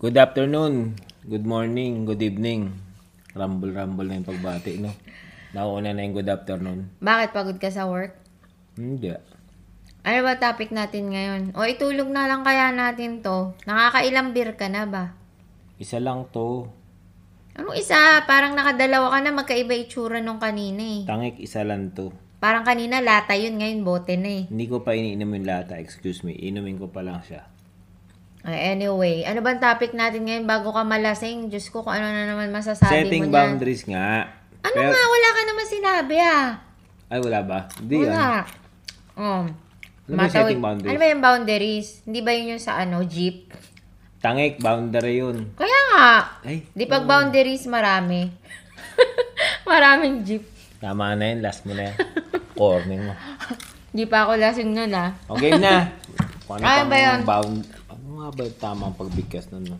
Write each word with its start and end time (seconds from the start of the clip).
Good 0.00 0.16
afternoon, 0.16 0.96
good 1.28 1.44
morning, 1.44 2.08
good 2.08 2.24
evening. 2.24 2.72
Rumble-rumble 3.36 4.08
na 4.08 4.16
yung 4.16 4.32
pagbati, 4.32 4.80
no? 4.80 4.96
Nauna 5.52 5.92
na 5.92 6.00
yung 6.00 6.16
good 6.16 6.32
afternoon. 6.32 6.88
Bakit 7.04 7.36
pagod 7.36 7.60
ka 7.60 7.68
sa 7.68 7.84
work? 7.84 8.16
Hindi. 8.80 9.12
Ano 10.00 10.18
ba 10.24 10.40
topic 10.40 10.72
natin 10.72 11.12
ngayon? 11.12 11.52
O 11.52 11.68
itulog 11.68 12.08
na 12.08 12.24
lang 12.24 12.40
kaya 12.48 12.72
natin 12.72 13.20
to. 13.20 13.52
Nakakailang 13.68 14.32
beer 14.32 14.56
ka 14.56 14.72
na 14.72 14.88
ba? 14.88 15.12
Isa 15.76 16.00
lang 16.00 16.32
to. 16.32 16.72
Anong 17.60 17.76
isa? 17.76 18.24
Parang 18.24 18.56
nakadalawa 18.56 19.12
ka 19.12 19.18
na 19.20 19.36
magkaiba 19.36 19.76
itsura 19.76 20.24
nung 20.24 20.40
kanina 20.40 20.80
eh. 20.80 21.04
Tangik, 21.04 21.36
isa 21.44 21.60
lang 21.60 21.92
to. 21.92 22.08
Parang 22.40 22.64
kanina 22.64 23.04
lata 23.04 23.36
yun, 23.36 23.60
ngayon 23.60 23.84
bote 23.84 24.16
na 24.16 24.32
eh. 24.32 24.42
Hindi 24.48 24.64
ko 24.64 24.80
pa 24.80 24.96
iniinom 24.96 25.28
yung 25.28 25.44
lata, 25.44 25.76
excuse 25.76 26.24
me. 26.24 26.32
Inumin 26.32 26.80
ko 26.80 26.88
pa 26.88 27.04
lang 27.04 27.20
siya. 27.20 27.59
Ay, 28.40 28.72
anyway, 28.72 29.20
ano 29.22 29.40
bang 29.40 29.60
topic 29.60 29.92
natin 29.92 30.24
ngayon 30.24 30.44
bago 30.44 30.72
ka 30.72 30.80
malasing? 30.80 31.52
Diyos 31.52 31.68
ko 31.68 31.84
kung 31.84 31.92
ano 31.92 32.08
na 32.08 32.24
naman 32.24 32.48
masasabi 32.48 33.04
Setting 33.04 33.22
mo 33.22 33.28
niyan. 33.28 33.36
boundaries 33.36 33.84
nga. 33.84 34.32
Ano 34.60 34.74
Pero- 34.74 34.88
nga? 34.88 35.02
Wala 35.06 35.28
ka 35.28 35.40
naman 35.44 35.66
sinabi 35.66 36.16
ah. 36.18 36.46
Ay, 37.06 37.18
wala 37.18 37.40
ba? 37.42 37.58
Hindi 37.76 37.94
yan. 37.98 38.08
Wala. 38.08 38.28
Um, 39.14 39.44
Ano 40.06 40.14
ba 40.16 40.22
yung 40.22 40.32
setting 40.32 40.58
boundaries? 40.58 40.90
Ano 40.90 40.98
ba 40.98 41.06
yung 41.06 41.22
boundaries? 41.22 41.88
Hindi 42.02 42.20
ba 42.20 42.30
yun 42.32 42.46
yung 42.50 42.62
sa 42.62 42.72
ano, 42.76 43.04
jeep? 43.04 43.52
Tangik, 44.18 44.58
boundary 44.58 45.16
yun. 45.16 45.52
Kaya 45.54 45.80
nga. 45.90 46.08
Ay, 46.42 46.64
Di 46.70 46.84
pag 46.84 47.04
boundaries, 47.04 47.64
marami. 47.66 48.28
Maraming 49.66 50.24
jeep. 50.24 50.44
tama 50.76 51.12
na 51.12 51.30
yun. 51.30 51.40
Last 51.40 51.62
mo 51.62 51.72
na 51.72 51.88
yan. 51.88 51.96
Corning 52.52 53.04
mo. 53.04 53.14
Di 53.90 54.04
pa 54.04 54.24
ako 54.24 54.32
lasing 54.34 54.70
nun 54.70 54.92
ah. 54.92 55.12
Okay 55.28 55.52
na. 55.54 55.92
Kung 56.46 56.56
ano 56.56 56.64
pang 56.64 56.88
ba 56.88 56.96
yun? 56.98 57.18
Bound, 57.22 57.60
nga 58.20 58.30
ba 58.36 58.42
yung 58.44 58.60
tamang 58.60 58.94
pagbigkas 58.96 59.48
nun? 59.48 59.64
no? 59.64 59.78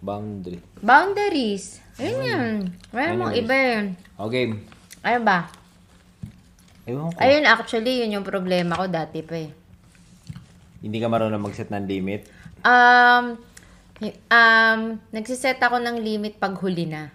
Boundary. 0.00 0.58
Boundaries. 0.80 1.78
Ayun 2.00 2.20
yan. 2.24 2.54
Wala 2.90 3.10
mong 3.14 3.36
iba 3.36 3.54
yun. 3.54 3.84
Okay. 4.16 4.44
Ano 5.04 5.20
ba? 5.22 5.38
Ewan 6.88 7.12
ko. 7.12 7.18
Ayun, 7.20 7.44
actually, 7.44 8.00
yun 8.00 8.16
yung 8.16 8.26
problema 8.26 8.80
ko 8.80 8.88
dati 8.88 9.20
pa 9.20 9.36
eh. 9.36 9.52
Hindi 10.80 10.96
ka 10.96 11.12
marunong 11.12 11.44
mag-set 11.44 11.68
ng 11.68 11.84
limit. 11.84 12.24
Um, 12.64 13.36
y- 14.00 14.16
um, 14.32 14.96
nagsiset 15.12 15.60
ako 15.60 15.78
ng 15.84 16.00
limit 16.00 16.40
pag 16.40 16.56
huli 16.56 16.88
na. 16.88 17.12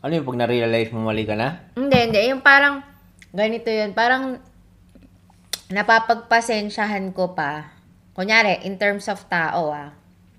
Ano 0.00 0.14
yung 0.14 0.26
pag 0.26 0.46
na-realize 0.46 0.94
mo 0.94 1.02
mali 1.02 1.26
ka 1.26 1.34
na? 1.34 1.74
Hindi, 1.74 1.98
hindi. 1.98 2.20
Yung 2.30 2.46
parang, 2.46 2.86
ganito 3.34 3.66
yun. 3.66 3.90
Parang, 3.90 4.38
napapagpasensyahan 5.74 7.10
ko 7.10 7.34
pa. 7.34 7.75
Kunyari, 8.16 8.64
in 8.64 8.80
terms 8.80 9.12
of 9.12 9.20
tao 9.28 9.68
ah. 9.68 9.92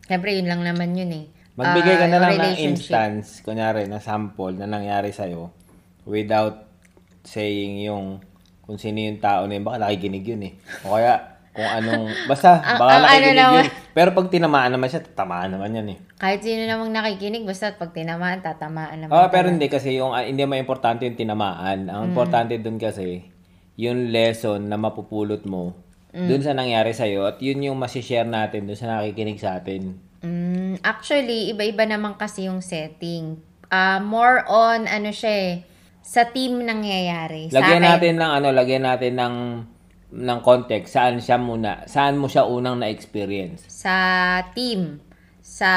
Siyempre, 0.10 0.34
yun 0.34 0.50
lang 0.50 0.66
naman 0.66 0.98
yun 0.98 1.14
eh. 1.14 1.26
Magbigay 1.54 1.94
ka 1.94 2.06
Ah, 2.06 2.10
na 2.10 2.18
lang 2.18 2.34
ng 2.36 2.58
instance, 2.58 3.46
kunyari, 3.46 3.86
na 3.86 4.02
sample 4.02 4.58
na 4.58 4.66
nangyari 4.66 5.14
sa'yo 5.14 5.54
without 6.10 6.66
saying 7.22 7.86
yung 7.86 8.18
kung 8.66 8.82
sino 8.82 8.98
yung 8.98 9.22
tao 9.22 9.46
na 9.46 9.62
yun. 9.62 9.64
Baka 9.64 9.78
nakikinig 9.78 10.26
yun 10.26 10.42
eh. 10.42 10.54
O 10.82 10.98
kaya, 10.98 11.38
kung 11.54 11.70
anong, 11.70 12.10
basta, 12.26 12.58
baka 12.82 12.92
ang 12.92 12.98
ano 12.98 13.06
nakikinig 13.06 13.38
naman- 13.38 13.58
yun. 13.62 13.68
Pero 13.94 14.10
pag 14.14 14.28
tinamaan 14.30 14.72
naman 14.74 14.88
siya, 14.90 15.02
tatamaan 15.02 15.50
naman 15.54 15.70
yan 15.74 15.88
eh. 15.94 15.98
Kahit 16.18 16.42
sino 16.42 16.66
namang 16.66 16.90
nakikinig, 16.90 17.46
basta 17.46 17.74
pag 17.74 17.94
tinamaan, 17.94 18.42
tatamaan 18.42 19.06
naman. 19.06 19.14
Oo, 19.14 19.30
pero 19.30 19.54
hindi 19.54 19.70
kasi 19.70 19.98
yung, 19.98 20.18
ah, 20.18 20.26
hindi 20.26 20.42
may 20.46 20.58
importante 20.58 21.06
yung 21.06 21.18
tinamaan. 21.18 21.86
Mm. 21.86 21.94
Ang 21.94 22.04
importante 22.10 22.58
dun 22.58 22.78
kasi, 22.78 23.22
yung 23.78 24.10
lesson 24.10 24.66
na 24.66 24.78
mapupulot 24.78 25.46
mo 25.46 25.78
Mm. 26.16 26.28
dun 26.32 26.42
sa 26.42 26.56
nangyari 26.56 26.96
sa'yo 26.96 27.28
at 27.28 27.38
yun 27.44 27.60
yung 27.62 27.78
masishare 27.78 28.26
natin 28.26 28.64
dun 28.64 28.80
sa 28.80 28.88
nakikinig 28.88 29.38
sa 29.38 29.60
atin. 29.60 30.00
Mm, 30.24 30.80
actually, 30.82 31.52
iba-iba 31.52 31.84
naman 31.86 32.16
kasi 32.16 32.48
yung 32.48 32.64
setting. 32.64 33.38
Ah, 33.68 34.00
more 34.00 34.48
on, 34.48 34.88
ano 34.88 35.12
siya 35.12 35.34
eh, 35.36 35.54
sa 36.00 36.24
team 36.32 36.64
nangyayari. 36.64 37.52
Sa 37.52 37.60
Lagyan 37.60 37.84
akin, 37.84 37.92
natin 37.92 38.14
ng 38.18 38.32
ano, 38.40 38.48
lagyan 38.56 38.84
natin 38.88 39.14
ng 39.20 39.36
ng 40.08 40.40
context. 40.40 40.96
Saan 40.96 41.20
siya 41.20 41.36
muna? 41.36 41.84
Saan 41.84 42.16
mo 42.16 42.32
siya 42.32 42.48
unang 42.48 42.80
na-experience? 42.80 43.68
Sa 43.68 43.96
team. 44.56 45.04
Sa, 45.44 45.72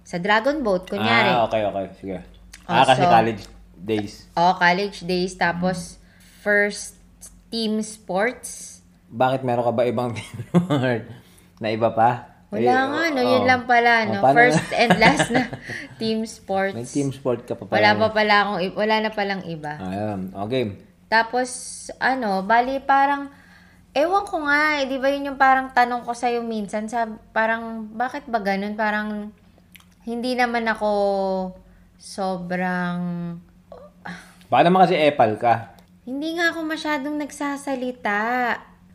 sa 0.00 0.16
Dragon 0.16 0.64
Boat, 0.64 0.88
kunyari. 0.88 1.28
Ah, 1.28 1.44
okay, 1.44 1.62
okay. 1.68 1.86
Sige. 2.00 2.18
Oh, 2.64 2.72
ah, 2.72 2.84
kasi 2.88 3.04
so- 3.04 3.12
college 3.12 3.42
days. 3.76 4.12
O, 4.32 4.56
college 4.56 5.04
days, 5.04 5.36
tapos 5.36 6.00
first 6.40 6.96
team 7.52 7.84
sports. 7.84 8.73
Bakit 9.14 9.40
meron 9.40 9.62
ka 9.62 9.72
ba 9.72 9.86
ibang 9.86 10.10
na 11.62 11.68
iba 11.68 11.88
pa? 11.88 12.34
Wala 12.50 12.58
Eh, 12.60 12.66
nga, 12.66 13.02
no? 13.10 13.20
oo. 13.20 13.30
Yun 13.30 13.44
lang 13.44 13.62
pala, 13.64 13.92
Oh, 14.00 14.06
no? 14.08 14.18
paano- 14.20 14.36
First 14.36 14.66
and 14.72 14.94
last 15.02 15.26
na 15.28 15.42
team 15.96 16.22
sports. 16.24 16.74
May 16.74 16.82
team 16.84 17.10
sport 17.10 17.42
ka 17.42 17.54
pa 17.54 17.66
Wala 17.68 17.94
pala. 17.94 18.00
pa 18.00 18.08
pala 18.12 18.34
akong, 18.40 18.60
i- 18.60 18.76
wala 18.76 18.94
na 19.00 19.10
palang 19.10 19.42
iba. 19.44 19.74
Ayun. 19.76 20.20
Okay. 20.40 20.64
Tapos, 21.06 21.50
ano, 21.96 22.42
bali 22.42 22.78
parang, 22.80 23.30
ewan 23.92 24.24
ko 24.24 24.42
nga, 24.42 24.78
eh, 24.78 24.86
di 24.86 24.98
ba 24.98 25.06
yun 25.08 25.28
yung 25.28 25.38
parang 25.38 25.70
tanong 25.70 26.02
ko 26.02 26.10
sa'yo 26.10 26.42
minsan, 26.42 26.86
sa, 26.86 27.06
parang, 27.30 27.86
bakit 27.88 28.26
ba 28.26 28.38
ganun? 28.38 28.74
Parang, 28.74 29.30
hindi 30.04 30.34
naman 30.34 30.62
ako 30.64 30.90
sobrang, 31.96 32.98
Baka 34.46 34.62
naman 34.62 34.84
kasi 34.84 34.94
epal 34.96 35.34
ka. 35.34 35.74
hindi 36.04 36.36
nga 36.36 36.50
ako 36.50 36.60
masyadong 36.62 37.16
nagsasalita. 37.16 38.20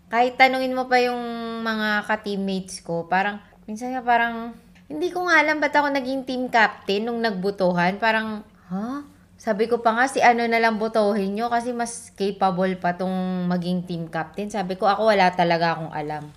Kahit 0.09 0.41
tanungin 0.41 0.73
mo 0.73 0.89
pa 0.89 0.97
yung 0.97 1.21
mga 1.61 2.09
ka-teammates 2.09 2.81
ko, 2.81 3.05
parang, 3.05 3.37
minsan 3.69 3.93
nga 3.93 4.01
parang, 4.01 4.57
hindi 4.89 5.13
ko 5.13 5.29
nga 5.29 5.37
alam 5.37 5.61
ba't 5.61 5.71
ako 5.71 5.93
naging 5.93 6.25
team 6.25 6.49
captain 6.49 7.05
nung 7.05 7.21
nagbutuhan. 7.21 8.01
Parang, 8.01 8.41
ha? 8.73 9.05
Sabi 9.39 9.71
ko 9.71 9.79
pa 9.79 9.95
nga, 9.95 10.09
si 10.09 10.19
ano 10.19 10.43
na 10.49 10.59
lang 10.59 10.75
butuhin 10.81 11.31
nyo 11.31 11.47
kasi 11.47 11.71
mas 11.71 12.11
capable 12.17 12.75
pa 12.75 12.97
tong 12.97 13.47
maging 13.47 13.87
team 13.87 14.03
captain. 14.11 14.51
Sabi 14.51 14.75
ko, 14.75 14.89
ako 14.89 15.13
wala 15.13 15.31
talaga 15.31 15.77
akong 15.77 15.93
alam. 15.95 16.27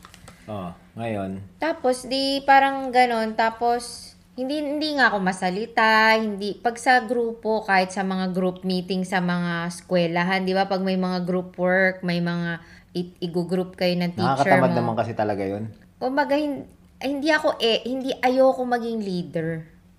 Oh, 0.47 0.71
ngayon. 0.95 1.43
Tapos, 1.59 2.07
di 2.07 2.45
parang 2.47 2.95
ganon. 2.95 3.35
Tapos, 3.35 4.13
hindi, 4.39 4.63
hindi 4.63 4.95
nga 5.01 5.11
ako 5.11 5.19
masalita. 5.19 6.15
Hindi, 6.15 6.55
pag 6.63 6.79
sa 6.79 7.03
grupo, 7.03 7.67
kahit 7.67 7.91
sa 7.91 8.07
mga 8.07 8.31
group 8.31 8.63
meeting 8.63 9.03
sa 9.03 9.19
mga 9.19 9.67
eskwelahan, 9.67 10.47
di 10.47 10.55
ba? 10.55 10.71
Pag 10.71 10.87
may 10.87 11.01
mga 11.01 11.27
group 11.27 11.59
work, 11.59 12.07
may 12.07 12.23
mga 12.23 12.63
i- 12.93 13.17
i-group 13.21 13.75
kayo 13.75 13.95
ng 13.95 14.13
teacher 14.13 14.45
Nakakatamad 14.45 14.71
mo. 14.71 14.77
naman 14.77 14.95
kasi 14.97 15.13
talaga 15.13 15.43
yun. 15.43 15.69
Kumbaga, 15.97 16.37
hin- 16.37 16.69
hindi 17.01 17.29
ako 17.29 17.59
eh, 17.59 17.83
hindi 17.83 18.13
ayoko 18.15 18.63
maging 18.63 19.01
leader. 19.01 19.49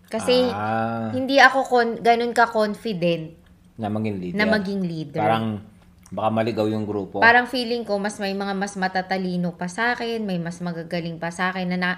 Kasi, 0.08 0.46
ah, 0.46 1.10
hindi 1.10 1.42
ako 1.42 1.60
kon, 1.66 1.90
ganun 2.00 2.32
ka-confident 2.32 3.34
na 3.76 3.90
maging 3.90 4.18
leader. 4.22 4.38
na 4.38 4.46
maging 4.46 4.82
leader. 4.86 5.18
Parang, 5.20 5.46
baka 6.14 6.30
maligaw 6.30 6.70
yung 6.70 6.86
grupo. 6.86 7.18
Parang 7.18 7.50
feeling 7.50 7.82
ko, 7.82 7.98
mas 7.98 8.22
may 8.22 8.38
mga 8.38 8.54
mas 8.54 8.78
matatalino 8.78 9.58
pa 9.58 9.66
sa 9.66 9.98
akin, 9.98 10.22
may 10.22 10.38
mas 10.38 10.62
magagaling 10.62 11.18
pa 11.18 11.34
sa 11.34 11.50
akin, 11.50 11.74
na, 11.74 11.78
na 11.78 11.92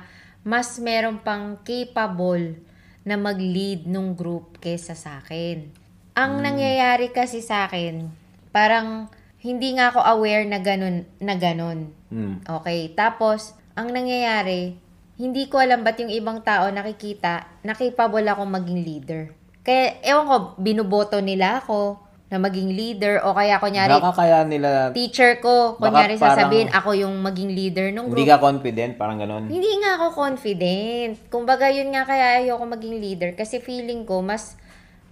mas 0.48 0.80
meron 0.80 1.20
pang 1.20 1.60
capable 1.60 2.56
na 3.04 3.20
mag-lead 3.20 3.84
nung 3.86 4.16
group 4.16 4.58
kesa 4.58 4.96
sa 4.96 5.20
akin. 5.20 5.68
Ang 6.16 6.40
nangyayari 6.40 7.12
kasi 7.12 7.44
sa 7.44 7.68
akin, 7.68 8.08
parang 8.50 9.12
hindi 9.46 9.78
nga 9.78 9.94
ako 9.94 10.02
aware 10.02 10.50
na 10.50 10.58
ganun, 10.58 11.06
na 11.22 11.38
ganun. 11.38 11.94
Hmm. 12.10 12.42
Okay, 12.42 12.90
tapos, 12.98 13.54
ang 13.78 13.94
nangyayari, 13.94 14.74
hindi 15.22 15.46
ko 15.46 15.62
alam 15.62 15.86
ba't 15.86 16.02
yung 16.02 16.10
ibang 16.10 16.42
tao 16.42 16.74
nakikita 16.74 17.62
na 17.62 17.78
capable 17.78 18.26
ako 18.26 18.42
maging 18.50 18.82
leader. 18.82 19.30
Kaya, 19.62 20.02
ewan 20.02 20.26
ko, 20.26 20.36
binuboto 20.58 21.22
nila 21.22 21.62
ako 21.62 22.02
na 22.26 22.42
maging 22.42 22.74
leader 22.74 23.22
o 23.22 23.38
kaya 23.38 23.62
kunyari, 23.62 24.02
Baka 24.02 24.26
kaya 24.26 24.42
nila, 24.42 24.90
teacher 24.98 25.38
ko, 25.38 25.78
kunyari 25.78 26.18
parang- 26.18 26.42
sasabihin 26.42 26.70
ako 26.74 26.98
yung 26.98 27.14
maging 27.22 27.54
leader 27.54 27.94
ng 27.94 28.10
hindi 28.10 28.26
group. 28.26 28.34
ka 28.34 28.42
confident, 28.42 28.92
parang 28.98 29.22
ganun. 29.22 29.46
Hindi 29.46 29.72
nga 29.78 30.02
ako 30.02 30.26
confident. 30.26 31.22
Kumbaga, 31.30 31.70
yun 31.70 31.94
nga 31.94 32.02
kaya 32.02 32.42
ayoko 32.42 32.66
maging 32.66 32.98
leader 32.98 33.38
kasi 33.38 33.62
feeling 33.62 34.10
ko 34.10 34.26
mas 34.26 34.58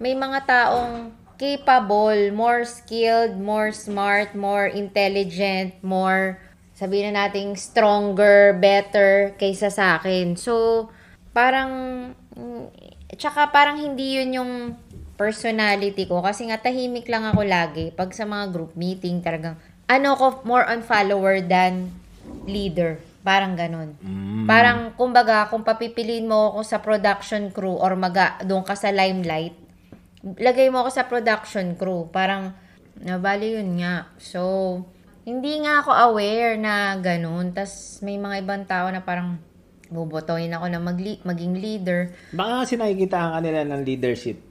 may 0.02 0.18
mga 0.18 0.42
taong 0.44 1.14
capable, 1.44 2.32
more 2.32 2.64
skilled, 2.64 3.36
more 3.36 3.76
smart, 3.76 4.32
more 4.32 4.72
intelligent, 4.72 5.76
more 5.84 6.40
sabihin 6.72 7.12
na 7.12 7.28
nating 7.28 7.60
stronger, 7.60 8.56
better 8.56 9.36
kaysa 9.36 9.68
sa 9.68 10.00
akin. 10.00 10.40
So, 10.40 10.88
parang 11.36 11.72
mm, 12.32 12.72
tsaka 13.20 13.52
parang 13.52 13.76
hindi 13.76 14.24
yun 14.24 14.40
yung 14.40 14.52
personality 15.20 16.08
ko 16.08 16.24
kasi 16.24 16.48
nga 16.48 16.64
tahimik 16.64 17.12
lang 17.12 17.28
ako 17.28 17.44
lagi 17.44 17.92
pag 17.92 18.10
sa 18.16 18.24
mga 18.24 18.50
group 18.50 18.74
meeting 18.74 19.22
talagang 19.22 19.60
ano 19.86 20.18
ko 20.18 20.42
more 20.48 20.66
on 20.66 20.80
follower 20.80 21.44
than 21.44 21.92
leader. 22.48 23.04
Parang 23.24 23.56
ganun. 23.56 23.96
Mm. 24.04 24.44
Parang, 24.44 24.80
kumbaga, 25.00 25.48
kung 25.48 25.64
papipiliin 25.64 26.28
mo 26.28 26.52
ako 26.52 26.60
sa 26.68 26.84
production 26.84 27.56
crew 27.56 27.80
or 27.80 27.96
maga, 27.96 28.36
doon 28.44 28.68
ka 28.68 28.76
sa 28.76 28.92
limelight, 28.92 29.56
lagay 30.24 30.72
mo 30.72 30.82
ako 30.82 30.90
sa 30.90 31.04
production 31.04 31.76
crew. 31.76 32.08
Parang, 32.08 32.56
nabali 32.98 33.54
yun 33.54 33.76
nga. 33.78 34.08
So, 34.18 34.80
hindi 35.24 35.60
nga 35.60 35.80
ako 35.80 35.92
aware 36.12 36.56
na 36.56 36.96
ganun. 36.98 37.52
tas 37.52 38.00
may 38.00 38.16
mga 38.16 38.36
ibang 38.40 38.64
tao 38.64 38.88
na 38.88 39.00
parang, 39.00 39.40
bubotohin 39.88 40.50
ako 40.50 40.66
na 40.68 40.80
magli- 40.80 41.22
maging 41.22 41.54
leader. 41.54 42.10
Baka 42.32 42.66
kasi 42.66 42.74
nakikita 42.76 43.16
ang 43.16 43.32
kanila 43.38 43.62
ng 43.64 43.82
leadership. 43.84 44.42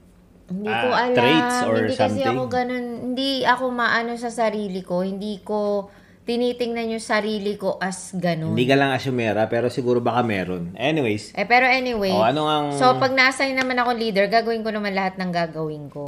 Hindi 0.46 0.68
Ah, 0.68 0.78
ko 0.78 0.88
alam. 0.92 1.16
traits 1.16 1.56
or 1.64 1.74
hindi 1.80 1.88
kasi 1.90 1.98
something? 1.98 2.28
ako 2.28 2.42
ganun. 2.46 2.86
Hindi 3.02 3.30
ako 3.42 3.64
maano 3.72 4.12
sa 4.14 4.28
sarili 4.28 4.84
ko. 4.84 5.00
Hindi 5.00 5.40
ko 5.40 5.88
tinitingnan 6.22 6.86
yung 6.88 7.02
sarili 7.02 7.54
ko 7.54 7.76
as 7.76 8.14
ganun. 8.14 8.54
Hindi 8.54 8.64
ka 8.64 8.76
lang 8.76 8.90
asyumera, 8.90 9.46
pero 9.46 9.66
siguro 9.66 9.98
baka 9.98 10.22
meron. 10.22 10.70
Anyways, 10.74 11.34
Eh, 11.34 11.42
pero 11.42 11.66
anyway. 11.66 12.10
O, 12.10 12.22
ano 12.22 12.46
ang- 12.46 12.72
So, 12.72 12.94
pag 12.96 13.10
na-assign 13.10 13.52
naman 13.52 13.74
ako 13.74 13.90
leader, 13.92 14.26
gagawin 14.26 14.62
ko 14.62 14.70
naman 14.70 14.92
lahat 14.92 15.18
ng 15.18 15.30
gagawin 15.30 15.90
ko. 15.90 16.06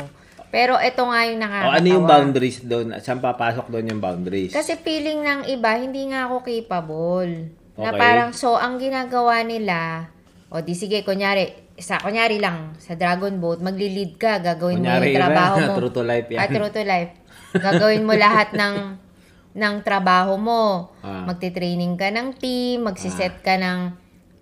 Pero 0.49 0.79
ito 0.79 1.03
nga 1.03 1.27
yung 1.27 1.43
nakakatawa. 1.43 1.75
ano 1.75 1.89
yung 1.89 2.07
boundaries 2.07 2.59
doon? 2.63 2.95
Saan 2.99 3.19
papasok 3.19 3.67
doon 3.69 3.91
yung 3.91 3.99
boundaries? 3.99 4.55
Kasi 4.55 4.79
feeling 4.79 5.19
ng 5.19 5.41
iba, 5.51 5.75
hindi 5.75 6.07
nga 6.07 6.31
ako 6.31 6.47
capable. 6.47 7.51
Na 7.75 7.91
Okay. 7.91 7.99
parang, 7.99 8.31
so, 8.31 8.55
ang 8.55 8.79
ginagawa 8.79 9.43
nila, 9.43 10.07
o 10.47 10.63
di 10.63 10.73
sige, 10.73 11.03
kunyari, 11.03 11.51
sa 11.75 11.99
kunyari 11.99 12.39
lang, 12.39 12.79
sa 12.79 12.95
Dragon 12.95 13.35
Boat, 13.35 13.59
magli-lead 13.59 14.15
ka, 14.15 14.39
gagawin 14.39 14.79
mo 14.79 14.87
Kunyari 14.87 15.11
yung 15.11 15.19
trabaho 15.19 15.55
na, 15.59 15.67
mo. 15.67 15.75
true 15.81 15.91
to 15.91 16.03
life 16.03 16.31
yan. 16.31 16.39
Ah, 16.39 16.47
true 16.47 16.71
to 16.71 16.83
life. 16.83 17.13
Gagawin 17.53 18.07
mo 18.07 18.15
lahat 18.15 18.55
ng 18.55 18.75
ng 19.55 19.75
trabaho 19.87 20.35
mo. 20.35 20.93
Ah. 21.01 21.25
Magte-training 21.31 21.95
ka 21.95 22.11
ng 22.11 22.35
team, 22.37 22.85
magsiset 22.91 23.41
ka 23.41 23.55
ng 23.55 23.95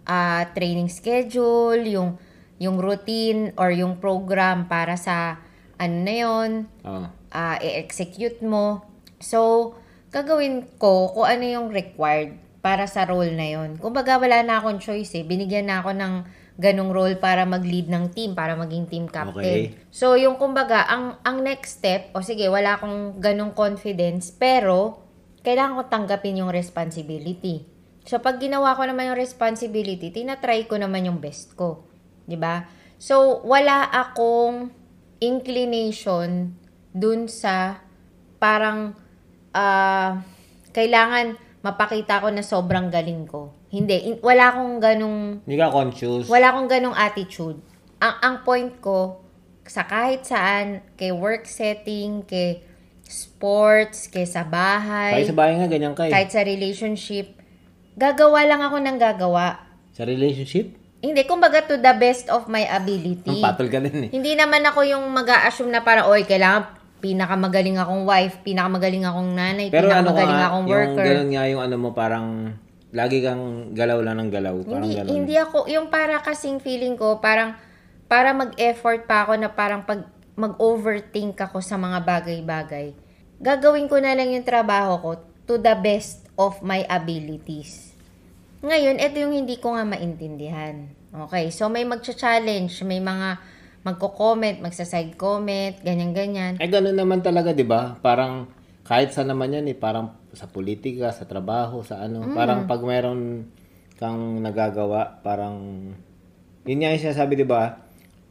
ah, 0.08 0.48
training 0.56 0.88
schedule, 0.88 1.84
yung 1.84 2.16
yung 2.62 2.78
routine 2.78 3.50
or 3.58 3.74
yung 3.74 3.98
program 3.98 4.70
para 4.70 4.94
sa 4.94 5.42
ano 5.76 5.96
na 6.06 6.14
yon 6.14 6.50
Oh. 6.86 7.06
ah, 7.34 7.56
i-execute 7.60 8.40
mo. 8.40 8.86
So, 9.18 9.72
gagawin 10.14 10.66
ko 10.78 11.10
kung 11.10 11.26
ano 11.26 11.42
yung 11.42 11.68
required 11.74 12.38
para 12.62 12.86
sa 12.86 13.02
role 13.02 13.34
na 13.34 13.50
yon. 13.50 13.76
Kumbaga, 13.82 14.22
wala 14.22 14.46
na 14.46 14.62
akong 14.62 14.78
choice 14.78 15.18
eh. 15.18 15.26
Binigyan 15.26 15.66
na 15.66 15.82
ako 15.82 15.90
ng 15.98 16.14
ganong 16.60 16.92
role 16.92 17.16
para 17.16 17.48
mag-lead 17.48 17.88
ng 17.88 18.12
team, 18.12 18.36
para 18.36 18.52
maging 18.56 18.84
team 18.88 19.04
captain. 19.08 19.72
Okay. 19.72 19.88
So, 19.88 20.14
yung 20.20 20.36
kumbaga, 20.36 20.84
ang, 20.84 21.16
ang 21.24 21.40
next 21.40 21.80
step, 21.80 22.12
o 22.12 22.20
sige, 22.20 22.48
wala 22.52 22.76
akong 22.76 23.20
ganong 23.20 23.56
confidence, 23.56 24.32
pero 24.32 25.00
kailangan 25.42 25.78
ko 25.78 25.82
tanggapin 25.88 26.40
yung 26.44 26.52
responsibility. 26.52 27.66
So, 28.02 28.18
pag 28.18 28.42
ginawa 28.42 28.74
ko 28.74 28.82
naman 28.86 29.14
yung 29.14 29.18
responsibility, 29.18 30.10
tinatry 30.10 30.66
ko 30.66 30.78
naman 30.78 31.06
yung 31.06 31.22
best 31.22 31.54
ko. 31.54 31.86
'Di 32.26 32.34
ba? 32.38 32.66
So, 32.98 33.42
wala 33.46 33.86
akong 33.90 34.70
inclination 35.22 36.58
dun 36.90 37.30
sa 37.30 37.82
parang 38.42 38.94
ah, 39.54 40.22
kailangan 40.74 41.38
mapakita 41.62 42.18
ko 42.18 42.28
na 42.28 42.42
sobrang 42.42 42.90
galing 42.90 43.24
ko. 43.24 43.54
Hindi, 43.70 44.12
in- 44.12 44.20
wala 44.20 44.50
akong 44.50 44.82
ganong 44.82 45.18
Hindi 45.46 45.56
ka 45.56 45.70
conscious. 45.70 46.26
wala 46.26 46.50
akong 46.50 46.68
ganong 46.68 46.96
attitude. 46.98 47.58
Ang 48.02 48.14
ang 48.18 48.36
point 48.42 48.74
ko 48.82 49.22
sa 49.62 49.86
kahit 49.86 50.26
saan, 50.26 50.82
kay 50.98 51.14
work 51.14 51.46
setting, 51.46 52.26
kay 52.26 52.66
sports, 53.06 54.10
kay 54.10 54.26
sa 54.26 54.42
bahay, 54.42 55.22
Kahit 55.22 55.30
sa 55.30 55.38
bahay 55.38 55.54
nga, 55.54 55.70
ganyan 55.70 55.94
ka 55.94 56.10
eh. 56.10 56.12
kahit 56.12 56.34
sa 56.34 56.42
relationship, 56.42 57.38
gagawa 57.94 58.42
lang 58.42 58.58
ako 58.58 58.82
ng 58.82 58.98
gagawa. 58.98 59.62
Sa 59.94 60.02
relationship, 60.02 60.74
Hindi, 61.02 61.26
kumbaga 61.26 61.66
to 61.66 61.78
the 61.78 61.94
best 61.98 62.30
of 62.30 62.46
my 62.46 62.62
ability. 62.62 63.26
ang 63.26 63.42
patol 63.42 63.66
ka 63.66 63.78
din 63.78 64.06
eh. 64.06 64.10
Hindi 64.10 64.38
naman 64.38 64.62
ako 64.62 64.86
yung 64.86 65.02
mag 65.10 65.26
assume 65.46 65.70
na 65.70 65.82
parang, 65.82 66.06
oy, 66.06 66.22
kailangan 66.22 66.81
pinakamagaling 67.02 67.76
akong 67.82 68.06
wife, 68.06 68.38
pinakamagaling 68.46 69.02
akong 69.02 69.34
nanay, 69.34 69.66
Pero 69.68 69.90
ano 69.90 70.14
ka 70.14 70.22
pinakamagaling 70.22 70.42
akong 70.46 70.66
yung 70.70 70.78
worker. 70.78 71.04
ganun 71.04 71.30
nga 71.34 71.44
yung 71.50 71.62
ano 71.66 71.76
mo, 71.76 71.88
parang 71.90 72.26
lagi 72.94 73.18
kang 73.18 73.74
galaw 73.74 73.98
lang 73.98 74.22
ng 74.22 74.30
galaw. 74.30 74.54
Parang 74.62 74.86
Hindi, 74.86 74.96
ganun. 75.02 75.10
hindi 75.10 75.34
ako, 75.34 75.58
yung 75.66 75.90
para 75.90 76.22
kasing 76.22 76.62
feeling 76.62 76.94
ko, 76.94 77.18
parang, 77.18 77.58
para 78.06 78.30
mag-effort 78.30 79.10
pa 79.10 79.26
ako 79.26 79.34
na 79.42 79.50
parang 79.50 79.82
pag 79.82 80.06
mag-overthink 80.38 81.36
ako 81.36 81.58
sa 81.60 81.76
mga 81.76 81.98
bagay-bagay, 82.06 82.94
gagawin 83.42 83.90
ko 83.90 83.98
na 83.98 84.14
lang 84.14 84.30
yung 84.30 84.46
trabaho 84.46 84.96
ko 85.02 85.10
to 85.44 85.58
the 85.58 85.74
best 85.82 86.24
of 86.38 86.62
my 86.62 86.86
abilities. 86.86 87.92
Ngayon, 88.62 89.02
ito 89.02 89.16
yung 89.18 89.34
hindi 89.34 89.58
ko 89.58 89.74
nga 89.74 89.82
maintindihan. 89.82 90.86
Okay, 91.12 91.50
so 91.50 91.66
may 91.66 91.82
magcha-challenge, 91.84 92.86
may 92.86 93.02
mga 93.02 93.36
magko-comment, 93.82 94.62
magsa-side 94.62 95.18
comment, 95.18 95.74
ganyan-ganyan. 95.82 96.58
Eh, 96.62 96.70
ganun 96.70 96.94
naman 96.94 97.18
talaga, 97.18 97.50
di 97.50 97.66
ba? 97.66 97.98
Parang, 97.98 98.46
kahit 98.86 99.10
sa 99.10 99.26
naman 99.26 99.54
yan 99.58 99.66
eh, 99.70 99.76
parang 99.78 100.14
sa 100.32 100.46
politika, 100.46 101.10
sa 101.10 101.26
trabaho, 101.26 101.82
sa 101.82 102.02
ano. 102.02 102.22
Mm. 102.22 102.34
Parang 102.34 102.60
pag 102.70 102.80
meron 102.82 103.50
kang 103.98 104.38
nagagawa, 104.38 105.18
parang, 105.26 105.90
yun 106.62 106.78
nga 106.78 106.94
yung 106.94 107.02
sinasabi, 107.02 107.34
di 107.34 107.46
ba? 107.46 107.82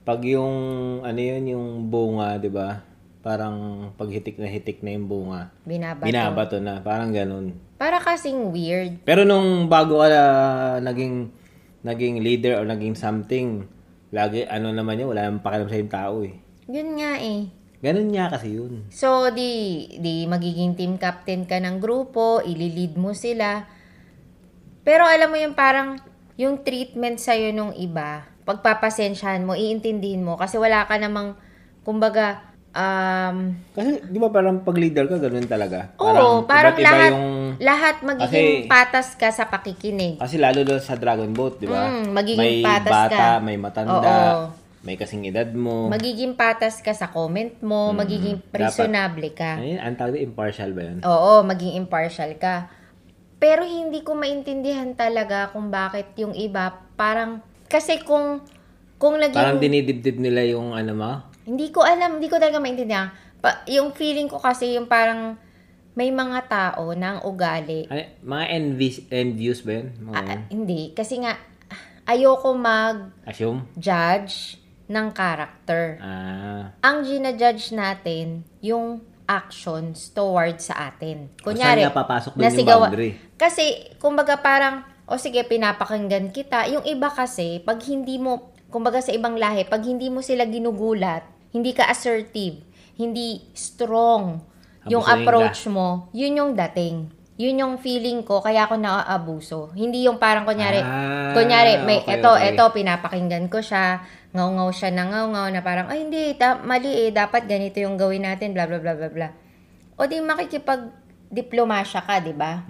Pag 0.08 0.24
yung, 0.24 0.56
ano 1.04 1.20
yun, 1.20 1.44
yung 1.52 1.68
bunga, 1.92 2.40
di 2.40 2.48
ba? 2.48 2.82
Parang 3.22 3.92
pag 4.02 4.10
hitik 4.10 4.42
na 4.42 4.50
hitik 4.50 4.82
na 4.82 4.98
yung 4.98 5.06
bunga, 5.06 5.54
Binabato. 5.62 6.10
binabato 6.10 6.58
na. 6.58 6.82
Parang 6.82 7.14
ganun. 7.14 7.54
Para 7.78 8.02
kasing 8.02 8.50
weird. 8.50 8.98
Pero 9.06 9.30
nung 9.30 9.70
bago 9.70 10.02
ka 10.02 10.10
na 10.10 10.24
naging, 10.82 11.30
naging 11.86 12.18
leader 12.26 12.58
or 12.58 12.66
naging 12.66 12.98
something, 12.98 13.70
lagi, 14.12 14.44
ano 14.46 14.76
naman 14.76 15.00
yun, 15.00 15.16
wala 15.16 15.32
namang 15.32 15.44
pakialam 15.44 15.72
sa 15.72 15.80
yung 15.80 15.92
tao 15.92 16.16
eh. 16.28 16.36
Yun 16.68 17.00
nga 17.00 17.16
eh. 17.18 17.48
Ganun 17.82 18.14
nga 18.14 18.30
kasi 18.30 18.60
yun. 18.60 18.86
So, 18.94 19.34
di, 19.34 19.88
di 19.98 20.30
magiging 20.30 20.78
team 20.78 21.02
captain 21.02 21.50
ka 21.50 21.58
ng 21.58 21.82
grupo, 21.82 22.44
ililid 22.46 23.00
mo 23.00 23.18
sila. 23.18 23.66
Pero 24.86 25.08
alam 25.08 25.32
mo 25.32 25.38
yung 25.40 25.58
parang, 25.58 25.98
yung 26.38 26.62
treatment 26.62 27.18
sa'yo 27.18 27.50
nung 27.56 27.74
iba, 27.74 28.30
pagpapasensyahan 28.46 29.42
mo, 29.42 29.58
iintindihin 29.58 30.22
mo, 30.22 30.38
kasi 30.38 30.62
wala 30.62 30.86
ka 30.86 31.00
namang, 31.02 31.34
kumbaga, 31.82 32.51
um, 32.72 33.36
Kasi, 33.72 34.04
di 34.04 34.18
ba 34.18 34.28
parang 34.28 34.62
pag 34.62 34.76
leader 34.76 35.06
ka, 35.06 35.18
ganun 35.18 35.46
talaga? 35.46 35.92
oo, 35.98 36.44
parang 36.44 36.74
iba 36.74 36.84
lahat, 36.84 37.12
yung... 37.12 37.30
lahat 37.58 37.96
magiging 38.02 38.28
Kasi- 38.64 38.68
patas 38.68 39.08
ka 39.14 39.30
sa 39.30 39.48
pakikinig. 39.48 40.18
Kasi 40.18 40.36
lalo 40.36 40.64
doon 40.64 40.80
sa 40.80 40.96
Dragon 40.96 41.32
Boat, 41.32 41.60
di 41.60 41.68
ba? 41.68 41.88
Mm, 41.88 42.06
magiging 42.12 42.40
may 42.40 42.56
patas 42.62 42.92
bata, 42.92 43.16
ka. 43.16 43.30
may 43.40 43.58
matanda, 43.58 43.94
Oo. 43.94 44.44
may 44.82 44.96
kasing 44.96 45.24
edad 45.26 45.48
mo. 45.52 45.88
Magiging 45.88 46.34
patas 46.34 46.80
ka 46.80 46.92
sa 46.92 47.08
comment 47.08 47.54
mo, 47.62 47.92
magiging 47.92 48.40
Mm, 48.40 48.48
dapat. 48.48 48.60
reasonable 48.62 49.30
ka. 49.32 49.52
Ayun, 49.58 49.80
ang 49.80 49.96
tawag 49.96 50.18
impartial 50.18 50.72
ba 50.72 50.82
yun? 50.84 50.98
Oo, 51.02 51.44
maging 51.44 51.76
impartial 51.78 52.34
ka. 52.36 52.72
Pero 53.38 53.62
hindi 53.62 54.02
ko 54.02 54.14
maintindihan 54.14 54.94
talaga 54.94 55.50
kung 55.50 55.70
bakit 55.70 56.14
yung 56.16 56.32
iba 56.32 56.78
parang 56.94 57.42
kasi 57.66 57.98
kung 58.00 58.46
kung 58.96 59.18
naging 59.18 59.34
Parang 59.34 59.58
dinidibdib 59.58 60.22
nila 60.22 60.46
yung 60.46 60.78
ano 60.78 60.94
mo. 60.94 61.12
Hindi 61.44 61.70
ko 61.70 61.82
alam, 61.82 62.18
hindi 62.18 62.28
ko 62.28 62.38
talaga 62.38 62.58
maintindihan. 62.58 63.10
Pa, 63.42 63.66
yung 63.66 63.92
feeling 63.92 64.30
ko 64.30 64.38
kasi 64.38 64.78
yung 64.78 64.86
parang 64.86 65.36
may 65.92 66.08
mga 66.08 66.40
tao 66.48 66.94
na 66.94 67.18
ang 67.18 67.22
ugali. 67.26 67.90
Ay, 67.90 68.16
mga 68.22 68.46
envies, 68.50 68.98
envious 69.10 69.60
ba 69.60 69.82
yun? 69.82 69.88
Mga 70.00 70.16
Ah, 70.16 70.40
hindi 70.48 70.82
kasi 70.94 71.20
nga 71.20 71.36
ayoko 72.06 72.56
mag-judge 72.56 73.26
assume? 73.28 74.60
ng 74.88 75.08
character. 75.12 76.00
Ah. 76.00 76.76
Ang 76.82 77.04
ginajudge 77.04 77.72
natin 77.72 78.44
yung 78.60 79.00
actions 79.24 80.12
towards 80.12 80.68
sa 80.68 80.92
atin. 80.92 81.32
Kunyari, 81.40 81.80
saan 81.80 81.88
nga 81.88 82.00
papasok 82.04 82.32
doon 82.36 82.40
yung 82.40 82.48
nasigawa- 82.52 82.90
boundary? 82.92 83.12
Kasi, 83.40 83.64
kumbaga 83.96 84.36
parang, 84.36 84.84
o 85.08 85.16
sige, 85.16 85.40
pinapakinggan 85.48 86.36
kita. 86.36 86.68
Yung 86.68 86.84
iba 86.84 87.08
kasi, 87.08 87.64
pag 87.64 87.80
hindi 87.82 88.20
mo, 88.20 88.52
kumbaga 88.68 89.00
sa 89.00 89.16
ibang 89.16 89.40
lahi, 89.40 89.64
pag 89.64 89.80
hindi 89.82 90.12
mo 90.12 90.20
sila 90.20 90.44
ginugulat, 90.44 91.24
hindi 91.52 91.72
ka 91.72 91.88
assertive, 91.88 92.64
hindi 92.96 93.44
strong 93.52 94.40
yung 94.90 95.06
Abusuhin 95.06 95.24
approach 95.24 95.60
mo, 95.70 96.10
yun 96.10 96.34
yung 96.34 96.52
dating. 96.58 97.12
Yun 97.42 97.58
yung 97.58 97.76
feeling 97.82 98.22
ko, 98.22 98.38
kaya 98.38 98.70
ako 98.70 98.78
naaabuso. 98.78 99.60
Hindi 99.74 100.06
yung 100.06 100.22
parang 100.22 100.46
kunyari, 100.46 100.78
Ah, 100.78 101.34
kunyari, 101.34 101.82
may, 101.82 102.06
okay, 102.06 102.22
eto, 102.22 102.38
okay. 102.38 102.54
eto, 102.54 102.70
pinapakinggan 102.70 103.50
ko 103.50 103.58
siya, 103.62 104.06
ngaw-ngaw 104.34 104.70
siya 104.70 104.94
na 104.94 105.10
ngaw-ngaw 105.10 105.48
na 105.50 105.62
parang, 105.66 105.90
ay 105.90 106.06
hindi, 106.06 106.38
ta- 106.38 106.62
mali 106.62 107.10
eh, 107.10 107.10
dapat 107.10 107.50
ganito 107.50 107.82
yung 107.82 107.98
gawin 107.98 108.30
natin, 108.30 108.54
bla 108.54 108.70
bla 108.70 108.78
bla 108.78 108.94
bla 108.94 109.10
bla. 109.10 109.30
O 109.98 110.06
di 110.06 110.22
makikipag-diplomasya 110.22 112.02
ka, 112.06 112.22
di 112.22 112.34
ba? 112.34 112.62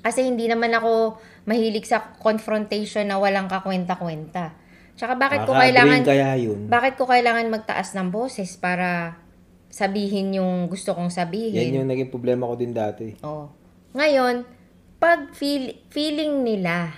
Kasi 0.00 0.20
hindi 0.24 0.48
naman 0.48 0.72
ako 0.72 1.20
mahilig 1.44 1.84
sa 1.84 2.16
confrontation 2.16 3.04
na 3.04 3.16
walang 3.16 3.48
kakwenta-kwenta. 3.48 4.52
Tsaka 4.94 5.18
bakit 5.18 5.42
ko 5.42 5.52
kailangan 5.52 6.06
kaya 6.06 6.38
yun. 6.38 6.70
bakit 6.70 6.94
ko 6.94 7.04
kailangan 7.10 7.50
magtaas 7.50 7.98
ng 7.98 8.14
boses 8.14 8.54
para 8.54 9.18
sabihin 9.66 10.38
yung 10.38 10.70
gusto 10.70 10.94
kong 10.94 11.10
sabihin? 11.10 11.50
Yan 11.74 11.82
yung 11.82 11.90
naging 11.90 12.14
problema 12.14 12.46
ko 12.46 12.54
din 12.54 12.70
dati. 12.70 13.18
Oh. 13.26 13.50
Ngayon, 13.98 14.46
pag 15.02 15.34
feel, 15.34 15.74
feeling 15.90 16.46
nila 16.46 16.94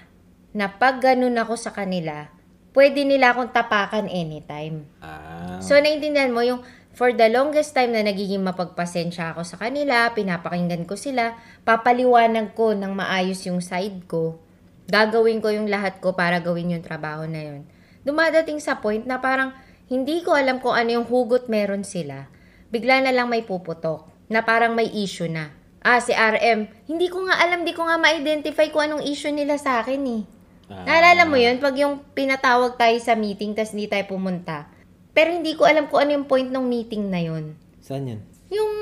na 0.52 0.68
pag 0.76 1.00
ganun 1.00 1.40
ako 1.40 1.56
sa 1.56 1.72
kanila, 1.72 2.28
pwede 2.76 3.08
nila 3.08 3.32
akong 3.32 3.52
tapakan 3.56 4.12
anytime. 4.12 4.84
Ah. 5.00 5.56
So, 5.64 5.80
naiintindihan 5.80 6.36
mo 6.36 6.44
yung 6.44 6.60
for 6.96 7.12
the 7.12 7.28
longest 7.32 7.76
time 7.76 7.92
na 7.92 8.04
nagiging 8.04 8.44
mapagpasensya 8.44 9.36
ako 9.36 9.44
sa 9.44 9.56
kanila, 9.56 10.12
pinapakinggan 10.12 10.84
ko 10.88 10.96
sila, 10.96 11.36
papaliwanag 11.64 12.52
ko 12.52 12.72
ng 12.76 12.92
maayos 12.92 13.40
yung 13.48 13.64
side 13.64 14.04
ko. 14.04 14.40
gagawin 14.86 15.42
ko 15.42 15.50
yung 15.50 15.66
lahat 15.66 15.98
ko 15.98 16.14
para 16.14 16.38
gawin 16.38 16.78
yung 16.78 16.84
trabaho 16.84 17.26
na 17.26 17.42
yun. 17.42 17.66
Dumadating 18.06 18.62
sa 18.62 18.78
point 18.78 19.02
na 19.02 19.18
parang 19.18 19.50
hindi 19.90 20.22
ko 20.22 20.38
alam 20.38 20.62
kung 20.62 20.78
ano 20.78 20.94
yung 20.94 21.06
hugot 21.10 21.50
meron 21.50 21.82
sila. 21.82 22.30
Bigla 22.70 23.02
na 23.02 23.10
lang 23.10 23.26
may 23.26 23.42
puputok 23.42 24.06
na 24.30 24.46
parang 24.46 24.78
may 24.78 24.86
issue 24.94 25.26
na. 25.26 25.50
Ah, 25.82 25.98
si 25.98 26.14
RM, 26.14 26.86
hindi 26.86 27.10
ko 27.10 27.26
nga 27.26 27.42
alam, 27.42 27.66
di 27.66 27.74
ko 27.74 27.82
nga 27.82 27.98
ma-identify 27.98 28.70
kung 28.70 28.86
anong 28.86 29.06
issue 29.06 29.34
nila 29.34 29.58
sa 29.58 29.82
akin 29.82 30.02
eh. 30.06 30.22
Ah. 30.70 30.82
Naalala 30.86 31.26
mo 31.26 31.38
yun? 31.38 31.58
Pag 31.58 31.78
yung 31.78 32.02
pinatawag 32.14 32.78
tayo 32.78 32.98
sa 33.02 33.18
meeting, 33.18 33.54
tas 33.54 33.70
hindi 33.74 33.90
tayo 33.90 34.06
pumunta. 34.06 34.70
Pero 35.10 35.34
hindi 35.34 35.54
ko 35.54 35.66
alam 35.66 35.86
kung 35.86 36.06
ano 36.06 36.18
yung 36.18 36.26
point 36.26 36.50
ng 36.50 36.66
meeting 36.66 37.10
na 37.10 37.22
yun. 37.22 37.54
Saan 37.82 38.06
yan? 38.06 38.20
Yung, 38.50 38.72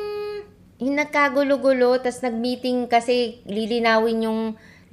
yung 0.81 0.95
nagkagulo-gulo, 0.97 2.01
tas 2.01 2.25
nag-meeting 2.25 2.89
kasi 2.89 3.45
lilinawin 3.45 4.25
yung 4.25 4.41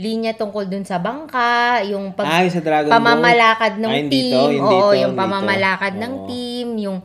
linya 0.01 0.33
tungkol 0.33 0.65
dun 0.65 0.81
sa 0.81 0.97
bangka, 0.97 1.85
yung 1.85 2.11
pag, 2.11 2.25
Ay, 2.25 2.49
sa 2.49 2.57
Dragon 2.59 2.89
pamamalakad 2.89 3.77
ng 3.77 3.85
Ah, 3.87 3.95
hindi 3.95 4.09
team, 4.17 4.33
to, 4.33 4.41
hindi 4.49 4.75
oo, 4.75 4.81
to, 4.81 4.97
yung 4.97 5.13
hindi 5.13 5.15
to. 5.15 5.21
pamamalakad 5.21 5.93
ng 5.95 6.13
Oo. 6.13 6.25
team, 6.25 6.67
yung 6.81 6.99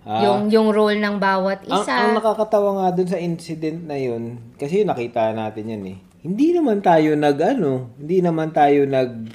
Ah. 0.00 0.24
yung 0.24 0.48
yung 0.48 0.68
role 0.72 0.96
ng 0.96 1.20
bawat 1.20 1.68
Ang, 1.68 1.84
isa. 1.84 1.92
ang 1.92 2.16
nakakatawa 2.16 2.70
nga 2.74 2.88
dun 2.90 3.06
sa 3.06 3.20
incident 3.20 3.84
na 3.84 3.94
yun, 3.94 4.40
kasi 4.56 4.80
nakita 4.82 5.30
natin 5.30 5.70
yan 5.70 5.84
eh. 5.86 5.96
Hindi 6.20 6.52
naman 6.52 6.80
tayo 6.80 7.12
nag 7.14 7.36
ano, 7.38 7.92
hindi 7.94 8.18
naman 8.18 8.50
tayo 8.50 8.84
nag 8.84 9.28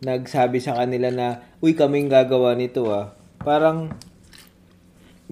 nagsabi 0.00 0.58
sa 0.58 0.76
kanila 0.76 1.10
na, 1.10 1.26
uy 1.58 1.74
kaming 1.74 2.06
gagawa 2.06 2.54
nito 2.54 2.86
ah. 2.88 3.10
Parang 3.38 3.90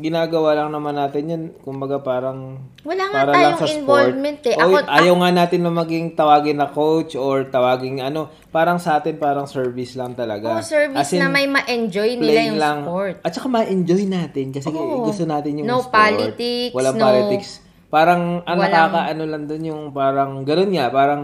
ginagawa 0.03 0.53
lang 0.53 0.69
naman 0.69 0.93
natin 0.93 1.23
yan, 1.25 1.43
kumbaga 1.59 1.97
parang 1.97 2.59
Wala 2.83 3.05
nga 3.05 3.15
para 3.17 3.31
tayong 3.31 3.47
lang 3.47 3.55
sa 3.55 3.65
sport. 3.65 3.79
involvement 3.79 4.41
eh. 4.43 4.55
Ako- 4.55 4.91
ayaw 4.91 5.15
nga 5.17 5.31
natin 5.33 5.61
na 5.61 5.71
maging 5.71 6.07
tawagin 6.13 6.59
na 6.59 6.69
coach 6.69 7.15
or 7.15 7.47
tawagin 7.47 7.97
ano, 7.99 8.21
parang 8.49 8.77
sa 8.77 8.99
atin 8.99 9.17
parang 9.17 9.47
service 9.47 9.95
lang 9.95 10.13
talaga. 10.13 10.53
Oh, 10.53 10.61
service 10.61 11.09
in, 11.09 11.19
na 11.19 11.29
may 11.29 11.47
ma-enjoy 11.47 12.19
nila 12.19 12.41
yung 12.45 12.59
lang. 12.59 12.79
sport. 12.83 13.15
At 13.21 13.33
saka 13.33 13.47
ma-enjoy 13.49 14.03
natin 14.05 14.51
kasi 14.51 14.67
Oo. 14.69 15.07
gusto 15.07 15.23
natin 15.23 15.63
yung 15.63 15.67
No 15.67 15.81
sport. 15.81 15.95
politics, 15.95 16.75
Walang 16.75 16.97
no- 16.97 17.07
politics. 17.07 17.51
Parang 17.89 18.23
ang 18.43 18.59
Walang- 18.59 18.73
nakakaano 18.73 19.23
lang 19.25 19.43
doon 19.47 19.63
yung 19.65 19.83
parang 19.91 20.43
gano'n 20.43 20.71
nga, 20.71 20.87
parang 20.89 21.23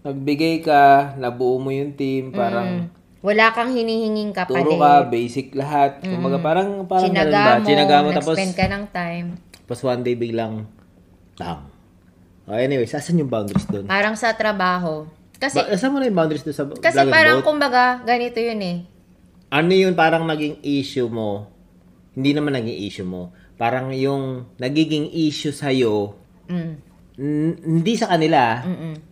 nagbigay 0.00 0.60
ka, 0.60 0.82
nabuo 1.14 1.58
mo 1.58 1.68
yung 1.68 1.92
team, 1.92 2.30
parang 2.30 2.88
Wala 3.18 3.50
kang 3.50 3.70
hinihinging 3.70 4.30
kapalit. 4.30 4.62
turo 4.62 4.78
ka, 4.78 5.02
basic 5.04 5.50
lahat. 5.52 5.98
Kumbaga 6.00 6.38
parang 6.38 6.86
parang 6.86 7.10
Chinaga 7.10 7.58
mo, 7.58 7.66
Chinaga 7.66 7.96
mo 7.98 8.08
tapos 8.12 8.34
nag-spend 8.34 8.52
ka 8.54 8.66
ng 8.68 8.84
time. 8.88 9.28
tapos 9.60 9.82
one 9.82 10.02
day 10.02 10.14
biglang 10.14 10.64
tang. 11.34 11.66
Oh, 12.44 12.54
anyways, 12.54 12.92
asan 12.92 13.18
yung 13.18 13.28
boundaries 13.28 13.66
doon? 13.66 13.84
Parang 13.84 14.14
sa 14.14 14.32
trabaho. 14.32 15.04
Kasi, 15.36 15.54
Ba, 15.54 15.68
asan 15.68 15.90
mo 15.90 15.98
na 15.98 16.06
yung 16.06 16.16
boundaries 16.16 16.42
doon 16.42 16.56
sa 16.56 16.64
kasi 16.72 17.04
parang 17.06 17.38
Boat? 17.38 17.46
kumbaga, 17.46 17.84
ganito 18.02 18.38
yun 18.38 18.58
eh. 18.58 18.76
ano 19.48 19.70
yun 19.70 19.92
parang 19.92 20.24
naging 20.24 20.58
issue 20.62 21.06
mo? 21.06 21.50
Hindi 22.12 22.32
naman 22.32 22.54
naging 22.54 22.78
issue 22.80 23.04
mo. 23.04 23.30
Parang 23.54 23.90
yung 23.90 24.46
nagiging 24.56 25.10
issue 25.10 25.50
sa'yo, 25.50 26.14
Mm. 26.46 26.80
N- 27.18 27.58
hindi 27.58 27.94
sa 27.94 28.08
kanila, 28.08 28.62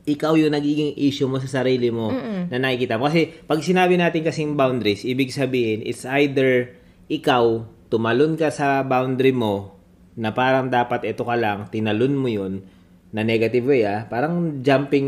ikaw 0.03 0.35
yung 0.35 0.55
nagiging 0.55 0.95
issue 0.97 1.27
mo 1.27 1.37
sa 1.37 1.61
sarili 1.61 1.91
mo 1.91 2.15
na 2.47 2.57
nakikita 2.57 2.97
mo. 2.97 3.07
Kasi 3.07 3.29
pag 3.43 3.61
sinabi 3.61 3.99
natin 3.99 4.23
kasing 4.23 4.55
boundaries, 4.55 5.03
ibig 5.03 5.29
sabihin, 5.29 5.83
it's 5.83 6.07
either 6.07 6.71
ikaw, 7.07 7.61
tumalon 7.87 8.35
ka 8.35 8.49
sa 8.49 8.83
boundary 8.83 9.31
mo, 9.31 9.75
na 10.15 10.33
parang 10.33 10.67
dapat 10.67 11.05
ito 11.05 11.23
ka 11.23 11.37
lang, 11.37 11.69
tinalon 11.69 12.15
mo 12.15 12.27
yun, 12.27 12.65
na 13.11 13.23
negative 13.23 13.65
way 13.65 13.83
ah, 13.83 14.05
parang 14.05 14.61
jumping, 14.61 15.07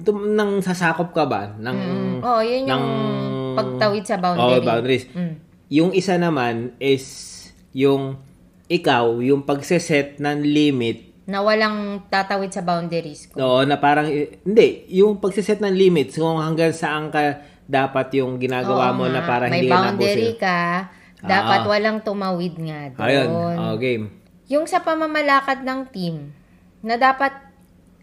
tum- 0.00 0.34
nang 0.34 0.60
sasakop 0.60 1.10
ka 1.10 1.24
ba? 1.24 1.54
Ng, 1.54 1.78
Oo, 2.20 2.40
yun 2.40 2.64
yung 2.64 2.68
ng- 2.68 3.56
pagtawid 3.56 4.04
sa 4.04 4.16
Oh, 4.16 4.22
boundary. 4.22 4.62
boundaries. 4.62 5.04
Mm. 5.10 5.34
Yung 5.70 5.90
isa 5.92 6.14
naman 6.14 6.74
is 6.78 7.06
yung 7.72 8.18
ikaw, 8.66 9.18
yung 9.18 9.42
pagseset 9.42 10.18
ng 10.18 10.42
limit 10.42 11.09
Na 11.30 11.46
walang 11.46 12.02
tatawid 12.10 12.50
sa 12.50 12.58
boundaries 12.60 13.30
ko. 13.30 13.38
Oo, 13.38 13.60
na 13.62 13.78
parang, 13.78 14.10
eh, 14.10 14.42
hindi, 14.42 14.90
yung 14.90 15.22
pagsiset 15.22 15.62
ng 15.62 15.70
limits, 15.70 16.18
kung 16.18 16.42
hanggang 16.42 16.74
saan 16.74 17.06
ka 17.08 17.38
dapat 17.70 18.18
yung 18.18 18.34
ginagawa 18.36 18.90
Oo 18.90 18.98
mo 18.98 19.04
na 19.06 19.22
nga, 19.22 19.30
para 19.30 19.44
May 19.46 19.62
hindi 19.62 19.70
ka 19.70 19.74
boundary 19.78 20.34
nabusin. 20.34 20.42
ka, 20.42 20.58
dapat 21.22 21.60
Ah. 21.62 21.68
walang 21.70 21.98
tumawid 22.02 22.54
nga 22.58 22.80
doon. 22.90 23.06
Ayun, 23.06 23.28
oh, 23.56 23.76
game. 23.78 24.04
Yung 24.50 24.66
sa 24.66 24.82
pamamalakad 24.82 25.62
ng 25.62 25.80
team, 25.94 26.34
na 26.82 26.98
dapat, 26.98 27.30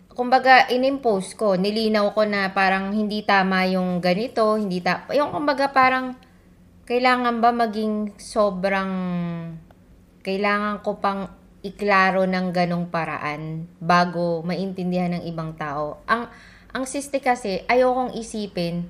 kumbaga, 0.08 0.72
inimpose 0.72 1.36
ko, 1.36 1.60
nilinaw 1.60 2.16
ko 2.16 2.24
na 2.24 2.56
parang 2.56 2.96
hindi 2.96 3.28
tama 3.28 3.68
yung 3.68 4.00
ganito, 4.00 4.56
hindi 4.56 4.80
ta 4.80 5.04
yung 5.12 5.36
kumbaga 5.36 5.68
parang, 5.68 6.16
kailangan 6.88 7.44
ba 7.44 7.52
maging 7.52 8.16
sobrang, 8.16 8.92
kailangan 10.24 10.80
ko 10.80 10.96
pang 11.04 11.28
iklaro 11.68 12.24
ng 12.24 12.56
ganong 12.56 12.88
paraan 12.88 13.68
bago 13.84 14.40
maintindihan 14.48 15.20
ng 15.20 15.24
ibang 15.28 15.52
tao. 15.60 16.00
Ang, 16.08 16.32
ang 16.72 16.84
siste 16.88 17.20
kasi, 17.20 17.68
ayokong 17.68 18.16
isipin 18.16 18.88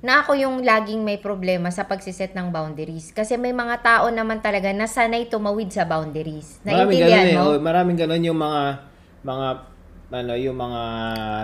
na 0.00 0.24
ako 0.24 0.32
yung 0.32 0.56
laging 0.64 1.04
may 1.04 1.20
problema 1.20 1.68
sa 1.68 1.84
pagsiset 1.84 2.32
ng 2.32 2.48
boundaries. 2.48 3.12
Kasi 3.12 3.36
may 3.36 3.52
mga 3.52 3.84
tao 3.84 4.08
naman 4.08 4.40
talaga 4.40 4.72
na 4.72 4.88
sanay 4.88 5.28
tumawid 5.28 5.68
sa 5.72 5.84
boundaries. 5.84 6.60
Maraming 6.64 7.04
Naintindihan 7.04 7.24
ganun 7.24 7.32
eh. 7.32 7.36
mo? 7.36 7.44
Oh, 7.44 7.60
maraming 7.60 7.98
ganun 8.00 8.22
yung 8.24 8.40
mga, 8.40 8.62
mga, 9.20 9.46
ano, 10.10 10.32
yung 10.40 10.56
mga 10.56 10.82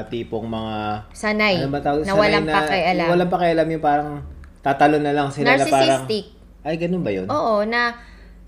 tipong 0.09 0.47
mga, 0.49 0.77
Sanay. 1.13 1.55
ano 1.61 1.69
ba 1.69 1.81
tawag? 1.85 2.01
na 2.01 2.13
Sanay 2.13 2.21
walang 2.25 2.47
pakialam. 2.49 3.09
Walang 3.13 3.31
pakialam 3.33 3.67
yung 3.69 3.85
parang, 3.85 4.11
tatalo 4.65 4.97
na 4.99 5.13
lang 5.13 5.29
sila 5.29 5.55
na 5.55 5.65
parang, 5.69 6.03
ay, 6.67 6.75
ganun 6.81 7.05
ba 7.05 7.13
yun? 7.13 7.29
Oo, 7.29 7.63
na 7.63 7.95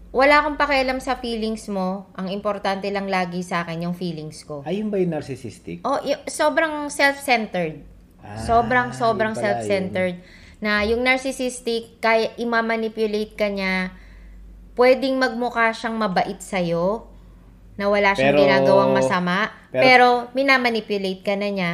wala 0.09 0.41
akong 0.41 0.57
pakialam 0.57 0.99
sa 1.05 1.21
feelings 1.21 1.69
mo. 1.69 2.09
Ang 2.17 2.33
importante 2.33 2.89
lang 2.89 3.09
lagi 3.13 3.45
sa 3.45 3.65
akin 3.65 3.85
yung 3.85 3.97
feelings 3.97 4.41
ko. 4.45 4.65
Ayun 4.65 4.89
ba 4.89 4.97
yung 4.97 5.13
narcissistic? 5.13 5.85
Oh, 5.85 6.01
y- 6.01 6.19
sobrang 6.25 6.89
self-centered. 6.89 7.85
Ah, 8.25 8.41
sobrang 8.41 8.97
sobrang 8.97 9.37
yun 9.37 9.43
self-centered. 9.43 10.17
Na 10.59 10.83
yung 10.83 11.05
narcissistic, 11.05 12.01
kaya 12.01 12.35
i-manipulate 12.35 13.37
ka 13.37 13.47
niya, 13.47 13.95
pwedeng 14.75 15.21
magmukha 15.21 15.71
siyang 15.71 15.95
mabait 15.95 16.41
sa'yo, 16.41 17.07
na 17.79 17.87
wala 17.87 18.17
siyang 18.17 18.35
Pero- 18.35 18.43
ginagawang 18.43 18.91
masama, 18.91 19.55
pero- 19.71 19.85
pero, 19.85 20.09
minamanipulate 20.35 21.23
ka 21.23 21.39
na 21.39 21.49
niya 21.53 21.73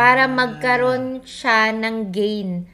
para 0.00 0.24
magkaroon 0.24 1.20
siya 1.28 1.76
ng 1.76 2.08
gain 2.08 2.64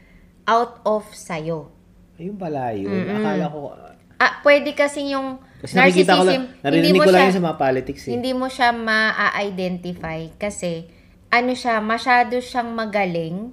out 0.47 0.79
of 0.87 1.11
sa'yo. 1.11 1.75
Ayun 2.19 2.38
pala 2.38 2.71
yun. 2.71 2.91
Akala 3.11 3.50
ko, 3.50 3.75
Ah, 4.18 4.42
pwede 4.42 4.70
kasi 4.72 5.08
yung 5.08 5.38
kasi 5.56 5.75
nakikita 5.75 6.12
ko 6.12 6.22
lang, 6.22 6.42
narcissism, 6.44 6.62
narinig 6.64 6.92
mo 6.92 7.00
ko 7.00 7.10
lang 7.10 7.22
siya- 7.25 7.34
sa 7.34 7.44
mga 7.44 7.56
politics 7.56 8.02
eh. 8.04 8.10
hindi 8.12 8.30
mo 8.32 8.46
siya 8.46 8.68
ma-identify 8.72 10.20
kasi 10.37 10.87
ano 11.28 11.52
siya, 11.52 11.78
masyado 11.78 12.34
siyang 12.37 12.72
magaling. 12.72 13.52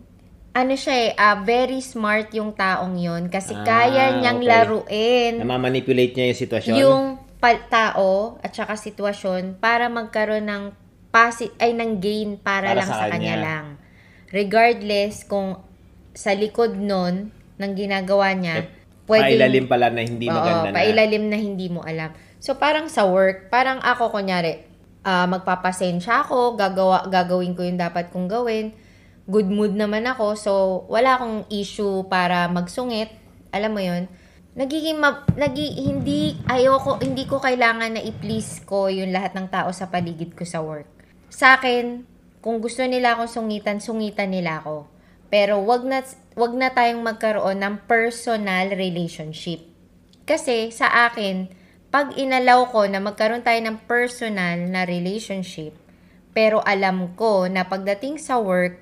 Ano 0.51 0.73
siya 0.73 0.95
eh, 0.95 1.11
ah, 1.15 1.35
very 1.37 1.83
smart 1.83 2.31
yung 2.31 2.51
taong 2.51 2.95
yon 2.95 3.27
kasi 3.27 3.51
Ah, 3.53 3.61
kaya 3.61 4.15
niyang 4.15 4.39
okay. 4.39 4.47
laruin 4.47 5.33
Namamanipulate 5.37 6.13
niya 6.13 6.25
yung 6.27 6.39
sitwasyon. 6.39 6.75
yung 6.77 7.03
pa- 7.37 7.67
tao 7.67 8.39
at 8.39 8.49
saka 8.49 8.73
sitwasyon 8.75 9.59
para 9.59 9.85
magkaroon 9.87 10.43
ng 10.43 10.63
pasi- 11.09 11.51
ay 11.57 11.73
ng 11.73 11.99
gain 11.99 12.29
para, 12.37 12.71
Para 12.71 12.79
lang 12.79 12.87
sa 12.87 13.05
kanya 13.05 13.11
kanya. 13.11 13.35
lang. 13.37 13.65
Regardless 14.29 15.23
kung 15.23 15.59
sa 16.13 16.31
likod 16.31 16.75
nun 16.75 17.29
ng 17.55 17.71
ginagawa 17.73 18.31
niya, 18.31 18.63
Eh, 18.63 18.67
pwedeng 19.05 19.37
Pailalim 19.37 19.65
pala 19.69 19.87
na 19.93 20.01
hindi 20.01 20.27
Oo, 20.29 20.35
maganda 20.35 20.69
na. 20.73 20.77
pailalim 20.77 21.23
na 21.29 21.37
hindi 21.37 21.67
mo 21.69 21.81
alam. 21.85 22.11
So, 22.41 22.57
parang 22.57 22.89
sa 22.89 23.05
work, 23.09 23.49
parang 23.49 23.81
ako, 23.81 24.13
kunyari, 24.13 24.65
ah, 25.05 25.25
magpapasensya 25.25 26.25
ako, 26.25 26.57
gagawa, 26.57 27.05
gagawin 27.09 27.53
ko 27.53 27.61
yung 27.65 27.77
dapat 27.79 28.09
kong 28.09 28.29
gawin. 28.29 28.73
Good 29.25 29.49
mood 29.49 29.73
naman 29.73 30.05
ako, 30.05 30.37
so 30.37 30.51
wala 30.85 31.17
akong 31.17 31.49
issue 31.49 32.05
para 32.05 32.45
magsungit. 32.45 33.09
Alam 33.49 33.73
mo 33.73 33.81
yun? 33.81 34.05
Nagiging, 34.53 35.01
ma- 35.01 35.25
nagi, 35.33 35.67
hindi, 35.81 36.37
ayoko, 36.45 37.01
hindi 37.01 37.25
ko 37.25 37.41
kailangan 37.41 37.97
na 37.97 38.01
i-please 38.05 38.61
ko 38.63 38.87
yung 38.87 39.09
lahat 39.09 39.33
ng 39.33 39.49
tao 39.49 39.73
sa 39.73 39.89
paligid 39.89 40.37
ko 40.37 40.45
sa 40.45 40.61
work. 40.61 40.87
Sa 41.27 41.57
akin, 41.57 42.05
kung 42.39 42.61
gusto 42.61 42.85
nila 42.85 43.17
akong 43.17 43.27
sungitan, 43.27 43.81
sungitan 43.81 44.29
nila 44.29 44.61
ako. 44.61 44.85
Pero 45.27 45.61
wag 45.61 45.83
na, 45.83 46.01
wag 46.33 46.53
na 46.53 46.69
tayong 46.69 47.01
magkaroon 47.01 47.59
ng 47.59 47.75
personal 47.85 48.71
relationship. 48.71 49.61
Kasi 50.25 50.69
sa 50.69 51.09
akin, 51.09 51.49
pag 51.89 52.17
inalaw 52.17 52.69
ko 52.69 52.83
na 52.85 52.99
magkaroon 52.99 53.41
tayo 53.41 53.61
ng 53.61 53.85
personal 53.85 54.57
na 54.67 54.83
relationship, 54.83 55.73
pero 56.35 56.59
alam 56.61 57.15
ko 57.15 57.47
na 57.47 57.63
pagdating 57.63 58.19
sa 58.19 58.35
work, 58.35 58.81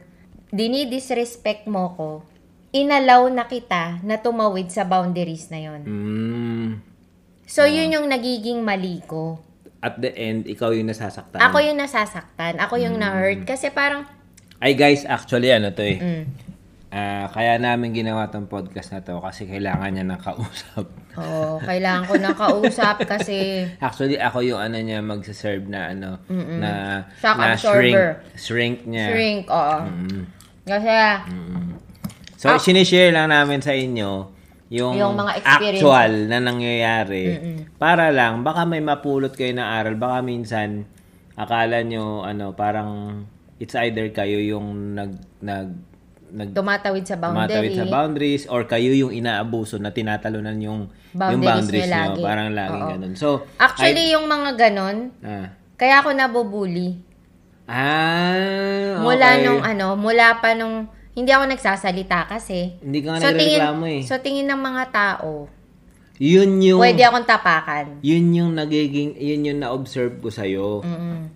dinidisrespect 0.49 1.69
mo 1.69 1.93
ko, 1.93 2.09
inalaw 2.71 3.29
na 3.29 3.45
kita 3.45 4.01
na 4.01 4.17
tumawid 4.17 4.73
sa 4.73 4.81
boundaries 4.81 5.51
na 5.53 5.59
yon. 5.61 5.81
Mm, 5.83 6.71
So, 7.43 7.67
yun 7.67 7.91
yung 7.91 8.07
nagiging 8.07 8.63
mali 8.63 9.03
ko. 9.03 9.37
at 9.83 9.99
the 9.99 10.15
end, 10.15 10.47
ikaw 10.47 10.71
yung 10.71 10.87
nasasaktan. 10.87 11.43
Ako 11.43 11.59
yung 11.59 11.75
nasasaktan. 11.75 12.55
Ako 12.55 12.79
yung 12.79 12.95
na-hurt. 12.95 13.43
Kasi 13.43 13.67
parang, 13.67 14.07
Ay 14.63 14.73
guys, 14.73 15.03
actually 15.03 15.51
ano 15.51 15.75
to 15.75 15.83
eh. 15.83 15.99
mm, 15.99 16.23
Ah, 16.87 17.25
kaya 17.27 17.57
namin 17.57 17.89
ginawa 17.89 18.29
tong 18.29 18.45
podcast 18.45 18.93
na 18.93 19.01
to 19.01 19.17
kasi 19.17 19.43
kailangan 19.43 19.89
niya 19.91 20.05
ng 20.05 20.21
kausap. 20.21 20.85
Oo, 21.17 21.57
kailangan 21.59 22.05
ko 22.05 22.13
ng 22.15 22.37
kausap 22.37 23.01
kasi 23.03 23.65
Actually, 23.83 24.15
ako 24.15 24.45
yung 24.45 24.61
ano 24.61 24.77
niya 24.77 25.01
magsaserve 25.01 25.65
na 25.65 25.89
ano, 25.89 26.21
na, 26.29 27.01
Shock 27.17 27.35
na 27.35 27.57
absorber. 27.57 28.21
shrink, 28.37 28.37
shrink 28.37 28.77
niya. 28.85 29.05
shrink, 29.09 29.43
oo. 29.49 29.77
Kasi, 30.63 30.93
So, 32.37 32.53
sinishare 32.61 33.09
lang 33.09 33.33
namin 33.33 33.65
sa 33.65 33.73
inyo 33.73 34.29
yung, 34.69 34.93
Yung 34.93 35.17
mga 35.17 35.41
actual 35.41 36.29
na 36.29 36.37
nangyayari. 36.37 37.23
Para 37.75 38.13
lang, 38.13 38.45
baka 38.45 38.69
may 38.69 38.85
mapulot 38.85 39.33
kayo 39.33 39.53
na 39.53 39.77
aral. 39.77 39.97
Baka 39.97 40.21
minsan, 40.21 40.85
akala 41.33 41.81
nyo, 41.81 42.21
ano, 42.21 42.53
parang, 42.53 43.21
it's 43.63 43.75
either 43.77 44.11
kayo 44.11 44.35
yung 44.37 44.67
nag, 44.91 45.11
nag, 45.39 45.71
nag, 46.29 46.51
tumatawid 46.51 47.07
sa 47.07 47.15
tumatawid 47.15 47.71
boundary. 47.71 47.79
sa 47.79 47.85
boundaries 47.87 48.43
or 48.45 48.65
kayo 48.65 48.91
yung 48.91 49.09
inaabuso 49.09 49.77
na 49.77 49.89
tinatalunan 49.89 50.57
yung 50.57 50.91
yung 51.13 51.15
Boundaries 51.15 51.45
boundaries 51.47 51.79
niya 51.79 51.87
nyo. 51.87 52.03
lagi. 52.09 52.21
Parang 52.21 52.49
laging 52.51 52.81
Oo. 52.81 52.91
ganun. 52.91 53.13
So, 53.13 53.27
Actually, 53.55 54.11
yung 54.11 54.25
mga 54.25 54.49
ganon, 54.59 54.97
ah, 55.21 55.47
kaya 55.75 56.01
ako 56.01 56.09
nabubuli. 56.11 56.97
ah, 57.65 58.97
Mula 58.99 59.27
okay. 59.31 59.43
nung 59.43 59.61
ano, 59.61 59.93
mula 59.95 60.37
pa 60.37 60.51
nung, 60.53 60.85
hindi 61.13 61.29
ako 61.29 61.45
nagsasalita 61.47 62.25
kasi. 62.27 62.81
Hindi 62.81 62.99
ka 62.99 63.13
nga 63.13 63.21
So 63.21 63.29
tingin, 63.31 63.61
eh. 63.85 64.01
so 64.01 64.13
tingin 64.17 64.49
ng 64.49 64.57
mga 64.57 64.83
tao, 64.89 65.45
Yun 66.17 66.57
yung, 66.59 66.81
pwede 66.81 67.01
akong 67.03 67.25
tapakan. 67.25 68.01
yun 68.01 68.25
yung 68.31 68.51
nagiging, 68.53 69.13
yun 69.15 69.45
yung 69.45 69.59
na-observe 69.61 70.17
ko 70.17 70.29
sa'yo. 70.29 70.81
Mm-mm. 70.81 71.29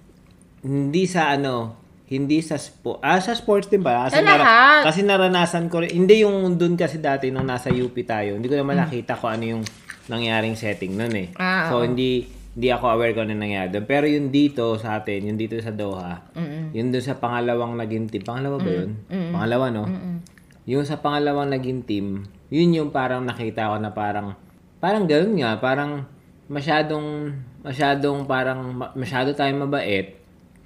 Hindi 0.59 1.05
sa 1.05 1.29
ano, 1.31 1.76
hindi 2.07 2.39
sa 2.39 2.55
sport. 2.55 3.03
Ah, 3.03 3.19
sa 3.19 3.35
sports 3.35 3.67
din 3.67 3.83
ba? 3.83 4.07
Sa 4.07 4.23
lahat. 4.23 4.87
kasi 4.87 5.03
naranasan 5.03 5.67
ko 5.67 5.83
rin. 5.83 5.91
Hindi 5.91 6.23
yung 6.23 6.55
dun 6.55 6.79
kasi 6.79 7.03
dati 7.03 7.27
nung 7.35 7.47
nasa 7.47 7.67
UP 7.67 7.95
tayo. 8.07 8.39
Hindi 8.39 8.47
ko 8.47 8.55
naman 8.55 8.79
nakita 8.79 9.19
kung 9.19 9.35
ano 9.35 9.59
yung 9.59 9.63
nangyaring 10.07 10.55
setting 10.55 10.95
nun 10.95 11.11
eh. 11.11 11.27
Ah, 11.35 11.67
so, 11.67 11.83
oo. 11.83 11.85
hindi 11.85 12.37
hindi 12.57 12.73
ako 12.73 12.85
aware 12.89 13.13
kung 13.13 13.29
ano 13.29 13.37
nangyari 13.37 13.69
doon. 13.69 13.85
Pero 13.85 14.09
yung 14.09 14.33
dito 14.33 14.65
sa 14.81 14.97
atin, 14.97 15.29
yung 15.29 15.37
dito 15.37 15.53
sa 15.61 15.69
Doha, 15.69 16.25
Mm-mm. 16.33 16.73
yung 16.73 16.89
doon 16.89 17.05
sa 17.05 17.21
pangalawang 17.21 17.77
naging 17.77 18.09
team. 18.09 18.25
Pangalawa 18.25 18.57
ba 18.57 18.71
yun? 18.71 18.97
Mm-mm. 19.13 19.29
Pangalawa, 19.29 19.65
no? 19.69 19.85
Mm-mm. 19.85 20.15
Yung 20.65 20.81
sa 20.81 20.97
pangalawang 20.97 21.53
naging 21.53 21.85
team, 21.85 22.25
yun 22.49 22.73
yung 22.73 22.89
parang 22.89 23.21
nakita 23.21 23.69
ko 23.69 23.77
na 23.77 23.93
parang, 23.93 24.33
parang 24.81 25.05
gano'n 25.05 25.37
nga, 25.37 25.51
parang 25.61 26.09
masyadong, 26.49 27.37
masyadong 27.61 28.25
parang, 28.25 28.73
ma- 28.73 28.93
masyado 28.97 29.37
tayong 29.37 29.69
mabait, 29.69 30.17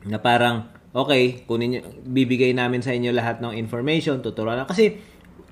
na 0.08 0.16
parang, 0.16 0.72
okay, 0.92 1.44
kunin 1.48 1.78
nyo, 1.78 1.82
bibigay 2.04 2.52
namin 2.52 2.84
sa 2.84 2.92
inyo 2.92 3.12
lahat 3.12 3.40
ng 3.40 3.56
information, 3.56 4.20
tuturuan 4.20 4.60
na. 4.60 4.68
Kasi, 4.68 5.00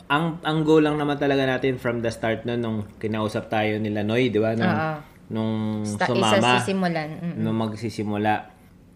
ang, 0.10 0.42
ang 0.42 0.66
goal 0.66 0.82
lang 0.84 0.98
naman 0.98 1.22
talaga 1.22 1.46
natin 1.46 1.78
from 1.78 2.02
the 2.02 2.10
start 2.10 2.44
no, 2.44 2.58
nung 2.58 2.90
kinausap 2.98 3.48
tayo 3.48 3.78
nila 3.78 4.02
Noy, 4.02 4.34
di 4.34 4.42
ba? 4.42 4.58
Nung, 4.58 4.74
Oo. 4.74 4.98
nung 5.30 5.54
Sta- 5.86 6.10
isa 6.10 6.18
sumama 6.18 6.58
sisimulan. 6.58 7.10
Mm. 7.22 7.38
nung 7.46 7.58
magsisimula 7.62 8.34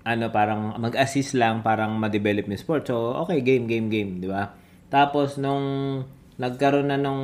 ano 0.04 0.36
parang 0.36 0.76
mag-assist 0.84 1.38
lang 1.40 1.64
parang 1.64 1.96
ma-develop 1.96 2.50
yung 2.50 2.60
sport. 2.60 2.84
So 2.90 3.16
okay, 3.24 3.40
game 3.40 3.70
game 3.72 3.88
game, 3.88 4.20
di 4.20 4.28
ba? 4.28 4.52
Tapos 4.92 5.40
nung 5.40 5.64
nagkaroon 6.36 6.92
na 6.92 7.00
nung 7.00 7.24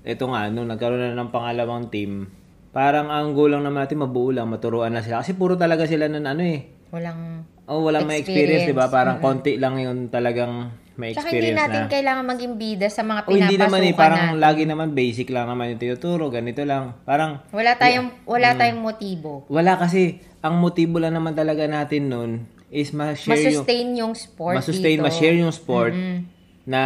ito 0.00 0.24
nga 0.32 0.48
nung 0.48 0.70
nagkaroon 0.70 1.12
na 1.12 1.18
ng 1.18 1.28
pangalawang 1.28 1.92
team, 1.92 2.30
parang 2.72 3.12
ang 3.12 3.36
goal 3.36 3.52
lang 3.52 3.68
naman 3.68 3.84
natin 3.84 4.00
mabuo 4.00 4.32
lang, 4.32 4.48
maturuan 4.48 4.96
na 4.96 5.04
sila 5.04 5.20
kasi 5.20 5.36
puro 5.36 5.60
talaga 5.60 5.84
sila 5.84 6.08
nun 6.08 6.24
ano 6.24 6.40
eh. 6.40 6.72
Walang, 6.88 7.44
Oh, 7.70 7.86
walang 7.86 8.02
may 8.02 8.18
experience, 8.18 8.66
di 8.66 8.74
ba? 8.74 8.90
Parang 8.90 9.22
konti 9.22 9.54
lang 9.54 9.78
yun 9.78 10.10
talagang 10.10 10.74
may 10.98 11.14
tsaka 11.14 11.30
hindi 11.30 11.48
experience 11.48 11.60
natin 11.62 11.80
na. 11.80 11.88
kailangan 11.88 12.24
maging 12.26 12.54
bida 12.58 12.88
sa 12.90 13.00
mga 13.00 13.20
Oh, 13.22 13.32
hindi 13.32 13.56
naman 13.56 13.78
eh, 13.78 13.88
pinapasukan 13.88 13.96
parang 13.96 14.22
natin. 14.26 14.42
lagi 14.42 14.62
naman 14.66 14.88
basic 14.92 15.28
lang 15.30 15.46
naman 15.46 15.72
yung 15.72 15.80
tinuturo, 15.80 16.28
ganito 16.28 16.60
lang. 16.60 16.98
Parang 17.02 17.40
Wala 17.48 17.72
tayong, 17.72 18.08
Mm. 18.12 18.26
wala 18.26 18.48
tayong 18.52 18.80
motibo. 18.82 19.32
Wala 19.46 19.78
kasi, 19.78 20.02
ang 20.40 20.58
motibo 20.58 20.98
lang 20.98 21.14
naman 21.14 21.32
talaga 21.32 21.64
natin 21.64 22.10
nun 22.10 22.30
is 22.68 22.90
ma-share 22.90 23.38
yung, 23.40 23.62
Masustain 23.62 23.88
yung 23.96 24.12
sport 24.12 24.54
ma-sustain, 24.56 24.98
dito. 24.98 25.06
ma-share 25.06 25.38
yung 25.38 25.50
sport 25.50 25.94
Mm. 25.94 26.18
na 26.66 26.82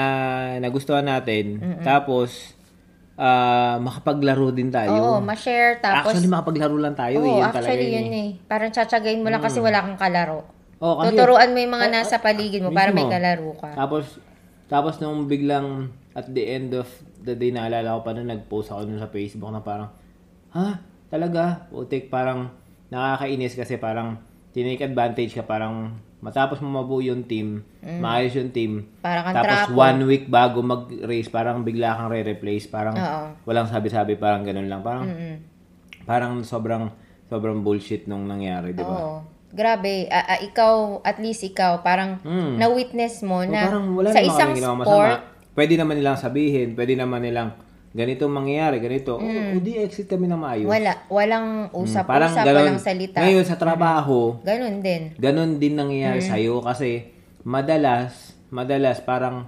nagustuhan 0.59 1.03
natin. 1.03 1.45
Tapos, 1.81 2.53
ah 3.15 3.79
makapaglaro 3.79 4.51
din 4.51 4.69
Oo, 4.69 4.75
tayo. 4.75 5.01
ma-share. 5.21 5.79
Tapos, 5.79 6.13
actually, 6.13 6.27
makapaglaro 6.27 6.77
lang 6.77 6.93
tayo. 6.93 7.19
Oo, 7.19 7.27
eh. 7.31 7.35
Yun 7.37 7.47
talaga 7.49 7.73
actually 7.73 7.89
yun 7.89 8.09
eh. 8.11 8.19
eh. 8.21 8.29
Parang 8.45 8.69
tsatsagain 8.69 9.23
mo 9.23 9.29
lang 9.29 9.41
kasi 9.41 9.59
wala 9.59 9.81
kang 9.81 9.97
kalaro. 9.97 10.45
Oh, 10.79 10.99
kasi, 10.99 11.15
Tuturuan 11.15 11.51
mo 11.51 11.59
yung 11.59 11.75
mga 11.75 11.89
nasa 11.89 12.19
paligid 12.19 12.61
mo 12.61 12.71
para 12.71 12.91
may 12.91 13.03
mismo. 13.03 13.13
kalaro 13.13 13.51
ka. 13.57 13.71
Tapos, 13.75 14.05
tapos 14.67 14.95
nung 14.99 15.25
biglang 15.25 15.89
at 16.13 16.27
the 16.29 16.45
end 16.45 16.73
of 16.73 16.87
the 17.21 17.33
day, 17.33 17.51
naalala 17.51 17.97
ko 17.97 18.01
pa 18.03 18.13
nung 18.13 18.29
nag-post 18.29 18.71
ako 18.71 18.85
nun 18.85 18.99
sa 18.99 19.09
Facebook 19.09 19.49
na 19.49 19.61
parang, 19.61 19.91
ha? 20.51 20.81
Talaga? 21.09 21.69
Putik, 21.69 22.09
parang 22.09 22.51
nakakainis 22.89 23.55
kasi 23.55 23.77
parang 23.77 24.19
tinake 24.51 24.83
advantage 24.83 25.35
ka, 25.35 25.43
parang 25.43 25.95
matapos 26.19 26.59
mo 26.59 26.81
mabuo 26.81 26.99
yung 26.99 27.25
team, 27.25 27.61
maayos 27.83 28.33
yung 28.33 28.49
team, 28.49 28.89
Para 28.99 29.21
kang 29.21 29.35
tapos 29.37 29.59
trapo. 29.69 29.77
one 29.77 30.01
week 30.07 30.25
bago 30.27 30.63
mag-race, 30.63 31.29
parang 31.29 31.61
bigla 31.61 31.95
kang 31.95 32.09
re-replace, 32.09 32.65
parang 32.65 32.95
Oo. 32.95 33.25
walang 33.45 33.69
sabi-sabi, 33.69 34.17
parang 34.17 34.41
ganun 34.41 34.65
lang. 34.65 34.81
Parang, 34.81 35.05
Mm-mm. 35.05 35.35
parang 36.03 36.41
sobrang, 36.41 36.89
sobrang 37.27 37.61
bullshit 37.61 38.07
nung 38.07 38.25
nangyari, 38.25 38.73
di 38.73 38.81
ba? 38.81 38.95
Oo. 38.95 39.19
Grabe, 39.55 40.11
ah, 40.11 40.27
ah, 40.29 40.41
ikaw, 40.41 40.75
at 41.01 41.17
least 41.17 41.47
ikaw, 41.47 41.79
parang 41.81 42.19
Mm. 42.21 42.59
na-witness 42.59 43.23
mo 43.23 43.39
O, 43.39 43.47
na 43.47 43.71
parang 43.71 43.87
wala 43.95 44.11
sa 44.11 44.19
isang 44.19 44.51
sport, 44.51 44.83
masama. 44.83 45.15
Pwede 45.55 45.79
naman 45.79 45.95
nilang 45.95 46.19
sabihin, 46.19 46.75
pwede 46.75 46.99
naman 46.99 47.23
nilang 47.23 47.55
ganito 47.95 48.27
mangyayari, 48.27 48.83
ganito. 48.83 49.15
O, 49.15 49.23
di 49.57 49.79
exit 49.79 50.11
kami 50.11 50.27
na 50.27 50.35
maayos. 50.35 50.67
Mm. 50.67 50.75
wala, 50.75 50.93
walang 51.09 51.47
Mm, 51.71 51.79
usap-usap, 51.79 52.43
ganun. 52.43 52.59
walang 52.59 52.83
salita. 52.83 53.23
Ngayon 53.23 53.47
sa 53.47 53.55
trabaho, 53.55 54.43
Ganun 54.43 54.83
din. 54.83 55.15
ganun 55.15 55.63
din 55.63 55.79
nangyayari 55.79 56.19
Mm. 56.19 56.27
sa'yo 56.27 56.59
kasi 56.59 57.15
madalas, 57.47 58.35
madalas 58.51 58.99
parang 58.99 59.47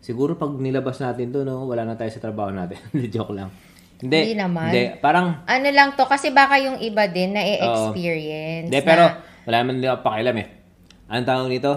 siguro 0.00 0.34
pag 0.34 0.50
nilabas 0.52 0.98
natin 0.98 1.30
to, 1.30 1.44
no, 1.44 1.62
wala 1.64 1.84
na 1.84 1.94
tayo 1.94 2.10
sa 2.10 2.18
trabaho 2.18 2.50
natin. 2.50 2.82
Joke 3.14 3.30
lang. 3.30 3.54
Hindi, 4.00 4.32
Hindi 4.32 4.34
naman. 4.40 4.72
Hindi, 4.72 4.84
parang 4.98 5.44
Ano 5.44 5.68
lang 5.68 5.92
to, 5.92 6.08
kasi 6.08 6.32
baka 6.32 6.56
yung 6.56 6.80
iba 6.80 7.04
din 7.04 7.36
na 7.36 7.44
i-experience. 7.44 8.72
Hindi, 8.72 8.80
pero 8.80 9.04
wala 9.44 9.56
naman 9.60 9.76
nila 9.80 10.00
pakialam 10.00 10.36
eh. 10.40 10.48
Anong 11.12 11.28
tawag 11.28 11.48
nito? 11.52 11.72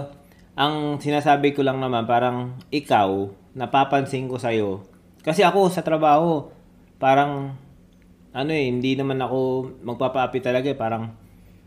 Ang 0.56 1.02
sinasabi 1.02 1.52
ko 1.52 1.60
lang 1.60 1.82
naman, 1.82 2.08
parang 2.08 2.56
ikaw, 2.72 3.28
napapansin 3.52 4.30
ko 4.30 4.40
sa'yo. 4.40 4.86
Kasi 5.20 5.44
ako 5.44 5.68
sa 5.68 5.84
trabaho, 5.84 6.48
parang, 6.96 7.58
ano 8.32 8.50
eh, 8.50 8.70
hindi 8.70 8.96
naman 8.96 9.20
ako 9.20 9.38
magpapaapi 9.84 10.38
talaga 10.40 10.70
eh. 10.72 10.78
Parang, 10.78 11.12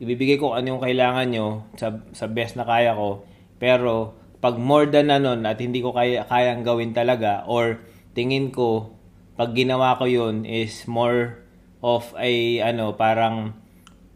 ibibigay 0.02 0.40
ko 0.40 0.58
ano 0.58 0.78
yung 0.78 0.82
kailangan 0.82 1.28
nyo 1.30 1.68
sa, 1.78 2.02
sa 2.16 2.26
best 2.32 2.56
na 2.58 2.66
kaya 2.66 2.98
ko. 2.98 3.28
Pero, 3.60 4.16
pag 4.40 4.56
more 4.56 4.88
than 4.88 5.10
na 5.12 5.20
nun 5.20 5.44
at 5.44 5.60
hindi 5.60 5.84
ko 5.84 5.92
kaya, 5.92 6.24
kayang 6.26 6.64
gawin 6.64 6.96
talaga 6.96 7.44
or 7.50 7.84
tingin 8.16 8.54
ko, 8.54 8.97
pag 9.38 9.54
ginawa 9.54 9.96
ko 10.02 10.10
yun 10.10 10.44
is 10.44 10.90
more 10.90 11.46
of 11.86 12.10
a, 12.18 12.60
ano, 12.66 12.98
parang, 12.98 13.54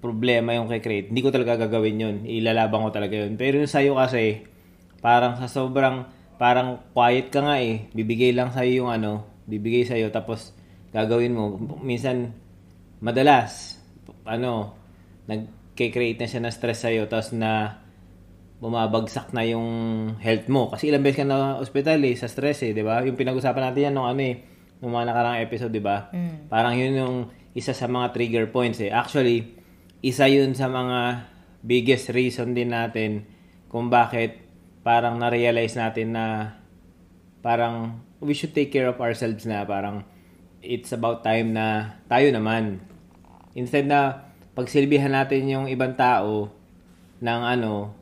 problema 0.02 0.58
yung 0.58 0.66
kay 0.66 0.82
create, 0.82 1.08
hindi 1.14 1.22
ko 1.22 1.30
talaga 1.30 1.70
gagawin 1.70 2.02
yun. 2.02 2.16
Ilalaban 2.26 2.82
ko 2.82 2.90
talaga 2.90 3.22
yun. 3.22 3.38
Pero 3.38 3.62
yung 3.62 3.70
sa'yo 3.70 3.94
kasi, 4.02 4.50
parang 5.00 5.38
sa 5.38 5.46
sobrang, 5.46 6.10
parang 6.42 6.82
quiet 6.92 7.30
ka 7.30 7.46
nga 7.46 7.62
eh. 7.62 7.86
Bibigay 7.94 8.34
lang 8.34 8.50
sa'yo 8.50 8.84
yung 8.84 8.90
ano, 8.90 9.30
bibigay 9.46 9.86
sa'yo, 9.86 10.10
tapos 10.10 10.58
gagawin 10.90 11.38
mo. 11.38 11.54
Minsan, 11.86 12.34
madalas, 12.98 13.78
ano, 14.26 14.74
nag-create 15.30 16.18
na 16.18 16.28
siya 16.28 16.42
ng 16.42 16.54
stress 16.54 16.82
sa'yo, 16.82 17.06
tapos 17.06 17.38
na 17.38 17.78
bumabagsak 18.58 19.34
na 19.38 19.46
yung 19.46 19.70
health 20.18 20.50
mo. 20.50 20.74
Kasi 20.74 20.90
ilang 20.90 21.06
beses 21.06 21.22
ka 21.22 21.26
na 21.30 21.62
hospital 21.62 22.02
eh, 22.02 22.18
sa 22.18 22.26
stress 22.26 22.66
eh, 22.66 22.74
di 22.74 22.82
ba? 22.82 23.06
Yung 23.06 23.18
pinag-usapan 23.18 23.70
natin 23.70 23.90
yan 23.90 23.94
nung 23.94 24.10
ano 24.10 24.22
eh, 24.22 24.36
nung 24.82 24.98
mga 24.98 25.14
nakarang 25.14 25.46
episode, 25.46 25.72
di 25.72 25.80
ba? 25.80 26.10
Parang 26.50 26.74
yun 26.74 26.98
yung 26.98 27.16
isa 27.54 27.72
sa 27.72 27.86
mga 27.86 28.12
trigger 28.12 28.50
points 28.50 28.82
eh. 28.82 28.90
Actually, 28.90 29.54
isa 30.02 30.26
yun 30.26 30.58
sa 30.58 30.66
mga 30.66 31.30
biggest 31.62 32.10
reason 32.10 32.58
din 32.58 32.74
natin 32.74 33.30
kung 33.70 33.94
bakit 33.94 34.42
parang 34.82 35.22
na-realize 35.22 35.78
natin 35.78 36.18
na 36.18 36.58
parang 37.46 38.02
we 38.18 38.34
should 38.34 38.58
take 38.58 38.74
care 38.74 38.90
of 38.90 38.98
ourselves 38.98 39.46
na 39.46 39.62
parang 39.62 40.02
it's 40.66 40.90
about 40.94 41.22
time 41.22 41.54
na 41.54 41.98
tayo 42.10 42.34
naman. 42.34 42.82
Instead 43.54 43.86
na 43.86 44.30
pagsilbihan 44.58 45.14
natin 45.14 45.46
yung 45.46 45.66
ibang 45.70 45.94
tao 45.94 46.50
ng 47.22 47.42
ano, 47.46 47.94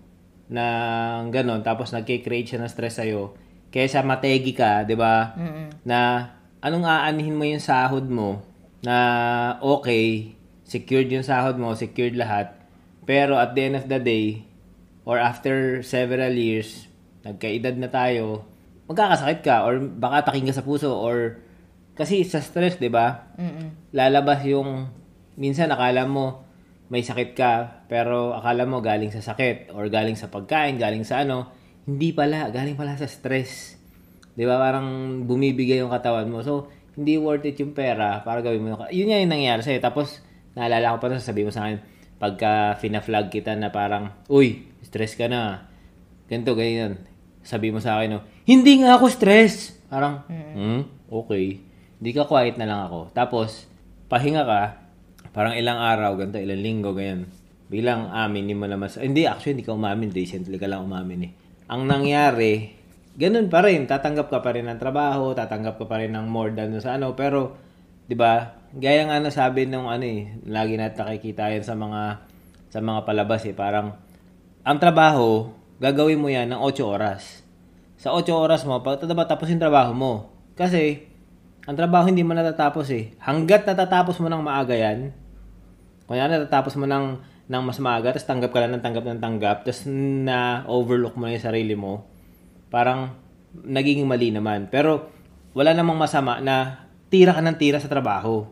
ng 0.48 1.30
ganon, 1.30 1.60
tapos 1.62 1.92
nagkikreate 1.92 2.56
siya 2.56 2.64
ng 2.64 2.72
stress 2.72 3.04
sa'yo, 3.04 3.36
kaysa 3.70 4.02
mategi 4.02 4.56
ka, 4.56 4.88
di 4.88 4.96
ba? 4.96 5.36
Na 5.84 6.32
anong 6.60 6.86
aanihin 6.86 7.36
mo 7.36 7.44
yung 7.48 7.64
sahod 7.64 8.08
mo 8.08 8.44
na 8.84 8.96
okay, 9.60 10.36
secured 10.64 11.12
yung 11.12 11.26
sahod 11.26 11.60
mo, 11.60 11.76
secured 11.76 12.16
lahat, 12.16 12.56
pero 13.08 13.40
at 13.40 13.56
the 13.56 13.62
end 13.66 13.76
of 13.80 13.88
the 13.88 14.00
day, 14.00 14.44
or 15.08 15.18
after 15.18 15.82
several 15.82 16.32
years, 16.32 16.86
nagkaedad 17.26 17.76
na 17.80 17.90
tayo, 17.90 18.46
magkakasakit 18.86 19.42
ka 19.42 19.66
or 19.66 19.82
baka 19.82 20.30
taking 20.30 20.50
ka 20.50 20.54
sa 20.54 20.66
puso 20.66 20.94
or 20.94 21.42
kasi 21.98 22.24
sa 22.24 22.40
stress, 22.40 22.80
'di 22.80 22.90
ba? 22.94 23.34
Lalabas 23.92 24.46
yung 24.48 24.88
minsan 25.40 25.70
akala 25.74 26.06
mo 26.06 26.48
may 26.90 27.06
sakit 27.06 27.38
ka 27.38 27.86
pero 27.86 28.34
akala 28.34 28.66
mo 28.66 28.82
galing 28.82 29.14
sa 29.14 29.22
sakit 29.22 29.74
or 29.78 29.90
galing 29.94 30.18
sa 30.18 30.30
pagkain, 30.30 30.82
galing 30.82 31.06
sa 31.06 31.22
ano, 31.22 31.50
hindi 31.86 32.14
pala, 32.14 32.50
galing 32.50 32.78
pala 32.78 32.98
sa 32.98 33.06
stress. 33.06 33.79
'Di 34.40 34.48
ba? 34.48 34.56
Parang 34.56 34.88
bumibigay 35.28 35.84
yung 35.84 35.92
katawan 35.92 36.32
mo. 36.32 36.40
So, 36.40 36.72
hindi 36.96 37.20
worth 37.20 37.44
it 37.44 37.60
yung 37.60 37.76
pera 37.76 38.24
para 38.24 38.40
gawin 38.40 38.64
mo. 38.64 38.80
Yun 38.88 39.12
nga 39.12 39.20
yung 39.20 39.32
nangyari 39.36 39.60
sa'yo. 39.60 39.84
Tapos, 39.84 40.24
naalala 40.56 40.96
ko 40.96 40.98
pa 41.04 41.12
rin, 41.12 41.20
sabi 41.20 41.44
mo 41.44 41.52
sa 41.52 41.68
akin, 41.68 41.84
pagka 42.20 42.80
fina-flag 42.80 43.28
kita 43.28 43.56
na 43.60 43.68
parang, 43.72 44.16
uy, 44.32 44.64
stress 44.80 45.20
ka 45.20 45.28
na. 45.28 45.68
Ganito, 46.32 46.56
ganyan. 46.56 47.04
Sabi 47.44 47.72
mo 47.72 47.84
sa 47.84 48.00
akin, 48.00 48.16
no, 48.16 48.24
hindi 48.48 48.80
nga 48.80 48.96
ako 48.96 49.12
stress. 49.12 49.76
Parang, 49.92 50.24
hmm, 50.28 51.12
okay. 51.12 51.60
Hindi 52.00 52.12
ka 52.16 52.24
quiet 52.28 52.56
na 52.56 52.68
lang 52.68 52.80
ako. 52.88 53.12
Tapos, 53.12 53.68
pahinga 54.08 54.44
ka, 54.48 54.62
parang 55.36 55.56
ilang 55.56 55.80
araw, 55.80 56.16
ganito, 56.16 56.40
ilang 56.40 56.64
linggo, 56.64 56.92
ganyan. 56.96 57.28
Bilang 57.68 58.12
amin, 58.12 58.48
hindi 58.48 58.56
mo 58.56 58.68
naman, 58.68 58.88
sa- 58.88 59.04
hindi, 59.04 59.24
actually, 59.24 59.60
hindi 59.60 59.68
ka 59.68 59.76
umamin, 59.76 60.12
recently 60.12 60.56
ka 60.60 60.68
lang 60.68 60.84
umamin 60.84 61.28
eh. 61.28 61.32
Ang 61.70 61.86
nangyari, 61.88 62.79
ganun 63.20 63.52
pa 63.52 63.60
rin, 63.68 63.84
tatanggap 63.84 64.32
ka 64.32 64.40
pa 64.40 64.56
rin 64.56 64.72
ng 64.72 64.80
trabaho, 64.80 65.36
tatanggap 65.36 65.76
ka 65.76 65.86
pa 65.92 66.00
rin 66.00 66.16
ng 66.16 66.32
more 66.32 66.56
than 66.56 66.72
sa 66.80 66.96
ano, 66.96 67.12
pero, 67.20 67.60
di 68.08 68.16
ba, 68.16 68.56
gaya 68.72 69.04
nga 69.12 69.20
na 69.20 69.28
sabi 69.28 69.68
nung 69.68 69.92
ano 69.92 70.08
eh, 70.08 70.40
lagi 70.48 70.80
natin 70.80 71.04
nakikita 71.04 71.52
yan 71.52 71.68
sa 71.68 71.76
mga, 71.76 72.24
sa 72.72 72.80
mga 72.80 73.04
palabas 73.04 73.44
eh, 73.44 73.52
parang, 73.52 73.92
ang 74.64 74.78
trabaho, 74.80 75.52
gagawin 75.84 76.16
mo 76.16 76.32
yan 76.32 76.48
ng 76.48 76.64
8 76.64 76.80
oras. 76.88 77.44
Sa 78.00 78.16
8 78.16 78.32
oras 78.32 78.64
mo, 78.64 78.80
pag 78.80 79.04
diba, 79.04 79.28
tapos 79.28 79.52
yung 79.52 79.60
trabaho 79.60 79.92
mo. 79.92 80.32
Kasi, 80.56 81.04
ang 81.68 81.76
trabaho 81.76 82.08
hindi 82.08 82.24
mo 82.24 82.32
natatapos 82.32 82.88
eh. 82.96 83.12
Hanggat 83.20 83.68
natatapos 83.68 84.16
mo 84.24 84.32
ng 84.32 84.40
maaga 84.40 84.80
yan, 84.80 85.12
kaya 86.08 86.26
natatapos 86.26 86.80
mo 86.80 86.88
ng, 86.88 87.20
ng 87.52 87.64
mas 87.68 87.84
maaga, 87.84 88.16
tapos 88.16 88.26
tanggap 88.26 88.50
ka 88.56 88.60
lang 88.64 88.80
ng 88.80 88.84
tanggap 88.84 89.06
ng 89.06 89.20
tanggap, 89.20 89.58
tapos 89.68 89.86
na-overlook 89.92 91.20
mo 91.20 91.28
na 91.28 91.36
yung 91.36 91.46
sarili 91.46 91.76
mo, 91.76 92.09
parang 92.70 93.14
nagiging 93.54 94.06
mali 94.06 94.30
naman. 94.30 94.70
Pero 94.70 95.10
wala 95.58 95.74
namang 95.74 95.98
masama 95.98 96.38
na 96.40 96.86
tira 97.10 97.34
ka 97.34 97.42
ng 97.42 97.58
tira 97.58 97.82
sa 97.82 97.90
trabaho. 97.90 98.46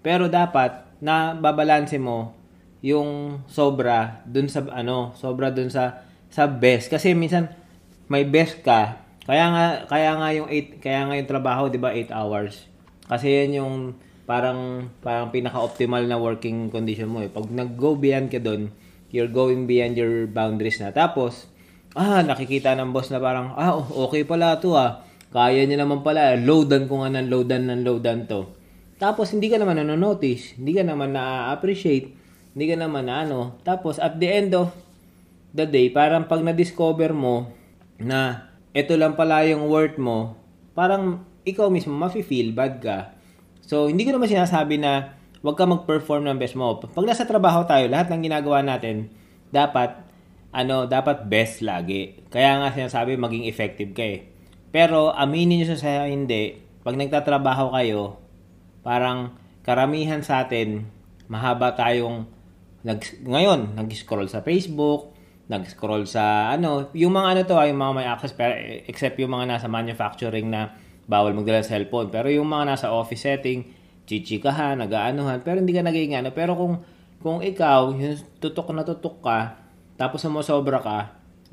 Pero 0.00 0.30
dapat 0.30 0.86
na 1.02 1.34
babalanse 1.34 1.98
mo 1.98 2.32
yung 2.84 3.42
sobra 3.50 4.22
dun 4.24 4.46
sa 4.46 4.62
ano, 4.70 5.12
sobra 5.18 5.50
dun 5.50 5.68
sa 5.68 6.04
sa 6.30 6.50
best 6.50 6.90
kasi 6.90 7.14
minsan 7.14 7.50
may 8.06 8.22
best 8.28 8.60
ka. 8.60 9.00
Kaya 9.24 9.48
nga 9.48 9.64
kaya 9.88 10.12
nga 10.20 10.28
yung 10.36 10.48
8 10.52 10.84
kaya 10.84 11.00
nga 11.08 11.14
yung 11.16 11.30
trabaho, 11.30 11.72
'di 11.72 11.80
ba, 11.80 11.96
8 11.96 12.12
hours. 12.12 12.68
Kasi 13.08 13.26
yan 13.32 13.64
yung 13.64 13.74
parang 14.28 14.92
parang 15.00 15.32
pinaka-optimal 15.32 16.04
na 16.04 16.20
working 16.20 16.68
condition 16.68 17.08
mo 17.08 17.24
eh. 17.24 17.32
Pag 17.32 17.48
nag-go 17.48 17.96
beyond 17.96 18.28
ka 18.28 18.40
doon, 18.40 18.68
you're 19.08 19.32
going 19.32 19.64
beyond 19.64 19.96
your 19.96 20.28
boundaries 20.28 20.80
na. 20.80 20.92
Tapos 20.92 21.48
ah, 21.94 22.20
nakikita 22.20 22.74
ng 22.74 22.90
boss 22.90 23.08
na 23.14 23.22
parang, 23.22 23.54
ah, 23.54 23.78
okay 23.78 24.26
pala 24.26 24.58
to 24.58 24.74
ah. 24.74 25.06
Kaya 25.34 25.66
niya 25.66 25.82
naman 25.82 26.06
pala, 26.06 26.38
loadan 26.38 26.86
ko 26.86 27.02
nga 27.02 27.10
ng 27.10 27.26
loadan 27.26 27.66
ng 27.66 27.82
loadan 27.82 28.30
to. 28.30 28.46
Tapos 28.98 29.34
hindi 29.34 29.50
ka 29.50 29.58
naman 29.58 29.82
nanonotice, 29.82 30.58
hindi 30.58 30.78
ka 30.78 30.86
naman 30.86 31.14
na-appreciate, 31.14 32.14
hindi 32.54 32.66
ka 32.70 32.76
naman 32.78 33.10
na 33.10 33.26
ano. 33.26 33.58
Tapos 33.66 33.98
at 33.98 34.22
the 34.22 34.30
end 34.30 34.54
of 34.54 34.70
the 35.50 35.66
day, 35.66 35.90
parang 35.90 36.30
pag 36.30 36.42
na-discover 36.42 37.10
mo 37.10 37.50
na 37.98 38.50
ito 38.70 38.94
lang 38.94 39.18
pala 39.18 39.42
yung 39.46 39.66
worth 39.66 39.98
mo, 39.98 40.38
parang 40.74 41.22
ikaw 41.46 41.70
mismo 41.70 41.94
mafe-feel 41.94 42.54
bad 42.54 42.78
ka. 42.82 43.14
So, 43.64 43.88
hindi 43.88 44.04
ko 44.04 44.12
naman 44.12 44.28
sinasabi 44.28 44.76
na 44.76 45.16
huwag 45.40 45.56
ka 45.56 45.64
mag-perform 45.64 46.28
ng 46.28 46.36
best 46.36 46.56
mo. 46.58 46.76
Pag 46.78 47.06
nasa 47.06 47.24
trabaho 47.24 47.64
tayo, 47.64 47.88
lahat 47.88 48.12
ng 48.12 48.28
ginagawa 48.28 48.60
natin, 48.60 49.08
dapat 49.48 50.03
ano, 50.54 50.86
dapat 50.86 51.26
best 51.26 51.66
lagi. 51.66 52.22
Kaya 52.30 52.62
nga 52.62 52.70
sinasabi 52.70 53.18
maging 53.18 53.50
effective 53.50 53.90
ka 53.90 54.06
eh. 54.06 54.30
Pero 54.70 55.10
aminin 55.10 55.66
nyo 55.66 55.74
sa 55.74 56.06
hindi, 56.06 56.54
pag 56.86 56.94
nagtatrabaho 56.94 57.74
kayo, 57.74 58.22
parang 58.86 59.34
karamihan 59.66 60.22
sa 60.22 60.46
atin, 60.46 60.86
mahaba 61.26 61.74
tayong 61.74 62.30
nag, 62.86 63.02
ngayon, 63.26 63.74
nag-scroll 63.74 64.30
sa 64.30 64.46
Facebook, 64.46 65.16
nag-scroll 65.50 66.06
sa 66.06 66.54
ano, 66.54 66.92
yung 66.94 67.18
mga 67.18 67.28
ano 67.34 67.40
to, 67.48 67.56
ay 67.58 67.74
yung 67.74 67.80
mga 67.82 67.94
may 67.96 68.06
access, 68.06 68.32
pero 68.36 68.54
except 68.86 69.18
yung 69.18 69.34
mga 69.34 69.58
nasa 69.58 69.66
manufacturing 69.66 70.48
na 70.52 70.78
bawal 71.10 71.34
magdala 71.34 71.64
ng 71.64 71.68
cellphone. 71.68 72.08
Pero 72.14 72.30
yung 72.30 72.46
mga 72.46 72.76
nasa 72.76 72.94
office 72.94 73.26
setting, 73.26 73.66
chichikahan, 74.04 74.78
nag-aanuhan, 74.78 75.42
pero 75.42 75.58
hindi 75.58 75.74
ka 75.74 75.82
naging 75.82 76.14
ano. 76.14 76.30
Pero 76.30 76.54
kung, 76.54 76.74
kung 77.24 77.38
ikaw, 77.40 77.90
yung 77.96 78.20
tutok 78.38 78.70
na 78.70 78.84
tutok 78.84 79.18
ka, 79.24 79.63
tapos 79.94 80.22
sumosobra 80.22 80.80
ka, 80.82 80.98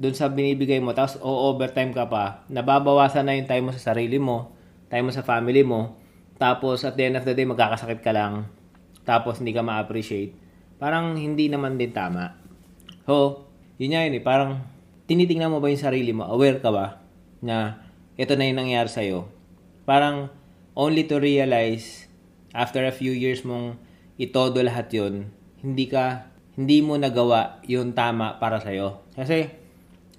dun 0.01 0.17
sa 0.17 0.33
binibigay 0.33 0.81
mo, 0.81 0.97
tapos 0.97 1.21
o-overtime 1.21 1.93
ka 1.93 2.09
pa, 2.09 2.41
nababawasan 2.49 3.29
na 3.29 3.37
yung 3.37 3.45
time 3.45 3.69
mo 3.69 3.71
sa 3.75 3.93
sarili 3.93 4.17
mo, 4.17 4.57
time 4.89 5.09
mo 5.09 5.11
sa 5.13 5.21
family 5.21 5.61
mo, 5.61 5.97
tapos 6.41 6.81
at 6.81 6.97
the 6.97 7.05
end 7.05 7.21
of 7.21 7.25
the 7.27 7.37
day, 7.37 7.45
magkakasakit 7.45 8.01
ka 8.01 8.09
lang, 8.09 8.49
tapos 9.05 9.43
hindi 9.43 9.53
ka 9.53 9.61
ma-appreciate, 9.61 10.33
parang 10.81 11.13
hindi 11.19 11.53
naman 11.53 11.77
din 11.77 11.93
tama. 11.93 12.33
So, 13.05 13.45
yun 13.77 13.93
nga 13.93 14.01
yun 14.09 14.17
eh, 14.17 14.23
parang 14.23 14.65
tinitingnan 15.05 15.53
mo 15.53 15.61
ba 15.61 15.69
yung 15.69 15.81
sarili 15.81 16.09
mo, 16.15 16.25
aware 16.25 16.57
ka 16.57 16.73
ba 16.73 16.97
na 17.45 17.85
ito 18.17 18.33
na 18.37 18.47
yung 18.47 18.61
nangyari 18.61 18.89
sa'yo. 18.89 19.29
Parang 19.85 20.33
only 20.73 21.05
to 21.05 21.19
realize 21.19 22.07
after 22.55 22.85
a 22.87 22.93
few 22.95 23.11
years 23.11 23.43
mong 23.43 23.77
itodo 24.15 24.61
lahat 24.63 24.87
yun, 24.93 25.29
hindi 25.59 25.85
ka, 25.89 26.30
hindi 26.61 26.85
mo 26.85 26.93
nagawa 26.93 27.57
yung 27.65 27.97
tama 27.97 28.37
para 28.37 28.61
sa'yo. 28.61 29.01
Kasi, 29.17 29.49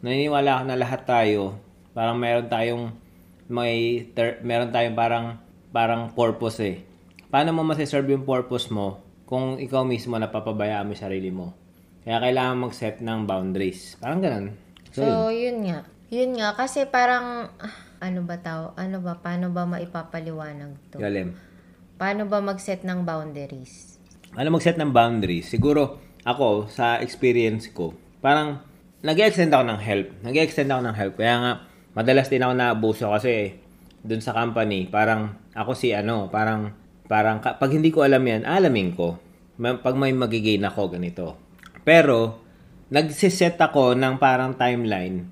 naniniwala 0.02 0.58
ako 0.58 0.62
na 0.66 0.76
lahat 0.76 1.06
tayo, 1.06 1.54
parang 1.94 2.18
meron 2.18 2.50
tayong 2.50 2.90
may 3.46 4.02
ter- 4.10 4.42
meron 4.42 4.74
tayong 4.74 4.96
parang 4.96 5.26
parang 5.70 6.10
purpose 6.10 6.58
eh. 6.60 6.76
Paano 7.30 7.54
mo 7.54 7.62
masiserve 7.62 8.10
yung 8.10 8.26
purpose 8.26 8.68
mo 8.68 9.00
kung 9.24 9.56
ikaw 9.56 9.86
mismo 9.86 10.18
napapabayaan 10.18 10.84
mo 10.84 10.92
yung 10.92 11.04
sarili 11.06 11.30
mo? 11.30 11.54
Kaya 12.02 12.18
kailangan 12.18 12.58
mag-set 12.58 12.98
ng 12.98 13.24
boundaries. 13.24 13.94
Parang 14.02 14.18
ganun. 14.18 14.46
So, 14.90 15.06
So, 15.06 15.30
yun 15.30 15.62
nga. 15.64 15.86
Yun 16.12 16.36
nga, 16.36 16.52
kasi 16.52 16.84
parang, 16.84 17.48
ano 18.02 18.20
ba 18.26 18.36
tao? 18.36 18.76
Ano 18.76 19.00
ba? 19.00 19.16
Paano 19.16 19.48
ba 19.48 19.64
maipapaliwanag 19.64 20.76
to? 20.92 20.98
galim. 21.00 21.32
Paano 21.96 22.26
ba 22.26 22.42
mag-set 22.42 22.82
ng 22.82 23.06
boundaries? 23.06 23.96
Ano 24.34 24.52
mag-set 24.52 24.76
ng 24.76 24.90
boundaries? 24.90 25.46
Siguro, 25.48 26.02
ako, 26.22 26.70
sa 26.70 27.02
experience 27.02 27.66
ko, 27.70 27.94
parang 28.22 28.62
nag-extend 29.02 29.50
ako 29.50 29.64
ng 29.66 29.80
help. 29.82 30.08
Nag-extend 30.22 30.70
ako 30.70 30.82
ng 30.86 30.96
help. 30.96 31.14
Kaya 31.18 31.36
nga, 31.42 31.52
madalas 31.98 32.30
din 32.30 32.42
ako 32.42 32.52
naabuso 32.54 33.06
kasi 33.10 33.58
dun 34.02 34.22
sa 34.22 34.34
company, 34.34 34.86
parang 34.86 35.34
ako 35.54 35.74
si 35.74 35.90
ano, 35.94 36.30
parang, 36.30 36.74
parang 37.10 37.42
pag 37.42 37.70
hindi 37.70 37.90
ko 37.90 38.06
alam 38.06 38.22
yan, 38.22 38.46
alamin 38.46 38.94
ko. 38.94 39.18
Pag 39.58 39.94
may 39.94 40.10
magigain 40.14 40.66
ako, 40.66 40.94
ganito. 40.94 41.38
Pero, 41.82 42.42
nagsiset 42.92 43.58
ako 43.58 43.96
ng 43.96 44.20
parang 44.20 44.52
timeline 44.52 45.24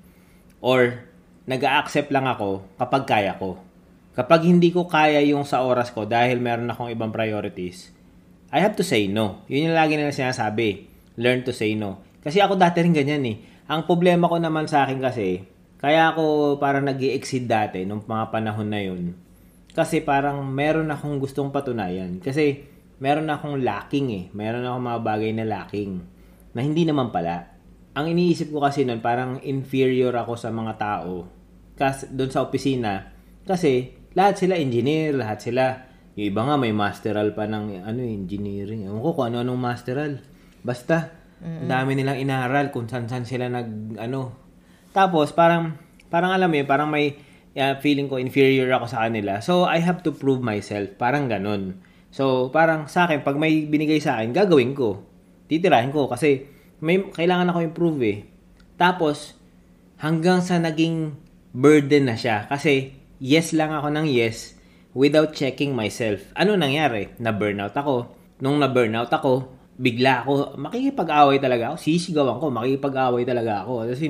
or 0.65 1.03
nag-accept 1.45 2.09
lang 2.09 2.25
ako 2.25 2.65
kapag 2.79 3.03
kaya 3.05 3.33
ko. 3.37 3.59
Kapag 4.11 4.43
hindi 4.43 4.75
ko 4.75 4.89
kaya 4.89 5.23
yung 5.23 5.47
sa 5.47 5.63
oras 5.63 5.93
ko 5.93 6.03
dahil 6.03 6.43
meron 6.43 6.67
akong 6.67 6.91
ibang 6.91 7.13
priorities, 7.15 7.95
I 8.51 8.59
have 8.59 8.75
to 8.75 8.83
say 8.83 9.07
no. 9.07 9.47
Yun 9.47 9.71
yung 9.71 9.77
lagi 9.79 9.95
nila 9.95 10.11
sinasabi. 10.11 10.91
Learn 11.15 11.47
to 11.47 11.55
say 11.55 11.71
no. 11.79 12.03
Kasi 12.19 12.43
ako 12.43 12.59
dati 12.59 12.83
rin 12.83 12.91
ganyan 12.91 13.23
eh. 13.23 13.37
Ang 13.71 13.87
problema 13.87 14.27
ko 14.27 14.35
naman 14.35 14.67
sa 14.67 14.83
akin 14.83 14.99
kasi, 14.99 15.47
kaya 15.79 16.11
ako 16.11 16.59
parang 16.59 16.83
nag 16.83 16.99
exceed 16.99 17.47
dati 17.47 17.87
nung 17.87 18.03
mga 18.03 18.27
panahon 18.27 18.67
na 18.67 18.83
yun. 18.83 19.15
Kasi 19.71 20.03
parang 20.03 20.43
meron 20.43 20.91
akong 20.91 21.17
gustong 21.23 21.49
patunayan. 21.49 22.19
Kasi 22.19 22.67
meron 22.99 23.31
akong 23.31 23.63
lacking 23.63 24.07
eh. 24.11 24.23
Meron 24.35 24.67
akong 24.67 24.83
mga 24.83 24.99
bagay 24.99 25.31
na 25.31 25.47
lacking. 25.47 26.03
Na 26.51 26.59
hindi 26.59 26.83
naman 26.83 27.09
pala. 27.09 27.47
Ang 27.95 28.11
iniisip 28.11 28.51
ko 28.51 28.59
kasi 28.59 28.83
nun, 28.83 28.99
parang 28.99 29.39
inferior 29.47 30.11
ako 30.19 30.35
sa 30.35 30.51
mga 30.51 30.75
tao. 30.75 31.23
Kasi 31.79 32.11
doon 32.11 32.31
sa 32.31 32.43
opisina. 32.43 33.15
Kasi 33.47 33.95
lahat 34.11 34.43
sila 34.43 34.59
engineer, 34.59 35.15
lahat 35.15 35.39
sila 35.39 35.90
yung 36.15 36.27
iba 36.27 36.41
nga 36.43 36.55
may 36.59 36.75
masteral 36.75 37.31
pa 37.31 37.47
ng 37.47 37.87
ano 37.87 38.01
engineering. 38.03 38.87
Ewan 38.87 38.99
ko 38.99 39.09
kung 39.15 39.25
ano-anong 39.31 39.61
masteral. 39.61 40.19
Basta, 40.61 41.15
ang 41.41 41.65
dami 41.71 41.97
nilang 41.97 42.21
inaral 42.21 42.69
kung 42.69 42.85
saan-saan 42.85 43.25
sila 43.25 43.49
nag 43.49 43.97
ano. 43.97 44.35
Tapos 44.93 45.33
parang 45.33 45.79
parang 46.11 46.35
alam 46.35 46.51
mo 46.51 46.55
yun, 46.59 46.67
parang 46.69 46.91
may 46.91 47.17
uh, 47.57 47.79
feeling 47.81 48.11
ko 48.11 48.21
inferior 48.21 48.69
ako 48.75 48.91
sa 48.91 49.07
kanila. 49.07 49.41
So 49.41 49.65
I 49.65 49.81
have 49.81 50.05
to 50.05 50.13
prove 50.13 50.43
myself. 50.43 50.93
Parang 51.01 51.31
ganun. 51.31 51.81
So 52.11 52.53
parang 52.53 52.91
sa 52.91 53.09
akin 53.09 53.25
pag 53.25 53.39
may 53.39 53.65
binigay 53.65 53.97
sa 54.03 54.19
akin, 54.19 54.35
gagawin 54.35 54.77
ko. 54.77 55.01
Titirahin 55.49 55.89
ko 55.89 56.11
kasi 56.11 56.45
may 56.83 57.01
kailangan 57.09 57.49
ako 57.55 57.59
improve 57.65 57.99
eh. 58.05 58.17
Tapos 58.77 59.33
hanggang 59.97 60.45
sa 60.45 60.61
naging 60.61 61.17
burden 61.55 62.11
na 62.11 62.19
siya. 62.19 62.45
Kasi 62.51 62.93
yes 63.17 63.55
lang 63.57 63.73
ako 63.73 63.89
ng 63.95 64.05
yes 64.11 64.60
without 64.91 65.31
checking 65.31 65.71
myself. 65.71 66.21
Ano 66.35 66.59
nangyari? 66.59 67.11
Na-burnout 67.19 67.75
ako. 67.75 68.11
Nung 68.43 68.59
na-burnout 68.59 69.11
ako, 69.11 69.61
bigla 69.81 70.21
ako, 70.25 70.59
makikipag-away 70.59 71.41
talaga 71.41 71.73
ako. 71.73 71.77
Sisigawan 71.79 72.37
ko, 72.37 72.45
makikipag-away 72.53 73.23
talaga 73.23 73.63
ako. 73.65 73.89
As 73.89 74.01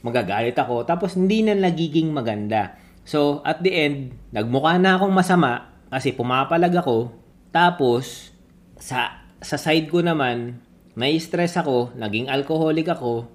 magagalit 0.00 0.56
ako. 0.56 0.88
Tapos, 0.88 1.16
hindi 1.16 1.44
na 1.44 1.52
nagiging 1.52 2.08
maganda. 2.08 2.80
So, 3.04 3.44
at 3.44 3.60
the 3.60 3.72
end, 3.72 4.16
nagmukha 4.32 4.80
na 4.80 4.96
akong 4.96 5.12
masama 5.12 5.76
kasi 5.92 6.16
pumapalag 6.16 6.72
ako. 6.72 7.12
Tapos, 7.52 8.32
sa, 8.80 9.28
sa 9.44 9.56
side 9.60 9.92
ko 9.92 10.00
naman, 10.00 10.64
na-stress 10.96 11.60
ako, 11.60 11.92
naging 12.00 12.32
alcoholic 12.32 12.88
ako, 12.88 13.28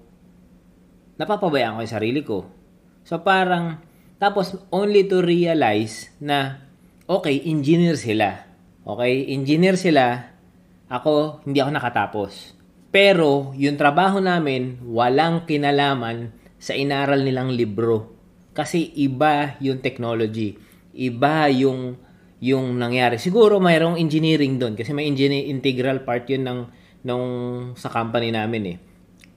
napapabayaan 1.22 1.78
ko 1.78 1.80
yung 1.86 1.94
sarili 1.94 2.20
ko. 2.26 2.50
So, 3.06 3.22
parang, 3.22 3.78
tapos, 4.18 4.58
only 4.74 5.06
to 5.06 5.22
realize 5.22 6.10
na, 6.18 6.65
okay, 7.06 7.42
engineer 7.46 7.94
sila. 7.94 8.46
Okay, 8.86 9.34
engineer 9.34 9.74
sila, 9.74 10.30
ako, 10.86 11.42
hindi 11.42 11.58
ako 11.58 11.70
nakatapos. 11.74 12.32
Pero, 12.94 13.50
yung 13.58 13.74
trabaho 13.74 14.22
namin, 14.22 14.78
walang 14.86 15.42
kinalaman 15.42 16.30
sa 16.58 16.74
inaral 16.74 17.22
nilang 17.26 17.50
libro. 17.50 18.14
Kasi 18.54 18.94
iba 18.94 19.58
yung 19.58 19.82
technology. 19.82 20.54
Iba 20.94 21.50
yung 21.50 21.98
yung 22.40 22.76
nangyari. 22.76 23.16
Siguro 23.16 23.56
mayroong 23.58 23.96
engineering 23.96 24.60
doon 24.60 24.76
kasi 24.76 24.92
may 24.92 25.08
engineer 25.08 25.48
integral 25.48 26.04
part 26.04 26.28
yun 26.28 26.44
ng 26.44 26.60
nung 27.06 27.28
sa 27.78 27.88
company 27.88 28.28
namin 28.28 28.76
eh. 28.76 28.78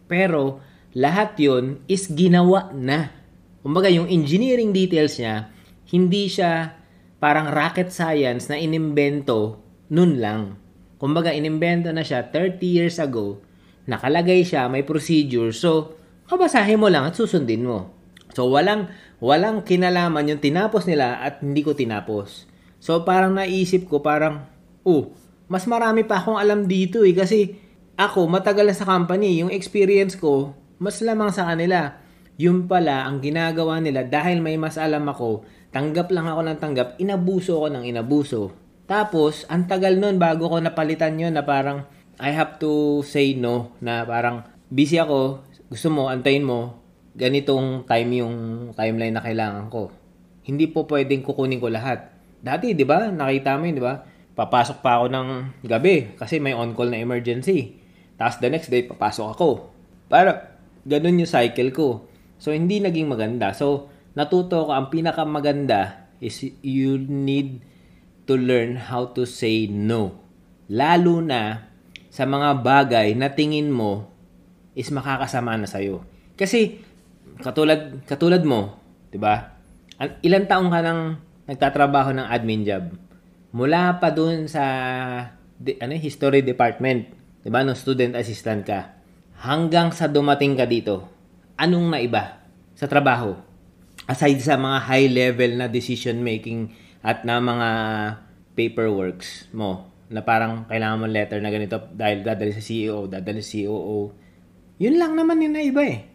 Pero 0.09 0.59
lahat 0.97 1.37
yun 1.39 1.79
is 1.87 2.11
ginawa 2.11 2.73
na. 2.75 3.11
Kumbaga 3.63 3.87
yung 3.91 4.07
engineering 4.07 4.75
details 4.75 5.19
niya, 5.19 5.51
hindi 5.91 6.27
siya 6.27 6.78
parang 7.19 7.51
rocket 7.51 7.91
science 7.91 8.47
na 8.47 8.55
inimbento 8.55 9.59
nun 9.91 10.17
lang. 10.17 10.55
Kumbaga 10.99 11.31
inimbento 11.31 11.91
na 11.91 12.03
siya 12.03 12.27
30 12.27 12.59
years 12.63 12.99
ago. 12.99 13.39
Nakalagay 13.87 14.43
siya, 14.43 14.67
may 14.67 14.83
procedure. 14.83 15.51
So, 15.55 15.95
kabasahin 16.27 16.79
mo 16.79 16.91
lang 16.91 17.07
at 17.07 17.15
susundin 17.15 17.63
mo. 17.63 17.91
So, 18.35 18.51
walang, 18.51 18.91
walang 19.19 19.63
kinalaman 19.63 20.29
yung 20.35 20.41
tinapos 20.43 20.85
nila 20.85 21.23
at 21.23 21.41
hindi 21.41 21.63
ko 21.63 21.73
tinapos. 21.73 22.45
So, 22.79 23.03
parang 23.03 23.35
naisip 23.35 23.89
ko, 23.89 23.99
parang, 23.99 24.45
oh, 24.85 25.11
mas 25.49 25.65
marami 25.65 26.05
pa 26.05 26.21
akong 26.21 26.37
alam 26.37 26.69
dito 26.69 27.01
eh. 27.01 27.15
Kasi, 27.15 27.57
ako, 27.99 28.29
matagal 28.29 28.69
na 28.69 28.75
sa 28.77 28.87
company. 28.87 29.41
Yung 29.41 29.51
experience 29.51 30.15
ko, 30.15 30.53
mas 30.77 31.01
lamang 31.03 31.33
sa 31.33 31.49
kanila. 31.49 31.99
Yung 32.39 32.71
pala, 32.71 33.03
ang 33.03 33.19
ginagawa 33.19 33.83
nila, 33.83 34.07
dahil 34.07 34.39
may 34.39 34.55
mas 34.55 34.79
alam 34.79 35.03
ako, 35.11 35.43
tanggap 35.75 36.07
lang 36.07 36.23
ako 36.23 36.47
ng 36.47 36.57
tanggap, 36.63 36.87
inabuso 36.95 37.59
ako 37.59 37.67
ng 37.67 37.83
inabuso. 37.83 38.55
Tapos, 38.87 39.43
ang 39.51 39.67
tagal 39.67 39.99
nun 39.99 40.15
bago 40.15 40.47
ko 40.47 40.55
napalitan 40.63 41.19
yun 41.19 41.35
na 41.35 41.43
parang, 41.43 41.83
I 42.15 42.31
have 42.31 42.55
to 42.63 43.03
say 43.03 43.35
no, 43.35 43.75
na 43.83 44.07
parang, 44.07 44.47
busy 44.71 45.03
ako, 45.03 45.43
gusto 45.67 45.91
mo, 45.91 46.07
antayin 46.07 46.47
mo, 46.47 46.79
ganitong 47.11 47.83
time 47.83 48.23
yung 48.23 48.35
timeline 48.71 49.19
na 49.19 49.19
kailangan 49.19 49.67
ko. 49.67 49.91
Hindi 50.47 50.71
po 50.71 50.87
pwedeng 50.87 51.27
kukunin 51.27 51.59
ko 51.59 51.67
lahat. 51.67 52.07
Dati, 52.39 52.71
di 52.71 52.87
ba, 52.87 53.11
nakita 53.11 53.59
mo 53.59 53.67
yun, 53.67 53.75
di 53.75 53.83
ba? 53.83 53.99
Papasok 54.39 54.79
pa 54.79 55.03
ako 55.03 55.11
ng 55.11 55.27
gabi 55.67 56.15
kasi 56.15 56.39
may 56.39 56.55
on-call 56.55 56.87
na 56.87 57.03
emergency. 57.03 57.75
Tapos 58.15 58.39
the 58.39 58.47
next 58.47 58.71
day, 58.71 58.87
papasok 58.87 59.35
ako. 59.35 59.75
Para, 60.07 60.55
ganun 60.87 61.19
yung 61.19 61.27
cycle 61.27 61.75
ko. 61.75 62.08
So, 62.39 62.55
hindi 62.55 62.79
naging 62.79 63.11
maganda. 63.11 63.51
So, 63.51 63.91
natuto 64.15 64.65
ko, 64.65 64.71
ang 64.71 64.87
pinakamaganda 64.87 66.09
is 66.23 66.41
you 66.63 66.97
need 66.97 67.61
to 68.25 68.39
learn 68.39 68.79
how 68.79 69.11
to 69.13 69.27
say 69.27 69.67
no. 69.67 70.17
Lalo 70.71 71.19
na 71.19 71.69
sa 72.09 72.25
mga 72.25 72.63
bagay 72.65 73.13
na 73.13 73.31
tingin 73.35 73.69
mo 73.69 74.09
is 74.73 74.89
makakasama 74.89 75.59
na 75.59 75.67
sa'yo. 75.67 76.01
Kasi, 76.39 76.79
katulad 77.39 78.03
katulad 78.03 78.43
mo, 78.43 78.79
'di 79.09 79.19
ba? 79.19 79.55
Ilan 80.23 80.47
taong 80.47 80.71
ka 80.71 80.79
nang 80.83 81.01
nagtatrabaho 81.47 82.15
ng 82.15 82.27
admin 82.27 82.63
job? 82.63 82.83
Mula 83.55 83.97
pa 83.97 84.13
dun 84.13 84.45
sa 84.45 84.63
di, 85.57 85.75
ano 85.79 85.95
history 85.97 86.43
department, 86.43 87.09
'di 87.43 87.49
ba? 87.49 87.63
No 87.63 87.75
student 87.75 88.15
assistant 88.15 88.63
ka. 88.67 88.95
Hanggang 89.39 89.95
sa 89.95 90.11
dumating 90.11 90.59
ka 90.59 90.67
dito. 90.67 91.07
Anong 91.59 91.91
naiba 91.91 92.39
sa 92.71 92.87
trabaho? 92.87 93.35
Aside 94.07 94.39
sa 94.39 94.55
mga 94.55 94.79
high 94.79 95.11
level 95.11 95.59
na 95.59 95.67
decision 95.67 96.23
making 96.23 96.71
at 97.03 97.27
na 97.27 97.43
mga 97.43 97.69
paperworks 98.55 99.51
mo 99.51 99.91
na 100.07 100.23
parang 100.23 100.63
kailangan 100.71 101.03
mo 101.03 101.05
letter 101.11 101.43
na 101.43 101.51
ganito 101.51 101.75
dahil 101.91 102.23
dadali 102.23 102.55
sa 102.55 102.63
CEO, 102.63 103.11
dadali 103.11 103.43
sa 103.43 103.59
COO. 103.59 104.15
Yun 104.79 104.95
lang 104.95 105.19
naman 105.19 105.43
yung 105.43 105.59
naiba 105.59 105.83
eh. 105.83 106.07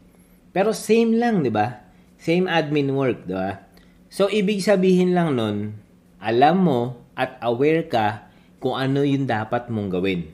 Pero 0.48 0.72
same 0.72 1.20
lang, 1.20 1.44
'di 1.44 1.52
ba? 1.52 1.92
Same 2.16 2.48
admin 2.48 2.96
work, 2.96 3.28
'di 3.28 3.36
ba? 3.36 3.68
So 4.08 4.32
ibig 4.32 4.64
sabihin 4.64 5.12
lang 5.12 5.36
nun, 5.36 5.76
alam 6.24 6.56
mo 6.64 7.04
at 7.12 7.36
aware 7.44 7.84
ka 7.84 8.32
kung 8.64 8.80
ano 8.80 9.04
yung 9.04 9.28
dapat 9.28 9.68
mong 9.68 9.92
gawin. 9.92 10.24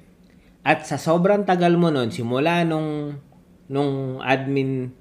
At 0.63 0.87
sa 0.87 1.03
sobrang 1.03 1.43
tagal 1.43 1.75
mo 1.75 1.91
nun, 1.91 2.15
simula 2.15 2.63
nung 2.63 3.19
nung 3.67 4.23
admin 4.23 5.00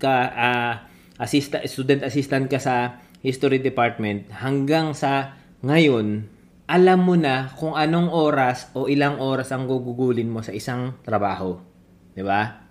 ka 0.00 0.32
uh, 0.32 0.72
assistant 1.20 1.68
student 1.68 2.00
assistant 2.00 2.48
ka 2.48 2.56
sa 2.56 3.04
history 3.20 3.60
department 3.60 4.32
hanggang 4.32 4.96
sa 4.96 5.36
ngayon, 5.60 6.24
alam 6.64 7.04
mo 7.04 7.20
na 7.20 7.52
kung 7.60 7.76
anong 7.76 8.08
oras 8.08 8.72
o 8.72 8.88
ilang 8.88 9.20
oras 9.20 9.52
ang 9.52 9.68
gugugulin 9.68 10.32
mo 10.32 10.40
sa 10.40 10.56
isang 10.56 10.96
trabaho. 11.04 11.60
'Di 12.16 12.24
ba? 12.24 12.64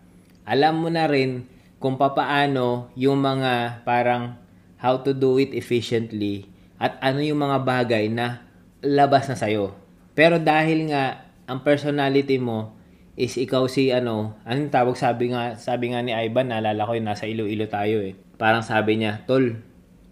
Alam 0.49 0.81
mo 0.81 0.89
na 0.89 1.05
rin 1.05 1.45
kung 1.77 2.01
papaano 2.01 2.89
yung 2.97 3.21
mga 3.21 3.85
parang 3.85 4.35
how 4.81 4.97
to 5.05 5.13
do 5.13 5.37
it 5.37 5.53
efficiently 5.53 6.49
at 6.81 6.97
ano 7.03 7.21
yung 7.21 7.45
mga 7.45 7.61
bagay 7.61 8.09
na 8.09 8.41
labas 8.81 9.27
na 9.27 9.35
sa'yo. 9.35 9.75
Pero 10.15 10.39
dahil 10.39 10.89
nga 10.89 11.27
ang 11.45 11.61
personality 11.61 12.39
mo 12.39 12.78
is 13.19 13.35
ikaw 13.35 13.67
si 13.67 13.91
ano, 13.91 14.39
anong 14.47 14.71
tawag 14.71 14.95
sabi 14.95 15.35
nga 15.35 15.59
sabi 15.59 15.91
nga 15.91 15.99
ni 15.99 16.15
Ivan, 16.15 16.55
naalala 16.55 16.87
ko 16.87 16.95
yung 16.95 17.11
nasa 17.11 17.27
Iloilo 17.27 17.67
tayo 17.67 17.99
eh. 17.99 18.15
Parang 18.39 18.63
sabi 18.63 18.95
niya, 18.95 19.27
"Tol, 19.27 19.59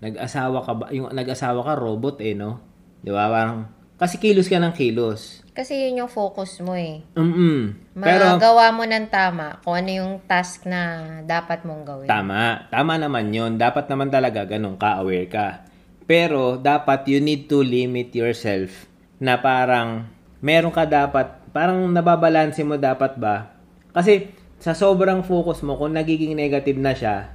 nag-asawa 0.04 0.60
ka 0.68 0.74
ba? 0.76 0.86
Yung 0.92 1.08
nag-asawa 1.16 1.64
ka 1.64 1.74
robot 1.80 2.20
eh, 2.20 2.36
no?" 2.36 2.60
'Di 3.00 3.16
ba? 3.16 3.32
Parang 3.32 3.72
kasi 3.98 4.22
kilos 4.22 4.46
ka 4.46 4.62
ng 4.62 4.78
kilos. 4.78 5.42
Kasi 5.58 5.90
yun 5.90 6.06
yung 6.06 6.12
focus 6.12 6.62
mo 6.62 6.78
eh. 6.78 7.02
Mm 7.18 7.98
Pero, 7.98 8.38
Magawa 8.38 8.70
mo 8.70 8.86
ng 8.86 9.10
tama 9.10 9.58
kung 9.66 9.74
ano 9.74 9.90
yung 9.90 10.14
task 10.30 10.70
na 10.70 11.02
dapat 11.26 11.66
mong 11.66 11.82
gawin. 11.82 12.06
Tama. 12.06 12.70
Tama 12.70 13.02
naman 13.02 13.34
yun. 13.34 13.58
Dapat 13.58 13.90
naman 13.90 14.14
talaga 14.14 14.46
ganun 14.46 14.78
ka, 14.78 15.02
aware 15.02 15.26
ka. 15.26 15.66
Pero, 16.06 16.62
dapat 16.62 17.10
you 17.10 17.18
need 17.18 17.50
to 17.50 17.66
limit 17.66 18.14
yourself 18.14 18.86
na 19.18 19.42
parang 19.42 20.06
meron 20.46 20.70
ka 20.70 20.86
dapat, 20.86 21.37
parang 21.52 21.88
nababalanse 21.92 22.62
mo 22.64 22.76
dapat 22.76 23.20
ba? 23.20 23.56
Kasi, 23.92 24.30
sa 24.58 24.74
sobrang 24.74 25.22
focus 25.22 25.62
mo, 25.62 25.78
kung 25.78 25.94
nagiging 25.94 26.34
negative 26.34 26.78
na 26.78 26.94
siya 26.94 27.34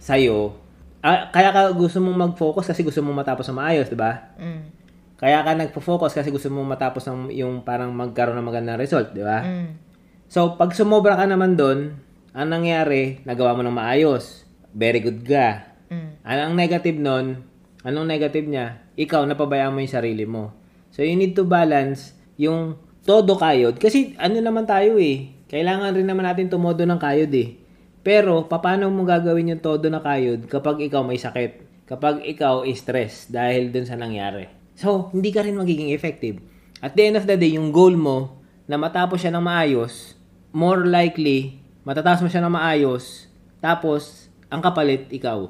sa'yo, 0.00 0.56
ah, 1.04 1.28
kaya 1.32 1.52
ka 1.52 1.72
gusto 1.72 2.00
mong 2.00 2.32
mag-focus 2.32 2.72
kasi 2.72 2.84
gusto 2.84 3.00
mong 3.00 3.24
matapos 3.24 3.48
na 3.48 3.54
maayos, 3.60 3.88
di 3.88 3.98
ba? 3.98 4.34
Mm. 4.36 4.76
Kaya 5.16 5.40
ka 5.40 5.56
nagfo-focus 5.56 6.12
kasi 6.12 6.28
gusto 6.28 6.52
mo 6.52 6.60
matapos 6.60 7.08
ng 7.08 7.32
yung 7.32 7.64
parang 7.64 7.88
magkaroon 7.96 8.36
ng 8.36 8.48
magandang 8.52 8.76
result, 8.76 9.16
di 9.16 9.24
ba? 9.24 9.40
Mm. 9.40 9.80
So, 10.28 10.60
pag 10.60 10.76
sumobra 10.76 11.16
ka 11.16 11.24
naman 11.24 11.56
doon, 11.56 11.96
ang 12.36 12.48
nangyari, 12.52 13.24
nagawa 13.24 13.56
mo 13.56 13.64
ng 13.64 13.72
maayos. 13.72 14.44
Very 14.76 15.00
good 15.00 15.24
ka. 15.24 15.72
Mm. 15.88 16.20
Ang 16.20 16.52
negative 16.52 16.98
nun, 17.00 17.48
anong 17.80 18.04
negative 18.04 18.44
niya? 18.44 18.84
Ikaw, 19.00 19.24
napabayaan 19.24 19.72
mo 19.72 19.80
yung 19.80 19.94
sarili 19.96 20.28
mo. 20.28 20.52
So, 20.92 21.00
you 21.00 21.16
need 21.16 21.32
to 21.32 21.48
balance 21.48 22.12
yung 22.36 22.76
todo 23.06 23.38
kayod. 23.38 23.78
Kasi 23.78 24.18
ano 24.18 24.42
naman 24.42 24.66
tayo 24.66 24.98
eh. 24.98 25.32
Kailangan 25.46 25.94
rin 25.94 26.10
naman 26.10 26.26
natin 26.26 26.50
tumodo 26.50 26.82
ng 26.82 26.98
kayod 26.98 27.30
eh. 27.30 27.54
Pero, 28.02 28.50
paano 28.50 28.90
mo 28.90 29.06
gagawin 29.06 29.54
yung 29.54 29.62
todo 29.62 29.86
na 29.86 30.02
kayod 30.02 30.46
kapag 30.50 30.82
ikaw 30.82 31.06
may 31.06 31.18
sakit? 31.18 31.62
Kapag 31.86 32.26
ikaw 32.26 32.66
is 32.66 32.82
stress 32.82 33.30
dahil 33.30 33.70
dun 33.70 33.86
sa 33.86 33.94
nangyari? 33.94 34.50
So, 34.74 35.14
hindi 35.14 35.30
ka 35.30 35.46
rin 35.46 35.54
magiging 35.54 35.94
effective. 35.94 36.42
At 36.82 36.98
the 36.98 37.02
end 37.06 37.16
of 37.18 37.30
the 37.30 37.38
day, 37.38 37.54
yung 37.54 37.70
goal 37.70 37.94
mo 37.94 38.42
na 38.66 38.74
matapos 38.74 39.22
siya 39.22 39.30
ng 39.34 39.42
maayos, 39.42 40.18
more 40.50 40.82
likely, 40.82 41.62
matatapos 41.86 42.26
mo 42.26 42.28
siya 42.30 42.42
ng 42.42 42.54
maayos, 42.54 43.30
tapos, 43.62 44.26
ang 44.50 44.62
kapalit, 44.62 45.06
ikaw. 45.10 45.46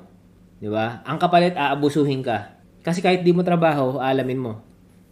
Di 0.60 0.68
ba? 0.68 1.04
Ang 1.04 1.20
kapalit, 1.20 1.56
aabusuhin 1.56 2.20
ka. 2.20 2.56
Kasi 2.84 3.00
kahit 3.04 3.24
di 3.24 3.32
mo 3.32 3.44
trabaho, 3.44 3.98
alamin 4.00 4.40
mo. 4.40 4.52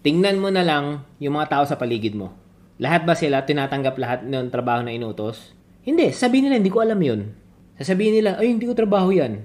Tingnan 0.05 0.37
mo 0.37 0.53
na 0.53 0.61
lang 0.61 1.01
yung 1.17 1.41
mga 1.41 1.49
tao 1.49 1.65
sa 1.65 1.81
paligid 1.81 2.13
mo. 2.13 2.37
Lahat 2.77 3.09
ba 3.09 3.17
sila 3.17 3.49
tinatanggap 3.49 3.97
lahat 3.97 4.21
ng 4.29 4.53
trabaho 4.53 4.85
na 4.85 4.93
inutos? 4.93 5.57
Hindi. 5.81 6.13
Sabihin 6.13 6.53
nila, 6.53 6.61
hindi 6.61 6.69
ko 6.69 6.85
alam 6.85 7.01
yun. 7.01 7.33
Sasabihin 7.81 8.21
nila, 8.21 8.37
ay, 8.37 8.53
hindi 8.53 8.69
ko 8.69 8.77
trabaho 8.77 9.09
yan. 9.09 9.41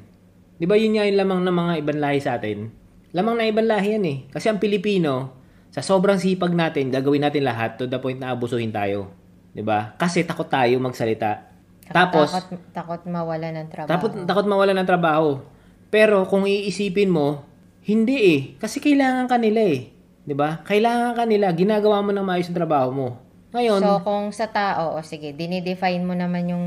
Di 0.59 0.67
ba 0.67 0.75
yun 0.75 0.99
nga 0.99 1.07
yung 1.07 1.15
lamang 1.15 1.47
ng 1.47 1.55
mga 1.55 1.73
ibang 1.79 1.99
lahi 2.03 2.19
sa 2.19 2.35
atin? 2.35 2.67
Lamang 3.15 3.39
na 3.39 3.47
ibang 3.47 3.71
lahi 3.71 3.95
yan 3.95 4.03
eh. 4.03 4.17
Kasi 4.27 4.51
ang 4.51 4.59
Pilipino, 4.59 5.31
sa 5.71 5.79
sobrang 5.79 6.19
sipag 6.19 6.51
natin, 6.51 6.91
gagawin 6.91 7.23
natin 7.23 7.47
lahat 7.47 7.79
to 7.79 7.87
the 7.87 7.95
point 7.95 8.19
na 8.19 8.35
abusuhin 8.35 8.75
tayo. 8.75 9.15
Di 9.55 9.63
ba? 9.63 9.95
Kasi 9.95 10.27
takot 10.27 10.51
tayo 10.51 10.75
magsalita. 10.83 11.47
Tapos, 11.87 12.35
takot, 12.35 12.59
takot 12.75 13.01
mawala 13.07 13.47
ng 13.55 13.67
trabaho. 13.71 13.91
takot, 13.95 14.11
takot 14.27 14.45
mawala 14.51 14.75
ng 14.75 14.89
trabaho. 14.89 15.29
Pero 15.87 16.27
kung 16.27 16.43
iisipin 16.43 17.07
mo, 17.07 17.47
hindi 17.87 18.17
eh. 18.35 18.39
Kasi 18.59 18.83
kailangan 18.83 19.31
ka 19.31 19.39
nila 19.39 19.63
eh. 19.63 19.98
'Di 20.29 20.37
ba? 20.37 20.61
Kailangan 20.61 21.17
ka 21.17 21.23
nila. 21.25 21.49
Ginagawa 21.57 22.05
mo 22.05 22.13
ng 22.13 22.21
maayos 22.21 22.53
yung 22.53 22.59
trabaho 22.61 22.93
mo. 22.93 23.07
Ngayon, 23.49 23.81
So, 23.81 24.05
kung 24.05 24.29
sa 24.29 24.45
tao, 24.53 24.93
o 24.93 25.01
sige, 25.01 25.33
dinidefine 25.33 26.05
mo 26.05 26.13
naman 26.13 26.53
yung 26.53 26.65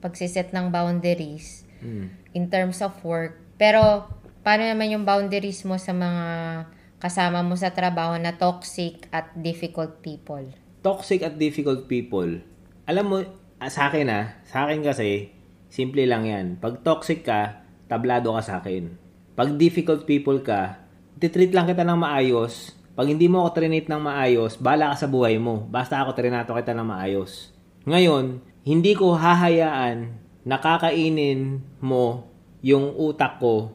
pagsiset 0.00 0.56
ng 0.56 0.72
boundaries 0.72 1.68
hmm, 1.84 2.08
in 2.32 2.48
terms 2.48 2.80
of 2.80 2.96
work. 3.04 3.36
Pero, 3.60 4.08
paano 4.40 4.64
naman 4.64 4.88
yung 4.96 5.04
boundaries 5.04 5.60
mo 5.68 5.76
sa 5.76 5.92
mga 5.92 6.24
kasama 6.96 7.44
mo 7.44 7.52
sa 7.60 7.76
trabaho 7.76 8.16
na 8.16 8.32
toxic 8.32 9.04
at 9.12 9.36
difficult 9.36 10.00
people? 10.00 10.48
toxic 10.84 11.24
at 11.24 11.40
difficult 11.40 11.88
people. 11.88 12.28
Alam 12.84 13.04
mo, 13.08 13.16
ah, 13.56 13.72
sa 13.72 13.88
akin 13.88 14.06
ah, 14.12 14.36
sa 14.44 14.68
akin 14.68 14.84
kasi, 14.84 15.32
simple 15.72 16.04
lang 16.04 16.28
yan. 16.28 16.60
Pag 16.60 16.84
toxic 16.84 17.24
ka, 17.24 17.64
tablado 17.88 18.36
ka 18.36 18.42
sa 18.44 18.54
akin. 18.60 18.92
Pag 19.32 19.56
difficult 19.56 20.04
people 20.04 20.44
ka, 20.44 20.76
titreat 21.16 21.56
lang 21.56 21.64
kita 21.64 21.88
ng 21.88 21.96
maayos. 21.96 22.73
Pag 22.94 23.10
hindi 23.10 23.26
mo 23.26 23.42
ako 23.42 23.58
trinate 23.58 23.90
ng 23.90 23.98
maayos, 23.98 24.54
bala 24.54 24.94
ka 24.94 25.02
sa 25.02 25.10
buhay 25.10 25.34
mo. 25.42 25.66
Basta 25.66 25.98
ako 25.98 26.14
trinato 26.14 26.54
kita 26.54 26.78
ng 26.78 26.86
maayos. 26.86 27.50
Ngayon, 27.90 28.38
hindi 28.62 28.94
ko 28.94 29.18
hahayaan 29.18 30.14
na 30.46 30.62
kakainin 30.62 31.58
mo 31.82 32.30
yung 32.62 32.94
utak 32.94 33.42
ko 33.42 33.74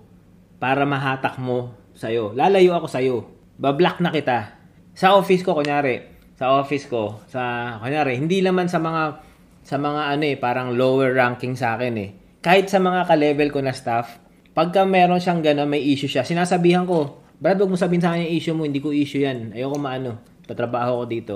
para 0.55 0.87
mahatak 0.87 1.35
mo 1.35 1.75
sa'yo. 1.99 2.31
Lalayo 2.31 2.79
ako 2.79 2.87
sa'yo. 2.87 3.17
Bablock 3.59 3.99
na 3.99 4.15
kita. 4.15 4.55
Sa 4.95 5.19
office 5.19 5.43
ko, 5.43 5.51
kunyari, 5.51 5.99
sa 6.39 6.55
office 6.55 6.87
ko, 6.87 7.19
sa, 7.27 7.75
kunyari, 7.83 8.15
hindi 8.15 8.39
naman 8.39 8.71
sa 8.71 8.79
mga, 8.79 9.19
sa 9.67 9.75
mga 9.75 10.15
ano 10.15 10.23
eh, 10.31 10.39
parang 10.39 10.79
lower 10.79 11.11
ranking 11.11 11.59
sa 11.59 11.75
akin 11.75 11.95
eh. 11.99 12.09
Kahit 12.39 12.71
sa 12.71 12.79
mga 12.79 13.03
ka-level 13.03 13.51
ko 13.51 13.59
na 13.59 13.75
staff, 13.75 14.15
pagka 14.55 14.87
meron 14.87 15.19
siyang 15.19 15.43
gano'n, 15.43 15.67
may 15.67 15.83
issue 15.83 16.07
siya, 16.07 16.23
sinasabihan 16.23 16.87
ko, 16.87 17.18
Brad, 17.39 17.55
huwag 17.55 17.71
mo 17.71 17.79
sabihin 17.79 18.03
sa 18.03 18.11
akin 18.11 18.27
yung 18.27 18.35
issue 18.35 18.55
mo, 18.55 18.67
hindi 18.67 18.83
ko 18.83 18.91
issue 18.91 19.23
yan. 19.23 19.55
Ayoko 19.55 19.79
maano, 19.79 20.19
tatrabaho 20.43 21.03
ko 21.03 21.05
dito. 21.07 21.35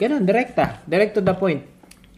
Ganun, 0.00 0.24
direkta. 0.24 0.80
Direct 0.88 1.12
to 1.12 1.20
the 1.20 1.36
point. 1.36 1.60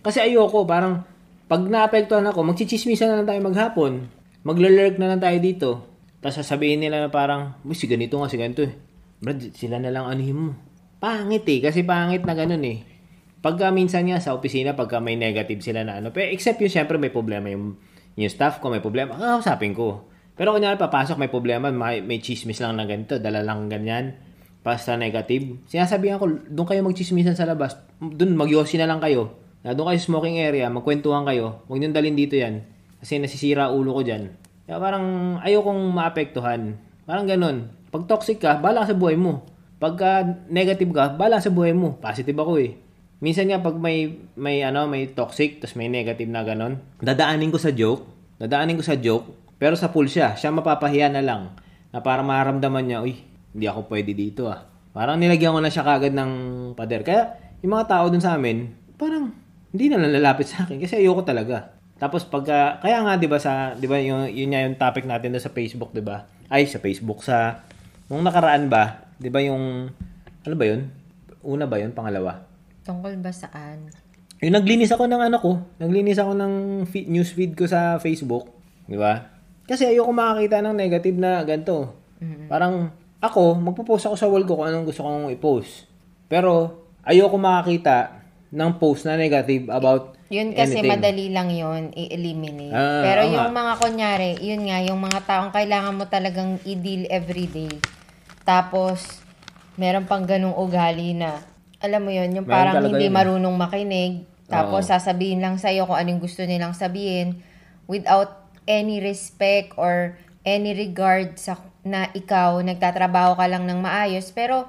Kasi 0.06 0.22
ayoko, 0.22 0.62
parang, 0.62 1.02
pag 1.50 1.66
naapektuhan 1.66 2.22
ako, 2.30 2.46
magchichismisan 2.46 3.10
na 3.10 3.16
lang 3.18 3.26
tayo 3.26 3.40
maghapon. 3.42 4.06
Maglalurk 4.46 5.02
na 5.02 5.10
lang 5.10 5.20
tayo 5.20 5.38
dito. 5.42 5.68
Tapos 6.22 6.38
sasabihin 6.38 6.78
nila 6.78 7.02
na 7.02 7.10
parang, 7.10 7.58
uy, 7.66 7.74
si 7.74 7.90
ganito 7.90 8.14
nga, 8.22 8.30
si 8.30 8.38
ganito 8.38 8.62
eh. 8.62 8.78
Brad, 9.18 9.50
sila 9.50 9.82
na 9.82 9.90
lang 9.90 10.06
anuhin 10.06 10.38
mo. 10.38 10.52
Pangit 11.02 11.42
eh, 11.50 11.58
kasi 11.58 11.82
pangit 11.82 12.22
na 12.22 12.38
ganun 12.38 12.62
eh. 12.62 12.86
Pagka 13.40 13.72
minsan 13.72 14.04
nga 14.06 14.20
sa 14.22 14.36
opisina, 14.36 14.76
pagka 14.76 15.00
may 15.00 15.16
negative 15.16 15.64
sila 15.64 15.80
na 15.82 15.98
ano, 15.98 16.12
pero 16.12 16.28
except 16.28 16.60
yung 16.60 16.70
syempre 16.70 17.00
may 17.00 17.08
problema 17.08 17.48
yung, 17.48 17.80
yung 18.14 18.30
staff 18.30 18.60
ko, 18.60 18.68
may 18.68 18.84
problema, 18.84 19.16
kakausapin 19.16 19.72
ko. 19.72 20.09
Pero 20.40 20.56
kunyari 20.56 20.80
papasok, 20.80 21.20
may 21.20 21.28
problema, 21.28 21.68
may, 21.68 22.00
may 22.00 22.16
chismis 22.16 22.64
lang 22.64 22.80
na 22.80 22.88
ganito, 22.88 23.20
dala 23.20 23.44
lang 23.44 23.68
ganyan, 23.68 24.16
basta 24.64 24.96
negative. 24.96 25.60
Sinasabihan 25.68 26.16
ko, 26.16 26.32
doon 26.48 26.64
kayo 26.64 26.80
magchismisan 26.80 27.36
sa 27.36 27.44
labas, 27.44 27.76
doon 28.00 28.40
magyosi 28.40 28.80
na 28.80 28.88
lang 28.88 29.04
kayo. 29.04 29.36
Na 29.60 29.76
doon 29.76 29.92
kayo 29.92 30.00
smoking 30.00 30.40
area, 30.40 30.72
magkwentuhan 30.72 31.28
kayo, 31.28 31.60
huwag 31.68 31.84
niyong 31.84 31.92
dalhin 31.92 32.16
dito 32.16 32.40
yan. 32.40 32.64
Kasi 33.04 33.20
nasisira 33.20 33.68
ulo 33.68 33.92
ko 33.92 34.00
dyan. 34.00 34.32
Kaya 34.64 34.80
parang 34.80 35.36
ayokong 35.44 35.92
maapektuhan. 35.92 36.80
Parang 37.04 37.28
ganun. 37.28 37.68
Pag 37.92 38.08
toxic 38.08 38.40
ka, 38.40 38.56
bala 38.64 38.88
sa 38.88 38.96
buhay 38.96 39.20
mo. 39.20 39.44
Pagka 39.76 40.24
negative 40.48 40.88
ka, 40.96 41.20
bala 41.20 41.44
sa 41.44 41.52
buhay 41.52 41.76
mo. 41.76 42.00
Positive 42.00 42.40
ako 42.40 42.56
eh. 42.64 42.80
Minsan 43.20 43.52
nga 43.52 43.60
pag 43.60 43.76
may 43.76 44.16
may 44.40 44.64
ano, 44.64 44.88
may 44.88 45.12
toxic 45.12 45.60
tapos 45.60 45.76
may 45.76 45.92
negative 45.92 46.32
na 46.32 46.40
ganon, 46.40 46.80
dadaanin 47.04 47.52
ko 47.52 47.60
sa 47.60 47.68
joke. 47.68 48.08
Dadaanin 48.40 48.80
ko 48.80 48.84
sa 48.84 48.96
joke, 48.96 49.49
pero 49.60 49.76
sa 49.76 49.92
full 49.92 50.08
siya. 50.08 50.32
Siya 50.40 50.48
mapapahiya 50.48 51.12
na 51.12 51.20
lang. 51.20 51.52
Na 51.92 52.00
para 52.00 52.24
maramdaman 52.24 52.88
niya, 52.88 53.04
uy, 53.04 53.20
hindi 53.52 53.66
ako 53.68 53.92
pwede 53.92 54.16
dito 54.16 54.48
ah. 54.48 54.64
Parang 54.96 55.20
nilagyan 55.20 55.52
ko 55.52 55.60
na 55.60 55.68
siya 55.68 55.84
kagad 55.84 56.16
ng 56.16 56.32
pader. 56.72 57.04
Kaya 57.04 57.36
yung 57.60 57.76
mga 57.76 57.86
tao 57.92 58.08
dun 58.08 58.24
sa 58.24 58.40
amin, 58.40 58.72
parang 58.96 59.36
hindi 59.70 59.86
na 59.92 60.02
lalapit 60.02 60.48
sa 60.48 60.64
akin 60.64 60.80
kasi 60.80 60.98
ayoko 60.98 61.22
talaga. 61.22 61.76
Tapos 62.00 62.24
pagka 62.24 62.80
kaya 62.80 63.04
nga 63.04 63.20
'di 63.20 63.28
ba 63.28 63.36
sa 63.36 63.76
'di 63.76 63.84
ba 63.84 64.00
yung 64.00 64.24
yun 64.32 64.50
nga 64.50 64.64
yung 64.64 64.74
topic 64.80 65.04
natin 65.04 65.36
doon 65.36 65.44
sa 65.44 65.52
Facebook 65.52 65.92
'di 65.92 66.00
ba? 66.00 66.24
Ay 66.48 66.64
sa 66.64 66.80
Facebook 66.80 67.20
sa 67.20 67.60
nung 68.08 68.24
nakaraan 68.24 68.72
ba, 68.72 69.04
'di 69.20 69.28
ba 69.28 69.44
yung 69.44 69.92
ano 70.48 70.54
ba 70.56 70.64
'yun? 70.64 70.88
Una 71.44 71.68
ba 71.68 71.76
'yun, 71.76 71.92
pangalawa? 71.92 72.48
Tungkol 72.82 73.20
ba 73.20 73.30
saan? 73.30 73.92
Yung 74.40 74.56
naglinis 74.56 74.90
ako 74.90 75.04
ng 75.04 75.20
ano 75.20 75.36
ko, 75.36 75.60
naglinis 75.76 76.16
ako 76.16 76.32
ng 76.32 76.52
feed, 76.88 77.06
news 77.12 77.30
feed 77.36 77.52
ko 77.52 77.68
sa 77.68 78.00
Facebook, 78.00 78.48
'di 78.88 78.96
ba? 78.96 79.39
Kasi 79.70 79.86
ayoko 79.86 80.10
makakita 80.10 80.58
ng 80.60 80.74
negative 80.74 81.14
na 81.14 81.46
ganito. 81.46 81.94
Parang 82.50 82.90
ako, 83.22 83.54
magpo-post 83.54 84.10
ako 84.10 84.16
sa 84.18 84.26
wall 84.26 84.42
ko 84.42 84.58
kung 84.58 84.66
anong 84.66 84.90
gusto 84.90 85.06
kong 85.06 85.30
i-post. 85.30 85.86
Pero 86.26 86.82
ayoko 87.06 87.38
makakita 87.38 88.18
ng 88.50 88.70
post 88.76 89.06
na 89.06 89.14
negative 89.14 89.70
about 89.70 90.18
Yun 90.26 90.50
kasi 90.50 90.78
anything. 90.78 90.90
madali 90.90 91.26
lang 91.30 91.50
yun, 91.50 91.90
i-eliminate. 91.90 92.70
Ah, 92.70 93.02
Pero 93.02 93.20
oo 93.24 93.30
yung 93.30 93.50
mga 93.50 93.72
kunyari, 93.78 94.30
yun 94.38 94.62
nga, 94.62 94.78
yung 94.82 94.98
mga 94.98 95.20
taong 95.22 95.50
kailangan 95.50 95.94
mo 95.94 96.06
talagang 96.06 96.58
i-deal 96.62 97.06
everyday. 97.06 97.70
Tapos, 98.42 99.22
meron 99.74 100.06
pang 100.06 100.22
ganung 100.22 100.54
ugali 100.54 101.14
na, 101.14 101.42
alam 101.78 102.02
mo 102.02 102.10
yun, 102.10 102.30
yung 102.30 102.46
Meron 102.46 102.54
parang 102.54 102.74
hindi 102.86 103.06
yun 103.06 103.14
eh. 103.14 103.16
marunong 103.16 103.56
makinig. 103.58 104.22
Tapos, 104.46 104.86
Oo. 104.86 104.90
sasabihin 104.90 105.42
lang 105.42 105.58
sa'yo 105.58 105.86
kung 105.86 105.98
anong 105.98 106.22
gusto 106.22 106.42
nilang 106.42 106.74
sabihin 106.74 107.42
without 107.86 108.39
any 108.64 109.00
respect 109.00 109.76
or 109.76 110.16
any 110.44 110.72
regard 110.72 111.36
sa 111.36 111.60
na 111.80 112.08
ikaw 112.12 112.60
nagtatrabaho 112.60 113.36
ka 113.40 113.46
lang 113.48 113.64
ng 113.64 113.80
maayos 113.80 114.32
pero 114.36 114.68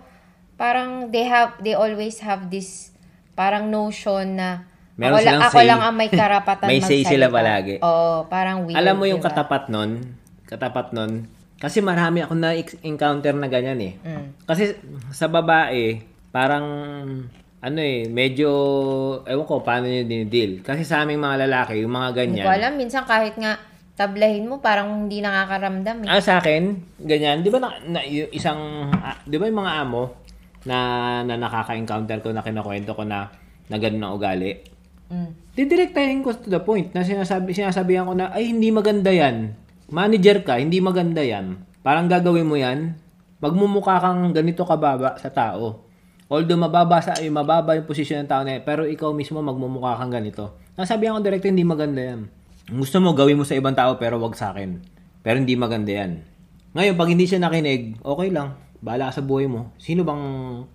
parang 0.56 1.12
they 1.12 1.28
have 1.28 1.56
they 1.60 1.76
always 1.76 2.24
have 2.24 2.48
this 2.48 2.96
parang 3.36 3.68
notion 3.68 4.40
na 4.40 4.68
Meron 5.00 5.18
ako, 5.18 5.24
lang, 5.24 5.24
silang 5.26 5.42
ako 5.42 5.58
say. 5.58 5.68
lang 5.68 5.82
ang 5.82 5.96
may 5.96 6.10
karapatan 6.12 6.68
May 6.72 6.82
say 6.84 7.02
magsalita. 7.02 7.10
sila 7.10 7.26
palagi. 7.32 7.76
Oo, 7.82 8.28
parang 8.28 8.58
weird. 8.70 8.78
Alam 8.78 8.96
mo 9.02 9.06
yung 9.10 9.24
diba? 9.24 9.34
katapat 9.34 9.64
nun, 9.72 9.92
katapat 10.46 10.88
nun, 10.94 11.26
kasi 11.58 11.80
marami 11.80 12.22
ako 12.22 12.34
na-encounter 12.38 13.34
na 13.34 13.48
ganyan 13.50 13.80
eh. 13.82 13.94
Mm. 14.04 14.46
Kasi 14.46 14.78
sa 15.10 15.32
babae, 15.32 16.04
parang 16.30 16.66
ano 17.62 17.80
eh, 17.80 18.10
medyo, 18.10 18.50
ewan 19.26 19.46
ko 19.46 19.62
paano 19.62 19.86
nyo 19.86 20.02
dinideal. 20.06 20.66
Kasi 20.66 20.82
sa 20.82 21.02
aming 21.02 21.22
mga 21.22 21.46
lalaki, 21.46 21.82
yung 21.82 21.94
mga 21.94 22.10
Hindi 22.12 22.42
ganyan. 22.42 22.46
ko 22.46 22.52
alam, 22.52 22.74
minsan 22.78 23.04
kahit 23.06 23.38
nga 23.38 23.62
tablahin 24.02 24.50
mo, 24.50 24.58
parang 24.58 25.06
hindi 25.06 25.22
nakakaramdam 25.22 26.06
eh. 26.06 26.10
Ah, 26.10 26.18
sa 26.18 26.42
akin, 26.42 26.74
ganyan. 26.98 27.46
Di 27.46 27.54
ba 27.54 27.62
na, 27.62 27.78
na- 27.86 28.06
isang, 28.34 28.90
ah, 28.90 29.14
di 29.22 29.38
ba 29.38 29.46
yung 29.46 29.62
mga 29.62 29.74
amo 29.86 30.18
na, 30.66 30.78
na 31.22 31.38
nakaka-encounter 31.38 32.18
ko, 32.26 32.34
na 32.34 32.42
kinukwento 32.42 32.98
ko 32.98 33.06
na, 33.06 33.30
na 33.70 33.78
ganun 33.78 34.02
ang 34.02 34.14
ugali? 34.18 34.58
Mm. 35.14 35.30
Didirektahin 35.54 36.26
ko 36.26 36.34
to 36.34 36.50
the 36.50 36.58
point 36.58 36.90
na 36.98 37.06
sinasabi, 37.06 37.54
sinasabihan 37.54 38.10
ko 38.10 38.18
na, 38.18 38.34
ay, 38.34 38.50
hindi 38.50 38.74
maganda 38.74 39.14
yan. 39.14 39.54
Manager 39.94 40.42
ka, 40.42 40.58
hindi 40.58 40.82
maganda 40.82 41.22
yan. 41.22 41.62
Parang 41.86 42.10
gagawin 42.10 42.48
mo 42.50 42.58
yan, 42.58 42.98
magmumukha 43.38 44.02
kang 44.02 44.34
ganito 44.34 44.66
kababa 44.66 45.18
sa 45.22 45.30
tao. 45.30 45.86
Although 46.32 46.56
mababa 46.56 47.04
sa 47.04 47.20
ay 47.20 47.28
mababa 47.28 47.76
yung 47.76 47.84
posisyon 47.84 48.24
ng 48.24 48.30
tao 48.32 48.42
na 48.48 48.56
yan, 48.56 48.64
pero 48.64 48.88
ikaw 48.88 49.12
mismo 49.12 49.44
magmumukha 49.44 50.00
kang 50.00 50.16
ganito. 50.16 50.56
Nasabihan 50.80 51.20
ko 51.20 51.20
direkto, 51.20 51.52
hindi 51.52 51.68
maganda 51.68 52.00
yan. 52.00 52.32
Gusto 52.72 53.04
mo, 53.04 53.12
gawin 53.12 53.36
mo 53.36 53.44
sa 53.44 53.60
ibang 53.60 53.76
tao, 53.76 54.00
pero 54.00 54.16
wag 54.24 54.32
sa 54.40 54.56
akin. 54.56 54.80
Pero 55.20 55.36
hindi 55.36 55.60
maganda 55.60 55.92
yan. 55.92 56.24
Ngayon, 56.72 56.96
pag 56.96 57.12
hindi 57.12 57.28
siya 57.28 57.44
nakinig, 57.44 58.00
okay 58.00 58.32
lang. 58.32 58.56
Bahala 58.80 59.12
sa 59.12 59.20
buhay 59.20 59.52
mo. 59.52 59.76
Sino 59.76 60.08
bang... 60.08 60.24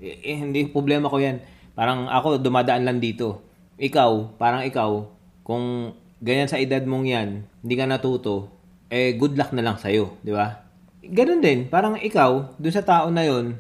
Eh, 0.05 0.21
eh, 0.21 0.37
hindi 0.37 0.69
problema 0.69 1.09
ko 1.09 1.17
yan. 1.17 1.41
Parang 1.73 2.05
ako, 2.13 2.37
dumadaan 2.45 2.85
lang 2.85 3.01
dito. 3.01 3.41
Ikaw, 3.81 4.37
parang 4.37 4.69
ikaw, 4.69 5.09
kung 5.41 5.97
ganyan 6.21 6.53
sa 6.53 6.61
edad 6.61 6.85
mong 6.85 7.09
yan, 7.09 7.29
hindi 7.65 7.75
ka 7.81 7.89
natuto, 7.89 8.53
eh, 8.93 9.17
good 9.17 9.33
luck 9.41 9.57
na 9.57 9.65
lang 9.65 9.81
sa'yo. 9.81 10.21
Di 10.21 10.37
ba? 10.37 10.53
Ganun 11.01 11.41
din. 11.41 11.65
Parang 11.73 11.97
ikaw, 11.97 12.61
dun 12.61 12.77
sa 12.77 12.85
tao 12.85 13.09
na 13.09 13.25
yon 13.25 13.57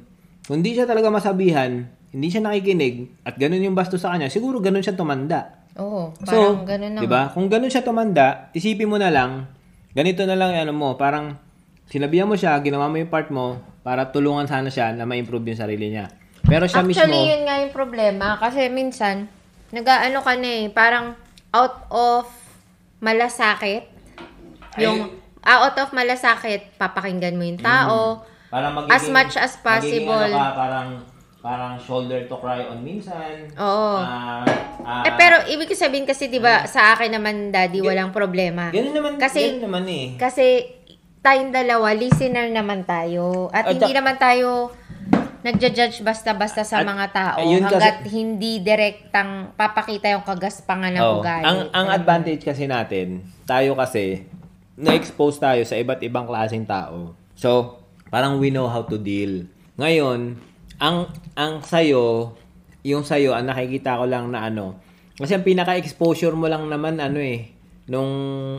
kung 0.47 0.62
hindi 0.62 0.78
siya 0.78 0.87
talaga 0.87 1.11
masabihan, 1.11 1.91
hindi 2.14 2.28
siya 2.30 2.39
nakikinig, 2.39 3.26
at 3.26 3.34
ganun 3.34 3.66
yung 3.66 3.74
basto 3.74 3.99
sa 3.99 4.14
kanya, 4.14 4.30
siguro 4.30 4.62
ganun 4.62 4.78
siya 4.78 4.95
tumanda. 4.95 5.66
Oo, 5.77 6.16
So, 6.24 6.37
parang 6.57 6.64
ganun 6.64 6.93
na. 6.97 7.01
'di 7.05 7.09
ba? 7.09 7.29
Kung 7.33 7.53
ganun 7.53 7.68
siya 7.68 7.85
tumanda, 7.85 8.49
isipin 8.57 8.89
mo 8.89 8.97
na 8.97 9.12
lang, 9.12 9.45
ganito 9.93 10.24
na 10.24 10.33
lang 10.33 10.57
ano 10.57 10.72
mo, 10.72 10.97
parang 10.97 11.37
sinabihan 11.87 12.24
mo 12.24 12.33
siya, 12.35 12.57
ginawa 12.64 12.89
mo 12.89 12.97
'yung 12.97 13.12
part 13.12 13.29
mo 13.29 13.61
para 13.85 14.09
tulungan 14.09 14.49
sana 14.49 14.72
siya 14.72 14.97
na 14.97 15.05
ma-improve 15.05 15.53
'yung 15.53 15.61
sarili 15.61 15.93
niya. 15.93 16.09
Pero 16.43 16.64
siya 16.64 16.81
Actually, 16.81 17.11
mismo, 17.12 17.29
yun 17.29 17.43
nga 17.45 17.57
yung 17.61 17.74
problema. 17.74 18.39
Kasi 18.39 18.70
minsan, 18.70 19.29
nag-ano 19.70 20.22
ka 20.22 20.33
na 20.39 20.51
eh, 20.62 20.70
parang 20.70 21.12
out 21.53 21.77
of 21.91 22.24
malasakit. 22.99 23.85
Yung, 24.79 25.11
out 25.43 25.77
of 25.77 25.91
malasakit, 25.91 26.79
papakinggan 26.79 27.37
mo 27.37 27.45
yung 27.45 27.61
tao. 27.61 28.22
Parang 28.49 28.72
magiging, 28.79 28.95
As 28.95 29.05
much 29.11 29.35
as 29.37 29.53
magiging 29.59 30.07
possible. 30.07 30.22
ano 30.22 30.39
ka, 30.39 30.49
parang, 30.55 30.89
parang 31.47 31.78
shoulder 31.78 32.26
to 32.26 32.34
cry 32.42 32.66
on 32.66 32.82
minsan. 32.82 33.47
Oo. 33.55 33.94
Ah, 34.03 34.42
ah, 34.82 35.07
eh, 35.07 35.14
pero 35.14 35.47
ibig 35.47 35.70
ko 35.70 35.78
sabihin 35.78 36.03
kasi, 36.03 36.26
di 36.26 36.42
ba, 36.42 36.66
sa 36.66 36.99
akin 36.99 37.14
naman, 37.14 37.55
daddy, 37.55 37.78
walang 37.78 38.11
problema. 38.11 38.74
Ganun 38.74 38.90
naman, 38.90 39.14
Kasi- 39.14 39.55
ganun 39.55 39.70
naman 39.70 39.84
eh. 39.86 40.07
Kasi 40.18 40.66
tayong 41.22 41.55
dalawa, 41.55 41.94
listener 41.94 42.51
naman 42.51 42.82
tayo. 42.82 43.47
At 43.55 43.70
At 43.70 43.78
hindi 43.78 43.94
da- 43.94 44.03
naman 44.03 44.18
tayo 44.18 44.74
nagja-judge 45.47 46.03
basta-basta 46.03 46.66
sa 46.66 46.82
At- 46.82 46.90
mga 46.90 47.07
tao 47.14 47.38
kasi- 47.38 47.62
hanggat 47.62 47.97
hindi 48.11 48.59
direktang 48.59 49.55
papakita 49.55 50.11
yung 50.11 50.26
kagaspangan 50.26 50.99
ng 50.99 51.03
Oo. 51.07 51.22
ugali. 51.22 51.47
Ang, 51.47 51.70
ang 51.70 51.86
advantage 51.94 52.42
kasi 52.42 52.66
natin, 52.66 53.22
tayo 53.47 53.78
kasi, 53.78 54.26
na-expose 54.74 55.38
tayo 55.38 55.62
sa 55.62 55.78
iba't 55.78 56.03
ibang 56.03 56.26
klaseng 56.26 56.66
tao. 56.66 57.14
So, 57.38 57.78
parang 58.11 58.42
we 58.42 58.51
know 58.51 58.66
how 58.66 58.82
to 58.82 58.99
deal. 58.99 59.47
Ngayon, 59.78 60.42
ang 60.77 61.09
ang 61.37 61.64
sayo, 61.64 62.37
yung 62.85 63.03
sayo, 63.03 63.33
ang 63.33 63.49
nakikita 63.49 63.97
ko 63.97 64.05
lang 64.05 64.29
na 64.33 64.49
ano, 64.49 64.77
kasi 65.16 65.33
ang 65.33 65.45
pinaka-exposure 65.45 66.37
mo 66.37 66.47
lang 66.47 66.68
naman 66.68 67.01
ano 67.01 67.16
eh, 67.20 67.57
nung 67.89 68.12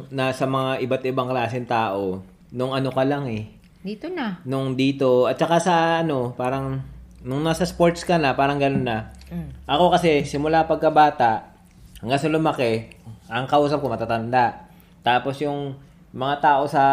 nasa 0.10 0.50
mga 0.50 0.82
iba't 0.82 1.04
ibang 1.06 1.30
klaseng 1.30 1.70
tao, 1.70 2.26
nung 2.50 2.74
ano 2.74 2.90
ka 2.90 3.04
lang 3.06 3.30
eh, 3.30 3.54
Dito 3.86 4.10
na. 4.10 4.42
nung 4.44 4.74
dito, 4.74 5.30
at 5.30 5.38
saka 5.38 5.62
sa 5.62 5.76
ano, 6.02 6.34
parang, 6.34 6.82
nung 7.22 7.46
nasa 7.46 7.64
sports 7.64 8.02
ka 8.02 8.18
na, 8.18 8.34
parang 8.34 8.58
ganun 8.58 8.84
na. 8.88 9.14
Mm. 9.30 9.68
Ako 9.70 9.94
kasi, 9.94 10.26
simula 10.26 10.66
pagkabata, 10.66 11.54
hanggang 12.02 12.22
sa 12.22 12.32
lumaki, 12.32 12.90
ang 13.30 13.46
kausap 13.46 13.84
ko 13.84 13.88
matatanda. 13.92 14.68
Tapos 15.04 15.40
yung 15.44 15.76
mga 16.16 16.36
tao 16.40 16.64
sa, 16.66 16.84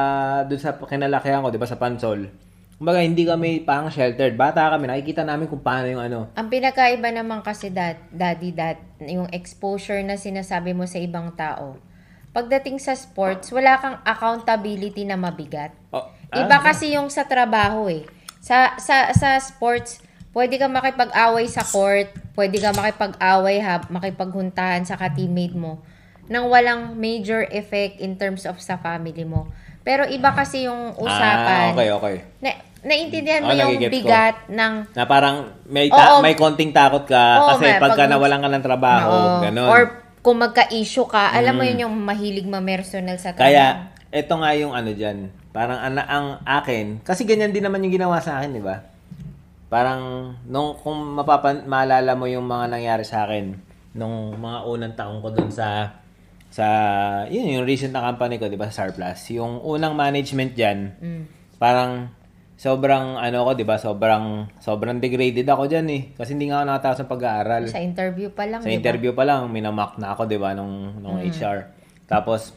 dun 0.45 0.59
sa 0.59 0.75
kinalakihan 0.77 1.41
ko, 1.41 1.49
di 1.49 1.59
ba, 1.59 1.67
sa 1.71 1.79
Pansol, 1.81 2.29
kumbaga, 2.77 3.01
hindi 3.03 3.25
kami 3.25 3.63
parang 3.63 3.91
sheltered. 3.91 4.35
Bata 4.39 4.71
kami, 4.73 4.91
nakikita 4.91 5.23
namin 5.23 5.47
kung 5.51 5.63
paano 5.63 5.87
yung 5.91 6.03
ano. 6.03 6.19
Ang 6.35 6.49
pinakaiba 6.51 7.11
naman 7.11 7.41
kasi 7.41 7.71
dad, 7.71 7.99
daddy 8.11 8.51
dad, 8.51 8.79
yung 9.03 9.31
exposure 9.31 10.03
na 10.03 10.19
sinasabi 10.19 10.75
mo 10.75 10.85
sa 10.85 10.99
ibang 10.99 11.33
tao. 11.35 11.79
Pagdating 12.35 12.83
sa 12.83 12.99
sports, 12.99 13.55
wala 13.55 13.79
kang 13.79 13.99
accountability 14.03 15.07
na 15.07 15.15
mabigat. 15.15 15.71
Oh, 15.95 16.11
Iba 16.35 16.59
ah, 16.59 16.63
kasi 16.67 16.91
yung 16.91 17.07
sa 17.07 17.23
trabaho 17.31 17.87
eh. 17.87 18.03
Sa 18.43 18.75
sa 18.83 19.15
sa 19.15 19.39
sports, 19.39 20.03
pwede 20.35 20.59
ka 20.59 20.67
makipag-away 20.67 21.47
sa 21.47 21.63
court, 21.63 22.11
pwede 22.35 22.59
ka 22.59 22.75
makipag-away 22.75 23.63
ha, 23.63 23.87
makipaghuntahan 23.87 24.83
sa 24.83 24.99
ka-teammate 24.99 25.55
mo 25.55 25.79
nang 26.29 26.49
walang 26.49 26.97
major 26.97 27.45
effect 27.53 28.01
in 28.01 28.17
terms 28.17 28.49
of 28.49 28.57
sa 28.61 28.81
family 28.81 29.25
mo. 29.29 29.53
Pero 29.85 30.09
iba 30.09 30.33
kasi 30.33 30.65
yung 30.65 30.97
Ah, 30.97 31.05
usapan. 31.05 31.65
okay, 31.71 31.89
okay. 31.93 32.15
Na, 32.41 32.51
naintindihan 32.83 33.45
mo 33.45 33.53
Oh, 33.53 33.55
yung 33.55 33.77
nagigets 33.77 33.93
ko. 33.93 33.97
bigat 34.01 34.37
ng 34.49 34.73
Na 34.91 35.05
parang 35.05 35.37
may, 35.65 35.87
ta- 35.87 36.17
Oo. 36.17 36.25
may 36.25 36.33
konting 36.35 36.73
takot 36.73 37.05
ka 37.05 37.25
Oo, 37.39 37.49
kasi 37.55 37.65
may- 37.67 37.77
pagka 37.79 38.05
pag- 38.05 38.11
nawalan 38.11 38.41
ka 38.41 38.49
ng 38.51 38.65
trabaho, 38.65 39.13
Oo. 39.13 39.41
ganun. 39.45 39.69
Or 39.69 39.83
kung 40.21 40.41
magka-issue 40.41 41.05
ka, 41.05 41.31
alam 41.31 41.53
mo 41.53 41.63
yun 41.63 41.85
yung 41.85 41.95
mahilig 41.95 42.49
ma-personal 42.49 43.21
sa 43.21 43.31
trabaho. 43.31 43.45
Kaya, 43.45 43.93
ito 44.09 44.33
nga 44.33 44.51
yung 44.57 44.73
ano 44.73 44.89
dyan. 44.91 45.29
Parang 45.53 45.77
ang, 45.77 45.95
ang 46.01 46.27
akin, 46.43 47.05
kasi 47.05 47.23
ganyan 47.23 47.53
din 47.53 47.61
naman 47.61 47.85
yung 47.85 47.93
ginawa 47.93 48.19
sa 48.19 48.41
akin, 48.41 48.51
di 48.51 48.65
ba? 48.65 48.89
Parang, 49.69 50.01
nung, 50.45 50.81
kung 50.81 50.97
mapapan, 51.15 51.65
maalala 51.65 52.17
mo 52.17 52.25
yung 52.25 52.43
mga 52.43 52.73
nangyari 52.73 53.05
sa 53.05 53.29
akin, 53.29 53.53
nung 53.93 54.33
mga 54.35 54.59
unang 54.65 54.95
taong 54.95 55.21
ko 55.21 55.29
dun 55.29 55.53
sa, 55.53 55.93
sa, 56.55 56.67
yun, 57.27 57.51
yung 57.51 57.67
recent 57.67 57.91
na 57.91 57.99
company 58.05 58.39
ko, 58.39 58.47
di 58.47 58.55
ba, 58.55 58.71
sa 58.71 58.87
Sarplus. 58.87 59.27
Yung 59.35 59.59
unang 59.59 59.99
management 59.99 60.55
dyan, 60.55 60.79
Mm. 60.95 61.23
parang, 61.59 62.15
sobrang, 62.55 63.19
ano 63.19 63.43
ko, 63.43 63.59
di 63.59 63.67
ba, 63.67 63.75
sobrang, 63.75 64.47
sobrang 64.63 65.03
degraded 65.03 65.51
ako 65.51 65.67
dyan 65.67 65.87
eh. 65.91 66.03
Kasi 66.15 66.39
hindi 66.39 66.47
nga 66.47 66.63
ako 66.63 66.67
nakatapos 66.71 66.99
ng 67.03 67.11
pag-aaral. 67.11 67.63
Sa 67.67 67.83
interview 67.83 68.31
pa 68.31 68.47
lang, 68.47 68.63
Sa 68.63 68.71
di 68.71 68.79
ba? 68.79 68.79
interview 68.79 69.11
pa 69.11 69.27
lang, 69.27 69.51
minamak 69.51 69.99
na 69.99 70.15
ako, 70.15 70.31
di 70.31 70.39
ba, 70.39 70.55
nung, 70.55 70.95
nung 71.03 71.19
Mm. 71.19 71.27
HR. 71.27 71.59
Tapos, 72.07 72.55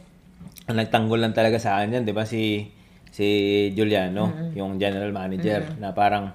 ang 0.70 0.78
nagtanggol 0.78 1.18
lang 1.18 1.34
talaga 1.34 1.58
sa 1.58 1.82
akin 1.82 1.98
yan, 1.98 2.04
di 2.06 2.14
ba, 2.14 2.22
si, 2.22 2.70
si 3.10 3.26
Giuliano, 3.74 4.30
yung 4.54 4.78
general 4.78 5.10
manager, 5.10 5.74
na 5.74 5.90
parang, 5.90 6.30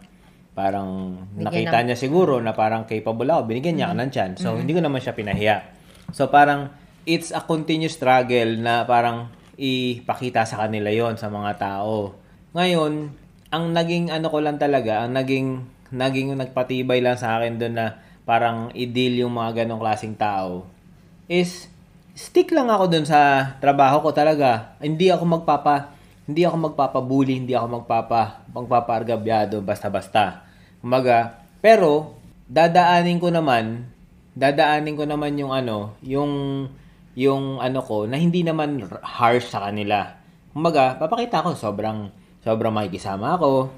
parang 0.51 1.15
Bigyan 1.31 1.47
nakita 1.47 1.77
niya 1.79 1.95
siguro 1.95 2.43
na 2.43 2.51
parang 2.51 2.83
capable 2.83 3.25
ako, 3.25 3.47
binigyan 3.47 3.79
niya 3.79 3.87
ako 3.87 3.95
ng 4.03 4.11
chance. 4.11 4.37
So, 4.43 4.59
hindi 4.59 4.75
ko 4.75 4.83
naman 4.83 4.99
siya 4.99 5.15
pinahiya. 5.15 5.57
So, 6.11 6.27
parang, 6.27 6.82
it's 7.03 7.35
a 7.35 7.43
continuous 7.43 7.99
struggle 7.99 8.59
na 8.59 8.87
parang 8.87 9.31
ipakita 9.59 10.47
sa 10.47 10.65
kanila 10.65 10.89
yon 10.89 11.19
sa 11.19 11.29
mga 11.29 11.59
tao. 11.59 12.15
Ngayon, 12.55 13.11
ang 13.53 13.65
naging 13.69 14.09
ano 14.09 14.27
ko 14.33 14.41
lang 14.41 14.57
talaga, 14.57 15.05
ang 15.05 15.13
naging 15.13 15.61
naging 15.93 16.33
nagpatibay 16.33 17.05
lang 17.05 17.21
sa 17.21 17.37
akin 17.37 17.61
doon 17.61 17.75
na 17.77 18.01
parang 18.25 18.73
i-deal 18.73 19.21
yung 19.21 19.35
mga 19.35 19.63
ganong 19.63 19.83
klaseng 19.83 20.17
tao 20.17 20.65
is 21.29 21.69
stick 22.17 22.49
lang 22.49 22.71
ako 22.71 22.89
doon 22.89 23.05
sa 23.05 23.53
trabaho 23.61 24.01
ko 24.01 24.09
talaga. 24.09 24.73
Hindi 24.81 25.13
ako 25.13 25.39
magpapa 25.39 25.93
hindi 26.23 26.47
ako 26.47 26.71
magpapabully, 26.71 27.35
hindi 27.35 27.53
ako 27.53 27.83
magpapa 27.83 28.47
magpapaargabyado 28.55 29.59
basta-basta. 29.59 30.47
Kumaga, 30.79 31.45
pero 31.59 32.15
dadaanin 32.47 33.19
ko 33.19 33.29
naman, 33.29 33.87
dadaanin 34.33 34.95
ko 34.95 35.03
naman 35.03 35.35
yung 35.35 35.51
ano, 35.51 35.99
yung 36.01 36.31
yung 37.13 37.61
ano 37.61 37.85
ko 37.85 38.09
na 38.09 38.17
hindi 38.17 38.41
naman 38.41 38.85
harsh 39.01 39.53
sa 39.53 39.69
kanila. 39.69 40.17
Kumaga, 40.53 40.97
papakita 40.97 41.45
ko 41.45 41.53
sobrang 41.53 42.09
sobrang 42.41 42.73
makikisama 42.73 43.37
ako 43.37 43.69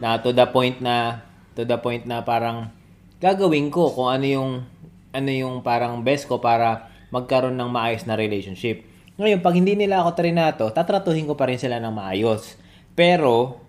na 0.00 0.18
to 0.18 0.32
the 0.32 0.44
point 0.48 0.80
na 0.80 1.20
to 1.54 1.62
the 1.68 1.76
point 1.76 2.08
na 2.08 2.24
parang 2.24 2.72
gagawin 3.20 3.68
ko 3.68 3.92
kung 3.92 4.08
ano 4.08 4.26
yung 4.26 4.50
ano 5.12 5.30
yung 5.30 5.60
parang 5.60 6.00
best 6.00 6.24
ko 6.26 6.40
para 6.40 6.88
magkaroon 7.10 7.58
ng 7.58 7.70
maayos 7.70 8.06
na 8.06 8.14
relationship. 8.14 8.86
Ngayon, 9.20 9.44
pag 9.44 9.58
hindi 9.58 9.76
nila 9.76 10.00
ako 10.00 10.10
trinato, 10.16 10.64
tatratuhin 10.72 11.28
ko 11.28 11.36
pa 11.36 11.50
rin 11.50 11.60
sila 11.60 11.82
ng 11.82 11.92
maayos. 11.92 12.56
Pero, 12.94 13.60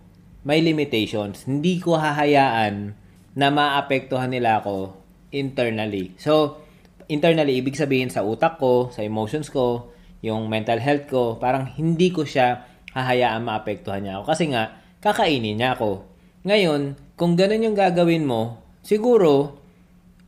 may 0.47 0.62
limitations. 0.64 1.43
Hindi 1.49 1.82
ko 1.82 1.97
hahayaan 1.97 2.95
na 3.36 3.47
maapektuhan 3.49 4.32
nila 4.32 4.62
ako 4.62 4.95
internally. 5.34 6.14
So, 6.22 6.61
internally, 7.12 7.59
ibig 7.59 7.76
sabihin 7.76 8.07
sa 8.07 8.24
utak 8.24 8.55
ko, 8.55 8.88
sa 8.95 9.03
emotions 9.03 9.51
ko, 9.51 9.91
yung 10.24 10.47
mental 10.47 10.80
health 10.80 11.12
ko, 11.12 11.36
parang 11.36 11.68
hindi 11.76 12.07
ko 12.16 12.24
siya 12.24 12.64
hahayaan 12.95 13.43
maapektuhan 13.43 13.99
niya 14.07 14.24
ako. 14.24 14.24
Kasi 14.32 14.43
nga, 14.55 14.80
kakainin 15.03 15.59
niya 15.59 15.76
ako. 15.76 16.07
Ngayon, 16.47 16.95
kung 17.20 17.36
ganun 17.36 17.68
yung 17.68 17.78
gagawin 17.78 18.24
mo, 18.24 18.64
siguro, 18.80 19.59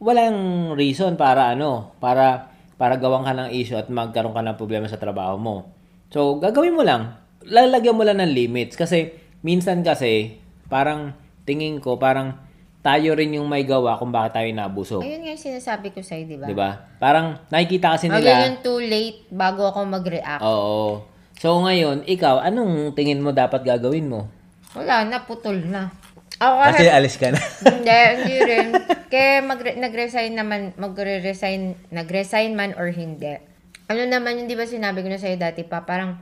walang 0.03 0.71
reason 0.75 1.15
para 1.15 1.55
ano, 1.55 1.95
para 2.03 2.51
para 2.75 2.99
gawan 2.99 3.23
ka 3.23 3.31
ng 3.31 3.49
issue 3.55 3.79
at 3.79 3.87
magkaroon 3.87 4.35
ka 4.35 4.43
ng 4.43 4.59
problema 4.59 4.91
sa 4.91 4.99
trabaho 4.99 5.39
mo. 5.39 5.71
So, 6.11 6.35
gagawin 6.41 6.75
mo 6.75 6.83
lang. 6.83 7.15
Lalagyan 7.47 7.95
mo 7.95 8.03
lang 8.03 8.19
ng 8.19 8.35
limits 8.35 8.75
kasi 8.75 9.15
minsan 9.39 9.87
kasi 9.87 10.35
parang 10.67 11.15
tingin 11.47 11.79
ko 11.79 11.95
parang 11.95 12.39
tayo 12.83 13.15
rin 13.15 13.31
yung 13.39 13.47
may 13.47 13.63
gawa 13.63 13.95
kung 13.95 14.11
bakit 14.11 14.35
tayo 14.35 14.49
nabuso. 14.51 14.99
Ayun 14.99 15.23
nga 15.23 15.31
yung 15.31 15.39
sinasabi 15.39 15.95
ko 15.95 16.03
sa'yo, 16.03 16.27
di 16.27 16.35
ba? 16.35 16.45
'Di 16.51 16.55
ba? 16.55 16.69
Parang 16.99 17.39
nakikita 17.47 17.95
kasi 17.95 18.11
nila. 18.11 18.43
yun 18.43 18.59
too 18.59 18.83
late 18.83 19.23
bago 19.31 19.71
ako 19.71 19.87
mag-react. 19.87 20.43
Oo. 20.43 21.07
So 21.39 21.63
ngayon, 21.63 22.03
ikaw, 22.03 22.43
anong 22.43 22.91
tingin 22.91 23.23
mo 23.23 23.31
dapat 23.31 23.63
gagawin 23.63 24.11
mo? 24.11 24.27
Wala 24.75 25.07
na, 25.07 25.23
putol 25.23 25.63
na. 25.63 25.95
Ako 26.43 26.53
Kasi 26.59 26.83
kasi, 26.83 26.91
alis 26.91 27.15
ka 27.15 27.27
na. 27.31 27.39
hindi, 27.79 27.99
hindi 28.19 28.35
rin. 28.43 28.67
Kaya 29.07 29.39
mag 29.39 29.59
nag-resign 29.63 30.33
naman, 30.35 30.75
magre-resign, 30.75 31.87
nag-resign 31.87 32.51
man 32.51 32.75
or 32.75 32.91
hindi. 32.91 33.39
Ano 33.87 34.03
naman 34.03 34.43
yung 34.43 34.49
di 34.51 34.59
ba 34.59 34.67
sinabi 34.67 34.99
ko 34.99 35.07
na 35.07 35.19
sa'yo 35.21 35.39
dati 35.39 35.63
pa, 35.63 35.87
parang 35.87 36.19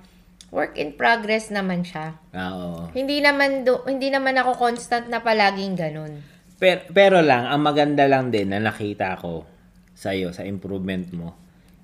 work 0.54 0.78
in 0.78 0.94
progress 0.94 1.50
naman 1.50 1.82
siya. 1.82 2.14
Oo. 2.36 2.92
Hindi 2.92 3.24
naman 3.24 3.64
do, 3.64 3.82
hindi 3.88 4.12
naman 4.12 4.36
ako 4.38 4.60
constant 4.60 5.08
na 5.08 5.24
palaging 5.24 5.74
ganun. 5.80 6.31
Pero, 6.62 6.82
pero 6.94 7.18
lang, 7.26 7.50
ang 7.50 7.58
maganda 7.66 8.06
lang 8.06 8.30
din 8.30 8.54
na 8.54 8.62
nakita 8.62 9.18
ko 9.18 9.50
sa'yo, 9.98 10.30
sa 10.30 10.46
improvement 10.46 11.10
mo, 11.10 11.34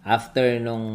after 0.05 0.61
nung, 0.61 0.85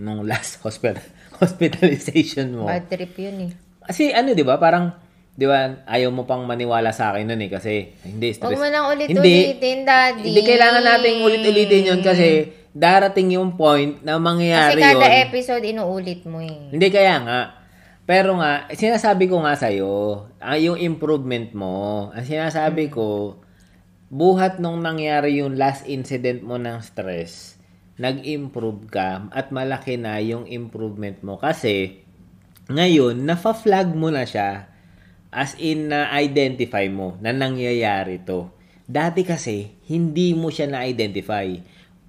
nung 0.00 0.24
last 0.24 0.56
hospital, 0.64 1.04
hospitalization 1.36 2.56
mo. 2.56 2.64
Bad 2.64 2.88
trip 2.88 3.12
yun 3.20 3.48
eh. 3.48 3.50
Kasi 3.84 4.08
ano, 4.08 4.32
di 4.32 4.40
ba, 4.40 4.56
parang, 4.56 4.96
di 5.36 5.44
ba, 5.44 5.84
ayaw 5.84 6.08
mo 6.08 6.24
pang 6.24 6.48
maniwala 6.48 6.96
sa 6.96 7.12
akin 7.12 7.28
nun 7.28 7.44
eh, 7.44 7.50
kasi, 7.52 7.92
hindi, 8.08 8.32
stress. 8.32 8.56
Huwag 8.56 8.64
mo 8.64 8.68
nang 8.72 8.88
Hindi. 8.96 9.12
ulit-ulitin, 9.12 9.78
daddy. 9.84 10.24
Hindi 10.24 10.40
kailangan 10.40 10.82
nating 10.82 11.18
ulit-ulitin 11.20 11.82
yun 11.92 12.00
kasi 12.00 12.28
darating 12.72 13.36
yung 13.36 13.52
point 13.54 14.00
na 14.00 14.16
Kasi 14.16 14.24
mangyayari 14.24 14.80
kada 14.80 15.06
yun. 15.06 15.22
episode 15.28 15.62
inuulit 15.62 16.24
mo 16.24 16.40
eh. 16.40 16.72
Hindi 16.72 16.88
kaya 16.88 17.20
nga. 17.20 17.40
Pero 18.04 18.36
nga, 18.36 18.68
sinasabi 18.68 19.32
ko 19.32 19.40
nga 19.40 19.56
sa'yo, 19.56 20.28
ah, 20.36 20.60
yung 20.60 20.76
improvement 20.76 21.48
mo, 21.56 22.08
ang 22.12 22.24
sinasabi 22.24 22.92
ko, 22.92 23.40
buhat 24.12 24.60
nung 24.60 24.84
nangyari 24.84 25.40
yung 25.40 25.56
last 25.56 25.88
incident 25.88 26.44
mo 26.44 26.60
ng 26.60 26.84
stress, 26.84 27.56
nag-improve 27.96 28.92
ka 28.92 29.32
at 29.32 29.48
malaki 29.48 29.96
na 29.96 30.20
yung 30.20 30.44
improvement 30.44 31.16
mo 31.24 31.40
kasi 31.40 32.04
Ngayon, 32.64 33.28
nafa-flag 33.28 33.92
mo 33.92 34.08
na 34.08 34.24
siya 34.24 34.72
as 35.28 35.52
in 35.60 35.92
na-identify 35.92 36.88
mo 36.88 37.12
na 37.20 37.28
nangyayari 37.28 38.24
to. 38.24 38.48
Dati 38.88 39.20
kasi, 39.20 39.76
hindi 39.84 40.32
mo 40.32 40.48
siya 40.48 40.72
na-identify. 40.72 41.60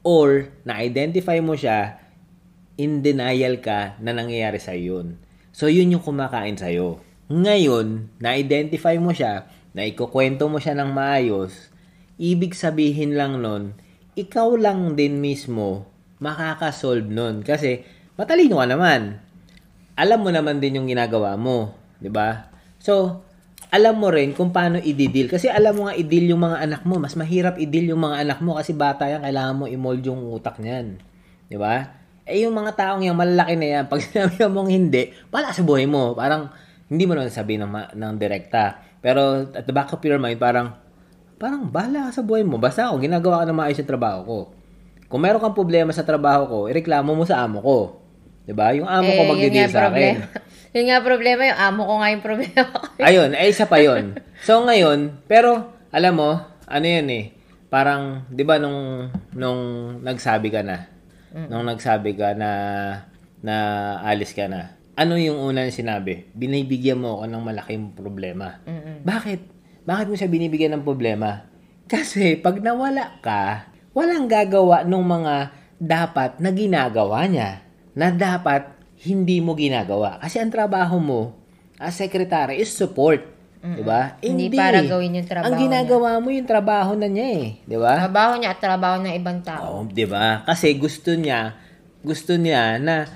Or, 0.07 0.47
na-identify 0.63 1.43
mo 1.43 1.59
siya, 1.59 1.99
in 2.79 3.03
denial 3.03 3.59
ka 3.59 3.99
na 3.99 4.15
nangyayari 4.15 4.63
sa 4.63 4.71
yun. 4.79 5.19
So, 5.55 5.71
yun 5.71 5.95
yung 5.95 6.03
kumakain 6.03 6.59
sa'yo. 6.59 6.99
Ngayon, 7.31 8.19
na-identify 8.19 8.99
mo 8.99 9.15
siya, 9.15 9.47
na 9.71 9.87
ikukwento 9.87 10.51
mo 10.51 10.59
siya 10.59 10.75
ng 10.75 10.91
maayos, 10.91 11.71
ibig 12.19 12.51
sabihin 12.51 13.15
lang 13.15 13.39
nun, 13.39 13.71
ikaw 14.19 14.51
lang 14.59 14.99
din 14.99 15.23
mismo 15.23 15.87
makakasolve 16.19 17.07
nun. 17.07 17.39
Kasi, 17.39 17.87
matalino 18.19 18.59
ka 18.59 18.67
naman. 18.67 19.23
Alam 19.95 20.27
mo 20.27 20.29
naman 20.35 20.59
din 20.59 20.75
yung 20.75 20.91
ginagawa 20.91 21.39
mo. 21.39 21.71
ba? 22.03 22.51
So, 22.75 23.23
alam 23.71 23.95
mo 23.95 24.11
rin 24.11 24.35
kung 24.35 24.51
paano 24.51 24.83
i-deal. 24.83 25.31
Kasi 25.31 25.47
alam 25.47 25.79
mo 25.79 25.87
nga 25.87 25.95
i-deal 25.95 26.35
yung 26.35 26.43
mga 26.43 26.67
anak 26.67 26.81
mo. 26.83 26.99
Mas 26.99 27.15
mahirap 27.15 27.55
i-deal 27.63 27.95
yung 27.95 28.03
mga 28.03 28.27
anak 28.27 28.39
mo 28.43 28.59
kasi 28.59 28.75
bata 28.75 29.07
yan, 29.07 29.23
kailangan 29.23 29.55
mo 29.55 29.65
i-mold 29.71 30.03
yung 30.03 30.19
utak 30.35 30.59
niyan. 30.59 30.99
ba? 31.55 32.03
Eh 32.25 32.41
yung 32.41 32.57
mga 32.57 32.73
taong 32.73 33.05
yan, 33.05 33.13
malalaki 33.13 33.53
na 33.53 33.67
yan, 33.79 33.83
pag 33.85 34.01
sinabi 34.05 34.41
mong 34.45 34.69
hindi, 34.69 35.13
wala 35.29 35.53
sa 35.53 35.61
buhay 35.61 35.85
mo. 35.85 36.17
Parang, 36.17 36.49
hindi 36.85 37.05
mo 37.05 37.13
naman 37.13 37.29
sabihin 37.29 37.65
ng, 37.65 37.71
ma- 37.71 37.91
ng 37.93 38.13
direkta. 38.17 38.81
Pero, 38.97 39.45
at 39.45 39.61
the 39.61 39.73
back 39.73 39.93
of 39.93 40.01
your 40.01 40.17
mind, 40.17 40.41
parang, 40.41 40.73
parang, 41.37 41.69
bahala 41.69 42.09
ka 42.09 42.21
sa 42.21 42.23
buhay 42.25 42.41
mo. 42.41 42.57
Basta 42.57 42.89
ako, 42.89 42.97
ginagawa 42.97 43.41
ka 43.41 43.45
na 43.45 43.53
maayos 43.53 43.77
yung 43.77 43.89
trabaho 43.89 44.19
ko. 44.25 44.37
Kung 45.05 45.21
meron 45.21 45.37
kang 45.37 45.53
problema 45.53 45.93
sa 45.93 46.01
trabaho 46.01 46.49
ko, 46.49 46.57
ireklamo 46.65 47.13
mo 47.13 47.21
sa 47.23 47.45
amo 47.45 47.61
ko. 47.61 47.77
'Di 48.41 48.53
ba? 48.53 48.73
Yung 48.73 48.89
amo 48.89 49.05
ko 49.05 49.21
Eh, 49.21 49.29
magdi-deal 49.29 49.69
nga 49.69 49.69
sa 49.69 49.81
akin. 49.85 50.17
problema. 50.17 50.25
yun 50.75 50.85
nga 50.85 50.99
problema, 51.01 51.41
yung 51.45 51.59
amo 51.61 51.81
ko 51.85 51.93
nga 51.95 52.09
yung 52.09 52.23
problema 52.25 52.61
ko. 52.65 52.77
Ayun, 53.09 53.29
ay 53.33 53.47
isa 53.53 53.69
pa 53.69 53.77
yun. 53.77 54.17
So 54.41 54.65
ngayon, 54.65 54.99
pero 55.25 55.61
alam 55.89 56.13
mo, 56.17 56.29
ano 56.65 56.85
yun 56.85 57.05
eh, 57.07 57.37
parang, 57.69 58.25
di 58.27 58.41
ba 58.41 58.57
nung, 58.57 59.09
nung 59.31 59.61
nagsabi 60.01 60.49
ka 60.49 60.65
na, 60.65 60.89
nung 61.35 61.67
nagsabi 61.67 62.15
ka 62.15 62.31
na, 62.31 62.51
na 63.43 63.55
alis 64.07 64.31
ka 64.31 64.47
na, 64.47 64.79
ano 64.95 65.19
yung 65.19 65.35
unang 65.35 65.75
sinabi? 65.75 66.31
Binibigyan 66.31 67.03
mo 67.03 67.19
ako 67.19 67.25
ng 67.27 67.43
malaking 67.43 67.83
problema. 67.91 68.63
Bakit? 69.03 69.39
Bakit 69.83 70.05
mo 70.07 70.15
siya 70.15 70.31
binibigyan 70.31 70.79
ng 70.79 70.87
problema? 70.87 71.43
Kasi 71.85 72.39
pag 72.39 72.63
nawala 72.63 73.19
ka, 73.19 73.69
walang 73.91 74.31
gagawa 74.31 74.87
ng 74.87 75.03
mga 75.03 75.35
dapat 75.77 76.39
na 76.39 76.49
ginagawa 76.55 77.27
niya. 77.27 77.59
Na 77.91 78.09
dapat 78.09 78.71
hindi 79.03 79.43
mo 79.43 79.51
ginagawa. 79.53 80.17
Kasi 80.23 80.39
ang 80.39 80.49
trabaho 80.49 80.95
mo 80.97 81.35
as 81.75 81.99
secretary 81.99 82.63
is 82.63 82.71
support. 82.71 83.34
Di 83.73 83.81
ba? 83.81 84.21
Hindi 84.21 84.53
para 84.53 84.85
gawin 84.85 85.17
yung 85.17 85.25
trabaho 85.25 85.49
Ang 85.49 85.55
ginagawa 85.57 86.09
mo 86.21 86.29
yung 86.29 86.45
trabaho 86.45 86.91
na 86.93 87.09
niya 87.09 87.27
eh. 87.41 87.47
Di 87.65 87.77
ba? 87.81 87.97
Trabaho 87.97 88.37
niya 88.37 88.53
at 88.53 88.59
trabaho 88.61 88.95
ng 89.01 89.13
ibang 89.17 89.39
tao. 89.41 89.61
Oo, 89.65 89.89
'di 89.89 90.05
ba? 90.05 90.45
Kasi 90.45 90.77
gusto 90.77 91.17
niya, 91.17 91.57
gusto 92.05 92.37
niya 92.37 92.77
na 92.77 93.09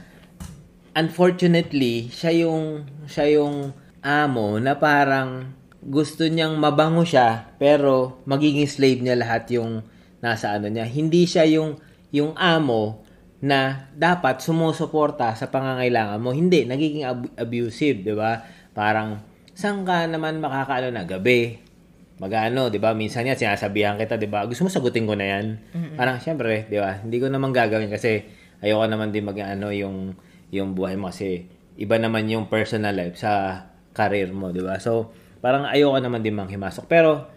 unfortunately, 0.97 2.10
siya 2.10 2.34
yung 2.34 2.89
siya 3.06 3.30
yung 3.38 3.76
amo 4.02 4.58
na 4.58 4.74
parang 4.80 5.54
gusto 5.80 6.26
niyang 6.28 6.60
mabango 6.60 7.06
siya 7.08 7.56
pero 7.56 8.20
magiging 8.28 8.68
slave 8.68 9.00
niya 9.00 9.16
lahat 9.16 9.47
yung 9.54 9.86
nasa 10.20 10.58
ano 10.58 10.66
niya. 10.68 10.89
Hindi 10.89 11.30
siya 11.30 11.45
yung 11.45 11.78
yung 12.10 12.34
amo 12.34 13.06
na 13.39 13.88
dapat 13.95 14.43
sumusuporta 14.43 15.32
sa 15.38 15.47
pangangailangan 15.47 16.20
mo. 16.20 16.36
Hindi, 16.36 16.68
nagiging 16.68 17.06
ab- 17.08 17.32
abusive, 17.38 18.04
'di 18.04 18.16
ba? 18.18 18.43
Parang 18.76 19.29
saan 19.60 19.84
ka 19.84 20.07
naman 20.07 20.39
makakaano 20.39 20.95
na 20.95 21.03
gabi? 21.03 21.60
magano, 22.20 22.68
'di 22.68 22.80
ba? 22.84 22.91
Minsan 22.93 23.26
nga 23.26 23.34
sinasabihan 23.34 23.95
kita, 23.95 24.20
'di 24.20 24.28
ba? 24.28 24.43
Gusto 24.45 24.68
mo 24.68 24.70
sagutin 24.70 25.07
ko 25.07 25.16
na 25.16 25.26
'yan. 25.26 25.45
Parang 25.95 26.20
syempre, 26.20 26.68
'di 26.68 26.78
ba? 26.78 26.99
Hindi 26.99 27.18
ko 27.18 27.32
naman 27.32 27.55
gagawin 27.55 27.88
kasi 27.88 28.28
ayoko 28.60 28.86
naman 28.86 29.16
din 29.16 29.24
mag-ano 29.24 29.72
yung 29.72 30.14
yung 30.51 30.76
buhay 30.76 30.99
mo 30.99 31.10
kasi 31.10 31.47
iba 31.80 31.95
naman 31.95 32.28
yung 32.28 32.51
personal 32.51 32.91
life 32.91 33.16
sa 33.16 33.64
career 33.95 34.36
mo, 34.36 34.51
'di 34.51 34.62
ba? 34.62 34.78
So, 34.84 35.16
parang 35.39 35.66
ayoko 35.66 35.97
naman 36.03 36.22
din 36.22 36.36
manghimasok. 36.36 36.86
Pero 36.91 37.32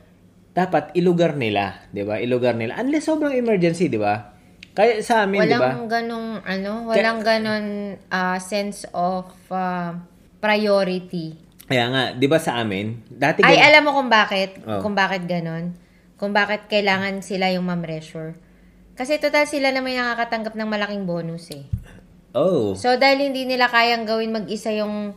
dapat 0.52 0.92
ilugar 0.98 1.38
nila, 1.38 1.86
'di 1.94 2.02
ba? 2.02 2.18
Ilugar 2.18 2.58
nila 2.58 2.76
unless 2.82 3.06
sobrang 3.06 3.32
emergency, 3.38 3.86
'di 3.86 4.02
ba? 4.02 4.34
Kaya 4.74 4.98
sa 4.98 5.30
amin, 5.30 5.46
'di 5.46 5.62
ba? 5.62 5.78
Walang 5.78 5.86
ganong, 5.86 6.28
ano, 6.42 6.90
walang 6.90 7.22
ganon 7.22 7.66
ah, 8.10 8.42
sense 8.42 8.82
of 8.90 9.30
ah, 9.54 9.94
priority. 10.42 11.51
Kaya 11.72 11.88
nga, 11.88 12.04
'di 12.12 12.26
ba 12.28 12.36
sa 12.36 12.60
amin, 12.60 13.00
dati 13.08 13.40
Ay, 13.40 13.56
alam 13.56 13.88
mo 13.88 13.96
kung 13.96 14.12
bakit? 14.12 14.60
Oh. 14.68 14.84
Kung 14.84 14.92
bakit 14.92 15.24
ganon? 15.24 15.72
Kung 16.20 16.36
bakit 16.36 16.68
kailangan 16.68 17.24
sila 17.24 17.48
yung 17.48 17.64
ma-pressure? 17.64 18.36
Kasi 18.92 19.16
total 19.16 19.48
sila 19.48 19.72
na 19.72 19.80
may 19.80 19.96
nakakatanggap 19.96 20.52
ng 20.52 20.68
malaking 20.68 21.08
bonus 21.08 21.48
eh. 21.48 21.64
Oh. 22.36 22.76
So, 22.76 23.00
dahil 23.00 23.32
hindi 23.32 23.48
nila 23.48 23.72
kayang 23.72 24.04
gawin 24.04 24.36
mag-isa 24.36 24.68
yung, 24.76 25.16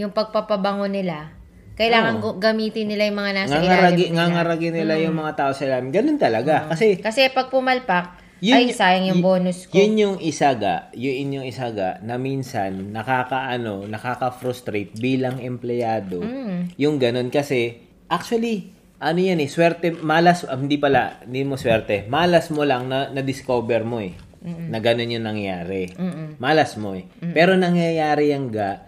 yung 0.00 0.10
pagpapabango 0.10 0.88
nila, 0.88 1.36
kailangan 1.76 2.18
gu- 2.18 2.40
gamitin 2.40 2.88
nila 2.88 3.08
yung 3.08 3.18
mga 3.20 3.32
nasa 3.36 3.60
Ngangaragi, 3.60 3.68
ilalim 3.68 4.00
nila. 4.00 4.16
ngangaragi 4.16 4.68
nila 4.72 4.94
yung 5.04 5.16
mga 5.16 5.32
tao 5.36 5.50
sa 5.52 5.62
ilalim. 5.68 5.88
Ganun 5.92 6.18
talaga. 6.18 6.68
Kasi 6.72 6.96
Kasi 6.98 7.28
pag 7.28 7.52
pumalpak, 7.52 8.16
Yun 8.40 8.56
ay 8.56 8.72
sayang 8.72 9.06
yung 9.12 9.22
bonus 9.22 9.68
ko. 9.68 9.76
Yun 9.76 9.92
yung 10.00 10.16
isaga, 10.18 10.88
yun 10.96 11.40
yung 11.40 11.46
isaga 11.46 12.00
na 12.00 12.16
minsan 12.16 12.92
nakakaano, 12.92 13.84
nakaka-frustrate 13.84 14.96
bilang 14.96 15.36
empleyado. 15.40 16.24
Mm. 16.24 16.72
Yung 16.80 16.96
ganun 16.96 17.28
kasi 17.28 17.84
actually 18.08 18.72
ano 19.00 19.16
yan 19.16 19.40
eh, 19.40 19.48
swerte, 19.48 19.96
malas, 20.04 20.44
ah, 20.44 20.60
hindi 20.60 20.76
pala, 20.76 21.24
hindi 21.24 21.40
mo 21.40 21.56
swerte, 21.56 22.04
malas 22.04 22.52
mo 22.52 22.68
lang 22.68 22.84
na, 22.84 23.08
na-discover 23.08 23.80
mo 23.80 23.96
eh, 24.04 24.12
na 24.44 24.76
ganun 24.76 25.08
yung 25.08 25.24
nangyayari. 25.24 25.96
Malas 26.36 26.76
mo 26.76 26.92
eh. 26.92 27.08
Pero 27.32 27.56
nangyayari 27.56 28.36
yung 28.36 28.52
ga, 28.52 28.84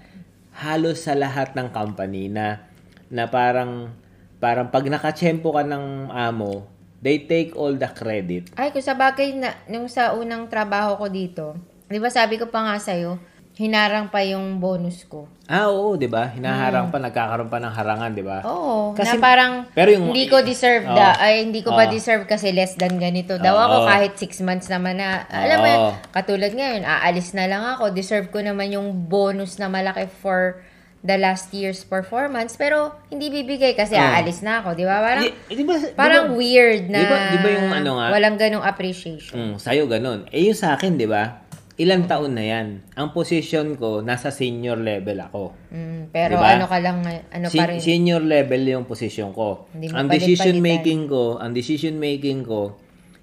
halos 0.53 1.09
sa 1.09 1.17
lahat 1.17 1.57
ng 1.57 1.73
company 1.73 2.29
na, 2.29 2.69
na 3.09 3.33
parang, 3.33 3.89
parang 4.37 4.69
pag 4.69 4.85
nakachempo 4.85 5.49
ka 5.57 5.65
ng 5.65 6.13
amo, 6.13 6.69
they 7.03 7.27
take 7.27 7.53
all 7.59 7.75
the 7.75 7.91
credit. 7.91 8.55
Ay, 8.55 8.71
kung 8.71 8.81
sa 8.81 8.95
bagay 8.95 9.35
na, 9.35 9.53
nung 9.67 9.91
sa 9.91 10.15
unang 10.15 10.47
trabaho 10.47 10.97
ko 10.97 11.07
dito, 11.11 11.59
di 11.91 11.99
ba 11.99 12.09
sabi 12.09 12.39
ko 12.39 12.47
pa 12.49 12.63
nga 12.63 12.79
sa'yo, 12.79 13.19
hinarang 13.53 14.09
pa 14.09 14.25
yung 14.25 14.57
bonus 14.65 15.05
ko. 15.05 15.29
Ah, 15.45 15.69
oo, 15.69 15.93
'di 16.01 16.09
ba? 16.09 16.33
Hinaharang 16.33 16.89
pa, 16.89 16.97
nagkakaroon 16.97 17.53
pa 17.53 17.61
ng 17.61 17.75
harangan, 17.77 18.11
'di 18.17 18.25
ba? 18.25 18.41
Oo, 18.49 18.97
Kasi- 18.97 19.21
na 19.21 19.21
parang 19.21 19.53
pero 19.77 19.93
yung- 19.93 20.09
hindi 20.09 20.25
ko 20.25 20.41
deserve 20.41 20.89
Oo. 20.89 20.97
da, 20.97 21.21
ay 21.21 21.45
hindi 21.45 21.61
ko 21.61 21.77
ba 21.77 21.85
Oo. 21.85 21.93
deserve 21.93 22.25
kasi 22.25 22.49
less 22.57 22.81
than 22.81 22.97
ganito. 22.97 23.37
Daw 23.37 23.53
Oo. 23.53 23.61
ako 23.61 23.77
kahit 23.93 24.13
six 24.17 24.41
months 24.41 24.73
naman 24.73 24.97
na, 24.97 25.29
alam 25.29 25.59
mo, 25.61 25.67
yun, 25.69 25.81
katulad 26.17 26.49
ngayon, 26.57 26.89
aalis 26.89 27.37
na 27.37 27.45
lang 27.45 27.61
ako, 27.77 27.93
deserve 27.93 28.33
ko 28.33 28.41
naman 28.41 28.73
yung 28.73 28.89
bonus 29.05 29.61
na 29.61 29.69
malaki 29.69 30.09
for 30.09 30.65
the 31.03 31.17
last 31.17 31.51
year's 31.51 31.83
performance, 31.83 32.55
pero 32.55 32.95
hindi 33.09 33.27
bibigay 33.29 33.75
kasi 33.75 33.93
Oo. 33.93 34.01
aalis 34.01 34.39
na 34.39 34.63
ako, 34.63 34.73
di 34.73 34.83
ba? 34.83 35.03
Parang, 35.03 35.25
Di, 35.25 35.31
di 35.53 35.65
ba, 35.65 35.75
di 35.77 35.91
parang 35.93 36.25
ba- 36.25 36.35
weird 36.37 36.83
na 36.87 36.97
di 36.97 37.07
ba- 37.07 37.23
di 37.29 37.39
ba 37.39 37.49
yung 37.53 37.71
ano 37.73 37.91
nga? 37.97 38.07
walang 38.09 38.37
ganong 38.37 38.63
appreciation. 38.63 39.35
Mm, 39.35 39.55
sa'yo 39.57 39.85
ganun. 39.85 40.25
Eh 40.29 40.47
yung 40.47 40.55
sa 40.55 40.73
akin, 40.73 40.95
'di 40.95 41.07
ba? 41.07 41.43
Ilang 41.75 42.07
taon 42.07 42.33
na 42.33 42.45
'yan. 42.45 42.87
Ang 42.93 43.09
position 43.11 43.75
ko 43.75 43.99
nasa 43.99 44.31
senior 44.31 44.77
level 44.77 45.19
ako. 45.19 45.57
Mm, 45.69 46.13
pero 46.13 46.37
Diba? 46.37 46.55
ano 46.55 46.65
ka 46.67 46.79
lang, 46.79 47.03
ano 47.03 47.47
Si- 47.49 47.59
pa 47.59 47.67
rin. 47.67 47.81
senior 47.81 48.21
level 48.21 48.63
yung 48.63 48.85
position 48.85 49.33
ko. 49.33 49.67
Hindi 49.73 49.91
Ang 49.91 50.07
decision 50.07 50.55
making 50.57 51.09
ko, 51.09 51.37
ang 51.37 51.51
decision 51.51 51.97
making 51.97 52.45
ko 52.45 52.79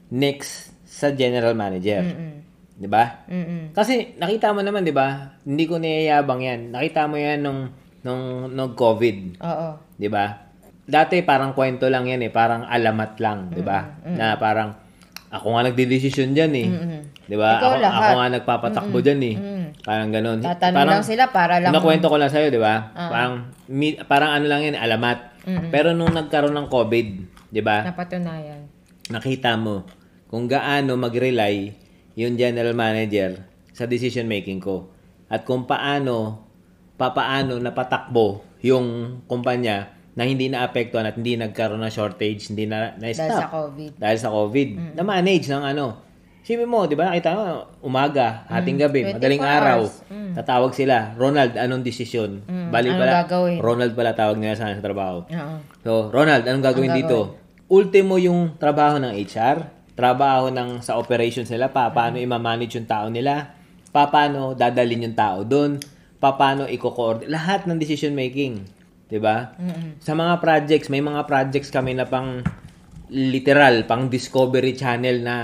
next 0.10 0.74
sa 0.84 1.12
general 1.12 1.54
manager. 1.54 2.04
Mm-mm. 2.04 2.49
'Di 2.80 2.88
ba? 2.88 3.28
Mm-mm. 3.28 3.76
Kasi 3.76 4.16
nakita 4.16 4.56
mo 4.56 4.64
naman, 4.64 4.88
'di 4.88 4.96
ba? 4.96 5.36
Hindi 5.44 5.68
ko 5.68 5.76
niyayabang 5.76 6.40
'yan. 6.40 6.72
Nakita 6.72 7.12
mo 7.12 7.20
'yan 7.20 7.44
nung 7.44 7.68
nung 8.08 8.48
nung 8.48 8.72
COVID. 8.72 9.44
Oo. 9.44 9.70
'di 10.00 10.08
ba? 10.08 10.48
Dati 10.88 11.20
parang 11.22 11.52
kwento 11.52 11.92
lang 11.92 12.08
'yan 12.08 12.24
eh, 12.24 12.32
parang 12.32 12.64
alamat 12.64 13.20
lang, 13.20 13.52
'di 13.52 13.62
ba? 13.62 14.00
Na 14.08 14.40
parang 14.40 14.80
ako 15.30 15.46
nga 15.54 15.68
nagdedesisyon 15.68 16.32
diyan 16.32 16.54
eh. 16.56 16.68
'Di 17.28 17.36
ba? 17.36 17.60
Ako, 17.60 17.78
lahat. 17.78 18.00
ako 18.00 18.12
nga 18.16 18.28
nagpapatakbo 18.40 18.98
diyan 19.04 19.22
eh. 19.28 19.36
Parang 19.84 20.10
ganoon. 20.10 20.40
Tatanong 20.40 20.78
parang, 20.80 20.96
lang 20.98 21.06
sila 21.06 21.24
para 21.30 21.60
lang- 21.60 21.76
Nakwento 21.76 22.08
ko 22.08 22.16
lang 22.16 22.32
sa 22.32 22.40
'di 22.40 22.58
ba? 22.58 22.96
Parang 22.96 23.52
mi- 23.68 24.00
parang 24.08 24.40
ano 24.40 24.46
lang 24.48 24.64
'yan, 24.64 24.80
alamat. 24.80 25.36
Pero 25.68 25.92
nung 25.92 26.16
nagkaroon 26.16 26.56
ng 26.56 26.68
COVID, 26.72 27.08
'di 27.52 27.60
ba? 27.60 27.84
Napatunayan. 27.84 28.72
Nakita 29.12 29.60
mo 29.60 29.84
kung 30.32 30.48
gaano 30.48 30.96
mag-rely 30.96 31.89
yung 32.18 32.38
general 32.40 32.74
manager 32.74 33.46
sa 33.74 33.86
decision 33.86 34.26
making 34.26 34.62
ko 34.62 34.90
at 35.30 35.46
kung 35.46 35.70
paano 35.70 36.46
papaano 37.00 37.62
napatakbo 37.62 38.44
yung 38.60 39.20
kumpanya 39.24 39.96
na 40.20 40.28
hindi 40.28 40.52
naapektuhan 40.52 41.08
at 41.08 41.16
hindi 41.16 41.40
nagkaroon 41.40 41.80
ng 41.80 41.94
shortage, 41.96 42.52
hindi 42.52 42.68
na 42.68 42.92
Dahil 42.92 43.16
na-stop 43.16 43.40
sa 43.40 43.48
COVID. 43.48 43.92
dahil 43.96 44.18
sa 44.20 44.30
COVID. 44.36 44.70
Na-manage 45.00 45.48
ng 45.48 45.64
ano. 45.64 45.86
Sabi 46.44 46.66
mo, 46.68 46.84
di 46.90 46.98
ba, 47.00 47.08
nakita 47.08 47.40
mo, 47.40 47.44
umaga, 47.86 48.44
hating 48.52 48.76
gabi, 48.82 49.06
24 49.06 49.16
madaling 49.16 49.44
araw. 49.46 49.80
Mm. 50.12 50.34
tatawag 50.34 50.72
sila, 50.76 51.14
Ronald, 51.16 51.56
anong 51.56 51.86
desisyon? 51.86 52.42
Bali 52.68 52.90
anong 52.92 53.00
pala, 53.00 53.12
gagawin? 53.24 53.58
Ronald 53.64 53.94
pala 53.96 54.12
tawag 54.12 54.36
nila 54.36 54.60
sa 54.60 54.74
sa 54.74 54.84
trabaho. 54.84 55.24
Oo. 55.24 55.56
So, 55.88 55.92
Ronald, 56.12 56.44
anong 56.44 56.66
gagawin 56.68 56.92
Anong 56.92 57.00
dito? 57.00 57.20
Ultimo 57.70 58.18
yung 58.20 58.60
trabaho 58.60 58.98
ng 59.00 59.14
HR, 59.14 59.79
trabaho 60.00 60.48
ng 60.48 60.80
sa 60.80 60.96
operations 60.96 61.52
nila, 61.52 61.68
pa, 61.68 61.92
paano 61.92 62.16
i-manage 62.16 62.80
yung 62.80 62.88
tao 62.88 63.12
nila, 63.12 63.52
pa, 63.92 64.08
paano 64.08 64.56
dadalhin 64.56 65.12
yung 65.12 65.18
tao 65.20 65.44
doon, 65.44 65.76
pa, 66.24 66.40
paano 66.40 66.64
i-coordinate, 66.72 67.28
lahat 67.28 67.68
ng 67.68 67.76
decision 67.76 68.16
making. 68.16 68.64
'Di 69.12 69.20
ba? 69.20 69.58
Sa 70.00 70.16
mga 70.16 70.40
projects, 70.40 70.88
may 70.88 71.04
mga 71.04 71.28
projects 71.28 71.68
kami 71.68 72.00
na 72.00 72.08
pang 72.08 72.40
literal, 73.12 73.84
pang 73.90 74.08
discovery 74.08 74.78
channel 74.78 75.20
na 75.20 75.36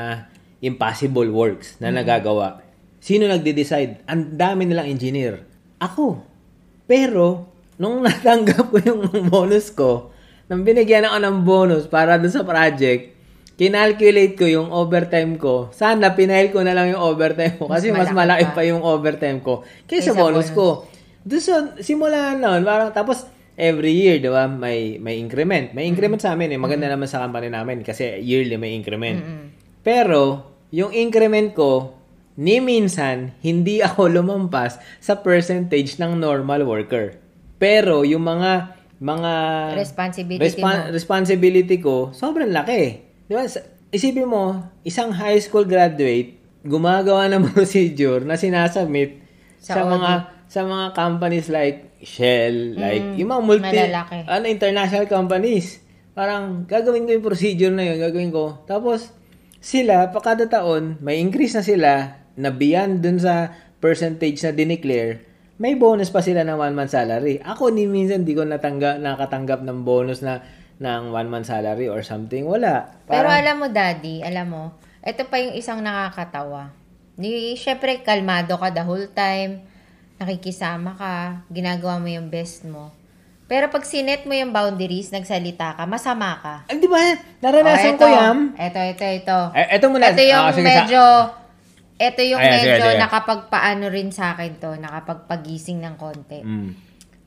impossible 0.61 1.27
works 1.33 1.81
na 1.81 1.89
nagagawa. 1.89 2.61
Sino 3.01 3.25
nagde-decide? 3.25 4.05
Ang 4.05 4.37
dami 4.37 4.69
nilang 4.69 4.89
engineer. 4.89 5.41
Ako. 5.81 6.21
Pero, 6.85 7.49
nung 7.81 8.01
natanggap 8.05 8.69
ko 8.69 8.77
yung 8.85 9.01
bonus 9.29 9.73
ko, 9.73 10.13
nang 10.45 10.61
binigyan 10.61 11.09
ako 11.09 11.17
ng 11.25 11.37
bonus 11.41 11.83
para 11.89 12.21
doon 12.21 12.33
sa 12.33 12.45
project, 12.45 13.14
kinalculate 13.55 14.35
ko 14.35 14.45
yung 14.45 14.67
overtime 14.69 15.35
ko. 15.35 15.71
Sana 15.71 16.11
pinail 16.11 16.51
ko 16.51 16.59
na 16.59 16.75
lang 16.75 16.91
yung 16.91 16.99
overtime 17.01 17.55
ko 17.55 17.67
kasi 17.67 17.89
mas, 17.89 18.07
Mas 18.07 18.15
malaki 18.15 18.43
malaki 18.43 18.45
pa 18.51 18.61
yung 18.63 18.83
overtime 18.83 19.39
ko 19.39 19.63
kaysa 19.83 20.11
Kaysa 20.11 20.11
bonus 20.13 20.49
bonus. 20.49 20.49
ko. 20.51 20.67
Doon 21.23 21.41
sa 21.41 21.55
simula 21.79 22.35
noon, 22.35 22.61
parang 22.61 22.91
tapos 22.91 23.25
every 23.55 23.95
year, 23.95 24.19
'di 24.19 24.27
ba, 24.27 24.45
may 24.45 24.99
may 24.99 25.15
increment. 25.15 25.71
May 25.71 25.87
increment 25.87 26.19
sa 26.19 26.35
amin 26.35 26.51
eh. 26.51 26.59
Maganda 26.59 26.85
naman 26.85 27.07
sa 27.07 27.23
company 27.23 27.47
namin 27.47 27.81
kasi 27.81 28.19
yearly 28.19 28.55
may 28.55 28.75
increment. 28.75 29.23
Pero 29.81 30.43
yung 30.69 30.91
increment 30.91 31.53
ko 31.53 31.95
ni 32.35 32.59
minsan 32.59 33.31
hindi 33.39 33.79
ako 33.87 34.11
lumampas 34.11 34.75
sa 34.99 35.15
percentage 35.15 35.95
ng 35.95 36.19
normal 36.19 36.67
worker. 36.67 37.15
Pero 37.55 38.03
yung 38.03 38.27
mga 38.27 38.75
mga 38.95 39.33
Responsibility 39.75 40.59
mo. 40.59 40.71
responsibility 40.91 41.77
ko, 41.79 42.11
sobrang 42.11 42.51
laki. 42.51 43.04
Di 43.25 43.33
ba? 43.33 43.43
Isipin 43.89 44.27
mo, 44.27 44.59
isang 44.81 45.13
high 45.13 45.39
school 45.39 45.63
graduate, 45.63 46.35
gumagawa 46.65 47.29
ng 47.31 47.47
procedure 47.53 48.25
na 48.25 48.35
sinasubmit 48.35 49.21
sa, 49.61 49.77
Sa 49.77 49.81
audit. 49.85 49.93
mga 49.95 50.11
sa 50.45 50.61
mga 50.61 50.85
companies 50.93 51.47
like 51.49 51.97
Shell, 52.05 52.77
like 52.77 53.17
yung 53.17 53.33
mga 53.33 53.41
multi 53.41 53.65
malalaki. 53.65 54.17
ano 54.29 54.45
international 54.45 55.09
companies. 55.09 55.81
Parang 56.13 56.69
gagawin 56.69 57.09
ko 57.09 57.17
yung 57.17 57.25
procedure 57.25 57.73
na 57.73 57.81
yun, 57.81 57.97
gagawin 57.97 58.29
ko. 58.29 58.61
Tapos 58.69 59.09
sila 59.57 60.13
pa 60.13 60.21
kada 60.21 60.45
taon 60.45 61.01
may 61.01 61.17
increase 61.17 61.57
na 61.57 61.65
sila 61.65 61.91
na 62.37 62.53
beyond 62.53 63.01
dun 63.01 63.17
sa 63.17 63.49
percentage 63.81 64.37
na 64.45 64.53
dineclare 64.53 65.25
may 65.55 65.73
bonus 65.73 66.11
pa 66.11 66.19
sila 66.19 66.43
ng 66.43 66.59
one 66.59 66.75
month 66.75 66.91
salary. 66.91 67.39
Ako 67.39 67.71
ni 67.71 67.87
minsan 67.87 68.27
di 68.27 68.35
ko 68.35 68.43
natangga, 68.43 68.99
nakatanggap 68.99 69.63
ng 69.63 69.87
bonus 69.87 70.19
na 70.19 70.43
ng 70.77 71.01
one 71.09 71.29
month 71.29 71.47
salary 71.47 71.87
or 71.87 72.01
something. 72.01 72.43
Wala. 72.43 72.91
Pero 73.05 73.25
Parang, 73.25 73.39
alam 73.39 73.55
mo, 73.57 73.67
Daddy, 73.67 74.19
alam 74.21 74.47
mo, 74.47 74.63
ito 74.99 75.23
pa 75.23 75.39
yung 75.39 75.53
isang 75.53 75.79
nakakatawa. 75.79 76.71
Ni, 77.15 77.55
syempre, 77.55 78.01
kalmado 78.01 78.55
ka 78.55 78.69
the 78.69 78.83
whole 78.83 79.07
time, 79.09 79.63
nakikisama 80.15 80.95
ka, 80.95 81.15
ginagawa 81.47 81.95
mo 81.97 82.07
yung 82.07 82.27
best 82.27 82.63
mo. 82.63 82.91
Pero 83.45 83.69
pag 83.69 83.85
sinet 83.85 84.25
mo 84.25 84.33
yung 84.33 84.49
boundaries, 84.49 85.13
nagsalita 85.13 85.77
ka, 85.77 85.83
masama 85.85 86.33
ka. 86.41 86.55
Ah, 86.65 86.73
di 86.73 86.89
ba? 86.89 86.97
Naranasan 87.39 87.93
Oh, 87.93 87.99
ko 88.01 88.05
yan. 88.09 88.37
Ito, 88.57 88.79
ito, 88.81 89.05
ito. 89.05 89.37
Eh, 89.53 89.77
eto 89.77 89.85
muna. 89.87 90.09
Ito 90.09 90.17
yung 90.19 90.45
sige, 90.49 90.65
sa- 90.65 90.69
medyo, 90.81 91.03
ito 91.95 92.21
yung 92.25 92.41
Ayan, 92.41 92.53
sige, 92.57 92.67
medyo 92.73 92.89
sige. 92.89 92.99
nakapagpaano 92.99 93.85
rin 93.87 94.09
sa 94.09 94.33
akin 94.33 94.51
to, 94.57 94.73
nakapagpagising 94.75 95.77
ng 95.77 95.95
konti. 95.95 96.41
Mm. 96.41 96.69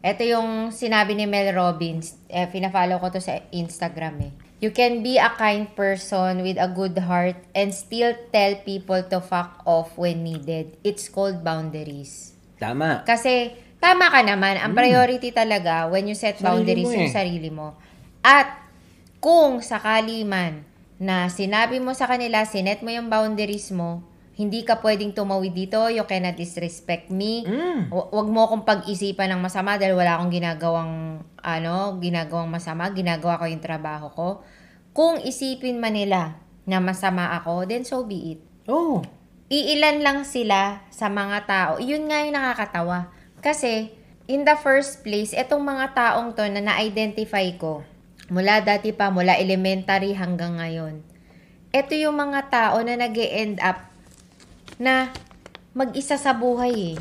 Ito 0.08 0.24
yung 0.24 0.72
sinabi 0.72 1.12
ni 1.12 1.28
Mel 1.28 1.52
Robbins. 1.52 2.16
Eh, 2.32 2.48
pina-follow 2.48 2.96
ko 2.96 3.12
to 3.12 3.20
sa 3.20 3.44
Instagram 3.52 4.16
eh. 4.24 4.32
You 4.64 4.72
can 4.72 5.04
be 5.04 5.20
a 5.20 5.28
kind 5.36 5.68
person 5.76 6.40
with 6.40 6.56
a 6.56 6.64
good 6.64 6.96
heart 6.96 7.36
and 7.52 7.76
still 7.76 8.16
tell 8.32 8.56
people 8.64 9.04
to 9.12 9.20
fuck 9.20 9.60
off 9.68 9.92
when 10.00 10.24
needed. 10.24 10.80
It's 10.80 11.12
called 11.12 11.44
boundaries. 11.44 12.32
Tama. 12.56 13.04
Kasi, 13.04 13.52
tama 13.84 14.08
ka 14.08 14.24
naman. 14.24 14.56
Ang 14.56 14.72
priority 14.72 15.28
talaga 15.28 15.92
when 15.92 16.08
you 16.08 16.16
set. 16.16 16.40
Sarili 16.40 16.48
boundaries 16.48 16.88
yung 16.88 17.12
eh. 17.12 17.14
sarili 17.14 17.50
mo. 17.52 17.76
At, 18.24 18.64
kung 19.20 19.60
sakali 19.60 20.24
man 20.24 20.64
na 20.96 21.28
sinabi 21.28 21.84
mo 21.84 21.92
sa 21.92 22.08
kanila, 22.08 22.48
sinet 22.48 22.80
mo 22.80 22.88
yung 22.88 23.12
boundaries 23.12 23.68
mo, 23.76 24.07
hindi 24.38 24.62
ka 24.62 24.78
pwedeng 24.78 25.10
tumawid 25.10 25.50
dito, 25.50 25.90
you 25.90 26.06
cannot 26.06 26.38
disrespect 26.38 27.10
me, 27.10 27.42
Mm. 27.42 27.90
Hu- 27.90 28.08
Huwag 28.14 28.28
mo 28.30 28.46
akong 28.46 28.62
pag-isipan 28.62 29.34
ng 29.34 29.42
masama 29.42 29.74
dahil 29.74 29.98
wala 29.98 30.14
akong 30.14 30.30
ginagawang 30.30 30.94
ano, 31.42 31.98
ginagawang 31.98 32.46
masama, 32.46 32.86
ginagawa 32.94 33.42
ko 33.42 33.50
yung 33.50 33.58
trabaho 33.58 34.06
ko. 34.14 34.28
Kung 34.94 35.18
isipin 35.26 35.82
man 35.82 35.98
nila 35.98 36.38
na 36.70 36.78
masama 36.78 37.34
ako, 37.34 37.66
then 37.66 37.82
so 37.82 38.06
be 38.06 38.38
it. 38.38 38.40
Oh. 38.70 39.02
Iilan 39.50 40.06
lang 40.06 40.22
sila 40.22 40.86
sa 40.94 41.10
mga 41.10 41.38
tao. 41.48 41.72
Yun 41.82 42.06
nga 42.06 42.22
yung 42.22 42.36
nakakatawa. 42.38 43.10
Kasi, 43.42 43.90
in 44.30 44.44
the 44.46 44.54
first 44.54 45.02
place, 45.02 45.34
etong 45.34 45.64
mga 45.64 45.96
taong 45.98 46.36
to 46.38 46.44
na 46.46 46.62
na-identify 46.62 47.48
ko, 47.58 47.82
mula 48.28 48.60
dati 48.62 48.92
pa, 48.94 49.08
mula 49.08 49.34
elementary 49.40 50.14
hanggang 50.14 50.60
ngayon, 50.60 51.00
ito 51.72 51.92
yung 51.96 52.16
mga 52.20 52.52
tao 52.52 52.76
na 52.84 52.94
nag 52.94 53.16
end 53.16 53.58
up 53.64 53.87
na 54.78 55.10
mag-isa 55.72 56.14
sa 56.14 56.32
buhay 56.32 56.94
eh. 56.94 56.96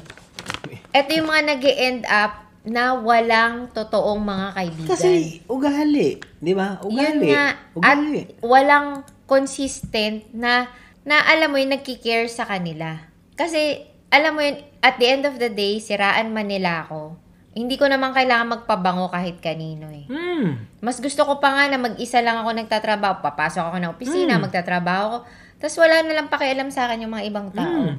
Ito 0.91 1.09
yung 1.13 1.30
mga 1.30 1.43
nag 1.47 1.63
end 1.63 2.03
up 2.05 2.34
na 2.67 2.91
walang 2.93 3.71
totoong 3.71 4.19
mga 4.19 4.47
kaibigan. 4.51 4.89
Kasi 4.91 5.09
ugali, 5.47 6.19
'di 6.38 6.51
ba? 6.51 6.84
Yun 6.84 6.91
Ugali. 6.91 7.28
nga. 7.32 7.45
At 7.80 7.95
Ugali. 7.95 8.21
walang 8.43 8.88
consistent 9.23 10.28
na, 10.32 10.67
na 11.03 11.23
alam 11.23 11.51
mo 11.51 11.57
yun, 11.57 11.69
nagkikare 11.69 12.28
sa 12.28 12.43
kanila. 12.43 12.99
Kasi, 13.36 13.84
alam 14.07 14.34
mo 14.34 14.41
yun, 14.41 14.55
at 14.80 14.95
the 14.97 15.05
end 15.05 15.23
of 15.23 15.36
the 15.36 15.47
day, 15.47 15.78
siraan 15.78 16.32
man 16.32 16.47
nila 16.47 16.84
ako. 16.84 17.15
Hindi 17.51 17.75
ko 17.75 17.86
naman 17.86 18.13
kailangan 18.13 18.63
magpabango 18.63 19.09
kahit 19.09 19.39
kanino 19.39 19.89
eh. 19.89 20.07
Hmm. 20.07 20.69
Mas 20.80 20.99
gusto 20.99 21.25
ko 21.25 21.38
pa 21.38 21.53
nga 21.53 21.65
na 21.67 21.78
mag-isa 21.78 22.21
lang 22.21 22.39
ako 22.39 22.55
nagtatrabaho. 22.55 23.19
Papasok 23.19 23.63
ako 23.67 23.78
ng 23.78 23.91
opisina, 23.91 24.38
Mm. 24.38 24.41
magtatrabaho 24.43 25.03
ako. 25.03 25.17
Tapos 25.58 25.76
wala 25.82 26.05
na 26.05 26.14
lang 26.14 26.28
pakialam 26.30 26.70
sa 26.70 26.86
akin 26.86 27.05
yung 27.05 27.14
mga 27.14 27.26
ibang 27.28 27.49
tao. 27.51 27.93
Mm. 27.93 27.95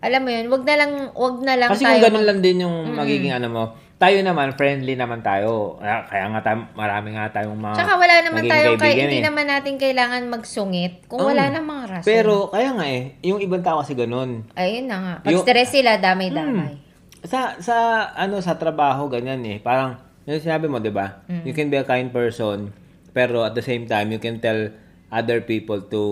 Alam 0.00 0.20
mo 0.24 0.30
yun, 0.32 0.46
wag 0.48 0.64
na 0.64 0.74
lang, 0.80 0.92
wag 1.12 1.36
na 1.44 1.54
lang 1.60 1.70
Kasi 1.70 1.84
tayo. 1.84 1.92
kung 1.92 2.04
ganun 2.08 2.24
lang 2.24 2.40
din 2.40 2.64
yung 2.64 2.76
magiging 2.96 3.36
ano 3.36 3.48
mo, 3.52 3.64
tayo 4.00 4.16
naman, 4.24 4.56
friendly 4.56 4.96
naman 4.96 5.20
tayo. 5.20 5.76
Kaya, 5.76 6.08
kaya 6.08 6.24
nga 6.32 6.40
tayo, 6.40 6.56
marami 6.72 7.08
nga 7.12 7.28
tayong 7.28 7.60
mga 7.60 7.76
Tsaka 7.76 7.92
wala 8.00 8.14
naman 8.24 8.42
tayong, 8.48 8.80
kay, 8.80 8.96
kaibigan 8.96 9.04
hindi 9.04 9.20
eh. 9.20 9.26
naman 9.28 9.44
natin 9.44 9.74
kailangan 9.76 10.22
magsungit 10.32 11.04
kung 11.04 11.20
Oo. 11.20 11.28
wala 11.28 11.52
namang 11.52 11.84
rason. 11.84 12.08
Pero, 12.08 12.48
kaya 12.48 12.72
nga 12.72 12.86
eh, 12.88 13.20
yung 13.20 13.44
ibang 13.44 13.60
tao 13.60 13.84
kasi 13.84 13.92
ganun. 13.92 14.48
Ayun 14.56 14.88
na 14.88 14.96
nga. 14.96 15.14
Pag 15.20 15.32
Yung- 15.36 15.44
stress 15.44 15.76
sila, 15.76 16.00
damay-damay. 16.00 16.80
Sa, 17.28 17.60
sa, 17.60 17.76
ano, 18.16 18.40
sa 18.40 18.56
trabaho, 18.56 19.04
ganyan 19.12 19.44
eh. 19.44 19.60
Parang, 19.60 20.00
yung 20.24 20.40
sinabi 20.40 20.64
mo, 20.64 20.80
di 20.80 20.88
ba? 20.88 21.20
You 21.44 21.52
can 21.52 21.68
be 21.68 21.76
a 21.76 21.84
kind 21.84 22.08
person, 22.08 22.72
pero 23.12 23.44
at 23.44 23.52
the 23.52 23.60
same 23.60 23.84
time, 23.84 24.08
you 24.08 24.22
can 24.22 24.40
tell 24.40 24.72
other 25.10 25.42
people 25.42 25.82
to... 25.90 26.02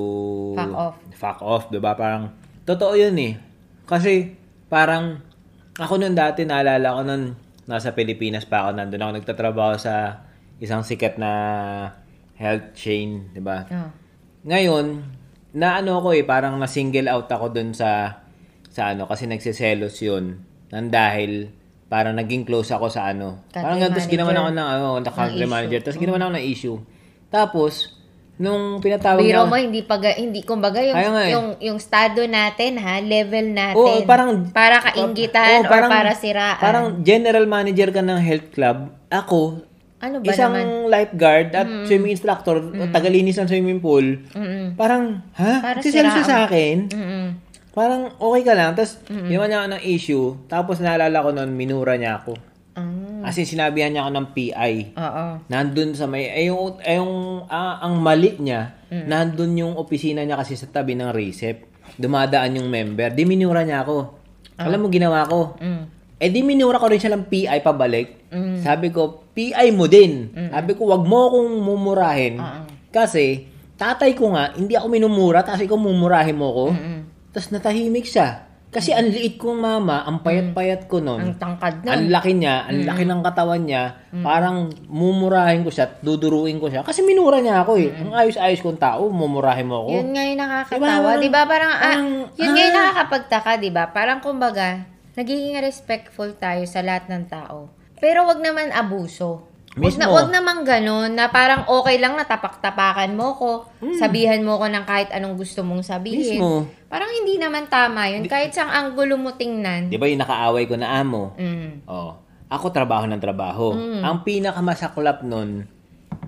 Fuck 0.58 0.74
off. 0.74 0.96
Fuck 1.14 1.38
off, 1.40 1.64
di 1.70 1.78
ba? 1.78 1.94
Parang, 1.94 2.34
totoo 2.66 2.98
yun 2.98 3.14
eh. 3.18 3.34
Kasi, 3.86 4.34
parang, 4.66 5.22
ako 5.78 6.02
nun 6.02 6.18
dati, 6.18 6.42
naalala 6.42 6.98
ko 6.98 7.00
nun, 7.06 7.22
nasa 7.70 7.94
Pilipinas 7.94 8.44
pa 8.44 8.66
ako, 8.66 8.76
nandun 8.76 9.02
ako 9.02 9.12
nagtatrabaho 9.22 9.74
sa 9.78 10.26
isang 10.58 10.82
sikat 10.82 11.16
na 11.16 11.32
health 12.34 12.74
chain, 12.74 13.30
di 13.30 13.38
ba? 13.38 13.64
Oh. 13.70 13.90
Ngayon, 14.46 14.86
na 15.54 15.78
ano 15.78 16.02
ko 16.02 16.12
eh, 16.12 16.26
parang 16.26 16.58
na-single 16.58 17.06
out 17.06 17.30
ako 17.30 17.54
dun 17.54 17.70
sa, 17.72 18.22
sa 18.68 18.92
ano, 18.92 19.06
kasi 19.06 19.30
nagsiselos 19.30 19.94
yun. 20.02 20.42
Nang 20.74 20.90
dahil, 20.90 21.54
parang 21.88 22.18
naging 22.18 22.44
close 22.44 22.74
ako 22.74 22.92
sa 22.92 23.08
ano. 23.14 23.46
Country 23.48 23.62
parang 23.62 23.78
ganun, 23.80 23.94
tapos 23.94 24.10
ginawa 24.10 24.30
manager. 24.30 24.42
ako 24.42 24.50
ng, 24.52 24.68
ano, 24.68 24.88
na 24.98 25.10
country 25.14 25.46
manager. 25.46 25.80
Tapos 25.86 25.98
ginawa 25.98 26.16
ako 26.18 26.32
ng 26.34 26.46
issue. 26.46 26.78
Tapos, 27.28 27.97
nung 28.38 28.78
pinatawag 28.78 29.26
Biro 29.26 29.50
mo, 29.50 29.58
hindi 29.58 29.82
pa, 29.82 29.98
hindi, 30.14 30.46
kumbaga, 30.46 30.78
yung, 30.78 30.94
nga 30.94 31.22
eh. 31.26 31.34
yung, 31.34 31.46
yung 31.58 31.78
estado 31.82 32.22
natin, 32.24 32.78
ha, 32.78 33.02
level 33.02 33.50
natin. 33.50 33.78
Oo, 33.78 34.06
parang- 34.06 34.46
para 34.54 34.78
kaingitan 34.78 35.66
Oo, 35.66 35.74
or 35.74 35.82
para 35.90 36.14
siraan. 36.14 36.62
Parang 36.62 36.86
general 37.02 37.44
manager 37.50 37.90
ka 37.90 38.00
ng 38.00 38.18
health 38.22 38.48
club. 38.54 38.94
Ako, 39.10 39.66
ano 39.98 40.22
ba 40.22 40.30
isang 40.30 40.54
naman? 40.54 40.86
lifeguard 40.86 41.50
at 41.58 41.66
swimming 41.90 42.14
instructor, 42.14 42.62
tagalinis 42.94 43.34
ng 43.42 43.50
swimming 43.50 43.82
pool. 43.82 44.22
Mm-mm. 44.30 44.78
Parang, 44.78 45.26
ha? 45.34 45.58
Para 45.58 45.82
siya 45.82 46.06
siraan. 46.06 46.22
sa 46.22 46.46
akin? 46.46 46.76
Mm-mm. 46.94 47.26
Parang 47.74 48.14
okay 48.18 48.42
ka 48.46 48.54
lang. 48.54 48.78
Tapos, 48.78 49.02
ginawa 49.06 49.46
niya 49.50 49.58
ako 49.62 49.68
ng 49.74 49.82
issue. 49.86 50.26
Tapos, 50.46 50.78
naalala 50.78 51.22
ko 51.22 51.30
noon, 51.34 51.50
minura 51.54 51.98
niya 51.98 52.22
ako. 52.22 52.34
Ah, 52.78 53.07
As 53.28 53.36
in, 53.36 53.44
sinabihan 53.44 53.92
niya 53.92 54.08
ako 54.08 54.12
ng 54.16 54.28
PI. 54.32 54.72
oo. 54.96 55.24
Nandun 55.52 55.92
sa 55.92 56.08
may, 56.08 56.32
eh 56.32 56.48
yung, 56.48 56.80
eh 56.80 56.96
yung 56.96 57.44
ah, 57.52 57.84
ang 57.84 58.00
mali 58.00 58.40
niya, 58.40 58.80
nandun 58.88 59.52
yung 59.52 59.74
opisina 59.76 60.24
niya 60.24 60.40
kasi 60.40 60.56
sa 60.56 60.64
tabi 60.72 60.96
ng 60.96 61.12
recep. 61.12 61.68
dumadaan 61.96 62.60
yung 62.60 62.68
member, 62.68 63.10
di 63.16 63.24
minura 63.24 63.64
niya 63.64 63.80
ako. 63.84 64.16
Alam 64.60 64.84
mo, 64.84 64.86
ginawa 64.92 65.24
ko. 65.24 65.56
Mm. 65.56 65.82
Eh 66.18 66.28
di 66.34 66.42
minura 66.42 66.82
ko 66.82 66.90
rin 66.90 66.98
siya 66.98 67.14
ng 67.14 67.30
PI 67.30 67.58
pabalik. 67.62 68.28
Mm. 68.28 68.60
Sabi 68.60 68.90
ko, 68.90 69.24
PI 69.32 69.70
mo 69.70 69.86
din. 69.86 70.28
Sabi 70.34 70.74
ko, 70.74 70.90
wag 70.90 71.06
mo 71.06 71.30
akong 71.30 71.52
mumurahin. 71.62 72.42
Ah, 72.42 72.60
ah. 72.60 72.62
Kasi, 72.90 73.46
tatay 73.78 74.18
ko 74.18 74.34
nga, 74.34 74.52
hindi 74.58 74.74
ako 74.74 74.86
minumura, 74.90 75.46
tapos 75.46 75.62
ikaw 75.62 75.78
mumurahin 75.78 76.36
mo 76.36 76.48
ko. 76.50 76.66
Mm. 76.74 77.00
Tapos 77.30 77.48
natahimik 77.54 78.04
siya. 78.04 78.47
Kasi 78.68 78.92
ang 78.92 79.08
liit 79.08 79.40
kong 79.40 79.64
mama, 79.64 80.04
ang 80.04 80.20
payat-payat 80.20 80.92
ko 80.92 81.00
nun. 81.00 81.16
Ang 81.16 81.34
tangkad 81.40 81.88
Ang 81.88 82.04
nun. 82.04 82.12
laki 82.12 82.36
niya, 82.36 82.68
ang 82.68 82.84
laki 82.84 83.08
ng 83.08 83.24
katawan 83.24 83.64
niya, 83.64 83.96
parang 84.20 84.68
mumurahin 84.84 85.64
ko 85.64 85.72
siya, 85.72 85.88
at 85.88 86.04
duduruin 86.04 86.60
ko 86.60 86.68
siya. 86.68 86.84
Kasi 86.84 87.00
minura 87.00 87.40
niya 87.40 87.64
ako 87.64 87.80
eh. 87.80 87.88
Ang 87.96 88.12
ayos-ayos 88.12 88.60
kong 88.60 88.76
tao, 88.76 89.08
mumurahin 89.08 89.72
mo 89.72 89.88
ako. 89.88 89.88
Yun 89.96 90.08
nga 90.12 90.22
yung 90.28 90.40
nakakatawa. 90.44 90.76
Diba, 90.76 90.92
parang- 91.00 91.16
Di 91.18 91.30
ba? 91.32 91.42
Parang, 91.48 91.72
ah, 91.72 91.80
parang, 91.80 92.08
yun 92.36 92.50
nga 92.52 92.60
yung 92.60 92.76
ah. 92.76 92.78
nakakapagtaka, 92.84 93.50
di 93.56 93.70
ba? 93.72 93.84
Parang 93.88 94.18
kumbaga, 94.20 94.84
nagiging 95.16 95.56
respectful 95.64 96.28
tayo 96.36 96.62
sa 96.68 96.84
lahat 96.84 97.08
ng 97.08 97.24
tao. 97.24 97.72
Pero 97.98 98.28
wag 98.28 98.38
naman 98.38 98.68
abuso. 98.70 99.48
Wag, 99.76 99.94
na, 100.00 100.08
Mismo. 100.08 100.16
wag 100.16 100.28
naman 100.32 100.56
ganun, 100.64 101.12
na 101.12 101.28
parang 101.28 101.68
okay 101.68 102.00
lang 102.00 102.16
na 102.16 102.24
tapak-tapakan 102.24 103.12
mo 103.12 103.36
ko, 103.36 103.50
sabihan 104.00 104.40
mo 104.40 104.56
ko 104.56 104.64
ng 104.64 104.84
kahit 104.88 105.12
anong 105.12 105.36
gusto 105.36 105.60
mong 105.60 105.84
sabihin. 105.84 106.40
Hmm. 106.40 106.40
Mismo. 106.40 106.50
Parang 106.88 107.10
hindi 107.12 107.36
naman 107.36 107.68
tama 107.68 108.08
yun. 108.08 108.24
Kahit 108.24 108.56
sang 108.56 108.72
anggulo 108.72 109.20
mo 109.20 109.36
tingnan. 109.36 109.92
Di 109.92 110.00
ba 110.00 110.08
yung 110.08 110.24
nakaaway 110.24 110.64
ko 110.64 110.80
na 110.80 111.04
amo? 111.04 111.36
Mm. 111.36 111.84
Oh, 111.84 112.16
ako 112.48 112.72
trabaho 112.72 113.04
ng 113.04 113.20
trabaho. 113.20 113.76
Mm. 113.76 114.00
Ang 114.00 114.16
pinakamasaklap 114.24 115.20
nun, 115.20 115.68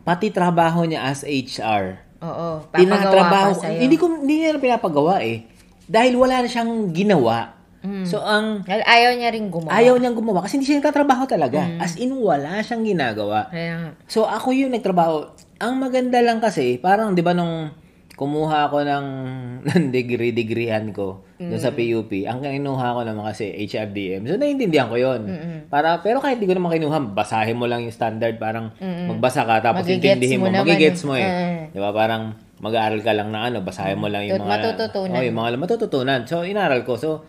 pati 0.05 0.29
trabaho 0.29 0.85
niya 0.85 1.09
as 1.09 1.25
HR. 1.25 2.11
Oo. 2.21 2.69
Papagawa 2.69 3.25
pa 3.33 3.41
ko. 3.49 3.65
sa'yo. 3.65 3.81
Hindi 3.81 3.97
ko 3.97 4.07
hindi 4.13 4.45
niya 4.45 4.61
pinapagawa 4.61 5.25
eh. 5.25 5.49
Dahil 5.89 6.21
wala 6.21 6.45
na 6.45 6.49
siyang 6.49 6.93
ginawa. 6.93 7.60
Mm. 7.81 8.05
So 8.05 8.21
ang 8.21 8.61
ayaw 8.69 9.17
niya 9.17 9.33
rin 9.33 9.49
gumawa. 9.49 9.73
ayaw 9.73 9.97
niyang 9.97 10.13
gumawa 10.13 10.45
kasi 10.45 10.61
hindi 10.61 10.69
siya 10.69 10.85
nagtatrabaho 10.85 11.25
talaga. 11.25 11.65
Mm. 11.65 11.81
As 11.81 11.97
in 11.97 12.13
wala 12.13 12.61
siyang 12.61 12.85
ginagawa. 12.85 13.49
Kaya. 13.49 13.97
So 14.05 14.29
ako 14.29 14.53
yung 14.53 14.77
nagtrabaho. 14.77 15.33
Ang 15.61 15.81
maganda 15.81 16.21
lang 16.21 16.41
kasi, 16.41 16.77
parang 16.77 17.17
'di 17.17 17.25
ba 17.25 17.33
nung 17.33 17.73
kumuha 18.21 18.69
ako 18.69 18.85
ng, 18.85 19.07
ng 19.73 19.85
degree 19.89 20.37
degreehan 20.37 20.93
ko 20.93 21.25
doon 21.41 21.57
sa 21.57 21.73
PUP, 21.73 22.13
ang 22.29 22.45
kinuha 22.45 22.93
ko 22.93 23.01
naman 23.01 23.25
kasi 23.25 23.49
HRDM. 23.65 24.29
So 24.29 24.37
naiintindihan 24.37 24.93
ko 24.93 25.01
'yon. 25.01 25.25
Para 25.73 26.05
pero 26.05 26.21
kahit 26.21 26.37
di 26.37 26.45
ko 26.45 26.53
naman 26.53 26.77
kinuha, 26.77 27.17
basahin 27.17 27.57
mo 27.57 27.65
lang 27.65 27.81
yung 27.81 27.97
standard, 27.97 28.37
parang 28.37 28.77
magbasa 28.81 29.49
ka 29.49 29.65
tapos 29.65 29.89
Magigets 29.89 30.21
intindihin 30.21 30.37
mo, 30.37 30.53
magigets 30.53 31.01
mo 31.09 31.17
eh. 31.17 31.25
Mm. 31.25 31.61
'Di 31.73 31.81
ba? 31.81 31.97
Parang 31.97 32.37
mag-aaral 32.61 33.01
ka 33.01 33.17
lang 33.17 33.33
na 33.33 33.49
ano, 33.49 33.65
basahin 33.65 33.97
mo 33.97 34.13
lang 34.13 34.29
yung 34.29 34.37
Tut- 34.37 34.45
mga 34.45 34.53
matututunan. 34.53 35.17
Oh, 35.17 35.25
yung 35.25 35.37
mga 35.41 35.49
matututunan. 35.57 36.21
So 36.29 36.45
inaral 36.45 36.85
ko. 36.85 37.01
So 37.01 37.25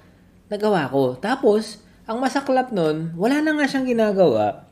nagawa 0.52 0.92
ko. 0.92 1.16
Tapos 1.16 1.80
ang 2.04 2.20
masaklap 2.20 2.76
nun, 2.76 3.16
wala 3.16 3.40
na 3.40 3.56
nga 3.56 3.66
siyang 3.72 3.88
ginagawa. 3.88 4.68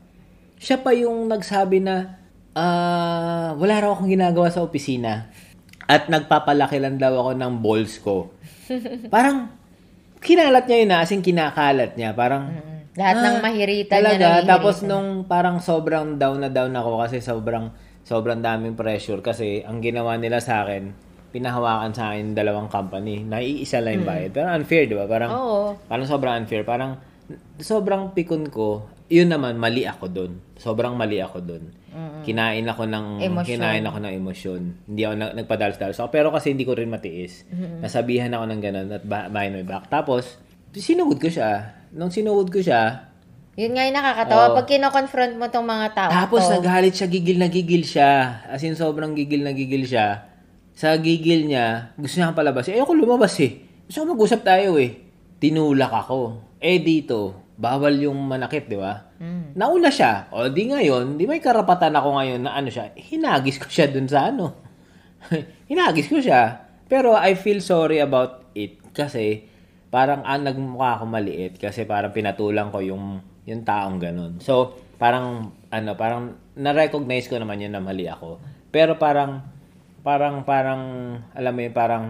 Siya 0.60 0.84
pa 0.84 0.92
yung 0.92 1.24
nagsabi 1.32 1.80
na 1.80 2.20
ah, 2.52 3.56
wala 3.56 3.80
raw 3.80 3.96
akong 3.96 4.12
ginagawa 4.12 4.52
sa 4.52 4.60
opisina. 4.60 5.32
At 5.88 6.12
nagpapalaki 6.12 6.76
lang 6.78 7.00
daw 7.00 7.16
ako 7.16 7.32
ng 7.34 7.52
balls 7.64 7.96
ko. 8.04 8.30
Parang, 9.14 9.50
kinalat 10.20 10.68
niya 10.68 10.78
yun 10.84 10.90
na, 10.92 10.98
as 11.02 11.10
in 11.10 11.24
kinakalat 11.24 11.96
niya. 11.96 12.12
Parang. 12.12 12.52
Lahat 12.94 13.16
ng 13.24 13.36
ah, 13.38 13.42
mahirita 13.42 13.98
niya. 13.98 14.14
talaga. 14.14 14.20
nahihirita. 14.20 14.50
Tapos 14.50 14.76
nung 14.84 15.24
parang 15.24 15.62
sobrang 15.62 16.18
down 16.20 16.42
na 16.44 16.50
down 16.52 16.74
ako 16.76 17.00
kasi 17.00 17.24
sobrang, 17.24 17.72
sobrang 18.04 18.38
daming 18.44 18.76
pressure. 18.76 19.24
Kasi 19.24 19.64
ang 19.64 19.80
ginawa 19.80 20.14
nila 20.20 20.38
sa 20.38 20.62
akin, 20.62 21.09
pinahawakan 21.30 21.90
sa 21.90 22.12
akin 22.12 22.34
dalawang 22.34 22.66
company. 22.66 23.22
Naiisa 23.22 23.78
lang 23.78 24.02
yung 24.02 24.06
bayad. 24.06 24.30
Pero 24.30 24.46
unfair, 24.50 24.84
di 24.84 24.94
ba? 24.94 25.06
Parang, 25.06 25.30
Oo. 25.30 25.60
Parang 25.86 26.06
sobrang 26.06 26.34
unfair. 26.36 26.62
Parang 26.62 26.98
sobrang 27.56 28.10
pikon 28.12 28.50
ko. 28.50 28.84
Yun 29.10 29.26
naman, 29.26 29.58
mali 29.58 29.82
ako 29.82 30.06
doon. 30.06 30.32
Sobrang 30.54 30.94
mali 30.94 31.18
ako 31.18 31.42
doon. 31.42 31.64
Kinain 32.22 32.62
ako 32.62 32.86
ng 32.86 33.06
Emosyon. 33.18 33.48
kinain 33.48 33.82
ako 33.82 33.98
ng 33.98 34.12
emosyon. 34.14 34.62
Hindi 34.86 35.02
ako 35.02 35.14
na, 35.18 35.26
nagpadalos-dalos 35.34 35.98
ako. 35.98 36.08
Pero 36.10 36.28
kasi 36.30 36.54
hindi 36.54 36.62
ko 36.62 36.78
rin 36.78 36.86
matiis. 36.86 37.42
Nasabihan 37.82 38.30
ako 38.30 38.44
ng 38.46 38.60
ganun 38.60 38.88
at 38.92 39.02
ba- 39.02 39.26
behind 39.26 39.58
my 39.58 39.66
back. 39.66 39.90
Tapos, 39.90 40.38
sinugod 40.70 41.18
ko 41.18 41.26
siya. 41.26 41.74
Nung 41.90 42.14
sinugod 42.14 42.46
ko 42.48 42.62
siya, 42.62 43.10
Yun 43.58 43.74
nga 43.74 43.82
yung 43.82 43.98
nakakatawa. 43.98 44.44
Oo. 44.46 44.56
Pag 44.56 44.68
kino-confront 44.70 45.34
mo 45.34 45.50
tong 45.50 45.66
mga 45.66 45.86
tao 45.92 46.08
tapos 46.08 46.46
to, 46.46 46.54
nagalit 46.54 46.94
siya, 46.94 47.10
gigil 47.10 47.36
na 47.36 47.50
gigil 47.50 47.82
siya. 47.82 48.40
As 48.46 48.62
in, 48.62 48.78
sobrang 48.78 49.12
gigil 49.12 49.42
na 49.42 49.50
gigil 49.50 49.84
siya. 49.84 50.29
Sa 50.80 50.96
gigil 50.96 51.44
niya, 51.44 51.92
gusto 52.00 52.16
niya 52.16 52.32
palabas. 52.32 52.64
Eh, 52.72 52.80
ayoko 52.80 52.96
lumabas 52.96 53.36
eh. 53.44 53.68
Gusto 53.84 54.00
ko 54.00 54.16
mag-usap 54.16 54.40
tayo 54.40 54.80
eh. 54.80 54.96
Tinulak 55.36 55.92
ako. 55.92 56.40
Eh, 56.56 56.80
dito, 56.80 57.52
bawal 57.60 58.00
yung 58.00 58.16
manakit, 58.16 58.64
di 58.64 58.80
ba? 58.80 59.12
Mm. 59.20 59.60
Nauna 59.60 59.92
siya. 59.92 60.32
O, 60.32 60.48
di 60.48 60.72
ngayon, 60.72 61.20
di 61.20 61.28
may 61.28 61.36
karapatan 61.36 61.92
ako 61.92 62.16
ngayon 62.16 62.40
na 62.48 62.56
ano 62.56 62.72
siya. 62.72 62.96
Hinagis 62.96 63.60
ko 63.60 63.68
siya 63.68 63.92
dun 63.92 64.08
sa 64.08 64.32
ano. 64.32 64.56
Hinagis 65.68 66.08
ko 66.08 66.16
siya. 66.16 66.64
Pero 66.88 67.12
I 67.12 67.36
feel 67.36 67.60
sorry 67.60 68.00
about 68.00 68.48
it 68.56 68.80
kasi 68.96 69.44
parang 69.92 70.24
ah, 70.24 70.40
nagmukha 70.40 70.96
ako 70.96 71.04
maliit 71.12 71.60
kasi 71.60 71.84
parang 71.84 72.08
pinatulang 72.08 72.72
ko 72.72 72.80
yung 72.80 73.20
yung 73.44 73.68
taong 73.68 74.00
ganun. 74.00 74.40
So, 74.40 74.80
parang 74.96 75.52
ano, 75.68 75.92
parang 75.92 76.40
na-recognize 76.56 77.28
ko 77.28 77.36
naman 77.36 77.60
yun 77.60 77.76
na 77.76 77.84
mali 77.84 78.08
ako. 78.08 78.40
Pero 78.72 78.96
parang 78.96 79.59
parang 80.00 80.42
parang 80.44 80.82
alam 81.32 81.52
mo 81.52 81.60
yun, 81.60 81.74
parang 81.76 82.04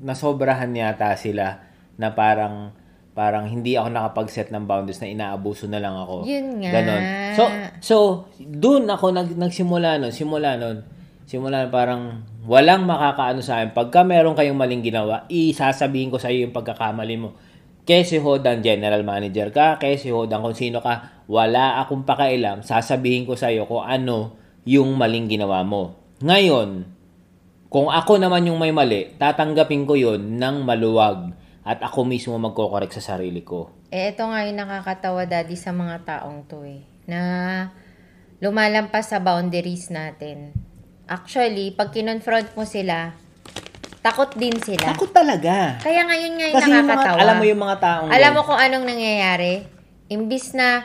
nasobrahan 0.00 0.72
yata 0.72 1.12
sila 1.16 1.60
na 2.00 2.16
parang 2.16 2.72
parang 3.10 3.44
hindi 3.50 3.76
ako 3.76 3.92
nakapag-set 3.92 4.48
ng 4.54 4.64
boundaries 4.64 5.02
na 5.02 5.10
inaabuso 5.10 5.68
na 5.68 5.82
lang 5.82 5.92
ako. 5.92 6.24
Yun 6.24 6.62
nga. 6.62 6.70
Ganon. 6.72 7.02
So, 7.36 7.42
so 7.82 7.96
doon 8.38 8.88
ako 8.88 9.12
nag, 9.12 9.28
nagsimula 9.36 10.00
nun, 10.00 10.14
simula 10.14 10.56
nun, 10.56 10.86
simula 11.26 11.66
nun, 11.66 11.72
parang 11.74 12.02
walang 12.46 12.86
makakaano 12.88 13.44
sa 13.44 13.60
akin. 13.60 13.76
Pagka 13.76 14.06
meron 14.06 14.38
kayong 14.38 14.56
maling 14.56 14.80
ginawa, 14.80 15.28
isasabihin 15.28 16.08
ko 16.08 16.16
sa 16.16 16.32
iyo 16.32 16.48
yung 16.48 16.56
pagkakamali 16.56 17.16
mo. 17.20 17.36
Kesi 17.84 18.22
Hodan, 18.22 18.62
general 18.62 19.02
manager 19.02 19.50
ka, 19.50 19.76
kesi 19.82 20.14
Hodan, 20.14 20.40
kung 20.40 20.54
sino 20.54 20.78
ka, 20.78 21.26
wala 21.26 21.82
akong 21.82 22.06
pakailam, 22.06 22.62
sasabihin 22.62 23.26
ko 23.26 23.34
sa 23.34 23.50
iyo 23.50 23.66
kung 23.66 23.82
ano 23.82 24.38
yung 24.64 24.94
maling 24.94 25.26
ginawa 25.26 25.66
mo. 25.66 25.98
Ngayon, 26.22 26.99
kung 27.70 27.86
ako 27.86 28.18
naman 28.18 28.50
yung 28.50 28.58
may 28.58 28.74
mali, 28.74 29.14
tatanggapin 29.14 29.86
ko 29.86 29.94
yun 29.94 30.42
ng 30.42 30.66
maluwag 30.66 31.30
at 31.62 31.78
ako 31.78 32.02
mismo 32.02 32.34
magkokorek 32.34 32.90
sa 32.90 33.14
sarili 33.14 33.46
ko. 33.46 33.70
Eh, 33.94 34.10
ito 34.10 34.26
nga 34.26 34.42
yung 34.42 34.58
nakakatawa, 34.58 35.22
daddy, 35.22 35.54
sa 35.54 35.70
mga 35.70 36.02
taong 36.02 36.50
to 36.50 36.66
eh. 36.66 36.82
Na 37.06 37.20
lumalampas 38.42 39.14
sa 39.14 39.22
boundaries 39.22 39.86
natin. 39.94 40.50
Actually, 41.06 41.70
pag 41.70 41.94
kinonfront 41.94 42.58
mo 42.58 42.66
sila, 42.66 43.14
takot 44.02 44.34
din 44.34 44.58
sila. 44.58 44.90
Takot 44.90 45.14
talaga. 45.14 45.78
Kaya 45.78 46.02
ngayon 46.10 46.32
nga 46.38 46.46
yung 46.50 46.56
Kasi 46.58 46.70
yung 46.74 46.86
mga, 46.86 46.90
nakakatawa. 46.90 47.18
alam 47.22 47.34
mo 47.38 47.44
yung 47.46 47.62
mga 47.62 47.76
taong 47.78 48.08
Alam 48.10 48.30
mo 48.34 48.40
kung 48.42 48.58
anong 48.58 48.84
nangyayari? 48.86 49.52
Imbis 50.10 50.58
na, 50.58 50.82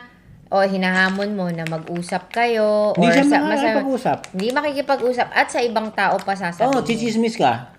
o 0.56 0.64
hinahamon 0.64 1.36
mo 1.36 1.52
na 1.52 1.68
mag-usap 1.68 2.32
kayo, 2.32 2.96
Hindi 2.96 3.06
or 3.06 3.14
siya 3.14 3.26
sa, 3.28 3.38
makakapag-usap. 3.44 4.18
hindi 4.32 4.48
makikipag-usap, 4.50 5.28
at 5.30 5.48
sa 5.48 5.60
ibang 5.60 5.92
tao 5.92 6.16
pa 6.18 6.32
sasabihin. 6.32 6.72
Oo, 6.72 6.80
oh, 6.80 6.86
chichismis 6.88 7.36
ka. 7.36 7.76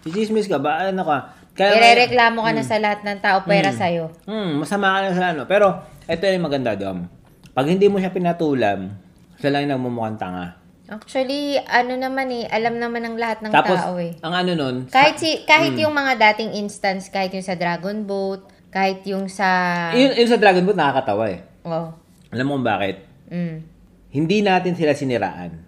Chichismis 0.00 0.48
ka 0.48 0.56
ba? 0.56 0.88
Ano 0.88 1.04
ka? 1.04 1.18
Kaya, 1.52 1.72
Irereklamo 1.72 2.40
ka 2.40 2.52
na 2.52 2.60
sa 2.62 2.76
lahat 2.76 3.00
ng 3.02 3.18
tao, 3.18 3.44
pera 3.44 3.68
sa'yo. 3.70 4.12
Hmm, 4.24 4.56
masama 4.56 4.92
ka 4.92 4.98
na 5.02 5.12
sa 5.12 5.24
ano. 5.30 5.44
Pero, 5.44 5.72
ito 6.04 6.24
yung 6.24 6.44
maganda, 6.44 6.72
Dom. 6.72 7.04
Pag 7.52 7.66
hindi 7.66 7.88
mo 7.88 7.96
siya 7.96 8.08
pinatulam, 8.10 8.92
siya 9.36 9.50
lang 9.50 9.64
yung 9.64 9.72
nagmumukhang 9.74 10.16
tanga. 10.16 10.56
Actually, 10.86 11.58
ano 11.58 11.96
naman 11.96 12.30
eh, 12.30 12.44
alam 12.46 12.76
naman 12.76 13.02
ng 13.02 13.16
lahat 13.16 13.42
ng 13.42 13.50
Tapos, 13.50 13.74
tao 13.74 13.96
eh. 13.98 14.14
ang 14.20 14.30
ano 14.32 14.52
nun, 14.54 14.76
Kahit 14.86 15.18
si 15.18 15.42
kahit 15.42 15.74
Hmm. 15.74 15.82
yung 15.82 15.92
mga 15.92 16.12
dating 16.30 16.54
instance, 16.54 17.08
kahit 17.08 17.32
yung 17.32 17.42
sa 17.42 17.56
Dragon 17.56 18.06
Boat, 18.06 18.46
kahit 18.70 19.02
yung 19.02 19.26
sa 19.26 19.48
yun, 19.90 20.14
yun 20.14 20.28
sa 20.28 20.38
Dragon 20.38 20.62
Boat 20.62 20.78
nakakatawa 20.78 21.26
eh. 21.26 21.40
Oh. 21.64 21.90
Alam 22.30 22.46
mo 22.46 22.56
bakit? 22.58 23.02
Mm. 23.28 23.56
Hindi 24.08 24.38
natin 24.40 24.72
sila 24.72 24.92
siniraan. 24.92 25.66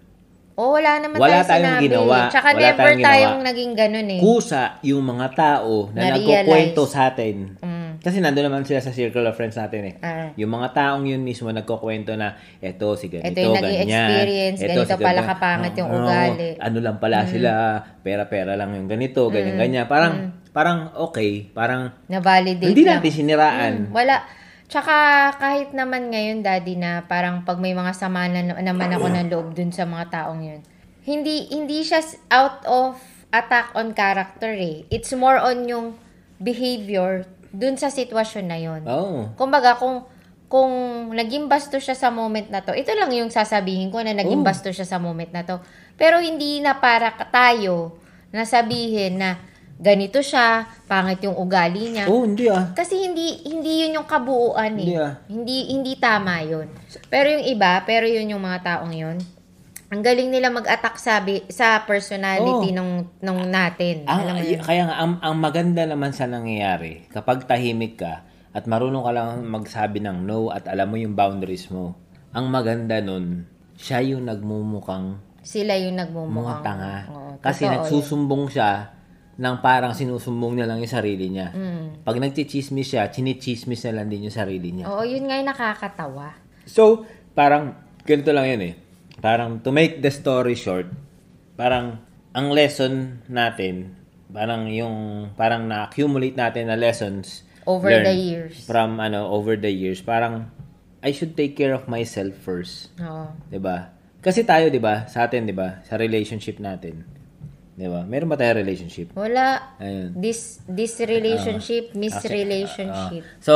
Oh, 0.53 0.75
wala 0.75 0.99
naman 0.99 1.15
Wala 1.15 1.39
tayong 1.39 1.47
tayong 1.47 1.63
sinabi. 1.71 1.85
ginawa. 1.87 2.17
Tsaka 2.27 2.49
Wala 2.49 2.59
never 2.59 2.75
tayong 2.75 2.99
ginawa. 2.99 3.07
tayong 3.07 3.39
naging 3.47 3.71
ganun 3.73 4.07
eh. 4.09 4.19
Kusa 4.19 4.63
yung 4.81 5.03
mga 5.05 5.27
tao 5.31 5.73
na 5.89 5.99
Na-realize. 6.01 6.19
nagkukwento 6.19 6.81
sa 6.83 6.99
atin. 7.07 7.35
Mm. 7.57 7.89
Kasi 7.99 8.17
nandun 8.19 8.45
naman 8.45 8.63
sila 8.63 8.79
sa 8.79 8.91
circle 8.91 9.23
of 9.23 9.35
friends 9.35 9.55
natin 9.55 9.81
eh. 9.85 9.95
Ah. 9.99 10.31
Yung 10.35 10.51
mga 10.51 10.67
taong 10.73 11.03
yun 11.03 11.19
mismo 11.19 11.47
nagkukwento 11.47 12.11
na 12.13 12.31
eto 12.59 12.95
si 12.95 13.07
ganito, 13.07 13.27
Ito 13.29 13.39
yung 13.41 13.55
naging 13.55 13.75
ganyan. 13.77 14.07
experience, 14.07 14.59
Eto 14.59 14.67
ganito 14.83 14.95
pala 14.99 15.21
kapangit 15.25 15.73
yung 15.75 15.89
Oo, 15.89 15.99
ugali. 16.01 16.49
Ano 16.59 16.77
lang 16.79 16.97
pala 16.97 17.17
sila, 17.23 17.51
pera-pera 17.99 18.55
lang 18.55 18.71
yung 18.71 18.87
ganito, 18.87 19.27
ganyan 19.27 19.55
ganyan. 19.55 19.85
Parang 19.85 20.13
parang 20.49 20.91
okay, 20.97 21.47
parang 21.49 21.91
Na-validate 22.07 22.67
hindi 22.67 22.83
lang. 22.83 22.99
natin 22.99 23.11
siniraan. 23.13 23.73
Mm, 23.87 23.91
wala. 23.91 24.15
Tsaka 24.69 25.33
kahit 25.41 25.73
naman 25.73 26.13
ngayon, 26.13 26.45
daddy, 26.45 26.77
na 26.77 27.01
parang 27.09 27.41
pag 27.41 27.57
may 27.57 27.73
mga 27.73 27.89
sama 27.97 28.29
na 28.29 28.45
naman 28.61 28.93
ako 28.93 29.09
ng 29.09 29.27
loob 29.33 29.47
dun 29.57 29.73
sa 29.73 29.89
mga 29.89 30.13
taong 30.13 30.45
yun. 30.45 30.61
Hindi 31.01 31.49
hindi 31.49 31.81
siya 31.81 32.05
out 32.29 32.61
of 32.69 33.01
attack 33.33 33.73
on 33.73 33.97
character 33.97 34.53
eh. 34.53 34.85
It's 34.93 35.09
more 35.17 35.41
on 35.41 35.65
yung 35.65 35.97
behavior 36.37 37.25
dun 37.49 37.81
sa 37.81 37.89
sitwasyon 37.89 38.45
na 38.45 38.57
yon. 38.61 38.81
Oo. 38.85 39.33
Kumbaga, 39.33 39.73
kung 39.81 40.05
kung 40.49 40.69
naging 41.13 41.49
basto 41.49 41.81
siya 41.81 41.97
sa 41.97 42.13
moment 42.13 42.49
na 42.53 42.61
to, 42.61 42.73
ito 42.77 42.93
lang 42.93 43.09
yung 43.09 43.33
sasabihin 43.33 43.89
ko 43.89 44.05
na 44.05 44.13
naging 44.13 44.41
Oo. 44.41 44.47
basto 44.47 44.69
siya 44.69 44.85
sa 44.85 45.01
moment 45.01 45.33
na 45.33 45.45
to. 45.45 45.57
Pero 45.97 46.21
hindi 46.21 46.61
na 46.61 46.77
para 46.77 47.09
tayo 47.33 47.97
na 48.29 48.45
sabihin 48.45 49.17
na 49.17 49.41
ganito 49.79 50.19
siya, 50.19 50.67
pangit 50.85 51.23
yung 51.23 51.39
ugali 51.39 51.95
niya. 51.95 52.11
Oo, 52.11 52.27
hindi 52.27 52.51
ah. 52.51 52.75
Kasi 52.75 52.99
hindi 52.99 53.47
hindi 53.47 53.87
yun 53.87 54.03
yung 54.03 54.07
kabuuan 54.07 54.75
eh. 54.75 54.83
Hindi 54.83 54.95
ah. 54.99 55.13
Hindi 55.31 55.57
hindi 55.71 55.93
tama 55.95 56.43
yun. 56.43 56.67
Pero 57.07 57.31
yung 57.31 57.47
iba, 57.47 57.79
pero 57.87 58.03
yun 58.03 58.35
yung 58.35 58.43
mga 58.43 58.59
taong 58.61 58.91
yun. 58.91 59.17
Ang 59.89 60.05
galing 60.05 60.29
nila 60.29 60.53
mag-attack 60.53 61.01
sabi 61.01 61.41
sa 61.49 61.81
personality 61.81 62.69
Oo. 62.69 62.77
nung 62.77 62.93
nung 63.25 63.41
natin. 63.49 64.05
Ang, 64.05 64.19
Alam 64.21 64.33
mo 64.37 64.43
yun? 64.45 64.61
kaya 64.61 64.85
nga, 64.85 64.95
ang, 65.01 65.17
ang 65.17 65.35
maganda 65.41 65.81
naman 65.89 66.13
sa 66.13 66.29
nangyayari, 66.29 67.09
kapag 67.09 67.49
tahimik 67.49 67.97
ka 67.97 68.21
at 68.53 68.69
marunong 68.69 69.01
ka 69.01 69.11
lang 69.15 69.29
magsabi 69.49 69.97
ng 70.03 70.29
no 70.29 70.53
at 70.53 70.69
alam 70.69 70.93
mo 70.93 70.97
yung 70.99 71.17
boundaries 71.17 71.73
mo, 71.73 71.97
ang 72.29 72.53
maganda 72.53 73.01
nun, 73.01 73.49
siya 73.81 74.03
yung 74.05 74.29
nagmumukhang 74.29 75.17
Sila 75.41 75.73
yung 75.73 75.97
mga 75.97 76.05
nagmumukhang. 76.05 76.61
tanga. 76.61 76.95
Oo, 77.09 77.29
Kasi 77.41 77.65
nagsusumbong 77.65 78.45
siya 78.53 78.98
ng 79.39 79.55
parang 79.63 79.95
sinusumbong 79.95 80.59
niya 80.59 80.67
lang 80.67 80.83
yung 80.83 80.91
sarili 80.91 81.31
niya. 81.31 81.55
Mm. 81.55 82.03
Pag 82.03 82.19
nagchichismis 82.19 82.91
siya, 82.91 83.07
chinichismis 83.07 83.87
na 83.87 84.03
lang 84.03 84.11
din 84.11 84.27
yung 84.27 84.35
sarili 84.35 84.75
niya. 84.75 84.91
Oo, 84.91 85.07
yun 85.07 85.31
nga 85.31 85.39
yung 85.39 85.47
nakakatawa. 85.47 86.35
So, 86.67 87.07
parang, 87.31 87.79
ganito 88.03 88.35
lang 88.35 88.51
yun 88.51 88.61
eh. 88.67 88.73
Parang, 89.23 89.63
to 89.63 89.71
make 89.71 90.03
the 90.03 90.11
story 90.11 90.59
short, 90.59 90.91
parang, 91.55 92.03
ang 92.35 92.51
lesson 92.51 93.23
natin, 93.31 93.95
parang 94.27 94.67
yung, 94.67 95.31
parang 95.39 95.63
na-accumulate 95.71 96.35
natin 96.35 96.67
na 96.67 96.75
lessons 96.75 97.47
Over 97.69 98.01
the 98.01 98.15
years. 98.17 98.65
From, 98.65 98.97
ano, 98.97 99.29
over 99.29 99.53
the 99.53 99.69
years. 99.69 100.01
Parang, 100.01 100.49
I 100.99 101.15
should 101.15 101.37
take 101.37 101.55
care 101.55 101.71
of 101.71 101.87
myself 101.87 102.35
first. 102.43 102.91
Oo. 102.99 103.29
ba? 103.61 103.95
Kasi 104.19 104.43
tayo, 104.43 104.67
'di 104.67 104.83
ba? 104.83 105.07
Sa 105.07 105.23
atin, 105.23 105.47
'di 105.47 105.55
ba? 105.55 105.79
Sa 105.87 105.95
relationship 105.95 106.59
natin. 106.59 107.07
'Di 107.79 107.87
ba? 107.87 108.03
Meron 108.03 108.27
ba 108.27 108.35
tayo 108.35 108.59
relationship? 108.59 109.15
Wala. 109.15 109.79
Ayun. 109.79 110.11
This 110.19 110.59
this 110.67 110.99
relationship, 110.99 111.95
miss 111.95 112.19
Okay. 112.19 112.43
relationship. 112.43 113.23
Ah. 113.23 113.39
so, 113.39 113.53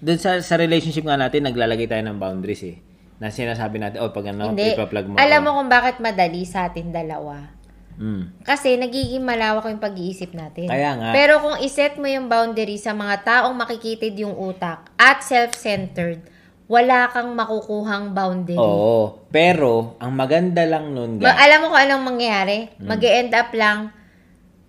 dun 0.00 0.16
sa, 0.16 0.40
sa 0.40 0.56
relationship 0.56 1.04
nga 1.04 1.20
natin, 1.20 1.44
naglalagay 1.44 1.84
tayo 1.84 2.00
ng 2.08 2.16
boundaries 2.16 2.64
eh. 2.64 2.80
Na 3.20 3.28
sinasabi 3.28 3.76
natin, 3.76 4.00
oh, 4.00 4.12
pag 4.16 4.32
ano, 4.32 4.56
Hindi. 4.56 4.72
ipa-plug 4.72 5.12
mo. 5.12 5.14
Alam 5.20 5.44
ako." 5.44 5.52
mo 5.52 5.56
kung 5.60 5.68
bakit 5.68 5.96
madali 6.00 6.48
sa 6.48 6.72
atin 6.72 6.88
dalawa. 6.88 7.52
Mm. 7.96 8.44
Kasi 8.44 8.76
nagiging 8.76 9.24
malawak 9.24 9.68
yung 9.72 9.80
pag-iisip 9.80 10.36
natin. 10.36 10.68
Kaya 10.68 11.00
nga. 11.00 11.16
Pero 11.16 11.40
kung 11.40 11.56
iset 11.64 11.96
mo 11.96 12.04
yung 12.04 12.28
boundary 12.28 12.76
sa 12.76 12.92
mga 12.92 13.24
taong 13.24 13.56
makikitid 13.56 14.12
yung 14.20 14.36
utak 14.36 14.88
at 15.00 15.24
self-centered, 15.24 16.20
wala 16.66 17.06
kang 17.08 17.30
makukuhang 17.32 18.10
boundary. 18.10 18.58
Oo. 18.58 19.22
Pero, 19.30 19.94
ang 19.96 20.12
maganda 20.12 20.66
lang 20.66 20.90
nun, 20.90 21.18
Ma- 21.18 21.30
ga, 21.30 21.38
alam 21.38 21.58
mo 21.62 21.66
kung 21.70 21.80
anong 21.80 22.04
mangyayari? 22.04 22.58
Hmm. 22.74 22.86
mag 22.86 23.00
end 23.00 23.32
up 23.32 23.50
lang, 23.54 23.94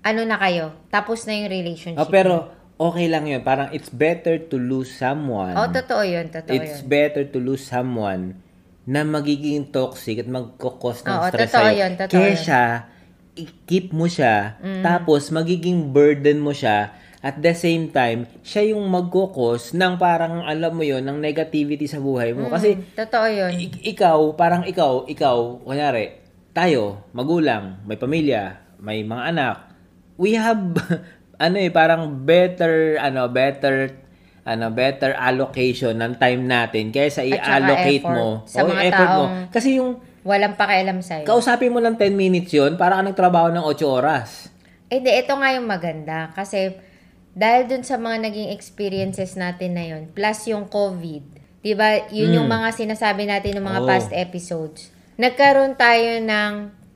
ano 0.02 0.22
na 0.24 0.38
kayo, 0.38 0.78
tapos 0.88 1.26
na 1.26 1.34
yung 1.36 1.50
relationship. 1.50 1.98
oh, 2.00 2.08
pero, 2.08 2.54
okay 2.78 3.10
lang 3.10 3.26
yun. 3.26 3.42
Parang, 3.42 3.74
it's 3.74 3.90
better 3.90 4.38
to 4.38 4.56
lose 4.56 4.94
someone. 4.94 5.58
oh, 5.58 5.68
totoo 5.68 6.06
yun, 6.06 6.30
totoo 6.30 6.54
it's 6.54 6.80
yun. 6.80 6.88
better 6.88 7.26
to 7.26 7.42
lose 7.42 7.66
someone 7.66 8.38
na 8.86 9.02
magiging 9.02 9.68
toxic 9.68 10.22
at 10.22 10.30
magkakos 10.30 11.02
ng 11.02 11.12
Oo, 11.12 11.28
stress 11.28 11.50
totoo 11.50 11.66
sa'yo. 11.66 11.82
yun, 11.82 11.92
totoo 11.98 12.14
Kesa, 12.16 12.64
i-keep 13.36 13.92
mo 13.92 14.06
siya, 14.06 14.56
Mm. 14.60 14.82
tapos 14.82 15.28
magiging 15.30 15.92
burden 15.92 16.40
mo 16.40 16.54
siya, 16.54 16.94
at 17.20 17.36
the 17.36 17.52
same 17.52 17.90
time, 17.90 18.26
siya 18.40 18.72
yung 18.72 18.86
magkukos 18.86 19.74
ng 19.74 19.98
parang, 19.98 20.44
alam 20.44 20.70
mo 20.70 20.82
yon 20.82 21.02
ng 21.02 21.18
negativity 21.18 21.86
sa 21.86 21.98
buhay 21.98 22.32
mo. 22.32 22.46
Kasi, 22.48 22.74
Mm, 22.74 22.94
totoo 22.96 23.26
yun. 23.28 23.52
ik- 23.56 23.82
ikaw, 23.88 24.20
parang 24.34 24.64
ikaw, 24.64 25.06
ikaw, 25.06 25.38
kunyari, 25.60 26.14
tayo, 26.52 27.04
magulang, 27.12 27.82
may 27.84 27.96
pamilya, 27.96 28.44
may 28.78 29.02
mga 29.02 29.24
anak, 29.28 29.56
we 30.16 30.34
have, 30.34 30.62
ano 31.38 31.58
eh, 31.58 31.70
parang 31.70 32.06
better, 32.20 32.98
ano, 32.98 33.26
better, 33.28 33.98
ano, 34.44 34.70
better 34.70 35.12
allocation 35.12 35.94
ng 35.96 36.16
time 36.16 36.42
natin 36.44 36.90
kaysa 36.90 37.22
i-allocate 37.22 38.06
mo. 38.06 38.46
sa 38.46 38.62
o 38.62 38.70
mga 38.70 38.82
effort 38.86 39.10
mo. 39.10 39.24
taong- 39.26 39.50
Kasi 39.50 39.70
yung, 39.76 39.92
Walang 40.22 40.54
pakialam 40.54 41.00
sa'yo. 41.00 41.24
kausapin 41.24 41.72
mo 41.72 41.80
ng 41.80 41.96
10 41.96 42.14
minutes 42.14 42.52
yun, 42.52 42.76
para 42.76 42.96
ka 42.96 43.04
nagtrabaho 43.04 43.50
ng 43.50 43.64
8 43.66 43.84
oras. 43.84 44.54
Eh, 44.88 45.00
di, 45.00 45.10
ito 45.10 45.32
nga 45.32 45.50
yung 45.52 45.66
maganda. 45.66 46.32
Kasi, 46.32 46.72
dahil 47.38 47.70
dun 47.70 47.86
sa 47.86 48.02
mga 48.02 48.18
naging 48.26 48.50
experiences 48.50 49.38
natin 49.38 49.78
na 49.78 49.86
yun, 49.86 50.10
plus 50.10 50.50
yung 50.50 50.66
COVID, 50.66 51.24
di 51.62 51.78
ba, 51.78 52.10
yun 52.10 52.34
yung 52.34 52.50
Mm. 52.50 52.56
mga 52.58 52.70
sinasabi 52.74 53.30
natin 53.30 53.62
ng 53.62 53.66
mga 53.66 53.82
Oo. 53.82 53.88
past 53.88 54.10
episodes. 54.10 54.90
Nagkaroon 55.16 55.78
tayo 55.78 56.18
ng 56.18 56.54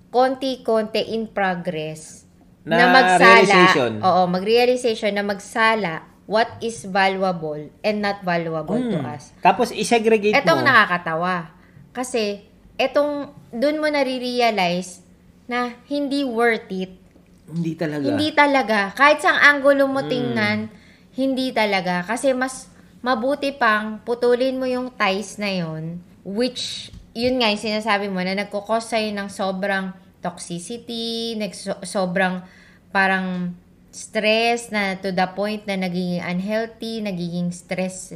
konti-konti 0.09 1.13
in 1.13 1.29
progress 1.29 2.25
Na 2.61 2.89
magsala. 2.89 3.37
realization. 3.37 3.91
Oo, 4.01 4.21
mag-realization 4.25 5.13
na 5.13 5.21
magsala 5.21 6.05
what 6.25 6.47
is 6.59 6.85
valuable 6.85 7.57
and 7.81 7.99
not 7.99 8.21
valuable 8.21 8.77
to 8.77 8.97
Mm. 8.97 9.13
us. 9.13 9.33
Tapos, 9.41 9.69
i-segregate 9.69 10.37
Etong 10.37 10.61
mo. 10.61 10.65
nakakatawa. 10.65 11.53
Kasi, 11.91 12.45
etong, 12.77 13.29
dun 13.51 13.77
mo 13.77 13.89
nare-realize 13.89 15.01
na 15.45 15.75
hindi 15.85 16.23
worth 16.23 16.69
it 16.71 17.00
Hindi 17.49 17.73
talaga. 17.73 18.05
hindi 18.05 18.29
talaga. 18.35 18.79
Kahit 18.93 19.25
sa 19.25 19.37
anggulo 19.41 19.89
Mm. 19.89 19.93
mo 19.93 20.01
tingnan, 20.05 20.59
hindi 21.17 21.51
talaga. 21.51 22.05
Kasi 22.05 22.31
mas 22.37 22.69
mabuti 23.01 23.51
pang 23.51 23.97
putulin 24.05 24.61
mo 24.61 24.69
yung 24.69 24.93
ties 24.93 25.41
na 25.41 25.49
yon 25.49 25.97
which, 26.21 26.93
yun 27.17 27.41
nga 27.41 27.49
yung 27.49 27.59
sinasabi 27.59 28.07
mo, 28.13 28.21
na 28.21 28.37
nagkukos 28.37 28.93
sa'yo 28.93 29.09
ng 29.09 29.27
sobrang 29.27 29.89
toxicity, 30.21 31.33
sobrang 31.81 32.45
parang 32.93 33.57
stress 33.89 34.69
na 34.69 34.95
to 35.01 35.09
the 35.11 35.25
point 35.33 35.65
na 35.65 35.75
nagiging 35.75 36.21
unhealthy, 36.21 37.01
nagiging 37.01 37.49
stress 37.51 38.15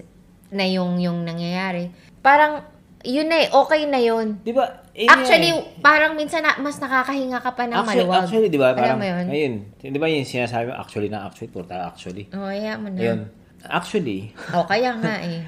na 0.54 0.64
yung, 0.70 1.02
yung 1.02 1.26
nangyayari. 1.26 1.90
Parang, 2.22 2.64
yun 3.06 3.30
na 3.30 3.38
eh, 3.40 3.48
okay 3.48 3.86
na 3.86 3.98
yun. 3.98 4.42
Di 4.42 4.52
ba? 4.52 4.82
eh, 4.92 5.06
Actually, 5.06 5.52
eh. 5.52 5.78
parang 5.80 6.16
minsan 6.16 6.42
na, 6.42 6.58
mas 6.58 6.76
nakakahinga 6.76 7.38
ka 7.38 7.52
pa 7.52 7.64
ng 7.64 7.76
actually, 7.76 8.04
maluwag. 8.04 8.20
actually, 8.24 8.50
di 8.50 8.58
ba? 8.58 8.68
Alam 8.72 8.80
Parang, 8.80 8.98
mo 8.98 9.06
yun? 9.06 9.26
ayun. 9.28 9.54
Di 9.78 10.00
ba 10.00 10.08
yung 10.08 10.24
sinasabi 10.24 10.66
mo, 10.68 10.76
actually 10.76 11.08
na 11.08 11.24
actually, 11.24 11.52
tayo 11.52 11.84
actually. 11.86 12.26
Oo, 12.32 12.42
oh, 12.42 12.76
mo 12.80 12.88
na. 12.90 13.00
Ayun. 13.00 13.20
Actually, 13.66 14.30
O, 14.52 14.64
kaya 14.64 14.94
nga 14.96 15.22
eh. 15.26 15.42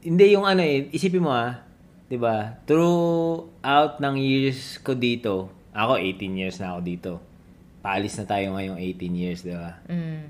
hindi 0.00 0.24
yung 0.30 0.44
ano 0.44 0.60
eh, 0.60 0.88
isipin 0.90 1.20
mo 1.20 1.32
ah, 1.32 1.64
'di 2.06 2.20
ba? 2.20 2.60
Throughout 2.68 3.98
ng 3.98 4.16
years 4.20 4.76
ko 4.78 4.92
dito, 4.92 5.48
ako 5.72 5.96
18 5.96 6.36
years 6.36 6.60
na 6.60 6.76
ako 6.76 6.80
dito. 6.84 7.12
Paalis 7.80 8.16
na 8.16 8.28
tayo 8.28 8.52
ngayong 8.52 8.76
18 8.76 9.16
years, 9.16 9.40
'di 9.42 9.56
ba? 9.56 9.80
Mm. 9.88 10.22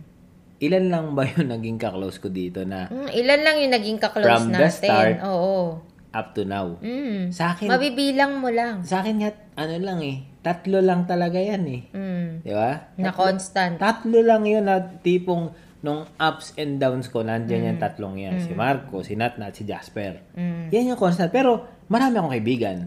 Ilan 0.62 0.84
lang 0.88 1.06
ba 1.12 1.26
yung 1.26 1.50
naging 1.54 1.76
ka-close 1.76 2.16
ko 2.16 2.30
dito 2.30 2.62
na 2.62 2.86
Mm, 2.86 3.10
ilan 3.12 3.40
lang 3.42 3.56
yung 3.60 3.72
naging 3.74 3.98
kaklose 3.98 4.24
From 4.24 4.44
the 4.48 4.62
natin. 4.62 4.70
start, 4.72 5.14
Oo. 5.26 5.82
Up 6.14 6.32
to 6.38 6.46
now? 6.46 6.78
Mm. 6.78 7.34
Sa 7.34 7.52
akin, 7.52 7.66
Mabibilang 7.68 8.38
mo 8.38 8.48
lang. 8.48 8.86
sa 8.86 9.02
akin 9.02 9.20
nga, 9.20 9.30
ano 9.58 9.74
lang 9.82 9.98
eh, 10.00 10.22
tatlo 10.40 10.78
lang 10.78 11.04
talaga 11.04 11.42
yan 11.42 11.64
eh. 11.66 11.82
Mm. 11.90 12.30
'Di 12.46 12.52
ba? 12.54 12.94
Na 12.96 13.10
constant. 13.10 13.76
Tatlo 13.76 14.22
lang 14.22 14.46
yun 14.46 14.64
na 14.64 14.78
tipong 14.80 15.50
nung 15.84 16.08
ups 16.16 16.56
and 16.56 16.80
downs 16.80 17.12
ko, 17.12 17.20
nandiyan 17.20 17.76
yung 17.76 17.80
tatlong 17.82 18.16
yan. 18.16 18.40
Si 18.40 18.56
Marco, 18.56 19.04
si 19.04 19.20
Nat, 19.20 19.36
at 19.36 19.52
si 19.52 19.68
Jasper. 19.68 20.32
Mm. 20.32 20.72
Yan 20.72 20.96
yung 20.96 21.00
constant. 21.00 21.28
Pero 21.28 21.84
marami 21.92 22.16
akong 22.16 22.32
kaibigan. 22.32 22.78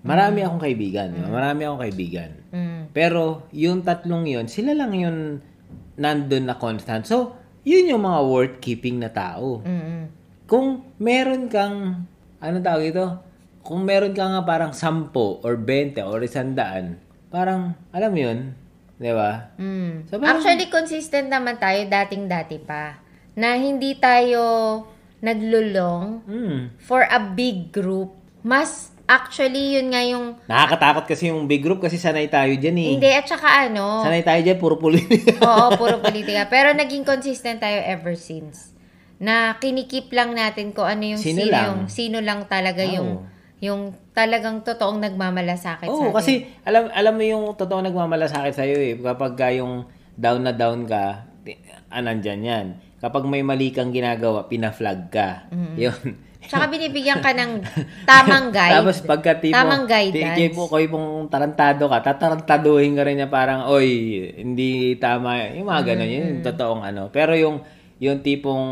Marami 0.00 0.40
akong 0.40 0.62
kaibigan. 0.64 1.08
ba? 1.12 1.28
Marami 1.28 1.60
akong 1.68 1.82
kaibigan. 1.84 2.30
Mm. 2.48 2.82
Pero 2.96 3.44
yung 3.52 3.84
tatlong 3.84 4.24
yun, 4.24 4.48
sila 4.48 4.72
lang 4.72 4.96
yung 4.96 5.44
nandun 6.00 6.48
na 6.48 6.56
constant. 6.56 7.04
So, 7.04 7.36
yun 7.60 7.92
yung 7.92 8.08
mga 8.08 8.20
worth 8.24 8.56
keeping 8.64 9.04
na 9.04 9.12
tao. 9.12 9.60
Mm. 9.60 10.08
Kung 10.48 10.96
meron 10.96 11.52
kang, 11.52 12.08
ano 12.38 12.56
tawag 12.60 12.84
ito? 12.86 13.06
Kung 13.60 13.82
meron 13.82 14.12
ka 14.12 14.22
nga 14.24 14.42
parang 14.42 14.70
10 14.70 15.10
or 15.42 15.54
20 15.54 15.98
or 16.00 16.22
100, 16.22 17.00
parang, 17.28 17.74
alam 17.90 18.10
mo 18.10 18.20
yun, 18.20 18.38
di 18.96 19.10
ba? 19.10 19.50
Mm. 19.56 20.06
So, 20.06 20.16
parang- 20.16 20.38
Actually, 20.38 20.68
consistent 20.68 21.26
naman 21.26 21.58
tayo 21.58 21.82
dating-dati 21.82 22.60
pa. 22.60 23.02
Na 23.34 23.52
hindi 23.52 23.92
tayo 23.94 24.40
naglulong 25.20 26.06
Hmm. 26.22 26.58
for 26.78 27.02
a 27.02 27.18
big 27.18 27.68
group. 27.68 28.14
Mas, 28.40 28.94
actually, 29.04 29.74
yun 29.74 29.90
nga 29.90 30.00
yung 30.00 30.38
Nakakatakot 30.46 31.04
kasi 31.04 31.28
yung 31.28 31.44
big 31.44 31.60
group 31.60 31.82
kasi 31.82 31.98
sanay 31.98 32.30
tayo 32.30 32.54
dyan 32.54 32.78
eh. 32.78 32.90
Hindi, 32.94 33.10
at 33.10 33.26
saka 33.26 33.66
ano, 33.66 34.00
Sanay 34.00 34.22
tayo 34.22 34.40
dyan, 34.40 34.56
puro 34.56 34.78
politika. 34.78 35.36
oo, 35.36 35.74
puro 35.74 35.98
politika. 36.06 36.46
Pero 36.46 36.70
naging 36.72 37.02
consistent 37.02 37.58
tayo 37.58 37.82
ever 37.82 38.14
since. 38.14 38.75
Na 39.16 39.56
kinikip 39.56 40.12
lang 40.12 40.32
natin 40.32 40.70
kung 40.70 40.84
ano 40.84 41.04
yung 41.06 41.20
Sino 41.20 41.40
sino, 41.40 41.52
lang? 41.52 41.64
yung 41.64 41.80
sino 41.88 42.18
lang 42.20 42.44
talaga 42.46 42.84
Oo. 42.84 42.92
yung 42.92 43.10
Yung 43.56 43.82
talagang 44.12 44.60
totoong 44.60 45.00
nagmamalasakit 45.00 45.88
Oo, 45.88 45.96
sa 45.96 46.04
atin. 46.04 46.16
kasi 46.16 46.32
alam 46.60 46.92
alam 46.92 47.16
mo 47.16 47.24
yung 47.24 47.44
totoo 47.56 47.80
nagmamalasakit 47.80 48.52
sa 48.52 48.68
iyo 48.68 48.76
eh. 48.76 48.94
Kapag 49.00 49.32
ka 49.32 49.48
yung 49.48 49.88
down 50.12 50.44
na 50.44 50.52
down 50.52 50.84
ka, 50.84 51.24
ti- 51.40 51.56
ah, 51.88 52.04
yan. 52.04 52.76
Kapag 53.00 53.24
may 53.24 53.40
mali 53.40 53.72
kang 53.72 53.92
ginagawa, 53.92 54.44
pina-flag 54.44 55.08
ka. 55.08 55.48
Yun. 55.72 56.16
Tsaka 56.44 56.68
binibigyan 56.72 57.20
ka 57.20 57.32
ng 57.32 57.60
tamang 58.04 58.52
guide. 58.52 58.76
Tapos 58.76 58.96
pagka 59.04 59.40
tipo, 59.40 59.52
Tamang 59.52 59.84
guidance. 59.84 60.36
tipo 60.36 60.64
ko 60.64 60.76
pong 60.76 61.28
tarantado 61.28 61.88
ka, 61.88 62.12
tatarantaduhin 62.12 62.92
ka 62.92 63.08
rin 63.08 63.20
niya 63.20 63.28
parang, 63.28 63.68
oy, 63.68 63.88
hindi 64.36 64.96
tama. 64.96 65.48
Yung 65.52 65.68
mga 65.68 65.82
ganun, 65.92 66.08
yun 66.08 66.24
yung 66.28 66.44
totoong 66.44 66.82
ano. 66.84 67.08
Pero 67.08 67.32
yung, 67.36 67.60
yung 67.96 68.20
tipong 68.20 68.66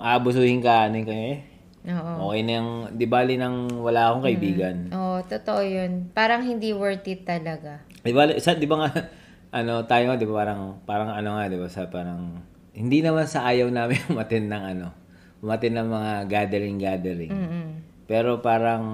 aabusuhin 0.00 0.60
ka, 0.60 0.88
ano 0.88 1.00
yung 1.00 1.08
kanya, 1.08 1.26
eh, 1.32 1.40
Oo. 1.86 2.12
okay 2.28 2.40
na 2.44 2.52
yung, 2.60 2.70
di 2.92 3.06
bali 3.08 3.34
nang 3.40 3.70
wala 3.80 4.12
akong 4.12 4.24
kaibigan. 4.26 4.76
Oo, 4.92 5.22
totoo 5.24 5.62
yun. 5.64 6.12
Parang 6.12 6.44
hindi 6.44 6.76
worth 6.76 7.06
it 7.08 7.24
talaga. 7.24 7.80
Di 8.04 8.12
ba, 8.12 8.28
sa, 8.36 8.52
di 8.52 8.68
ba 8.68 8.84
nga, 8.84 8.90
ano, 9.58 9.86
tayo 9.88 10.12
nga, 10.12 10.16
di 10.20 10.26
ba, 10.28 10.34
parang, 10.44 10.82
parang 10.84 11.10
ano 11.14 11.40
nga, 11.40 11.48
di 11.48 11.56
ba, 11.56 11.68
sa 11.72 11.88
parang, 11.88 12.42
hindi 12.76 13.00
naman 13.00 13.24
sa 13.24 13.48
ayaw 13.48 13.72
namin 13.72 13.96
umatin 14.12 14.50
ng 14.52 14.64
ano, 14.76 14.86
umatin 15.40 15.72
ng 15.78 15.88
mga 15.88 16.12
gathering-gathering. 16.28 17.32
Mm-mm. 17.32 17.66
Pero 18.04 18.44
parang, 18.44 18.84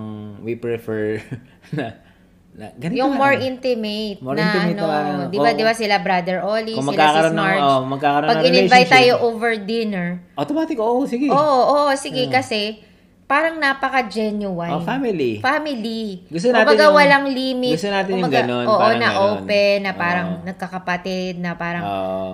we 0.45 0.55
prefer 0.55 1.19
na 1.77 2.12
ganito 2.53 3.01
Yung 3.01 3.17
more 3.17 3.33
intimate 3.33 4.21
More 4.21 4.37
na 4.37 4.45
intimate 4.45 4.77
ano, 4.77 4.85
ano. 4.85 5.23
'di 5.27 5.39
ba 5.39 5.51
Oo. 5.51 5.57
'di 5.57 5.65
ba 5.65 5.73
sila 5.73 5.97
Brother 5.99 6.39
Oli, 6.45 6.77
sila 6.77 6.85
si 6.85 6.89
magkakaroon 6.93 7.33
ng, 7.33 7.57
oh, 7.59 7.81
magkakaroon 7.89 8.29
Pag 8.29 8.45
in-invite 8.45 8.91
tayo 8.93 9.13
over 9.25 9.53
dinner, 9.57 10.09
Automatic, 10.37 10.77
oo, 10.77 11.01
sige. 11.05 11.33
oo, 11.33 11.61
oo, 11.65 11.91
sige 11.97 12.29
kasi 12.29 12.85
parang 13.25 13.57
napaka-genuine. 13.57 14.77
Oh, 14.77 14.85
family. 14.85 15.41
Family. 15.41 16.21
Gusto 16.29 16.53
natin 16.53 16.69
Kumbaga 16.69 16.85
yung- 16.85 16.97
walang 17.01 17.25
limit. 17.33 17.73
gusto 17.73 17.89
natin 17.89 18.11
yung 18.13 18.17
Kumbaga, 18.21 18.39
ganon, 18.45 18.65
Oo, 18.69 18.77
parang 18.77 19.01
na 19.01 19.09
ganon. 19.09 19.25
open, 19.41 19.77
na 19.81 19.93
parang 19.97 20.29
Oo. 20.29 20.41
nagkakapatid, 20.45 21.35
na 21.41 21.51
parang, 21.57 21.83
Oo. 21.83 22.33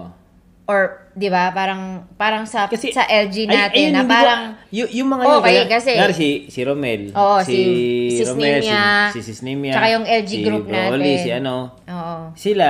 Or, 0.69 1.09
di 1.11 1.33
ba, 1.33 1.49
parang, 1.51 2.05
parang 2.14 2.45
sa, 2.45 2.69
Kasi- 2.69 2.93
sa 2.93 3.09
LG 3.09 3.49
natin, 3.49 3.89
ayun, 3.89 3.91
na 3.91 3.99
hindi 3.99 4.05
ko- 4.05 4.12
parang, 4.12 4.43
y- 4.69 4.93
yung 4.95 5.09
mga 5.09 5.23
Okay, 5.35 5.53
yun, 5.55 5.66
kasi- 5.66 5.97
kunwari 5.97 6.14
si, 6.14 6.29
si 6.47 6.61
Romel, 6.61 7.03
Oo, 7.11 7.37
si, 7.41 7.57
si- 7.57 7.64
si 8.12 8.23
Romel, 8.23 8.61
Snimia, 8.61 8.85
si, 9.09 9.19
si 9.19 9.33
Sisnimia, 9.33 9.73
tsaka 9.73 9.89
yung 9.89 10.05
LG 10.05 10.29
si 10.31 10.45
group 10.45 10.69
Broly, 10.69 10.93
natin. 11.09 11.25
si 11.25 11.31
ano, 11.33 11.55
oo. 11.83 12.16
sila, 12.35 12.69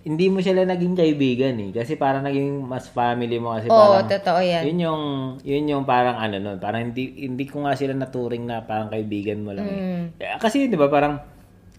hindi 0.00 0.26
mo 0.26 0.40
sila 0.40 0.64
naging 0.64 0.96
kaibigan 0.96 1.54
eh. 1.60 1.70
Kasi 1.70 1.94
parang 1.94 2.24
naging 2.24 2.64
mas 2.64 2.88
family 2.88 3.38
mo 3.38 3.54
kasi 3.54 3.68
Oo, 3.68 3.76
parang, 4.00 4.08
totoo 4.08 4.40
yan. 4.42 4.62
yun 4.64 4.78
yung, 4.80 5.02
yun 5.44 5.64
yung 5.68 5.84
parang 5.84 6.18
ano 6.18 6.40
nun, 6.40 6.58
parang 6.58 6.80
hindi, 6.82 7.22
hindi 7.22 7.44
ko 7.44 7.62
nga 7.62 7.78
sila 7.78 7.94
naturing 7.94 8.42
na 8.42 8.66
parang 8.66 8.88
kaibigan 8.88 9.38
mo 9.38 9.54
lang 9.54 9.62
Mm. 9.62 10.18
eh. 10.18 10.26
Eh, 10.26 10.38
Kasi 10.38 10.66
di 10.66 10.74
ba 10.74 10.90
parang, 10.90 11.22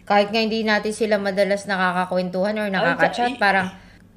kahit 0.05 0.29
nga 0.29 0.39
hindi 0.39 0.63
natin 0.63 0.93
sila 0.93 1.17
madalas 1.17 1.65
nakakakwentuhan 1.65 2.55
or 2.55 2.67
nakaka-chat, 2.69 3.33
Ay, 3.33 3.37
parang 3.37 3.67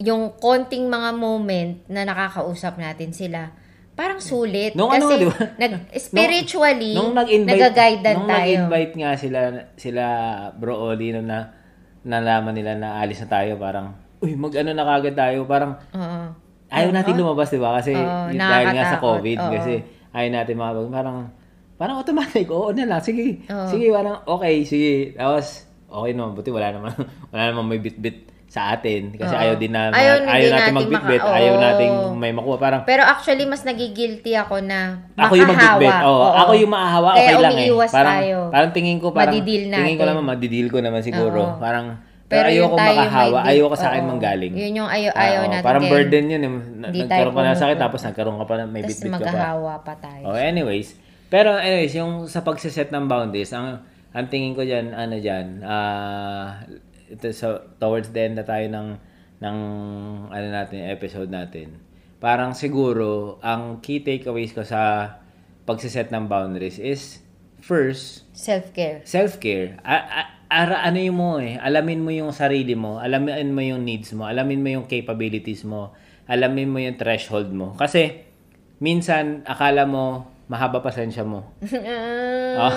yung 0.02 0.34
konting 0.42 0.90
mga 0.90 1.10
moment 1.14 1.78
na 1.86 2.02
nakakausap 2.02 2.74
natin 2.76 3.14
sila, 3.14 3.54
parang 3.94 4.18
sulit. 4.18 4.74
Nung 4.74 4.90
ano 4.90 5.06
Kasi 5.06 5.14
nga, 5.14 5.22
di 5.22 5.26
ba? 5.30 5.36
nag, 5.62 5.72
spiritually, 6.10 6.92
nung 6.98 7.14
nag-invite, 7.14 7.50
nagagaidan 7.54 8.14
nung 8.18 8.26
tayo. 8.28 8.42
nag-invite 8.42 8.94
nga 8.98 9.10
sila, 9.14 9.40
sila 9.78 10.04
Bro 10.58 10.74
Oli, 10.92 11.14
nung 11.14 11.30
na, 11.30 11.54
nalaman 12.02 12.50
nila 12.50 12.74
na 12.74 12.98
alis 12.98 13.22
na 13.22 13.30
tayo, 13.30 13.54
parang, 13.54 13.94
uy, 14.18 14.34
mag-ano 14.34 14.74
na 14.74 14.82
kagad 14.82 15.14
tayo, 15.14 15.46
parang, 15.46 15.78
Oo. 15.94 16.20
ayaw 16.66 16.90
natin 16.90 17.14
lumabas, 17.14 17.54
di 17.54 17.62
ba? 17.62 17.78
Kasi 17.78 17.94
Oo, 17.94 18.34
yun, 18.34 18.42
dahil 18.42 18.66
nga 18.74 18.84
sa. 18.90 18.98
COVID, 18.98 19.38
Oo. 19.38 19.50
kasi 19.54 19.72
ayaw 20.10 20.30
natin 20.34 20.54
makapag, 20.58 20.90
parang, 20.90 21.16
parang 21.78 21.96
automatic, 22.02 22.46
oo 22.50 22.74
na 22.74 22.90
lang, 22.90 23.02
sige, 23.04 23.46
Oo. 23.46 23.70
sige, 23.70 23.86
parang, 23.94 24.18
okay, 24.26 24.66
sige, 24.66 25.14
tapos, 25.14 25.62
okay 25.86 26.10
naman, 26.10 26.34
buti 26.34 26.50
wala 26.50 26.74
naman, 26.74 26.90
wala 27.30 27.42
naman 27.54 27.64
may 27.70 27.78
bit-bit 27.78 28.31
sa 28.52 28.76
atin, 28.76 29.16
kasi 29.16 29.32
Oo. 29.32 29.40
ayaw 29.40 29.54
din 29.56 29.72
na, 29.72 29.88
Ayaw 29.88 30.28
ayaw, 30.28 30.28
natin 30.28 30.52
natin 30.52 30.72
magbit-bit, 30.76 31.22
maka- 31.22 31.36
ayaw 31.40 31.54
oo. 31.54 31.62
nating 31.62 31.94
may 32.14 32.32
makuha, 32.32 32.56
parang, 32.58 32.80
Pero 32.84 33.00
actually, 33.02 33.48
mas 33.48 33.64
nagigilty 33.64 34.36
ako 34.36 34.60
na 34.60 35.08
ako 35.14 35.32
yung 35.34 35.48
makahawa. 35.48 35.80
magbitbit. 35.80 36.04
Oo, 36.04 36.26
ako 36.36 36.52
yung 36.54 36.68
maahawa, 36.70 37.08
Kaya 37.10 37.24
okay 37.24 37.32
lang 37.38 37.48
eh. 37.50 37.56
umiiwas 37.56 37.90
Parang, 37.90 38.12
tayo. 38.14 38.38
parang 38.52 38.70
tingin 38.70 38.98
ko, 38.98 39.06
parang, 39.08 39.32
Madidil 39.34 39.62
tingin 39.66 39.96
ko 39.96 40.04
natin. 40.04 40.12
naman, 40.12 40.24
madidil 40.28 40.66
ko 40.68 40.78
naman 40.78 41.00
siguro. 41.00 41.40
Oo. 41.42 41.56
Parang, 41.56 41.86
pero, 42.28 42.44
yun 42.46 42.64
ayoko 42.64 42.76
tayo 42.76 42.92
makahawa, 42.98 43.38
may- 43.38 43.48
ayoko 43.50 43.74
sa 43.74 43.88
akin 43.88 44.02
oo. 44.02 44.10
manggaling. 44.12 44.52
Yun 44.52 44.72
yung 44.74 44.90
ayaw, 44.90 45.12
ayaw 45.14 45.40
Oo, 45.40 45.50
natin. 45.50 45.64
Parang 45.64 45.82
kaya 45.82 45.92
burden 45.96 46.24
yun. 46.26 46.40
eh. 46.40 46.50
Na- 46.52 46.60
Hindi 46.86 47.00
Nagkaroon 47.02 47.32
ka 47.32 47.40
na 47.40 47.48
sa 47.48 47.52
akin, 47.52 47.56
pumupunta. 47.70 47.84
tapos 47.88 48.00
nagkaroon 48.04 48.36
ka 48.36 48.44
pa, 48.44 48.54
na- 48.54 48.68
may 48.68 48.82
Tapos 48.82 48.90
bitbit 48.92 49.08
ka 49.08 49.12
pa. 49.14 49.24
magkahawa 49.24 49.72
pa 49.80 49.94
tayo. 49.96 50.24
Oh, 50.24 50.36
anyways. 50.38 50.88
Pero 51.26 51.48
anyways, 51.54 51.94
yung 51.94 52.12
sa 52.26 52.40
pagsiset 52.40 52.88
ng 52.88 53.04
boundaries, 53.06 53.48
ang 53.50 53.80
ang 54.12 54.28
tingin 54.28 54.52
ko 54.52 54.60
diyan 54.60 54.92
ano 54.92 55.16
diyan, 55.16 55.46
ah 55.62 56.60
ito 57.12 57.28
so 57.30 57.60
towards 57.76 58.08
the 58.10 58.24
end 58.24 58.40
na 58.40 58.44
tayo 58.44 58.64
ng 58.72 58.88
ng 59.42 59.56
ano 60.30 60.46
natin, 60.48 60.88
episode 60.88 61.28
natin. 61.28 61.76
Parang 62.22 62.54
siguro 62.54 63.36
ang 63.42 63.82
key 63.82 64.00
takeaways 64.00 64.54
ko 64.54 64.62
sa 64.62 65.14
pagsiset 65.66 66.08
ng 66.08 66.30
boundaries 66.30 66.78
is 66.78 67.20
first, 67.58 68.26
Self-care. 68.34 69.02
self-care. 69.04 69.78
A- 69.82 70.06
a- 70.24 70.30
ara 70.48 70.86
ano 70.86 70.98
yung 70.98 71.18
mo 71.18 71.30
eh, 71.38 71.58
alamin 71.58 72.00
mo 72.02 72.10
yung 72.10 72.30
sarili 72.30 72.74
mo, 72.74 72.98
alamin 72.98 73.50
mo 73.50 73.62
yung 73.62 73.82
needs 73.82 74.10
mo, 74.14 74.26
alamin 74.26 74.62
mo 74.62 74.68
yung 74.80 74.86
capabilities 74.86 75.62
mo, 75.66 75.94
alamin 76.26 76.70
mo 76.70 76.78
yung 76.78 76.94
threshold 76.98 77.50
mo. 77.50 77.74
Kasi 77.74 78.22
minsan 78.78 79.42
akala 79.46 79.86
mo 79.86 80.31
mahaba 80.46 80.80
pasensya 80.80 81.22
mo. 81.22 81.46
Ah, 82.52 82.68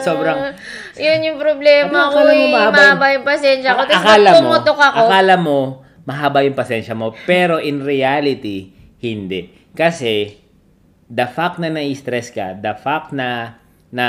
sobrang 0.06 0.56
Yun 0.96 1.20
yung 1.22 1.36
problema 1.36 2.08
Ano, 2.08 2.14
ko 2.14 2.18
eh. 2.24 2.48
mahaba 2.48 2.72
Mahaba 2.72 3.06
yung- 3.12 3.26
pasensya 3.28 3.76
ko. 3.76 3.84
Tapos 3.84 4.00
akala 4.00 4.30
mo, 4.34 4.50
ako, 4.56 4.72
akala 4.80 5.34
mo 5.36 5.58
mahaba 6.08 6.40
yung 6.40 6.56
pasensya 6.56 6.96
mo, 6.96 7.12
pero 7.28 7.60
in 7.60 7.84
reality 7.84 8.72
hindi. 8.98 9.52
Kasi 9.70 10.40
the 11.04 11.28
fact 11.28 11.60
na 11.60 11.68
na-stress 11.68 12.32
ka, 12.32 12.56
the 12.56 12.72
fact 12.74 13.12
na 13.12 13.60
na 13.92 14.08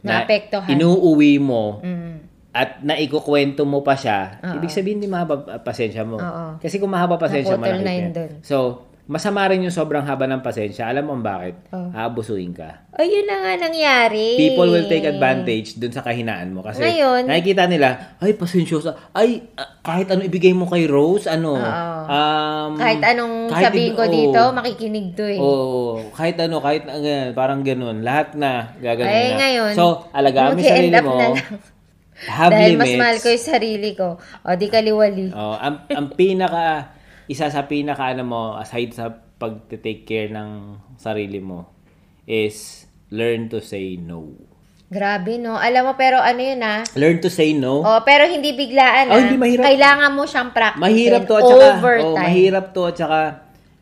Naapektuhan. 0.00 0.68
inuuwi 0.70 1.36
mo 1.36 1.80
mm, 1.80 2.14
at 2.54 2.80
naikukwento 2.80 3.66
mo 3.66 3.82
pa 3.82 3.92
siya, 3.92 4.38
Oo. 4.40 4.56
ibig 4.56 4.70
sabihin 4.70 5.02
hindi 5.02 5.10
mahaba 5.10 5.42
pa- 5.42 5.60
pasensya 5.60 6.06
mo. 6.06 6.16
Oo. 6.16 6.46
Kasi 6.62 6.78
kung 6.78 6.88
mahaba 6.88 7.18
pasensya 7.18 7.58
mo, 7.58 7.66
na. 7.66 7.92
So, 8.40 8.86
masama 9.04 9.44
rin 9.46 9.60
yung 9.60 9.70
sobrang 9.70 10.00
haba 10.00 10.24
ng 10.24 10.40
pasensya. 10.40 10.88
Alam 10.88 11.04
mo 11.06 11.14
bakit? 11.18 11.60
Oh. 11.68 11.92
Aabusuin 11.92 12.56
ka. 12.56 12.88
ayun 12.94 13.26
na 13.26 13.36
nga 13.38 13.52
nangyari. 13.60 14.38
People 14.38 14.70
will 14.70 14.86
take 14.86 15.04
advantage 15.04 15.76
dun 15.76 15.90
sa 15.90 16.00
kahinaan 16.00 16.54
mo. 16.54 16.62
Kasi 16.62 16.80
Ngayon- 16.80 17.28
nakikita 17.28 17.66
nila, 17.66 18.16
ay, 18.16 18.32
pasensyosa. 18.32 18.96
Ay, 19.10 19.44
ah, 19.54 19.76
kahit 19.82 20.08
ano 20.08 20.22
ibigay 20.22 20.50
mo 20.50 20.64
kay 20.64 20.86
Rose, 20.86 21.26
ano, 21.26 21.52
Oo. 21.52 22.00
um, 22.06 22.70
Kahit 22.74 23.02
anong 23.04 23.50
kahit 23.50 23.64
sabihin 23.68 23.92
ko 23.92 24.04
oo. 24.04 24.14
dito, 24.14 24.40
makikinig 24.52 25.06
to 25.12 25.24
eh. 25.26 25.36
Oo, 25.38 26.00
kahit 26.14 26.40
ano, 26.40 26.62
kahit 26.62 26.86
uh, 26.86 27.34
parang 27.34 27.60
ganun. 27.60 28.00
Lahat 28.00 28.32
na, 28.32 28.72
gagawin 28.78 29.10
Ay, 29.10 29.28
na. 29.28 29.38
ngayon, 29.38 29.72
So, 29.74 30.08
alagaan 30.14 30.54
mo 30.54 30.62
sarili 30.62 30.96
mo. 30.98 31.18
Have 32.24 32.54
Dahil 32.54 32.78
limits. 32.78 32.94
mas 32.94 32.94
mahal 32.96 33.16
ko 33.18 33.28
yung 33.28 33.42
sarili 33.44 33.90
ko. 33.92 34.08
O, 34.16 34.54
di 34.54 34.70
kaliwali. 34.70 35.34
Oh, 35.34 35.58
ang, 35.58 35.82
ang 35.90 36.14
pinaka 36.14 36.94
isa 37.28 37.48
sa 37.48 37.64
pinaka 37.64 38.12
ano 38.12 38.22
mo 38.24 38.40
aside 38.60 38.92
sa 38.92 39.12
pag-take 39.40 40.04
care 40.06 40.30
ng 40.30 40.78
sarili 40.96 41.40
mo 41.40 41.72
is 42.24 42.88
learn 43.12 43.48
to 43.52 43.60
say 43.60 43.96
no. 44.00 44.32
Grabe, 44.94 45.40
no? 45.40 45.58
Alam 45.58 45.90
mo, 45.90 45.92
pero 45.98 46.20
ano 46.20 46.38
yun 46.38 46.60
ah? 46.62 46.84
Learn 46.94 47.18
to 47.18 47.32
say 47.32 47.56
no. 47.56 47.82
Oh, 47.82 48.00
pero 48.06 48.28
hindi 48.28 48.54
biglaan 48.54 49.10
Oh, 49.10 49.16
ah. 49.16 49.20
hindi 49.20 49.36
mahirap. 49.40 49.64
Kailangan 49.66 50.10
mo 50.14 50.22
siyang 50.28 50.50
practice. 50.54 50.82
mahirap 50.82 51.22
to 51.26 51.34
at 51.34 51.44
saka 51.48 51.66
oh, 52.04 52.14
mahirap 52.14 52.66
to 52.70 52.82
at 52.86 52.96
saka 52.96 53.20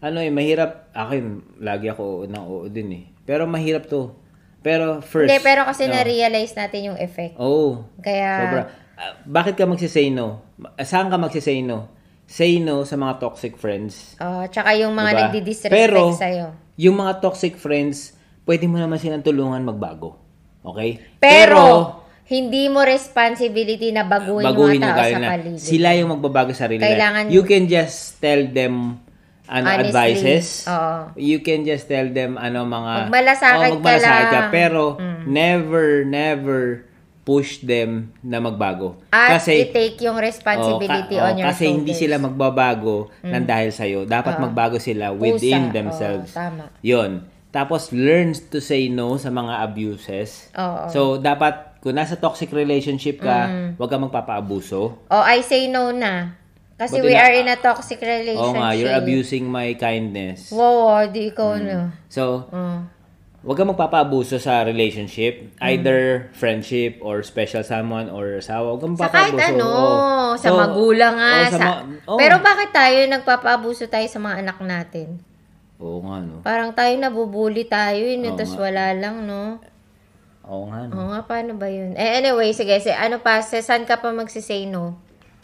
ano 0.03 0.19
eh 0.19 0.33
mahirap 0.33 0.91
akin 0.91 1.25
lagi 1.63 1.87
ako 1.93 2.03
oo 2.03 2.25
ng 2.27 2.45
oo 2.47 2.67
din 2.71 2.89
eh. 2.97 3.05
Pero 3.29 3.47
mahirap 3.47 3.87
to. 3.87 4.15
Pero 4.63 5.03
first. 5.03 5.27
Hindi, 5.27 5.43
pero 5.43 5.67
kasi 5.67 5.91
no. 5.91 5.99
na-realize 5.99 6.55
natin 6.55 6.95
yung 6.95 6.99
effect. 6.99 7.35
Oh. 7.37 7.87
Kaya, 7.99 8.31
Sobra. 8.47 8.63
Ah, 8.95 9.13
bakit 9.27 9.59
ka 9.59 9.67
magsisay 9.67 10.15
no? 10.15 10.47
Saan 10.81 11.11
ka 11.11 11.19
magsisay 11.19 11.67
no? 11.67 11.91
Say 12.33 12.65
no 12.65 12.89
sa 12.89 12.97
mga 12.97 13.21
toxic 13.21 13.61
friends. 13.61 14.17
oh, 14.17 14.49
tsaka 14.49 14.73
yung 14.73 14.97
mga 14.97 15.11
Diba? 15.13 15.21
nagdi-disrespect 15.29 15.77
Pero, 15.77 16.17
sa'yo. 16.17 16.57
Yung 16.81 16.97
mga 16.97 17.21
toxic 17.21 17.61
friends, 17.61 18.17
pwede 18.49 18.65
mo 18.65 18.81
naman 18.81 18.97
silang 18.97 19.21
tulungan 19.21 19.61
magbago. 19.61 20.17
Okay? 20.65 20.97
Pero, 21.21 22.01
hindi 22.25 22.73
mo 22.73 22.81
responsibility 22.81 23.93
na 23.93 24.09
baguhin, 24.09 24.49
baguhin 24.49 24.81
mga 24.81 24.97
tao 24.97 25.05
sa 25.05 25.19
na. 25.21 25.29
paligid. 25.37 25.61
Sila 25.61 25.93
yung 25.93 26.09
magbabago 26.17 26.57
sa 26.57 26.65
sarili. 26.65 26.81
Kailangan- 26.81 27.29
You 27.29 27.45
can 27.45 27.69
just 27.69 28.17
tell 28.17 28.49
them 28.49 29.05
ano 29.53 29.67
Honestly, 29.69 29.93
advices. 29.93 30.65
oo. 30.65 31.13
You 31.21 31.45
can 31.45 31.69
just 31.69 31.85
tell 31.85 32.09
them 32.09 32.41
ano 32.41 32.65
mga 32.65 33.13
Magmalasakit 33.13 33.69
oh, 33.69 33.75
magmalasakit 33.77 34.25
ka 34.25 34.33
lang. 34.33 34.49
Mm. 34.49 34.53
pero 34.55 34.83
never 35.29 35.87
never 36.09 36.89
push 37.23 37.63
them 37.63 38.11
na 38.19 38.43
magbago. 38.43 38.99
At 39.15 39.39
kasi 39.39 39.71
i-take 39.71 40.03
yung 40.03 40.19
responsibility 40.19 41.15
oh, 41.17 41.23
ka- 41.23 41.27
on 41.31 41.35
oh, 41.35 41.39
your 41.39 41.49
kasi 41.55 41.63
hindi 41.71 41.95
shoulders. 41.95 42.01
sila 42.03 42.17
magbabago 42.19 42.97
ng 43.23 43.45
dahil 43.47 43.71
sa 43.71 43.87
Dapat 43.87 44.35
magbago 44.43 44.77
sila 44.83 45.15
within 45.15 45.71
Pusa. 45.71 45.75
themselves. 45.75 46.31
Oo, 46.35 46.39
tama. 46.43 46.65
Yun. 46.83 47.11
Tapos 47.53 47.93
learns 47.95 48.43
to 48.51 48.59
say 48.59 48.89
no 48.91 49.15
sa 49.21 49.31
mga 49.31 49.61
abuses. 49.63 50.51
Oo. 50.57 50.89
So, 50.89 51.01
dapat, 51.21 51.79
kung 51.79 51.95
nasa 51.95 52.17
toxic 52.17 52.51
relationship 52.51 53.21
ka, 53.21 53.47
huwag 53.77 53.91
ka 53.93 53.99
magpapaabuso. 54.01 54.99
Oh, 55.07 55.23
I 55.23 55.45
say 55.45 55.69
no 55.69 55.93
na. 55.93 56.41
Kasi 56.81 56.99
Buti 56.99 57.07
we 57.07 57.13
na- 57.15 57.23
are 57.23 57.35
in 57.39 57.47
a 57.47 57.59
toxic 57.61 58.01
relationship. 58.03 58.41
Oo 58.41 58.59
nga, 58.59 58.75
you're 58.75 58.97
abusing 58.97 59.47
my 59.47 59.77
kindness. 59.79 60.51
Wow, 60.51 61.07
di 61.07 61.31
ikaw 61.31 61.55
na. 61.61 61.95
So, 62.11 62.51
Oh. 62.51 62.83
Huwag 63.43 63.59
kang 63.59 63.67
magpapaabuso 63.69 64.39
sa 64.39 64.63
relationship, 64.63 65.51
either 65.61 66.31
friendship 66.33 67.03
or 67.03 67.27
special 67.27 67.67
someone 67.67 68.07
or 68.07 68.39
asawa. 68.39 68.71
Huwag 68.71 68.81
kang 68.81 68.95
Sa 68.95 69.11
kahit 69.11 69.35
magpapaabuso. 69.35 69.51
ano, 69.51 69.67
Oo. 69.67 70.31
sa 70.39 70.49
Oo. 70.49 70.59
magulang 70.59 71.15
nga. 71.19 71.33
Oo, 71.37 71.45
sa 71.45 71.51
sa... 71.53 71.67
ma- 71.67 71.83
oo. 72.07 72.19
Pero 72.23 72.35
bakit 72.39 72.71
tayo 72.71 72.99
nagpapaabuso 73.11 73.85
tayo 73.87 74.07
sa 74.07 74.19
mga 74.19 74.37
anak 74.41 74.59
natin? 74.63 75.09
Oo 75.83 75.99
nga, 76.01 76.23
no? 76.23 76.39
Parang 76.41 76.71
tayo 76.71 76.95
nabubuli 76.95 77.67
tayo, 77.67 77.99
yun, 77.99 78.23
Oo 78.25 78.39
tapos 78.39 78.55
nga. 78.55 78.63
wala 78.63 78.85
lang, 78.95 79.27
no? 79.27 79.59
Oo 80.47 80.71
nga, 80.71 80.87
no? 80.87 80.93
Oo 80.95 81.07
nga, 81.11 81.21
paano 81.27 81.59
ba 81.59 81.67
yun? 81.67 81.95
Eh, 81.95 82.23
anyway, 82.23 82.55
sige, 82.55 82.79
sige, 82.79 82.95
ano 82.95 83.19
pa, 83.19 83.43
sa, 83.43 83.59
saan 83.59 83.83
ka 83.83 83.99
pa 83.99 84.15
magsisay 84.15 84.71
no? 84.71 84.95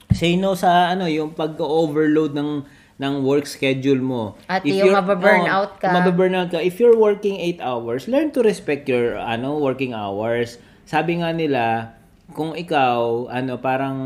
Say 0.09 0.39
no 0.39 0.55
sa 0.55 0.89
ano, 0.89 1.05
yung 1.05 1.35
pag-overload 1.35 2.31
ng 2.33 2.51
ng 2.99 3.23
work 3.23 3.47
schedule 3.47 4.03
mo. 4.03 4.35
At 4.51 4.67
If 4.67 4.75
yung 4.75 4.91
you're- 4.91 4.99
mababurnout 4.99 5.79
oo, 5.79 5.81
ka. 5.81 5.91
mababurnout 5.95 6.49
ka. 6.51 6.59
If 6.59 6.83
you're 6.83 6.99
working 6.99 7.39
8 7.39 7.63
hours, 7.63 8.11
learn 8.11 8.35
to 8.35 8.43
respect 8.43 8.91
your 8.91 9.15
ano 9.17 9.55
working 9.57 9.95
hours. 9.95 10.59
Sabi 10.83 11.23
nga 11.23 11.31
nila, 11.31 11.95
kung 12.35 12.59
ikaw 12.59 13.31
ano 13.31 13.63
parang 13.63 13.99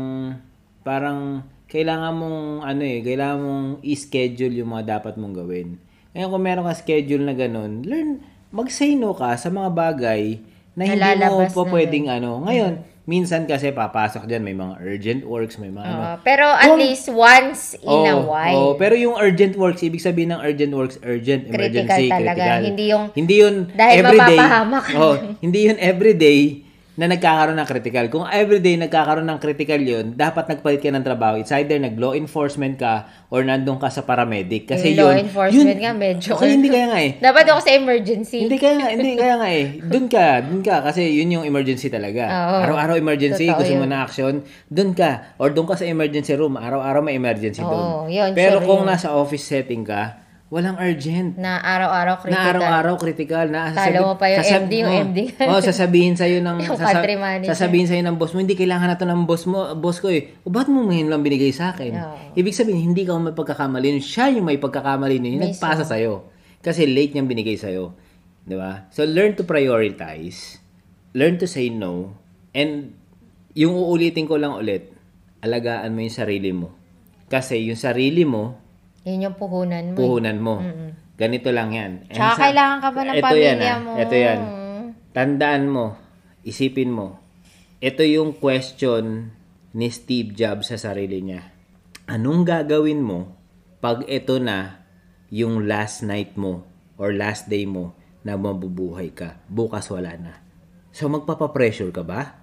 parang 0.85 1.41
kailangan 1.65 2.13
mong 2.13 2.39
ano 2.61 2.81
eh, 2.85 3.01
kailangan 3.01 3.39
mong 3.41 3.65
i-schedule 3.81 4.53
yung 4.53 4.69
mga 4.69 5.01
dapat 5.01 5.17
mong 5.17 5.35
gawin. 5.35 5.81
Ngayon 6.13 6.29
kung 6.29 6.43
meron 6.45 6.65
ka 6.69 6.75
schedule 6.77 7.25
na 7.25 7.33
ganun, 7.33 7.81
learn 7.81 8.21
mag-say 8.53 8.93
no 8.93 9.17
ka 9.17 9.33
sa 9.33 9.49
mga 9.49 9.73
bagay 9.73 10.37
na 10.77 10.85
hindi 10.85 11.01
mo 11.17 11.41
pa 11.41 11.49
na 11.49 11.65
pwedeng 11.73 12.05
ano. 12.13 12.45
Ngayon, 12.45 12.73
minsan 13.03 13.43
kasi 13.43 13.69
papasok 13.69 14.23
diyan 14.23 14.41
may 14.41 14.55
mga 14.55 14.73
urgent 14.79 15.21
works, 15.23 15.59
may 15.59 15.67
mga 15.67 15.83
ano. 15.83 15.99
Oo, 15.99 16.15
pero 16.23 16.47
at 16.47 16.65
Kung- 16.65 16.79
least 16.79 17.07
once 17.07 17.75
in 17.75 17.83
a 17.85 18.15
Oo, 18.15 18.25
while. 18.25 18.55
oo. 18.55 18.71
pero 18.75 18.95
yung 18.95 19.19
urgent 19.19 19.53
works, 19.53 19.83
ibig 19.83 19.99
sabihin 19.99 20.31
ng 20.31 20.39
urgent 20.39 20.71
works, 20.71 20.95
urgent, 21.03 21.43
Critical 21.45 21.83
emergency, 21.83 22.07
talaga. 22.07 22.31
critical. 22.31 22.59
Hindi 22.63 22.83
yung- 22.87 23.09
hindi 23.13 23.35
yun 23.37 23.55
Dahil 23.69 23.95
everyday. 23.99 24.37
mapapahamak. 24.39 24.85
Oh, 24.95 25.15
hindi 25.37 25.59
yun 25.61 25.77
everyday 25.77 26.62
na 26.93 27.09
nagkakaroon 27.09 27.57
ng 27.57 27.65
critical. 27.65 28.05
Kung 28.07 28.25
everyday 28.29 28.77
nagkakaroon 28.77 29.25
ng 29.25 29.39
critical 29.39 29.81
yun, 29.81 30.13
dapat 30.13 30.45
nagpalit 30.45 30.77
ka 30.77 30.93
ng 30.93 31.01
trabaho. 31.01 31.41
It's 31.41 31.49
either 31.49 31.75
nag-law 31.75 32.13
enforcement 32.13 32.77
ka 32.77 32.93
or 33.27 33.41
nandun 33.41 33.81
ka 33.81 33.89
sa 33.89 34.05
paramedic. 34.05 34.69
Kasi 34.69 34.93
law 34.93 35.09
yun, 35.09 35.25
enforcement 35.25 35.73
yun, 35.73 35.81
nga, 35.81 35.91
medyo- 35.91 36.37
Kasi 36.37 36.53
hindi 36.53 36.69
kaya 36.69 36.87
nga 36.87 36.99
eh. 37.01 37.11
Dapat 37.25 37.43
ako 37.49 37.59
sa 37.59 37.71
emergency. 37.73 38.45
Hindi 38.45 38.57
kaya 38.57 38.75
nga, 38.77 38.87
hindi 38.93 39.11
kaya 39.15 39.35
nga 39.35 39.49
eh. 39.49 39.65
Doon 39.81 40.05
ka, 40.05 40.25
doon 40.43 40.61
ka 40.61 40.75
kasi 40.85 41.01
yun 41.09 41.33
yung 41.33 41.45
emergency 41.45 41.89
talaga. 41.89 42.23
Oo. 42.29 42.57
Araw-araw 42.61 42.95
emergency, 42.95 43.49
Totoo 43.49 43.57
gusto 43.57 43.73
mo 43.73 43.85
yun. 43.85 43.89
na 43.89 43.99
action, 43.99 44.33
doon 44.69 44.91
ka. 44.93 45.11
Or 45.37 45.49
doon 45.49 45.65
ka 45.65 45.73
sa 45.73 45.89
emergency 45.89 46.37
room, 46.37 46.55
araw-araw 46.55 47.01
may 47.01 47.17
emergency 47.17 47.59
Oo, 47.59 47.73
doon. 48.05 48.13
yun, 48.13 48.29
Pero 48.33 48.61
sure 48.61 48.69
kung 48.69 48.85
yun. 48.85 48.93
nasa 48.93 49.09
office 49.09 49.41
setting 49.41 49.81
ka, 49.81 50.22
walang 50.53 50.77
urgent. 50.77 51.33
na 51.33 51.57
araw-araw 51.57 52.21
critical. 52.21 52.45
Na 52.45 52.51
araw-araw 52.53 52.95
critical 53.01 53.45
na 53.49 53.73
Kala 53.73 54.05
mo 54.05 54.13
pa 54.21 54.29
yung 54.29 54.45
MD, 54.69 54.73
yung 54.85 54.93
oh, 54.93 55.03
MD. 55.09 55.19
oh, 55.49 55.57
sasabihin 55.65 56.13
sa 56.13 56.29
ng 56.29 56.57
Yung 56.69 56.77
country 56.77 57.17
manager. 57.17 57.49
sasabihin 57.57 57.89
sa 57.89 57.97
ng 57.97 58.17
boss 58.21 58.37
mo, 58.37 58.45
hindi 58.45 58.53
kailangan 58.53 58.93
na 58.93 58.97
to 59.01 59.09
ng 59.09 59.25
boss 59.25 59.49
mo, 59.49 59.73
boss 59.73 59.97
ko 59.97 60.13
eh. 60.13 60.37
O 60.45 60.53
ba't 60.53 60.69
mo 60.69 60.85
ngayon 60.85 61.09
lang 61.09 61.25
binigay 61.25 61.49
sa 61.49 61.73
akin? 61.73 61.97
Oo. 61.97 62.37
Ibig 62.37 62.53
sabihin 62.53 62.93
hindi 62.93 63.01
ka 63.01 63.17
may 63.17 63.33
pagkakamali, 63.33 63.97
siya 63.97 64.29
yung 64.29 64.45
may 64.45 64.61
pagkakamali 64.61 65.17
yung 65.33 65.41
Mismo. 65.41 65.57
nagpasa 65.57 65.89
sa 65.89 65.97
Kasi 66.61 66.85
late 66.85 67.17
niyang 67.17 67.25
binigay 67.25 67.57
sa 67.57 67.73
'Di 68.45 68.53
ba? 68.53 68.85
So 68.93 69.09
learn 69.09 69.33
to 69.41 69.43
prioritize, 69.49 70.61
learn 71.17 71.41
to 71.41 71.49
say 71.49 71.73
no, 71.73 72.13
and 72.53 72.93
yung 73.57 73.73
uulitin 73.73 74.29
ko 74.29 74.37
lang 74.37 74.53
ulit, 74.53 74.93
alagaan 75.41 75.97
mo 75.97 76.05
yung 76.05 76.13
sarili 76.13 76.53
mo. 76.53 76.69
Kasi 77.27 77.65
yung 77.65 77.79
sarili 77.79 78.21
mo, 78.21 78.62
Yun 79.03 79.25
yung 79.25 79.35
puhunan 79.35 79.85
mo. 79.91 79.95
eh. 79.95 79.99
puhunan 79.99 80.37
mo. 80.39 80.55
Ganito 81.13 81.49
lang 81.51 81.69
yan. 81.71 81.91
And 82.07 82.15
Tsaka 82.15 82.33
sa- 82.33 82.43
kailangan 82.49 82.77
ka 82.79 82.89
pa 82.89 83.01
ng 83.01 83.13
Ito 83.13 83.23
pamilya 83.23 83.43
yan, 83.43 83.59
ah. 83.61 83.77
mo. 83.79 83.91
Ito 83.95 84.15
yan. 84.15 84.39
Tandaan 85.11 85.63
mo, 85.67 85.85
isipin 86.41 86.89
mo, 86.89 87.21
ito 87.77 88.01
yung 88.01 88.33
question 88.33 89.29
ni 89.71 89.87
Steve 89.89 90.33
Jobs 90.33 90.67
sa 90.67 90.77
sarili 90.77 91.21
niya. 91.21 91.53
Anong 92.05 92.43
gagawin 92.43 92.99
mo 92.99 93.35
pag 93.77 94.03
ito 94.05 94.37
na 94.37 94.81
yung 95.29 95.63
last 95.63 96.01
night 96.01 96.33
mo 96.33 96.63
or 96.95 97.11
last 97.11 97.45
day 97.45 97.63
mo 97.63 97.93
na 98.21 98.33
mabubuhay 98.33 99.11
ka? 99.11 99.37
Bukas 99.45 99.87
wala 99.87 100.15
na. 100.15 100.33
So 100.89 101.07
magpapapressure 101.07 101.91
ka 101.91 102.01
ba? 102.01 102.42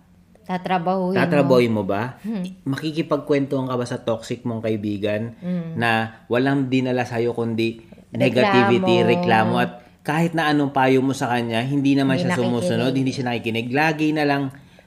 Tatrabahuhin 0.51 1.15
mo. 1.15 1.21
Tatrabahoy 1.23 1.69
mo 1.71 1.83
ba? 1.87 2.19
Makikipagkwentuhan 2.67 3.71
ka 3.71 3.77
ba 3.79 3.87
sa 3.87 4.03
toxic 4.03 4.43
mong 4.43 4.67
kaibigan 4.67 5.39
na 5.75 6.23
walang 6.27 6.67
dinala 6.67 7.07
sa'yo 7.07 7.31
kundi 7.31 7.87
negativity, 8.11 9.07
reklamo 9.07 9.63
at 9.63 9.79
kahit 10.01 10.35
na 10.35 10.51
anong 10.51 10.73
payo 10.73 10.99
mo 10.99 11.13
sa 11.13 11.31
kanya, 11.31 11.63
hindi 11.63 11.95
naman 11.95 12.17
Hindi 12.17 12.27
siya 12.27 12.41
sumusunod, 12.41 12.91
nakikinig. 12.91 12.99
hindi 12.99 13.13
siya 13.13 13.27
nakikinig. 13.29 13.67
Lagi 13.71 14.09
na 14.11 14.25
lang 14.27 14.43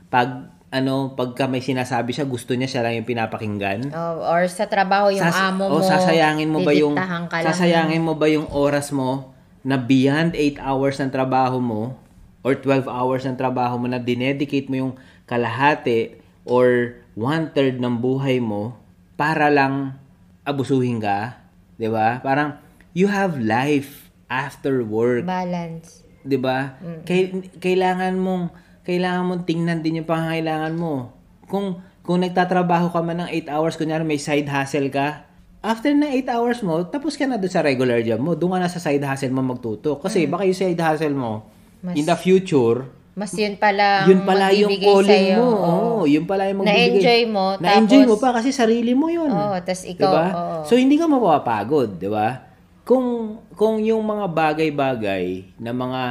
pag 0.09 0.51
ano, 0.74 1.14
pagka 1.14 1.45
may 1.45 1.61
sinasabi 1.61 2.11
siya, 2.11 2.26
gusto 2.26 2.57
niya 2.57 2.66
siya 2.66 2.82
lang 2.82 2.97
yung 2.97 3.05
pinapakinggan. 3.05 3.93
Oh, 3.93 4.26
or 4.26 4.49
sa 4.49 4.66
trabaho, 4.66 5.14
yung 5.14 5.22
Sas- 5.22 5.53
amo 5.53 5.70
o 5.70 5.78
mo. 5.78 5.86
sasayangin 5.86 6.49
mo 6.49 6.66
ba 6.66 6.74
yung 6.74 6.97
sasayangin 7.30 8.01
mo 8.01 8.18
ba 8.18 8.26
yung 8.26 8.49
oras 8.49 8.89
mo 8.89 9.38
na 9.61 9.78
beyond 9.78 10.34
8 10.34 10.57
hours 10.57 10.97
ng 10.97 11.14
trabaho 11.14 11.61
mo 11.61 11.93
or 12.41 12.57
12 12.57 12.89
hours 12.89 13.24
ng 13.24 13.38
trabaho 13.38 13.78
mo 13.78 13.86
na 13.86 14.01
dinedicate 14.01 14.66
mo 14.66 14.76
yung 14.76 14.93
kalahati 15.34 16.21
or 16.45 16.97
one-third 17.17 17.81
ng 17.81 17.97
buhay 17.97 18.38
mo 18.38 18.77
para 19.17 19.49
lang 19.49 19.97
abusuhin 20.45 21.01
ka, 21.01 21.41
ba? 21.81 22.21
Parang 22.21 22.61
you 22.93 23.09
have 23.09 23.41
life 23.41 24.13
after 24.29 24.86
work. 24.86 25.25
Balance. 25.25 26.03
'di 26.23 26.38
ba? 26.39 26.79
Kay, 27.03 27.51
kailangan 27.59 28.15
mong 28.15 28.55
kailangan 28.84 29.23
mong 29.27 29.41
tingnan 29.43 29.79
din 29.84 30.03
yung 30.03 30.09
pangangailangan 30.09 30.73
mo. 30.75 31.11
Kung 31.47 31.84
kung 32.03 32.19
nagtatrabaho 32.19 32.91
ka 32.91 32.99
man 32.99 33.27
ng 33.27 33.29
8 33.47 33.53
hours, 33.53 33.79
kunyari 33.79 34.03
may 34.03 34.19
side 34.19 34.47
hustle 34.47 34.91
ka, 34.91 35.23
after 35.63 35.95
na 35.95 36.11
8 36.11 36.27
hours 36.36 36.59
mo, 36.59 36.84
tapos 36.84 37.15
ka 37.15 37.23
na 37.23 37.39
doon 37.39 37.53
sa 37.53 37.63
regular 37.63 38.03
job 38.03 38.19
mo, 38.19 38.36
doon 38.36 38.59
ka 38.59 38.59
na 38.59 38.67
sa 38.67 38.84
side 38.84 39.03
hustle 39.03 39.31
mo 39.31 39.39
magtutok. 39.39 40.03
Kasi 40.03 40.27
baka 40.27 40.43
yung 40.43 40.57
side 40.59 40.79
hustle 40.84 41.15
mo, 41.15 41.47
Mas- 41.79 41.95
in 41.95 42.03
the 42.03 42.17
future, 42.19 42.91
Mas 43.14 43.30
yun 43.32 43.53
pala 43.55 44.09
yun 44.09 44.26
pala 44.26 44.49
yung 44.49 44.73
calling 44.73 45.06
sa'yo. 45.06 45.38
mo. 45.38 45.45
Oo. 45.45 45.69
Oo, 45.69 46.03
yun 46.03 46.26
pala 46.26 46.49
yung 46.49 46.60
magbibigay. 46.60 46.81
Na-enjoy 46.90 47.22
mo, 47.27 47.45
Na-enjoy 47.57 48.02
tapos- 48.02 48.10
mo 48.10 48.15
pa 48.18 48.30
kasi 48.34 48.49
sarili 48.49 48.91
mo 48.91 49.06
yun. 49.07 49.30
Oo, 49.30 49.53
tas 49.61 49.85
ikaw, 49.85 50.02
Diba? 50.03 50.26
oo. 50.31 50.57
So, 50.65 50.73
hindi 50.73 50.98
ka 50.98 51.06
mapapagod, 51.06 51.95
di 51.95 52.10
ba? 52.10 52.41
Kung, 52.81 53.06
kung 53.53 53.77
yung 53.80 54.02
mga 54.02 54.26
bagay-bagay 54.27 55.26
na 55.56 55.72
mga 55.72 56.02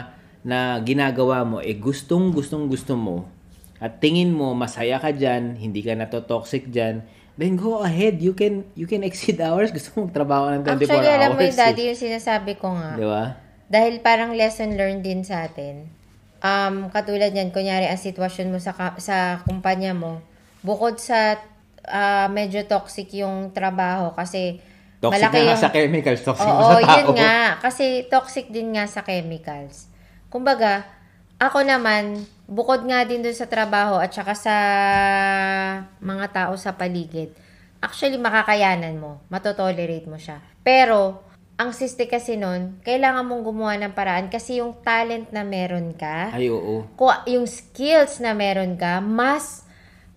na 0.43 0.59
ginagawa 0.79 1.43
mo, 1.43 1.59
eh 1.59 1.73
gustong 1.73 2.31
gustong 2.31 2.67
gusto 2.67 2.95
mo, 2.95 3.27
at 3.79 3.99
tingin 3.99 4.31
mo 4.31 4.55
masaya 4.55 4.97
ka 4.97 5.11
dyan, 5.11 5.55
hindi 5.55 5.79
ka 5.81 5.95
natotoxic 5.95 6.67
dyan, 6.67 7.03
then 7.33 7.55
go 7.55 7.79
ahead. 7.81 8.19
You 8.19 8.31
can 8.33 8.63
you 8.73 8.85
can 8.85 9.03
exceed 9.03 9.39
hours. 9.39 9.71
Gusto 9.77 9.91
mo 9.97 10.07
magtrabaho 10.07 10.51
ng 10.53 10.63
24 10.63 10.87
Actually, 10.87 11.11
alam 11.11 11.29
mo 11.29 11.37
hours. 11.37 11.47
yung 11.49 11.59
daddy 11.59 11.83
yung 11.85 11.99
sinasabi 12.01 12.53
ko 12.57 12.71
nga. 12.73 12.91
eh. 12.93 12.99
Di 12.99 13.07
ba? 13.07 13.25
Dahil 13.67 13.95
parang 13.99 14.31
lesson 14.33 14.75
learned 14.75 15.01
din 15.01 15.23
sa 15.23 15.47
atin. 15.47 15.87
Um, 16.43 16.91
katulad 16.91 17.31
yan, 17.31 17.55
kunyari 17.55 17.87
ang 17.87 18.03
sitwasyon 18.03 18.51
mo 18.51 18.59
sa, 18.59 18.75
sa 18.99 19.39
kumpanya 19.47 19.95
mo, 19.95 20.19
bukod 20.67 20.99
sa 20.99 21.39
ah, 21.87 22.27
medyo 22.27 22.67
toxic 22.67 23.15
yung 23.15 23.55
trabaho 23.55 24.11
kasi 24.15 24.59
Toxic 25.03 25.19
malaki 25.19 25.39
na 25.43 25.51
yung... 25.51 25.59
sa 25.59 25.71
chemicals, 25.75 26.21
toxic 26.23 26.47
Oo, 26.47 26.63
sa 26.63 26.79
tao. 26.79 26.95
yun 26.95 27.09
nga. 27.19 27.39
Kasi 27.59 28.07
toxic 28.07 28.47
din 28.55 28.71
nga 28.71 28.87
sa 28.87 29.03
chemicals. 29.03 29.91
Kumbaga, 30.31 30.87
ako 31.43 31.67
naman, 31.67 32.23
bukod 32.47 32.87
nga 32.87 33.03
din 33.03 33.19
dun 33.19 33.35
sa 33.35 33.51
trabaho 33.51 33.99
at 33.99 34.15
saka 34.15 34.31
sa 34.39 34.55
mga 35.99 36.27
tao 36.31 36.55
sa 36.55 36.79
paligid, 36.79 37.35
actually 37.83 38.15
makakayanan 38.15 38.95
mo, 38.95 39.19
matotolerate 39.27 40.07
mo 40.07 40.23
siya. 40.23 40.39
Pero, 40.63 41.19
ang 41.63 41.71
siste 41.71 42.05
kasi 42.05 42.35
nun, 42.35 42.83
kailangan 42.83 43.23
mong 43.23 43.47
gumawa 43.47 43.79
ng 43.79 43.95
paraan 43.95 44.27
kasi 44.27 44.59
yung 44.59 44.75
talent 44.83 45.31
na 45.31 45.47
meron 45.47 45.95
ka, 45.95 46.35
Ay, 46.35 46.51
oo. 46.51 46.83
kung 46.93 47.15
yung 47.25 47.47
skills 47.47 48.19
na 48.19 48.35
meron 48.35 48.75
ka, 48.75 48.99
mas 48.99 49.63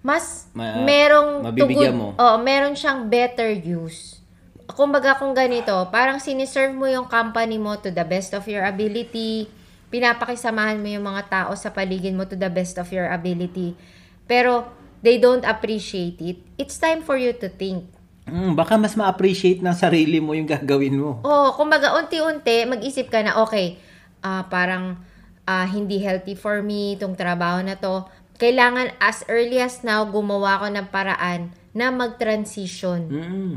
mas 0.01 0.45
Ma- 0.53 0.81
merong 0.81 1.45
mabibigyan 1.45 1.93
tugod- 1.93 1.97
mo. 1.97 2.07
Oh, 2.17 2.37
meron 2.37 2.73
siyang 2.73 3.05
better 3.05 3.49
use. 3.49 4.21
Kumbaga 4.65 5.17
kung 5.17 5.33
ganito, 5.33 5.73
parang 5.89 6.17
siniserve 6.17 6.73
mo 6.73 6.85
yung 6.85 7.05
company 7.05 7.57
mo 7.57 7.77
to 7.77 7.89
the 7.89 8.05
best 8.05 8.33
of 8.33 8.45
your 8.45 8.65
ability. 8.65 9.49
Pinapakisamahan 9.89 10.77
mo 10.77 10.89
yung 10.89 11.05
mga 11.05 11.23
tao 11.25 11.51
sa 11.53 11.69
paligid 11.69 12.13
mo 12.13 12.25
to 12.25 12.33
the 12.33 12.49
best 12.49 12.77
of 12.77 12.89
your 12.89 13.09
ability. 13.09 13.73
Pero 14.25 14.69
they 15.01 15.17
don't 15.17 15.45
appreciate 15.45 16.17
it. 16.19 16.37
It's 16.57 16.77
time 16.77 17.01
for 17.01 17.17
you 17.17 17.33
to 17.33 17.49
think. 17.49 17.94
Mm, 18.25 18.57
baka 18.57 18.73
mas 18.75 18.97
ma-appreciate 18.97 19.61
ng 19.61 19.75
sarili 19.77 20.17
mo 20.17 20.33
yung 20.33 20.49
gagawin 20.49 20.97
mo. 20.97 21.21
Oh, 21.21 21.53
kumbaga 21.53 21.93
unti-unti 21.93 22.65
mag-isip 22.65 23.13
ka 23.13 23.21
na 23.21 23.37
okay, 23.37 23.77
ah, 24.25 24.49
parang 24.49 24.97
ah, 25.45 25.65
hindi 25.69 26.01
healthy 26.01 26.33
for 26.33 26.65
me 26.65 26.97
itong 26.97 27.13
trabaho 27.13 27.61
na 27.61 27.77
to. 27.77 28.05
Kailangan 28.41 28.97
as 28.99 29.23
early 29.29 29.61
as 29.61 29.85
now 29.85 30.03
gumawa 30.03 30.59
ko 30.59 30.67
ng 30.73 30.89
paraan 30.89 31.53
na 31.71 31.93
mag-transition. 31.93 33.07
Mm. 33.07 33.53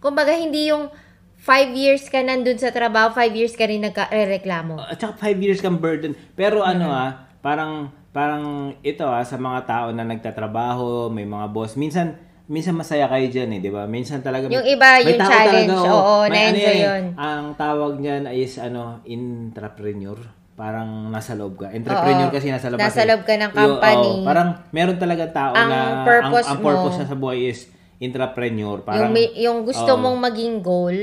Kumbaga 0.00 0.32
hindi 0.32 0.72
yung 0.72 0.88
five 1.36 1.70
years 1.76 2.08
ka 2.08 2.24
nandun 2.24 2.56
sa 2.56 2.72
trabaho, 2.72 3.12
five 3.12 3.36
years 3.36 3.52
ka 3.52 3.68
rin 3.68 3.84
nagka-reklamo. 3.84 4.80
At 4.80 4.96
saka 4.96 5.20
five 5.20 5.38
years 5.44 5.60
kang 5.60 5.76
burden. 5.76 6.16
Pero 6.32 6.64
ano 6.64 6.88
ah, 6.88 7.28
parang, 7.44 7.92
parang 8.16 8.74
ito 8.80 9.04
ah, 9.04 9.24
sa 9.28 9.36
mga 9.36 9.60
tao 9.68 9.86
na 9.92 10.08
nagtatrabaho, 10.08 11.12
may 11.12 11.28
mga 11.28 11.46
boss, 11.52 11.76
minsan, 11.76 12.16
minsan 12.50 12.74
masaya 12.74 13.06
kayo 13.06 13.30
dyan 13.30 13.54
eh, 13.54 13.60
di 13.62 13.70
ba? 13.70 13.86
Minsan 13.86 14.26
talaga. 14.26 14.50
Yung 14.50 14.66
iba, 14.66 14.98
yung 14.98 15.22
tao 15.22 15.30
challenge, 15.30 15.70
oh. 15.70 15.86
oo, 15.86 16.14
May 16.26 16.50
ano 16.50 16.58
na-enjoy 16.58 16.66
yan 16.66 16.74
eh, 16.74 16.82
yun. 16.82 17.02
Ang 17.14 17.44
tawag 17.54 17.92
niyan 18.02 18.22
is 18.34 18.58
ano, 18.58 18.98
intrapreneur. 19.06 20.18
Parang 20.58 21.08
nasa 21.08 21.38
loob 21.38 21.56
ka. 21.56 21.70
Entrepreneur 21.70 22.28
Oo. 22.28 22.34
kasi 22.34 22.50
nasa 22.50 22.68
labas. 22.68 22.90
Nasa 22.90 23.06
eh. 23.06 23.08
loob 23.08 23.22
ka 23.22 23.32
ng 23.38 23.52
Yung- 23.54 23.54
company. 23.54 24.10
oo, 24.12 24.26
parang 24.26 24.48
meron 24.74 24.98
talaga 24.98 25.24
tao 25.30 25.52
Ang 25.54 25.70
na 25.70 25.80
purpose 26.02 26.46
ang, 26.50 26.58
ang 26.58 26.66
purpose 26.66 26.96
mo- 26.98 27.00
na 27.00 27.06
sa 27.06 27.16
buhay 27.16 27.40
is 27.48 27.60
intrapreneur. 28.02 28.82
Parang, 28.82 28.98
yung, 28.98 29.12
may- 29.14 29.34
yung 29.38 29.58
gusto 29.62 29.92
oo. 29.94 30.02
mong 30.02 30.18
maging 30.18 30.60
goal, 30.60 30.98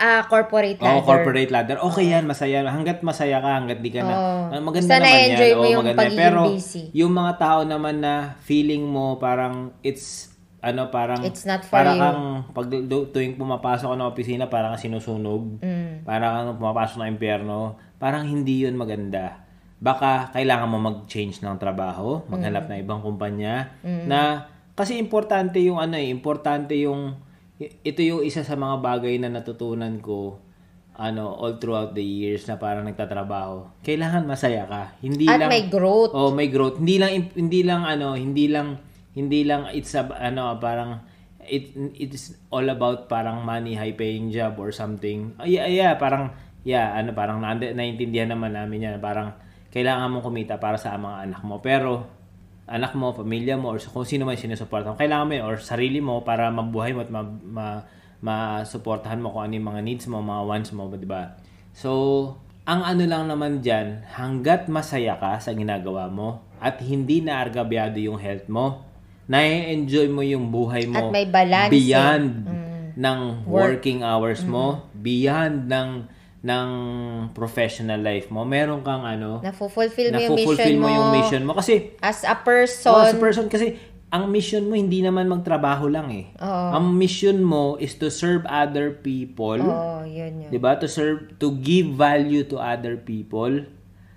ah, 0.00 0.08
ah, 0.16 0.22
corporate 0.24 0.80
ladder. 0.80 0.96
Oo, 0.96 1.04
corporate 1.04 1.50
ladder. 1.50 1.76
Okay 1.84 2.08
yan, 2.08 2.24
masaya. 2.24 2.64
Hanggat 2.64 3.04
masaya 3.04 3.36
ka, 3.38 3.50
hanggat 3.54 3.78
di 3.78 3.92
ka 3.92 4.00
na. 4.00 4.10
Oo. 4.10 4.34
Ah, 4.48 4.58
maganda 4.58 4.88
Basta 4.88 4.96
naman 4.98 5.12
na-enjoy 5.12 5.44
yan. 5.46 5.54
mo 5.54 5.60
Oo, 5.60 5.68
yung 5.68 5.80
maganda 5.84 6.02
Pero 6.16 6.40
busy. 6.48 6.82
yung 6.92 7.12
mga 7.12 7.32
tao 7.36 7.58
naman 7.62 7.96
na 7.98 8.14
feeling 8.40 8.82
mo 8.82 9.16
parang 9.16 9.76
it's 9.82 10.32
ano 10.60 10.88
parang 10.88 11.20
It's 11.20 11.44
not 11.44 11.60
for 11.62 11.72
para 11.72 11.92
you. 11.92 12.00
kang 12.00 12.22
pag 12.50 12.66
tuwing 13.10 13.34
pumapasok 13.34 13.86
ka 13.86 13.96
ng 13.96 14.10
opisina 14.10 14.44
parang 14.46 14.76
sinusunog 14.76 15.56
Mm. 15.58 16.04
parang 16.04 16.52
kang 16.52 16.58
pumapasok 16.58 17.00
ng 17.00 17.08
impyerno 17.10 17.58
parang 17.96 18.24
hindi 18.24 18.64
yun 18.64 18.76
maganda 18.76 19.40
baka 19.80 20.28
kailangan 20.30 20.68
mo 20.68 20.76
mag-change 20.76 21.40
ng 21.40 21.56
trabaho 21.56 22.20
maghanap 22.26 22.68
Mm. 22.68 22.70
ng 22.70 22.78
ibang 22.78 23.00
kumpanya 23.00 23.72
na 24.04 24.52
kasi 24.76 25.00
importante 25.00 25.56
yung 25.58 25.76
ano 25.76 25.96
eh 25.96 26.08
importante 26.08 26.76
yung 26.76 27.16
ito 27.60 28.00
yung 28.00 28.24
isa 28.24 28.40
sa 28.40 28.56
mga 28.56 28.80
bagay 28.80 29.20
na 29.20 29.28
natutunan 29.28 30.00
ko 30.00 30.40
ano 31.00 31.32
all 31.32 31.56
throughout 31.56 31.96
the 31.96 32.04
years 32.04 32.44
na 32.44 32.60
parang 32.60 32.84
nagtatrabaho 32.84 33.84
kailangan 33.84 34.28
masaya 34.28 34.68
ka 34.68 34.96
hindi 35.00 35.28
At 35.28 35.40
lang 35.40 35.48
may 35.48 35.64
growth. 35.68 36.12
Oh, 36.12 36.32
may 36.32 36.48
growth. 36.52 36.80
Hindi 36.80 37.00
lang 37.00 37.32
hindi 37.32 37.60
lang 37.64 37.88
ano, 37.88 38.16
hindi 38.16 38.48
lang 38.48 38.80
hindi 39.16 39.44
lang 39.44 39.68
it's 39.72 39.92
a, 39.96 40.04
ano 40.08 40.56
parang 40.60 41.04
it 41.40 41.72
it's 41.96 42.36
all 42.52 42.64
about 42.68 43.08
parang 43.08 43.42
money, 43.42 43.74
high 43.74 43.96
paying 43.96 44.28
job 44.28 44.60
or 44.60 44.70
something. 44.70 45.34
Oh, 45.40 45.48
yeah, 45.48 45.66
yeah, 45.66 45.96
parang 45.96 46.36
yeah, 46.62 46.92
ano 46.96 47.16
parang 47.16 47.40
na, 47.40 47.56
naintindihan 47.56 48.30
naman 48.30 48.52
namin 48.52 48.92
yan. 48.92 48.96
Parang 49.00 49.34
kailangan 49.72 50.10
mong 50.12 50.24
kumita 50.26 50.60
para 50.60 50.76
sa 50.76 50.94
mga 50.94 51.26
anak 51.28 51.40
mo. 51.42 51.58
Pero 51.64 52.19
anak 52.70 52.94
mo, 52.94 53.10
pamilya 53.10 53.58
mo, 53.58 53.74
or 53.74 53.82
kung 53.82 54.06
sino 54.06 54.22
man 54.22 54.38
sinusuporta 54.38 54.94
mo, 54.94 54.96
kailangan 54.96 55.26
mo 55.26 55.32
yun, 55.34 55.44
or 55.50 55.56
sarili 55.58 55.98
mo 55.98 56.22
para 56.22 56.46
mabuhay 56.54 56.94
mo 56.94 57.02
at 57.02 57.10
ma, 57.10 57.26
ma, 57.26 57.66
masuportahan 58.22 59.18
mo 59.18 59.34
kung 59.34 59.50
ano 59.50 59.58
yung 59.58 59.68
mga 59.74 59.82
needs 59.82 60.06
mo, 60.06 60.22
mga 60.22 60.42
wants 60.46 60.70
mo, 60.70 60.86
di 60.94 61.08
ba? 61.08 61.34
So, 61.74 61.90
ang 62.62 62.86
ano 62.86 63.02
lang 63.10 63.26
naman 63.26 63.58
dyan, 63.58 64.06
hanggat 64.14 64.70
masaya 64.70 65.18
ka 65.18 65.42
sa 65.42 65.50
ginagawa 65.50 66.06
mo 66.06 66.46
at 66.62 66.78
hindi 66.78 67.18
na 67.24 67.42
argabyado 67.42 67.98
yung 67.98 68.20
health 68.20 68.46
mo, 68.46 68.86
na-enjoy 69.26 70.06
mo 70.06 70.22
yung 70.22 70.54
buhay 70.54 70.86
mo 70.86 71.10
At 71.10 71.10
may 71.10 71.26
balance, 71.26 71.74
beyond 71.74 72.46
eh. 72.46 72.94
ng 72.94 73.20
working 73.50 74.06
hours 74.06 74.46
mo, 74.46 74.86
beyond 74.94 75.66
ng 75.66 76.06
ng 76.40 76.68
professional 77.36 78.00
life 78.00 78.32
mo. 78.32 78.48
Meron 78.48 78.80
kang 78.80 79.04
ano, 79.04 79.44
Na-fulfill 79.44 80.08
mo 80.08 80.20
yung 80.20 80.36
mission 80.36 80.76
mo 80.80 80.88
mo. 80.88 80.88
yung 80.88 81.08
mission 81.12 81.42
mo. 81.44 81.52
Kasi, 81.52 81.96
As 82.00 82.24
a 82.24 82.32
oh, 82.32 82.40
person. 82.40 82.96
as 82.96 83.12
a 83.12 83.20
person, 83.20 83.44
kasi 83.52 83.76
ang 84.10 84.26
mission 84.26 84.66
mo 84.66 84.74
hindi 84.74 85.04
naman 85.04 85.30
magtrabaho 85.30 85.86
lang 85.86 86.10
eh. 86.10 86.26
Oo. 86.42 86.68
Ang 86.74 86.98
mission 86.98 87.38
mo 87.46 87.78
is 87.78 87.94
to 87.94 88.10
serve 88.10 88.42
other 88.50 88.90
people. 88.90 89.60
Oo, 89.60 90.02
yun 90.02 90.42
yun. 90.42 90.50
'Di 90.50 90.58
ba? 90.58 90.74
To 90.80 90.90
serve 90.90 91.38
to 91.38 91.54
give 91.62 91.94
value 91.94 92.42
to 92.42 92.58
other 92.58 92.98
people. 92.98 93.62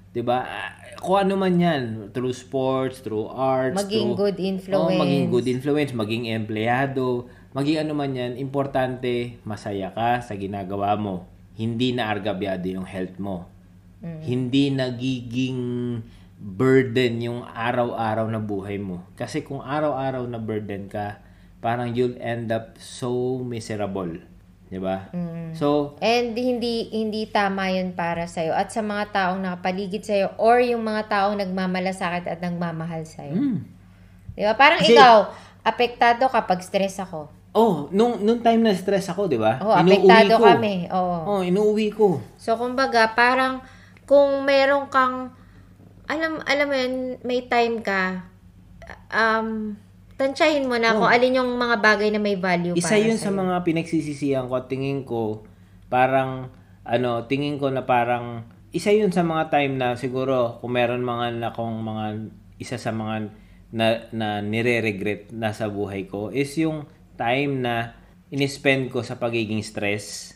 'Di 0.09 0.21
ba? 0.25 0.49
Kung 0.97 1.29
ano 1.29 1.37
man 1.37 1.61
'yan, 1.61 2.09
through 2.09 2.33
sports, 2.33 3.05
through 3.05 3.29
arts, 3.29 3.77
Maging 3.77 4.17
through, 4.17 4.31
good 4.33 4.37
influence. 4.41 4.97
Oh, 4.97 4.97
maging 4.97 5.25
good 5.29 5.47
influence, 5.51 5.91
maging 5.93 6.23
empleyado, 6.31 7.29
maging 7.53 7.85
ano 7.85 7.93
man 7.93 8.17
'yan, 8.17 8.33
importante 8.41 9.37
masaya 9.45 9.93
ka 9.93 10.25
sa 10.25 10.33
ginagawa 10.33 10.97
mo. 10.97 11.29
Hindi 11.53 11.93
na 11.93 12.09
argabyado 12.09 12.65
yung 12.65 12.85
health 12.87 13.17
mo. 13.21 13.49
Mm. 14.03 14.21
Hindi 14.21 14.63
nagiging 14.73 15.59
burden 16.43 17.13
yung 17.23 17.41
araw-araw 17.47 18.27
na 18.27 18.41
buhay 18.43 18.75
mo. 18.75 19.07
Kasi 19.15 19.47
kung 19.47 19.63
araw-araw 19.63 20.27
na 20.27 20.41
burden 20.41 20.91
ka, 20.91 21.23
parang 21.63 21.95
you'll 21.95 22.19
end 22.19 22.51
up 22.51 22.75
so 22.75 23.39
miserable. 23.39 24.19
'Di 24.67 24.81
ba? 24.81 25.07
Mm. 25.13 25.53
So, 25.53 25.95
And 26.01 26.33
hindi 26.33 26.89
hindi 26.89 27.29
tama 27.29 27.69
'yun 27.69 27.93
para 27.93 28.25
sa 28.25 28.41
at 28.57 28.73
sa 28.73 28.81
mga 28.81 29.13
taong 29.13 29.39
nakapaligid 29.39 30.01
sa 30.01 30.33
or 30.41 30.59
yung 30.59 30.81
mga 30.81 31.07
taong 31.07 31.37
nagmamalasakit 31.37 32.25
at 32.25 32.41
nagmamahal 32.41 33.05
sa 33.05 33.23
mm, 33.23 33.61
'Di 34.33 34.43
ba? 34.43 34.57
Parang 34.57 34.81
Kasi- 34.81 34.97
ikaw, 34.97 35.29
apektado 35.61 36.25
kapag 36.27 36.65
stress 36.65 36.97
ako. 36.99 37.29
Oh, 37.53 37.87
nung 37.93 38.19
nung 38.25 38.41
time 38.41 38.61
na 38.65 38.73
stress 38.73 39.09
ako, 39.13 39.29
'di 39.29 39.39
ba? 39.39 39.61
Inuuwi 39.61 39.77
apektado 39.79 40.33
ko. 40.41 40.45
kami. 40.45 40.75
Oo. 40.89 41.17
Oh, 41.29 41.41
inuuwi 41.45 41.87
ko. 41.93 42.19
So 42.35 42.57
kumbaga, 42.57 43.13
parang 43.13 43.61
kung 44.09 44.43
meron 44.43 44.89
kang 44.89 45.31
alam 46.09 46.41
alam 46.43 46.67
mo 46.67 46.75
yun, 46.75 46.95
may 47.23 47.47
time 47.47 47.79
ka 47.79 48.27
um 49.13 49.79
tansyahin 50.19 50.69
mo 50.69 50.77
na 50.77 50.93
kung 50.93 51.09
alin 51.09 51.41
yung 51.41 51.51
mga 51.57 51.81
bagay 51.81 52.09
na 52.13 52.21
may 52.21 52.37
value 52.37 52.75
Oh. 52.75 52.79
Isa 52.79 52.99
para 52.99 53.01
yun 53.01 53.17
sa 53.17 53.31
sa'yo. 53.31 53.39
mga 53.41 53.55
pinagsisisihan 53.65 54.45
ko 54.45 54.55
tingin 54.69 55.01
ko 55.07 55.47
parang 55.89 56.53
ano, 56.83 57.25
tingin 57.31 57.57
ko 57.57 57.71
na 57.71 57.87
parang 57.87 58.43
isa 58.75 58.91
yun 58.91 59.13
sa 59.13 59.23
mga 59.23 59.53
time 59.53 59.77
na 59.79 59.95
siguro 59.95 60.59
kung 60.59 60.75
meron 60.75 61.05
mga 61.05 61.39
na 61.39 61.49
kung 61.55 61.79
mga 61.79 62.29
isa 62.59 62.75
sa 62.75 62.91
mga 62.91 63.31
na, 63.73 64.05
na 64.13 64.27
nire-regret 64.41 65.33
na 65.33 65.49
sa 65.49 65.65
buhay 65.69 66.05
ko 66.05 66.29
is 66.29 66.53
yung 66.61 66.85
time 67.15 67.59
na 67.59 67.93
inispend 68.27 68.89
ko 68.89 68.99
sa 68.99 69.15
pagiging 69.15 69.61
stress 69.61 70.33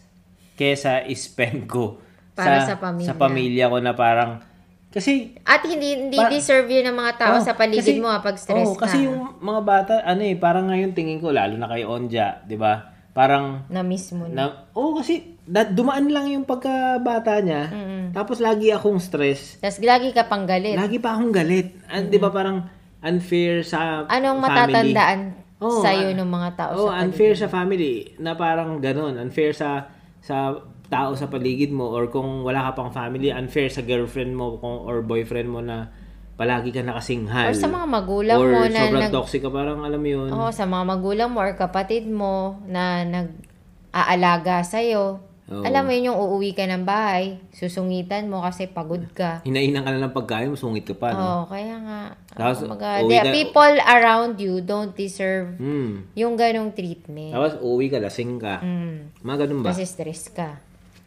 kesa 0.53 1.03
ispend 1.03 1.65
ko 1.65 2.01
Para 2.33 2.61
sa 2.61 2.77
pamilya. 2.77 3.07
sa 3.07 3.13
pamilya 3.15 3.65
ko 3.67 3.77
na 3.77 3.93
parang 3.93 4.41
kasi 4.87 5.35
At 5.43 5.61
hindi 5.61 5.93
hindi 5.99 6.15
Pa- 6.15 6.29
deserve 6.29 6.65
yun 6.67 6.89
ng 6.89 6.97
mga 6.97 7.13
tao 7.17 7.33
Oh, 7.33 7.43
sa 7.43 7.53
paligid 7.53 7.97
kasi- 7.97 7.99
mo 7.99 8.07
ah, 8.07 8.19
pag 8.19 8.35
stress 8.35 8.65
oh, 8.65 8.73
ka. 8.73 8.85
Kasi 8.85 9.03
yung 9.03 9.35
mga 9.37 9.61
bata, 9.61 9.93
ano 10.01 10.21
eh, 10.21 10.33
parang 10.33 10.69
ngayon 10.69 10.93
tingin 10.93 11.17
ko, 11.17 11.29
lalo 11.29 11.53
na 11.53 11.67
kay 11.67 11.83
Onja, 11.83 12.41
di 12.41 12.55
ba? 12.55 12.95
Parang, 13.11 13.65
na 13.67 13.81
mismo 13.81 14.25
na. 14.25 14.33
na, 14.33 14.43
oh, 14.71 14.93
kasi 14.93 15.35
da- 15.43 15.67
dumaan 15.67 16.07
lang 16.07 16.29
yung 16.29 16.45
pagkabata 16.45 17.41
niya, 17.41 17.67
tapos 18.09 18.37
lagi 18.37 18.69
akong 18.69 18.97
stress, 18.97 19.57
Tapos 19.57 19.81
lagi 19.81 20.13
ka 20.13 20.25
pang 20.25 20.45
galit. 20.45 20.73
lagi 20.73 20.97
pa 20.97 21.13
akong 21.13 21.33
galit. 21.35 21.73
An, 21.87 22.07
Di 22.07 22.17
ba 22.17 22.29
parang 22.29 22.69
unfair 22.99 23.61
sa 23.61 24.05
Anong 24.05 24.39
family. 24.39 24.45
matatandaan 24.47 25.19
Oo, 25.57 25.81
sa'yo 25.81 26.13
ah, 26.13 26.17
ng 26.17 26.29
mga 26.29 26.49
tao 26.53 26.71
Oh, 26.75 26.87
sa 26.87 26.93
paligid? 26.93 27.05
unfair 27.09 27.33
sa 27.33 27.47
family 27.49 27.93
na 28.17 28.31
parang 28.33 28.77
ganun. 28.77 29.17
Unfair 29.17 29.51
sa 29.51 29.89
sa 30.21 30.53
tao 30.87 31.17
sa 31.17 31.27
paligid 31.27 31.69
mo 31.69 31.89
or 31.89 32.07
kung 32.07 32.45
wala 32.45 32.69
ka 32.69 32.77
pang 32.77 32.91
family, 32.93 33.27
unfair 33.27 33.67
sa 33.67 33.81
girlfriend 33.81 34.31
mo 34.31 34.55
kung, 34.57 34.85
or 34.85 35.01
boyfriend 35.01 35.49
mo 35.49 35.59
na 35.59 35.89
palagi 36.37 36.69
ka 36.69 36.79
nakasinghal. 36.79 37.49
Or 37.49 37.57
sa 37.57 37.67
mga 37.67 37.87
magulang 37.89 38.37
or 38.37 38.49
mo 38.53 38.61
na 38.65 38.79
sobrang 38.85 39.03
nag- 39.03 39.15
toxic 39.15 39.41
ka, 39.41 39.49
parang 39.49 39.81
alam 39.81 39.97
mo 39.97 40.07
yun. 40.07 40.29
Oo, 40.29 40.53
sa 40.53 40.63
mga 40.63 40.83
magulang 40.85 41.29
mo 41.33 41.41
or 41.41 41.57
kapatid 41.57 42.05
mo 42.05 42.61
na 42.63 43.01
nag-aalaga 43.03 44.61
sa'yo. 44.61 45.26
Oo. 45.47 45.63
Alam 45.63 45.87
mo 45.87 45.91
yun 45.95 46.11
yung 46.11 46.19
uuwi 46.19 46.51
ka 46.51 46.67
ng 46.67 46.83
bahay, 46.83 47.39
susungitan 47.49 48.27
mo 48.27 48.43
kasi 48.43 48.67
pagod 48.67 48.99
ka. 49.15 49.39
Hinainan 49.47 49.79
ka 49.79 49.95
na 49.95 50.03
ng 50.03 50.11
pagkain, 50.11 50.51
masungit 50.51 50.83
ka 50.83 50.91
pa, 50.91 51.15
no? 51.15 51.19
Oo, 51.19 51.41
kaya 51.47 51.75
nga. 51.79 52.01
Tapos, 52.35 52.67
uwi 52.67 53.15
the 53.15 53.21
ka- 53.21 53.31
people 53.31 53.75
around 53.79 54.35
you 54.37 54.59
don't 54.59 54.91
deserve 54.91 55.55
Hmm. 55.55 56.03
yung 56.13 56.35
ganong 56.35 56.75
treatment. 56.75 57.31
Tapos, 57.31 57.63
uwi 57.63 57.87
ka, 57.87 57.95
lasing 57.97 58.35
ka. 58.35 58.59
Mm, 58.59 59.15
Mga 59.23 59.37
ganun 59.39 59.59
ba? 59.63 59.71
kasi 59.71 59.87
stress 59.87 60.27
ka. 60.27 60.59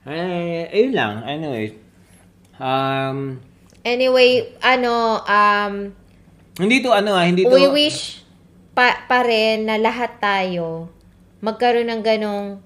Eh, 0.08 0.72
ayun 0.72 0.96
lang. 0.96 1.14
Anyway. 1.22 1.76
Um, 2.56 3.44
Anyway, 3.80 4.56
ano, 4.60 5.20
um, 5.20 5.74
hindi 6.56 6.80
to 6.80 6.92
ano 6.92 7.12
ah, 7.12 7.24
hindi 7.24 7.44
to... 7.44 7.52
we 7.52 7.64
wish 7.68 8.20
pa, 8.70 9.04
pa 9.04 9.20
rin 9.20 9.64
na 9.64 9.76
lahat 9.76 10.20
tayo 10.20 10.92
magkaroon 11.38 11.88
ng 11.88 12.02
ganong 12.02 12.60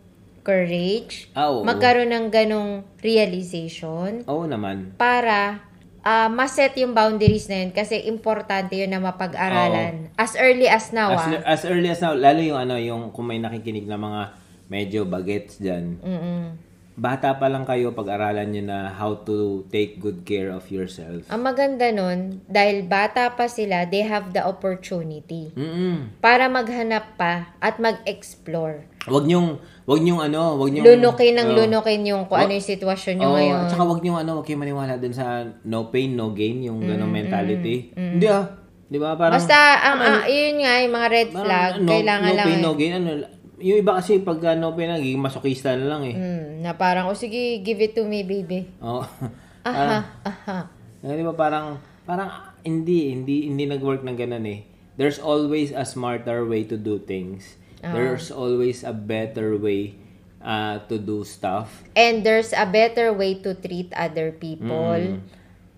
courage, 0.44 1.32
Ah, 1.32 1.48
oo. 1.48 1.64
magkaroon 1.64 2.06
ng 2.06 2.26
ganong 2.28 2.70
realization 3.00 4.22
Oo 4.24 4.44
naman. 4.44 4.92
para 4.94 5.64
ah, 6.00 6.28
maset 6.28 6.76
yung 6.76 6.92
boundaries 6.92 7.48
na 7.48 7.64
yun 7.64 7.72
kasi 7.72 7.96
importante 8.04 8.76
yun 8.76 8.92
na 8.92 9.00
mapag-aralan. 9.00 10.12
As 10.14 10.36
early 10.36 10.68
as 10.68 10.92
now, 10.92 11.10
As, 11.10 11.24
ah. 11.24 11.40
as 11.48 11.62
early 11.64 11.88
as 11.88 11.98
now, 11.98 12.12
lalo 12.12 12.38
yung 12.38 12.60
ano, 12.60 12.76
yung 12.76 13.08
kung 13.10 13.24
may 13.24 13.40
nakikinig 13.40 13.88
na 13.88 13.96
mga 13.96 14.22
medyo 14.66 15.00
bagets 15.04 15.56
dyan. 15.56 15.96
Mm-mm. 15.98 16.44
Bata 16.94 17.34
pa 17.34 17.46
lang 17.46 17.62
kayo, 17.62 17.90
pag-aralan 17.90 18.46
nyo 18.48 18.62
na 18.64 18.78
how 18.88 19.18
to 19.18 19.66
take 19.68 19.98
good 19.98 20.22
care 20.22 20.48
of 20.48 20.62
yourself. 20.68 21.26
Ang 21.26 21.42
maganda 21.42 21.90
nun, 21.90 22.38
dahil 22.46 22.82
bata 22.82 23.34
pa 23.34 23.46
sila, 23.46 23.82
they 23.84 24.02
have 24.02 24.30
the 24.30 24.38
opportunity 24.40 25.50
Mm-mm. 25.52 26.14
para 26.18 26.46
maghanap 26.46 27.18
pa 27.18 27.54
at 27.58 27.78
mag-explore. 27.78 28.86
Wag 29.04 29.26
nyong, 29.26 29.58
wag 29.84 30.00
nyong 30.00 30.22
ano, 30.22 30.56
wag 30.56 30.70
nyong... 30.70 30.86
Lunukin 30.86 31.34
ng 31.34 31.48
Oh. 31.50 31.56
lunukin 31.60 32.00
yung 32.06 32.24
kung 32.24 32.40
ano 32.40 32.54
yung 32.54 32.64
sitwasyon 32.64 33.14
nyo 33.18 33.28
Oo, 33.28 33.36
ngayon. 33.36 33.60
At 33.60 33.70
saka 33.70 33.84
wag 33.84 34.00
niyo 34.00 34.12
ano, 34.14 34.30
wag 34.38 34.46
kayong 34.46 34.62
maniwala 34.62 34.94
dun 34.96 35.12
sa 35.12 35.44
no 35.66 35.90
pain, 35.90 36.14
no 36.14 36.32
gain, 36.32 36.62
yung 36.62 36.80
ganong 36.80 37.12
mentality. 37.12 37.90
Hindi 37.92 38.26
ah. 38.26 38.48
Di 38.84 39.00
ba? 39.00 39.16
Parang, 39.18 39.34
Basta, 39.34 39.56
ang, 39.80 39.98
ah, 39.98 40.22
yun 40.28 40.60
nga, 40.60 40.72
yung 40.78 40.94
mga 40.94 41.08
red 41.10 41.28
parang, 41.32 41.42
flag, 41.42 41.72
no, 41.80 41.90
kailangan 41.90 42.30
no 42.30 42.36
lang. 42.36 42.46
pain, 42.46 42.54
eh. 42.54 42.62
no 42.62 42.70
gain. 42.76 42.92
Ano, 42.94 43.10
yung 43.64 43.80
iba 43.80 43.96
kasi 43.96 44.20
pag 44.20 44.36
uh, 44.44 44.52
no 44.52 44.76
pain, 44.76 44.92
nagiging 44.92 45.24
masokista 45.24 45.72
na 45.72 45.88
lang 45.88 46.04
eh. 46.04 46.12
Mm, 46.12 46.60
na 46.60 46.76
parang, 46.76 47.08
oh 47.08 47.16
sige, 47.16 47.64
give 47.64 47.80
it 47.80 47.96
to 47.96 48.04
me, 48.04 48.20
baby. 48.20 48.68
Oo. 48.84 49.08
Aha, 49.64 50.04
aha. 50.20 50.68
Eh, 51.00 51.16
di 51.16 51.24
ba 51.24 51.32
parang, 51.32 51.80
parang 52.04 52.28
hindi, 52.60 53.08
hindi, 53.16 53.48
hindi 53.48 53.64
nag-work 53.64 54.04
ng 54.04 54.20
ganun 54.20 54.44
eh. 54.44 54.68
There's 55.00 55.16
always 55.16 55.72
a 55.72 55.88
smarter 55.88 56.44
way 56.44 56.68
to 56.68 56.76
do 56.76 57.00
things. 57.00 57.56
Ah. 57.80 57.96
There's 57.96 58.28
always 58.28 58.84
a 58.84 58.92
better 58.92 59.56
way 59.56 59.96
uh, 60.44 60.84
to 60.92 61.00
do 61.00 61.24
stuff. 61.24 61.88
And 61.96 62.20
there's 62.20 62.52
a 62.52 62.68
better 62.68 63.16
way 63.16 63.40
to 63.40 63.56
treat 63.56 63.88
other 63.96 64.30
people 64.36 65.24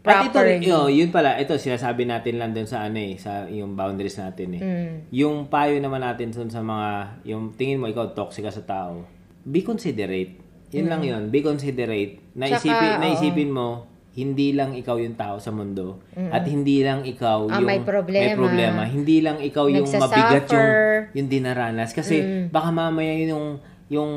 At 0.07 0.24
ito, 0.24 0.33
properly. 0.33 0.62
yun, 0.62 0.87
yun 0.89 1.09
pala, 1.11 1.35
ito 1.35 1.53
sinasabi 1.53 2.07
natin 2.07 2.39
lang 2.39 2.51
dun 2.51 2.65
sa 2.65 2.83
ano 2.83 2.97
eh, 2.97 3.19
sa 3.19 3.45
yung 3.45 3.74
boundaries 3.74 4.16
natin 4.16 4.49
eh. 4.53 4.61
Mm. 4.61 4.95
Yung 5.12 5.37
payo 5.47 5.77
naman 5.77 5.99
natin 5.99 6.31
dun 6.31 6.47
sa 6.47 6.62
mga, 6.62 6.89
yung 7.27 7.51
tingin 7.53 7.77
mo 7.77 7.87
ikaw 7.87 8.12
toxic 8.12 8.43
ka 8.43 8.51
sa 8.51 8.62
tao, 8.62 9.03
be 9.43 9.61
considerate. 9.61 10.39
Yun 10.70 10.87
lang 10.87 11.03
yun, 11.03 11.23
be 11.27 11.41
considerate. 11.41 12.23
Naisipin, 12.33 12.70
Mm. 12.70 12.81
Tsaka, 12.87 13.01
naisipin 13.01 13.51
mo, 13.51 13.69
hindi 14.12 14.51
lang 14.51 14.73
ikaw 14.73 14.97
yung 14.97 15.12
tao 15.12 15.37
sa 15.37 15.51
mundo 15.51 16.01
at 16.15 16.41
hindi 16.45 16.81
lang 16.81 17.05
ikaw 17.05 17.47
Ah, 17.47 17.61
yung 17.61 17.69
may 17.69 17.81
problema. 17.81 18.24
may 18.24 18.33
problema. 18.35 18.83
Hindi 18.83 19.20
lang 19.20 19.37
ikaw 19.39 19.69
yung 19.69 19.85
mabigat 19.85 20.49
yung, 20.49 20.69
yung 21.12 21.28
dinaranas. 21.28 21.93
Kasi 21.93 22.16
Mm. 22.16 22.45
baka 22.49 22.70
mamaya 22.70 23.12
yun 23.12 23.31
yung 23.31 23.47
yung 23.87 24.11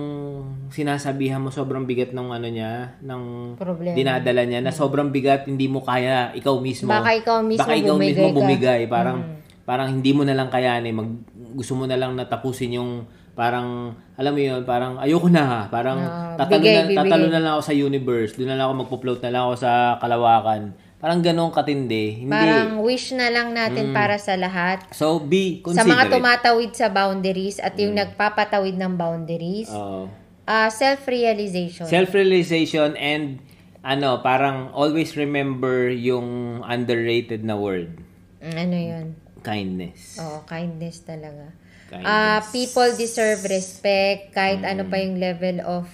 sinasabihan 0.67 1.37
mo 1.37 1.49
sobrang 1.49 1.85
bigat 1.85 2.09
ng 2.09 2.27
ano 2.27 2.47
niya, 2.47 2.97
ng 2.99 3.53
Problema. 3.53 3.93
dinadala 3.93 4.41
niya 4.41 4.59
na 4.59 4.73
sobrang 4.73 5.09
bigat, 5.09 5.45
hindi 5.45 5.69
mo 5.69 5.81
kaya 5.81 6.33
ikaw 6.33 6.57
mismo. 6.57 6.89
Baka 6.89 7.13
ikaw 7.15 7.37
mismo 7.41 7.61
Baka 7.61 7.73
ikaw 7.75 7.93
bumigay 7.93 8.09
mismo 8.09 8.25
ka. 8.25 8.31
Mm. 8.31 8.37
bumigay. 8.39 8.81
Parang, 8.85 9.17
parang 9.63 9.87
hindi 9.91 10.11
mo 10.11 10.25
na 10.25 10.33
lang 10.33 10.49
kayanin. 10.49 10.89
Mag, 10.91 11.09
gusto 11.53 11.73
mo 11.73 11.85
na 11.85 11.95
lang 11.95 12.13
natapusin 12.13 12.75
yung 12.75 13.05
parang, 13.31 13.93
alam 14.17 14.31
mo 14.33 14.41
yun, 14.41 14.65
parang 14.65 14.97
ayoko 14.97 15.29
na 15.29 15.43
ha. 15.45 15.61
Parang 15.69 15.97
Ah, 16.01 16.33
tatalo, 16.35 16.59
bigay, 16.59 16.73
na, 16.73 16.81
bibigay. 16.83 16.97
tatalo 17.05 17.25
na 17.29 17.39
lang 17.39 17.51
ako 17.53 17.63
sa 17.63 17.75
universe. 17.77 18.31
Doon 18.35 18.49
na 18.49 18.57
lang 18.57 18.65
ako 18.65 18.75
magpo-float 18.83 19.21
na 19.21 19.31
lang 19.31 19.41
ako 19.45 19.55
sa 19.55 19.71
kalawakan. 19.95 20.61
Parang 20.99 21.23
ganong 21.23 21.49
katindi. 21.49 22.19
Hindi. 22.19 22.27
Mm. 22.27 22.33
Parang 22.35 22.69
wish 22.83 23.15
na 23.15 23.31
lang 23.31 23.55
natin 23.55 23.95
para 23.95 24.19
sa 24.19 24.35
lahat. 24.35 24.83
so, 24.91 25.15
be 25.17 25.63
Sa 25.65 25.81
mga 25.81 26.03
considerate. 26.05 26.11
tumatawid 26.11 26.71
sa 26.75 26.91
boundaries 26.91 27.57
at 27.57 27.71
Mm. 27.73 27.81
yung 27.81 27.93
nagpapatawid 27.95 28.75
ng 28.75 28.93
boundaries, 28.93 29.71
Oo. 29.71 30.11
ah 30.43 30.67
self-realization. 30.67 31.87
Self-realization 31.87 32.99
and 32.99 33.39
ano, 33.79 34.19
parang 34.19 34.75
always 34.75 35.15
remember 35.15 35.87
yung 35.87 36.59
underrated 36.61 37.47
na 37.47 37.55
word. 37.55 37.95
Mm, 38.43 38.55
ano 38.59 38.75
yun? 38.77 39.05
Kindness. 39.39 40.19
Oo, 40.19 40.43
kindness 40.43 40.99
talaga. 41.01 41.55
Kindness. 41.87 42.03
Ah, 42.05 42.43
people 42.45 42.91
deserve 42.93 43.39
respect 43.47 44.35
kahit 44.35 44.59
ano 44.61 44.83
Mm. 44.83 44.91
pa 44.91 44.95
yung 44.99 45.15
level 45.15 45.57
of 45.63 45.87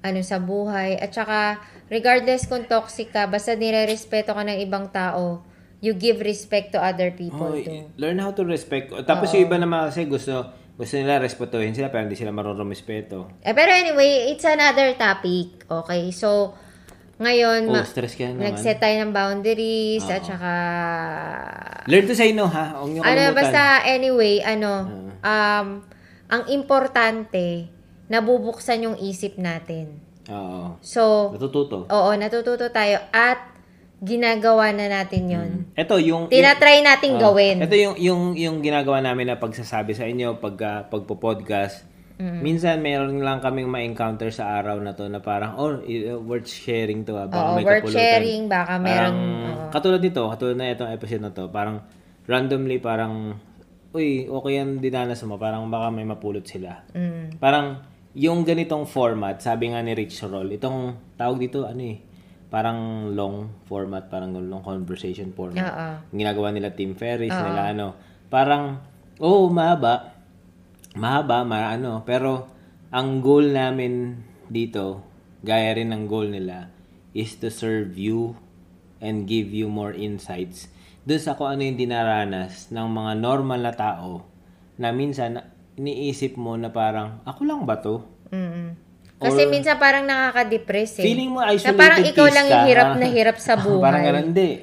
ano 0.00 0.22
sa 0.22 0.40
buhay. 0.40 0.96
At 0.96 1.12
saka, 1.12 1.60
regardless 1.88 2.44
kung 2.44 2.64
toxic 2.64 3.10
ka, 3.10 3.24
basta 3.24 3.52
nire-respeto 3.52 4.30
ka 4.30 4.42
ng 4.42 4.60
ibang 4.60 4.88
tao, 4.88 5.42
you 5.78 5.92
give 5.92 6.18
respect 6.18 6.70
to 6.70 6.78
other 6.78 7.10
people 7.10 7.50
Oh, 7.50 7.56
too. 7.56 7.88
learn 7.96 8.18
how 8.18 8.30
to 8.30 8.42
respect. 8.42 8.90
Tapos 9.04 9.30
yung 9.30 9.44
iba 9.44 9.56
naman 9.56 9.88
kasi 9.88 10.04
gusto 10.04 10.48
gusto 10.74 10.94
nila 10.94 11.18
respetuhin 11.18 11.74
sila 11.74 11.88
pero 11.88 12.06
hindi 12.06 12.14
sila 12.14 12.30
marunong 12.30 12.68
respeto. 12.68 13.26
Eh, 13.40 13.50
pero 13.50 13.68
anyway, 13.68 14.30
it's 14.30 14.44
another 14.44 14.94
topic. 14.94 15.66
Okay, 15.66 16.10
so, 16.10 16.54
ngayon, 17.18 17.66
Oh, 17.66 17.82
stress 17.82 18.14
ka 18.14 18.30
naman. 18.30 18.54
nag-set 18.54 18.78
tayo 18.78 18.94
ng 18.96 19.10
boundaries 19.10 20.06
at 20.06 20.22
saka... 20.22 20.52
Learn 21.86 22.06
to 22.06 22.14
say 22.14 22.30
no 22.30 22.46
ha. 22.46 22.78
Huwag 22.78 22.90
niyo 22.90 23.00
Ano, 23.00 23.10
kalimutan. 23.10 23.34
basta 23.34 23.60
anyway, 23.84 24.38
ano, 24.38 24.70
um, 25.18 25.66
ang 26.28 26.42
importante, 26.46 27.66
nabubuksan 28.06 28.84
yung 28.84 28.96
isip 28.98 29.34
natin. 29.34 29.98
Oo. 30.28 30.76
So, 30.80 31.32
Natututo. 31.32 31.84
oo, 31.84 32.10
natututo 32.14 32.68
tayo 32.68 33.00
at 33.10 33.56
ginagawa 33.98 34.70
na 34.70 34.86
natin 34.86 35.24
yon. 35.26 35.50
Ito 35.74 35.98
yung 35.98 36.28
Tinatry 36.28 36.80
nating 36.80 37.18
Oh, 37.18 37.32
gawin. 37.32 37.58
Ito 37.58 37.74
yung 37.74 37.94
yung 37.96 38.22
yung 38.34 38.56
ginagawa 38.60 39.00
namin 39.00 39.26
na 39.26 39.36
pagsasabi 39.36 39.90
sa 39.90 40.04
inyo 40.04 40.38
pag 40.38 40.56
uh, 40.56 40.80
pagpo-podcast. 40.86 41.88
Minsan 42.18 42.82
meron 42.82 43.22
lang 43.22 43.38
kaming 43.38 43.70
ma-encounter 43.70 44.28
sa 44.28 44.58
araw 44.58 44.78
na 44.78 44.90
to 44.90 45.06
na 45.06 45.22
parang 45.22 45.54
oh 45.54 45.78
i- 45.80 46.10
worth 46.10 46.46
sharing 46.46 47.02
to 47.02 47.14
ah. 47.14 47.26
Baka 47.26 47.38
Oo, 47.38 47.54
may 47.54 47.62
worth 47.62 47.78
kapulutan. 47.86 47.94
sharing, 47.96 48.42
baka 48.44 48.74
meron, 48.76 49.14
Parang, 49.14 49.70
katulad 49.70 50.00
nito, 50.00 50.22
katulad 50.26 50.56
na 50.58 50.66
itong 50.68 50.90
episode 50.90 51.22
na 51.22 51.30
to, 51.30 51.46
parang 51.48 51.78
randomly 52.26 52.78
parang 52.78 53.38
uy, 53.88 54.26
okay 54.26 54.52
yan 54.52 54.78
dinanas 54.78 55.22
mo, 55.22 55.38
parang 55.38 55.62
baka 55.66 55.88
may 55.88 56.02
mapulot 56.02 56.42
sila. 56.42 56.82
Mm. 56.90 57.38
Parang 57.38 57.86
yung 58.18 58.42
ganitong 58.42 58.82
format, 58.90 59.38
sabi 59.38 59.70
nga 59.70 59.78
ni 59.78 59.94
Rich 59.94 60.26
Roll, 60.26 60.50
itong 60.58 60.98
tawag 61.14 61.38
dito 61.38 61.62
ano 61.62 61.82
eh, 61.86 62.02
parang 62.50 63.10
long 63.14 63.62
format, 63.70 64.10
parang 64.10 64.34
long 64.34 64.64
conversation 64.66 65.30
format 65.30 65.62
yung 66.10 66.26
ginagawa 66.26 66.50
nila 66.50 66.74
Team 66.74 66.98
Ferris, 66.98 67.30
nila 67.30 67.70
ano. 67.70 67.94
Parang, 68.26 68.82
oh, 69.22 69.46
mahaba. 69.46 70.18
Mahaba, 70.98 71.46
maano. 71.46 72.02
Pero, 72.02 72.50
ang 72.90 73.22
goal 73.22 73.54
namin 73.54 74.18
dito, 74.50 75.06
gaya 75.46 75.78
rin 75.78 75.94
ng 75.94 76.10
goal 76.10 76.26
nila, 76.28 76.74
is 77.14 77.38
to 77.38 77.54
serve 77.54 77.94
you 77.94 78.34
and 78.98 79.30
give 79.30 79.54
you 79.54 79.70
more 79.70 79.94
insights 79.94 80.68
dun 81.08 81.22
sa 81.22 81.40
kung 81.40 81.48
ano 81.48 81.64
yung 81.64 81.80
dinaranas 81.80 82.68
ng 82.68 82.84
mga 82.84 83.12
normal 83.16 83.60
na 83.64 83.72
tao 83.72 84.28
na 84.76 84.92
minsan 84.92 85.40
iniisip 85.78 86.34
mo 86.34 86.58
na 86.58 86.68
parang, 86.68 87.22
ako 87.22 87.40
lang 87.42 87.62
ba 87.62 87.78
to? 87.78 88.02
Mm-mm. 88.28 88.74
Kasi 89.18 89.46
minsan 89.46 89.78
parang 89.78 90.06
nakaka-depress 90.06 91.02
eh. 91.02 91.04
Feeling 91.04 91.30
mo 91.30 91.42
na 91.42 91.50
isolated 91.50 91.74
parang 91.74 92.02
ikaw 92.02 92.26
lang 92.28 92.46
yung 92.46 92.64
hirap 92.66 92.88
na 92.94 93.06
hirap 93.06 93.36
sa 93.38 93.58
buhay. 93.64 93.82
Parang 93.82 94.02
ganun, 94.04 94.24
hindi. 94.30 94.62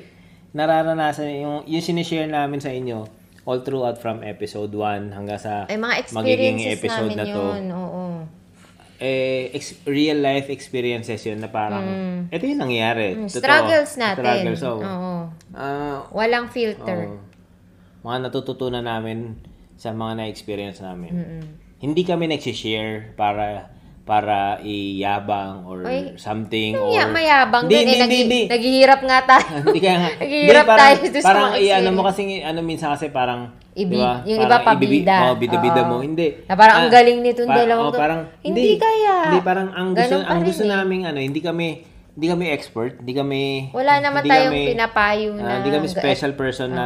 Nararanasan 0.51 1.27
yung, 1.35 1.57
yung 1.67 1.83
sinishare 1.83 2.27
namin 2.27 2.63
sa 2.63 2.71
inyo 2.71 3.03
all 3.43 3.59
throughout 3.61 3.99
from 3.99 4.23
episode 4.23 4.71
1 4.71 5.11
hanggang 5.11 5.37
sa 5.37 5.67
Ay, 5.67 5.75
mga 5.75 6.07
magiging 6.11 6.57
episode 6.65 7.11
na 7.13 7.23
to. 7.23 7.43
yun. 7.51 7.63
Oo. 7.69 8.03
Eh, 8.95 9.51
ex- 9.51 9.83
real 9.83 10.23
life 10.23 10.47
experiences 10.47 11.19
yun 11.21 11.43
na 11.43 11.51
parang, 11.51 11.83
ito 12.31 12.43
yung 12.47 12.63
nangyayari. 12.63 13.11
Mm, 13.13 13.27
Totoo. 13.27 13.43
struggles 13.43 13.91
natin. 13.99 14.23
Struggles, 14.23 14.59
so, 14.59 14.79
Oo. 14.79 15.13
ah, 15.51 16.07
Walang 16.09 16.47
filter. 16.47 17.11
oo. 17.11 17.19
mga 18.01 18.29
natututunan 18.29 18.85
namin 18.85 19.33
sa 19.76 19.91
mga 19.91 20.11
na-experience 20.18 20.80
namin. 20.80 21.11
Mm-mm. 21.14 21.41
Hindi 21.77 22.02
kami 22.02 22.27
nagsishare 22.27 23.14
para 23.14 23.72
para 24.02 24.61
iyabang 24.61 25.65
or 25.65 25.81
Ay, 25.81 26.14
something 26.15 26.72
Ano 26.72 26.88
or 26.88 26.93
ya, 26.93 27.03
mayabang 27.07 27.65
Hindi, 27.65 27.73
din. 27.73 27.81
Eh, 27.81 27.89
hindi, 27.89 27.97
nag- 27.99 28.22
hindi. 28.22 28.41
naghihirap 28.47 29.02
nga 29.02 29.19
tayo. 29.26 29.49
hindi 29.65 29.80
kaya 29.80 29.97
nga. 29.97 30.10
Naghihirap 30.22 30.45
Hindi, 30.56 30.69
parang, 30.69 30.80
tayo 30.80 30.95
doon 31.02 31.14
sa 31.15 31.26
parang 31.26 31.43
mga 31.43 31.57
i-ano 31.60 31.89
mo 31.89 32.02
kasi 32.03 32.22
ano 32.38 32.60
minsan 32.61 32.89
kasi 32.91 33.06
parang 33.10 33.41
Ibi- 33.73 33.91
di 33.91 33.97
ba? 33.97 34.14
yung 34.23 34.39
Parang 34.39 34.52
iba 34.53 34.57
pa 34.61 34.72
ibibi- 34.73 34.93
bida. 35.02 35.18
Oh, 35.19 35.35
bida-bida 35.35 35.81
mo. 35.84 35.95
Hindi. 35.99 36.27
Na 36.45 36.53
parang 36.53 36.76
ang 36.77 36.88
Ah, 36.88 36.93
galing 36.93 37.18
nitong 37.19 37.49
pa- 37.49 37.57
dalawang 37.57 37.84
oh, 37.84 37.93
parang 37.93 38.22
Hindi 38.39 38.72
kaya. 38.77 39.15
Hindi 39.26 39.39
parang 39.41 39.68
ang 39.72 39.88
gusto 39.91 40.15
ang 40.18 40.39
gusto 40.43 40.64
eh. 40.64 40.69
namin 40.69 40.99
ano, 41.03 41.19
hindi 41.19 41.41
kami 41.41 41.68
hindi 42.15 42.27
kami 42.30 42.45
expert, 42.47 43.02
hindi 43.02 43.11
kami 43.11 43.41
Wala 43.73 43.99
naman 43.99 44.22
hindi 44.22 44.31
tayong 44.31 44.53
kami- 44.53 44.68
pinapayo 44.69 45.30
ah, 45.34 45.41
na 45.41 45.52
hindi 45.60 45.72
kami 45.73 45.88
special 45.89 46.31
person 46.31 46.69
na 46.72 46.85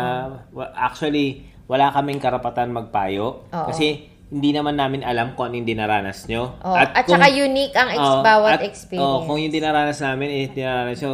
wa- 0.50 0.72
actually 0.74 1.49
wala 1.70 1.94
kaming 1.94 2.18
karapatan 2.18 2.74
magpayo 2.74 3.46
Oo. 3.46 3.68
kasi 3.70 4.10
hindi 4.30 4.54
naman 4.54 4.78
namin 4.78 5.02
alam 5.02 5.34
kung 5.34 5.50
ano 5.50 5.58
yung 5.58 5.70
dinaranas 5.70 6.26
nyo. 6.26 6.58
Oh, 6.62 6.74
at, 6.74 7.06
saka 7.06 7.30
unique 7.30 7.74
ang 7.74 7.90
ex- 7.90 7.98
Oo, 8.00 8.22
bawat 8.22 8.62
at- 8.62 8.66
experience. 8.66 9.06
oo, 9.06 9.26
kung 9.26 9.38
yung 9.42 9.54
dinaranas 9.54 9.98
namin, 10.02 10.30
eh, 10.30 10.46
dinaranas 10.50 11.02
nyo, 11.02 11.14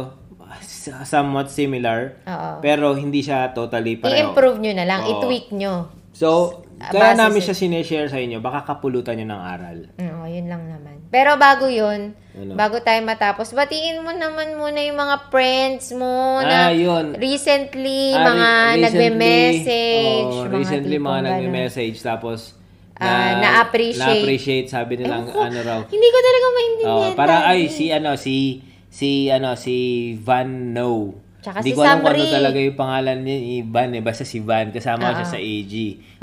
somewhat 1.04 1.48
similar. 1.48 2.20
Oo. 2.24 2.50
Pero 2.60 2.92
hindi 2.92 3.24
siya 3.24 3.52
totally 3.52 3.96
pareho. 3.96 4.32
I-improve 4.32 4.60
nyo 4.60 4.72
na 4.76 4.84
lang. 4.84 5.00
Oo. 5.04 5.10
I-tweak 5.16 5.48
nyo. 5.52 5.88
So, 6.12 6.60
kaya 6.78 7.12
base 7.12 7.18
namin 7.18 7.40
siya 7.40 7.54
sineshare 7.54 8.08
sa 8.08 8.16
inyo. 8.16 8.38
Baka 8.38 8.64
kapulutan 8.66 9.16
nyo 9.16 9.26
ng 9.28 9.42
aral. 9.42 9.78
Oo, 9.96 10.24
yun 10.24 10.46
lang 10.46 10.62
naman. 10.62 11.00
Pero 11.06 11.34
bago 11.36 11.66
yun, 11.66 12.12
Ano? 12.32 12.52
bago 12.52 12.78
tayo 12.78 13.00
matapos, 13.00 13.50
batiin 13.50 14.00
mo 14.00 14.10
naman 14.10 14.54
muna 14.54 14.80
yung 14.80 14.98
mga 14.98 15.16
friends 15.26 15.90
mo 15.90 16.38
na 16.38 16.68
Ah, 16.68 16.72
yun. 16.72 17.14
recently, 17.14 18.12
Ah, 18.12 18.24
mga 18.26 18.48
re- 18.50 18.80
nagme-message. 18.82 20.26
oh, 20.26 20.44
mga 20.44 20.52
recently, 20.52 20.96
mga 20.98 21.20
nagme-message. 21.22 21.96
Tapos, 21.98 22.52
ah, 22.94 23.38
na-appreciate. 23.38 24.02
Na-appreciate, 24.02 24.66
sabi 24.66 24.96
nilang 24.96 25.26
ko, 25.26 25.40
ano 25.40 25.58
raw. 25.60 25.80
Hindi 25.82 26.08
ko 26.08 26.18
talaga 26.18 26.44
Oh, 26.44 26.54
maintindihan. 26.54 27.12
para 27.14 27.34
lagi. 27.38 27.48
ay 27.48 27.60
si 27.68 27.84
ano 27.88 28.10
si 28.14 28.36
si 28.88 29.08
ano 29.28 29.52
si 29.54 29.76
Van 30.18 30.72
No. 30.72 31.12
Tsaka 31.46 31.62
Hindi 31.62 31.70
si 31.70 31.78
ko 31.78 31.86
alam 31.86 32.02
kung 32.02 32.10
ano 32.10 32.26
talaga 32.26 32.58
yung 32.58 32.74
pangalan 32.74 33.18
niya, 33.22 33.36
ni 33.38 33.56
Van 33.62 33.90
eh. 33.94 34.02
Basta 34.02 34.26
si 34.26 34.42
Van, 34.42 34.74
kasama 34.74 35.14
Ah, 35.14 35.22
siya 35.22 35.26
sa 35.30 35.38
AG. 35.38 35.74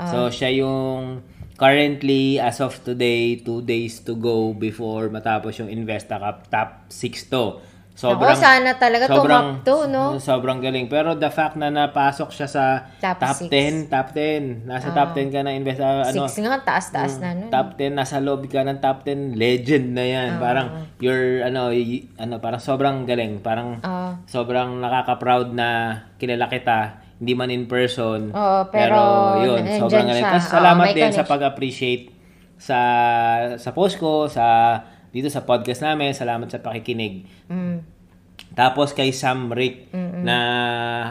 So, 0.04 0.16
siya 0.28 0.52
yung 0.52 1.24
currently, 1.56 2.36
as 2.36 2.60
of 2.60 2.76
today, 2.84 3.40
two 3.40 3.64
days 3.64 4.04
to 4.04 4.20
go 4.20 4.52
before 4.52 5.08
matapos 5.08 5.64
yung 5.64 5.72
Investa 5.72 6.20
Cup, 6.20 6.52
top 6.52 6.92
6 6.92 7.32
to. 7.32 7.56
Ako, 7.94 8.26
sana 8.34 8.74
talaga 8.74 9.06
tumakto, 9.06 9.86
no? 9.86 10.18
Sobrang 10.18 10.58
galing. 10.58 10.90
Pero 10.90 11.14
the 11.14 11.30
fact 11.30 11.54
na 11.54 11.70
napasok 11.70 12.28
siya 12.28 12.48
sa 12.50 12.64
Top 12.98 13.22
top, 13.22 13.38
six. 13.38 13.48
10, 13.48 13.86
top 13.86 14.10
10. 14.10 14.66
Nasa 14.66 14.90
top 14.90 15.14
10 15.14 15.30
ka 15.30 15.40
na 15.40 15.54
Investa, 15.54 16.02
ano, 16.02 16.26
Six 16.26 16.42
nga, 16.42 16.58
taas-taas 16.60 17.16
na 17.16 17.32
nun. 17.32 17.48
top 17.48 17.78
10 17.78 17.94
nasa 17.94 18.18
loob 18.18 18.44
ka 18.44 18.60
ng 18.60 18.78
top 18.78 19.06
10 19.06 19.38
legend 19.38 19.94
na 19.94 20.04
yan 20.04 20.30
parang 20.36 20.66
you're 20.98 21.40
ano 21.40 21.70
y- 21.70 22.10
ano 22.16 22.38
parang 22.38 22.58
sobrang 22.58 23.06
galing 23.06 23.38
parang 23.38 23.78
Oo. 23.78 24.08
sobrang 24.24 24.74
nakaka-proud 24.76 25.52
na 25.52 25.68
kilala 26.16 26.46
kita 26.46 26.78
hindi 27.14 27.32
man 27.32 27.48
in 27.48 27.64
person 27.64 28.28
Oo, 28.28 28.58
pero 28.68 28.98
yun 29.38 29.62
nandyan 29.62 29.80
sobrang 29.80 30.06
galing. 30.08 30.24
Tapos 30.24 30.50
salamat 30.50 30.82
may 30.82 30.92
din 30.92 31.02
sa 31.04 31.22
connection. 31.22 31.30
pag-appreciate 31.30 32.04
sa 32.56 32.78
sa 33.54 33.70
post 33.70 33.96
ko 33.96 34.26
sa 34.26 34.46
dito 35.14 35.30
sa 35.30 35.40
podcast 35.40 35.80
namin 35.80 36.10
salamat 36.10 36.50
sa 36.50 36.58
pakikinig 36.58 37.22
Mm. 37.46 37.78
tapos 38.50 38.90
kay 38.90 39.10
Sam 39.10 39.46
Rick 39.48 39.94
na 40.20 40.36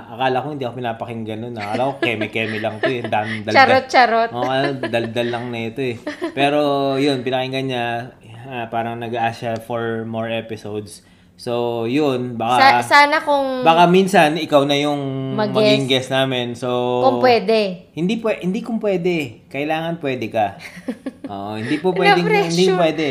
akala 0.10 0.40
ko 0.40 0.52
hindi 0.52 0.64
ako 0.64 0.76
pinapakinggan 0.76 1.40
nun. 1.40 1.56
Akala 1.56 1.88
ko 1.88 1.94
keme-keme 2.00 2.58
lang 2.58 2.80
to 2.80 2.90
eh. 2.90 3.00
Dam, 3.02 3.44
daldal. 3.44 3.54
Charot-charot. 3.54 4.30
Oo, 4.32 4.44
ano, 4.44 4.68
daldal 4.82 5.28
lang 5.30 5.46
na 5.48 5.60
ito 5.66 5.80
eh. 5.80 5.96
Pero 6.32 6.60
yun, 6.98 7.22
pinakinggan 7.22 7.66
niya. 7.66 7.86
ah, 8.44 8.68
parang 8.68 8.98
nag-ask 8.98 9.40
siya 9.40 9.54
for 9.58 10.04
more 10.04 10.28
episodes. 10.28 11.04
So, 11.34 11.84
yun. 11.86 12.36
Baka, 12.36 12.80
Sa- 12.80 13.02
sana 13.02 13.20
kung, 13.20 13.64
baka 13.64 13.88
minsan 13.88 14.36
ikaw 14.36 14.64
na 14.64 14.76
yung 14.76 15.34
Mag-guest. 15.34 15.56
maging 15.58 15.84
guest 15.86 16.10
namin. 16.10 16.48
So, 16.54 16.70
kung 17.02 17.20
pwede. 17.20 17.92
hindi 17.92 18.18
pwe, 18.18 18.40
hindi 18.40 18.60
kung 18.60 18.78
pwede. 18.78 19.48
Kailangan 19.48 19.98
pwede 19.98 20.26
ka. 20.28 20.60
Oo, 21.32 21.56
hindi 21.56 21.76
po 21.78 21.92
pwedeng 21.92 22.24
hindi 22.24 22.68
pwede. 22.70 23.08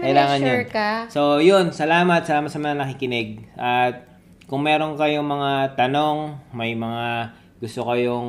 Kailangan 0.00 0.38
Nami-pressure 0.38 0.62
yun. 0.62 0.70
ka. 0.70 0.90
So, 1.08 1.20
yun. 1.38 1.64
Salamat. 1.70 2.22
Salamat 2.22 2.48
sa 2.48 2.58
mga 2.58 2.74
nakikinig. 2.76 3.28
At 3.54 4.06
kung 4.44 4.62
meron 4.62 4.94
kayong 4.94 5.24
mga 5.24 5.50
tanong, 5.74 6.18
may 6.50 6.72
mga 6.72 7.30
gusto 7.58 7.82
kayong 7.84 8.28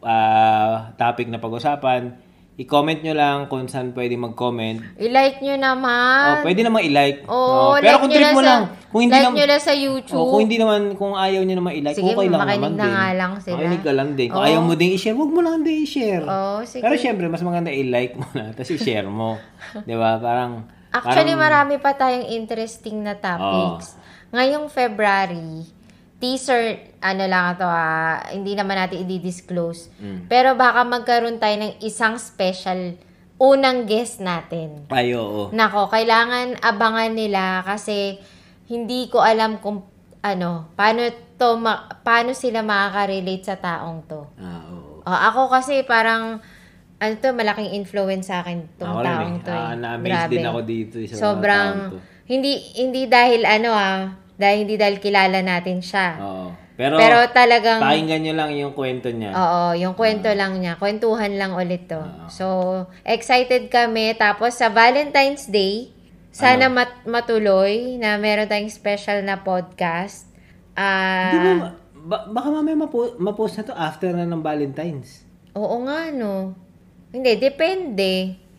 ah, 0.00 0.92
topic 0.94 1.26
na 1.26 1.36
pag-usapan, 1.36 2.16
i-comment 2.54 3.02
nyo 3.02 3.12
lang 3.12 3.38
kung 3.48 3.66
saan 3.66 3.90
pwede 3.90 4.14
mag-comment. 4.14 4.78
I-like 4.94 5.42
nyo 5.42 5.58
naman. 5.58 6.22
Oh, 6.22 6.36
pwede 6.46 6.60
naman 6.62 6.86
i-like. 6.86 7.26
Oo, 7.26 7.74
Oh, 7.74 7.76
pero 7.76 7.98
like 7.98 8.00
kung 8.00 8.12
trip 8.12 8.30
mo 8.30 8.38
sa, 8.38 8.46
lang, 8.46 8.62
kung 8.86 9.00
hindi 9.02 9.12
like 9.12 9.24
naman, 9.26 9.34
nyo 9.34 9.46
lang 9.48 9.58
sa 9.60 9.74
YouTube. 9.74 10.14
Oh, 10.16 10.30
kung 10.30 10.40
hindi 10.46 10.56
naman, 10.56 10.80
kung 10.94 11.12
ayaw 11.18 11.42
nyo 11.42 11.56
naman 11.58 11.72
i-like, 11.74 11.96
Sige, 11.98 12.14
okay 12.14 12.26
lang 12.30 12.40
naman 12.46 12.60
na 12.70 12.84
din. 12.84 12.94
nga 12.94 13.06
lang 13.12 13.32
sila. 13.42 13.56
Makinig 13.58 13.82
ka 13.82 13.92
lang 13.92 14.08
din. 14.14 14.28
Kung 14.30 14.38
Oo. 14.38 14.46
ayaw 14.46 14.60
mo 14.62 14.74
din 14.78 14.90
i-share, 14.94 15.18
wag 15.18 15.32
mo 15.32 15.40
lang 15.42 15.56
din 15.60 15.76
i-share. 15.82 16.22
Oo, 16.22 16.62
sige. 16.62 16.82
Pero 16.86 16.94
syempre, 16.94 17.26
mas 17.26 17.42
maganda 17.42 17.74
i-like 17.74 18.14
mo 18.14 18.26
na, 18.30 18.44
tapos 18.54 18.70
i-share 18.70 19.08
mo. 19.10 19.34
Ba? 19.90 20.10
Parang, 20.22 20.62
Actually, 20.94 21.34
parang, 21.34 21.42
marami 21.42 21.74
pa 21.82 21.90
tayong 21.98 22.30
interesting 22.30 23.02
na 23.02 23.18
topics. 23.18 23.98
Ngayong 24.30 24.70
February, 24.70 25.66
teaser, 26.22 26.94
ano 27.02 27.24
lang 27.26 27.58
ito 27.58 27.66
ah, 27.66 28.22
hindi 28.30 28.54
naman 28.54 28.78
natin 28.78 29.02
i-disclose. 29.02 29.90
Mm. 29.98 30.30
Pero 30.30 30.54
baka 30.54 30.86
magkaroon 30.86 31.42
tayo 31.42 31.54
ng 31.58 31.82
isang 31.82 32.14
special 32.16 32.94
unang 33.36 33.90
guest 33.90 34.22
natin. 34.22 34.86
ay, 34.94 35.12
oo. 35.18 35.50
Nako, 35.50 35.90
kailangan 35.90 36.62
abangan 36.62 37.12
nila 37.12 37.66
kasi 37.66 38.22
hindi 38.70 39.10
ko 39.10 39.20
alam 39.20 39.58
kung 39.58 39.82
ano, 40.24 40.72
paano 40.78 41.04
to 41.34 41.58
ma- 41.58 41.90
paano 42.00 42.32
sila 42.32 42.62
makaka-relate 42.62 43.44
sa 43.44 43.58
taong 43.58 44.06
to. 44.06 44.22
Ah, 44.38 44.62
oo. 44.70 45.02
Oh, 45.04 45.12
ako 45.12 45.52
kasi 45.52 45.84
parang 45.84 46.40
ano 46.96 47.12
to, 47.16 47.28
malaking 47.30 47.70
influence 47.72 48.26
sa 48.26 48.40
akin 48.40 48.64
tong 48.76 48.88
Ako 48.88 49.00
rin 49.00 49.08
taong 49.08 49.34
eh. 49.34 49.40
to. 49.40 49.50
eh. 49.50 49.58
Ah, 49.60 49.74
na-amaze 49.74 50.08
Grabe. 50.08 50.32
din 50.32 50.44
ako 50.44 50.60
dito 50.62 50.94
eh, 50.96 51.06
sa 51.06 51.12
mga 51.12 51.20
Sobrang 51.20 51.68
taong 51.74 51.90
to. 51.90 51.98
hindi 52.24 52.52
hindi 52.74 53.02
dahil 53.04 53.40
ano 53.42 53.70
ah, 53.70 54.00
dahil 54.34 54.56
hindi 54.62 54.76
dahil 54.76 54.96
kilala 54.98 55.38
natin 55.40 55.78
siya. 55.78 56.08
Oo. 56.18 56.46
Pero, 56.74 56.98
Pero 56.98 57.22
talagang 57.30 57.78
pakinggan 57.78 58.18
nyo 58.20 58.34
lang 58.34 58.50
yung 58.52 58.72
kwento 58.72 59.06
niya. 59.06 59.30
Oo, 59.30 59.78
yung 59.78 59.94
kwento 59.94 60.26
lang 60.28 60.58
niya. 60.58 60.74
Kwentuhan 60.74 61.30
lang 61.32 61.54
ulit 61.54 61.86
to. 61.86 62.02
So, 62.26 62.46
excited 63.04 63.70
kami. 63.70 64.10
Tapos 64.14 64.58
sa 64.58 64.66
Valentine's 64.68 65.46
Day, 65.46 65.94
sana 66.30 66.66
Ano? 66.66 66.74
mat- 66.74 67.06
matuloy 67.06 67.94
na 67.94 68.18
meron 68.18 68.50
tayong 68.50 68.66
special 68.68 69.22
na 69.22 69.38
podcast. 69.38 70.26
Ah, 70.74 71.30
Di 71.30 71.38
ba, 71.38 71.52
ba- 71.94 72.26
baka 72.28 72.48
mamaya 72.50 72.74
mapo- 72.76 73.14
mapost 73.16 73.54
na 73.54 73.64
to 73.64 73.72
after 73.72 74.10
na 74.10 74.26
ng 74.26 74.42
Valentine's. 74.42 75.22
oo 75.54 75.76
nga 75.86 76.10
no. 76.10 76.58
Hindi, 77.14 77.38
depende. 77.38 78.12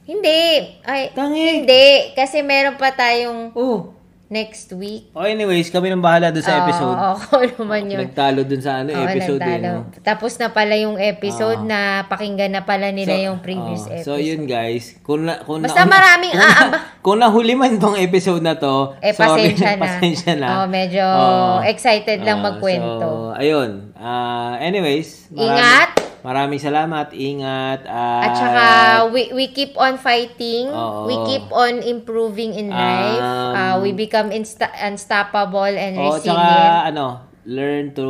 Hindi. 0.05 0.41
Ay, 0.81 1.11
Tangi. 1.11 1.43
hindi. 1.59 1.85
Kasi 2.13 2.39
meron 2.39 2.79
pa 2.79 2.89
tayong 2.89 3.51
Oh. 3.51 3.91
next 4.25 4.71
week. 4.71 5.11
Oh, 5.11 5.21
anyways, 5.21 5.67
kami 5.67 5.85
nang 5.87 5.99
bahala 5.99 6.29
doon 6.29 6.41
sa 6.41 6.63
episode. 6.63 6.93
Oo, 6.93 7.13
ako 7.15 7.35
naman 7.59 7.85
yun. 7.85 7.99
Nagtalo 8.01 8.41
dun 8.41 8.57
sa 8.57 8.79
ano, 8.79 8.89
Oo, 8.91 9.03
episode 9.03 9.37
eh, 9.37 9.59
nagtalo. 9.59 9.69
no? 9.85 10.01
Tapos 10.01 10.31
na 10.35 10.47
pala 10.49 10.73
yung 10.73 10.95
episode 10.95 11.59
Oo. 11.59 11.67
na 11.67 11.79
pakinggan 12.05 12.49
na 12.49 12.63
pala 12.63 12.89
nila 12.89 13.11
yung 13.19 13.37
previous 13.39 13.83
oh, 13.83 13.91
episode. 13.91 14.07
So, 14.07 14.23
yun 14.23 14.45
guys. 14.45 14.95
Kung 15.01 15.25
na, 15.25 15.43
kung 15.43 15.61
Basta 15.61 15.83
na, 15.83 15.91
maraming 15.91 16.31
kung, 16.31 16.41
aaba. 16.41 16.77
kung 17.05 17.17
nahuli 17.19 17.53
man 17.53 17.75
tong 17.75 17.97
episode 17.97 18.39
na 18.39 18.55
to, 18.55 18.95
Eh, 18.97 19.11
sorry, 19.11 19.51
pasensya 19.51 19.71
na. 19.75 19.83
pasensya 19.83 20.33
na. 20.33 20.47
Oh, 20.55 20.65
medyo 20.65 21.03
Oo. 21.03 21.59
excited 21.61 22.23
lang 22.23 22.39
Ah, 22.39 22.45
magkwento. 22.47 23.09
So, 23.29 23.35
ayun. 23.35 23.91
Ah, 23.93 24.57
anyways. 24.57 25.27
Ingat. 25.29 26.14
Maraming 26.25 26.57
salamat. 26.57 27.13
Ingat. 27.13 27.85
At 27.85 28.25
At, 28.25 28.33
saka, 28.33 28.65
we, 29.13 29.29
we 29.31 29.45
keep 29.47 29.77
on 29.77 29.95
fighting. 29.95 30.67
Oo. 30.67 31.05
We 31.05 31.15
keep 31.23 31.45
on 31.53 31.79
improving 31.79 32.51
in 32.51 32.73
life. 32.73 33.21
Um, 33.21 33.53
Uh, 33.55 33.75
we 33.79 33.93
become 33.93 34.29
insta- 34.29 34.73
unstoppable 34.75 35.69
and 35.69 35.93
Oh, 35.95 36.17
resilient. 36.17 36.33
tsaka 36.33 36.49
ano, 36.89 37.07
learn 37.45 37.93
to 37.93 38.07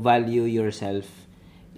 value 0.00 0.46
yourself. 0.46 1.04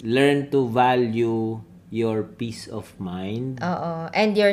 Learn 0.00 0.52
to 0.52 0.68
value 0.68 1.64
your 1.88 2.28
peace 2.28 2.68
of 2.68 2.92
mind. 2.98 3.56
Oo. 3.58 4.12
And 4.12 4.36
your... 4.36 4.52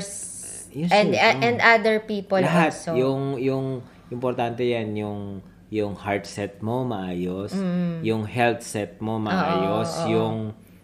Yes, 0.71 0.88
and, 0.88 1.11
yes, 1.11 1.35
and 1.35 1.59
other 1.59 1.99
people 1.99 2.39
Lahat. 2.39 2.71
also. 2.71 2.95
Yung, 2.95 3.35
yung, 3.35 3.65
importante 4.07 4.63
yan, 4.63 4.95
yung, 4.95 5.43
yung 5.67 5.99
heart 5.99 6.23
set 6.23 6.63
mo 6.63 6.88
maayos, 6.88 7.51
yung 7.99 8.23
health 8.23 8.63
set 8.63 8.95
mo 8.99 9.19
maayos, 9.19 9.91
Mm. 9.91 9.99
oo. 9.99 10.07
yung, 10.07 10.35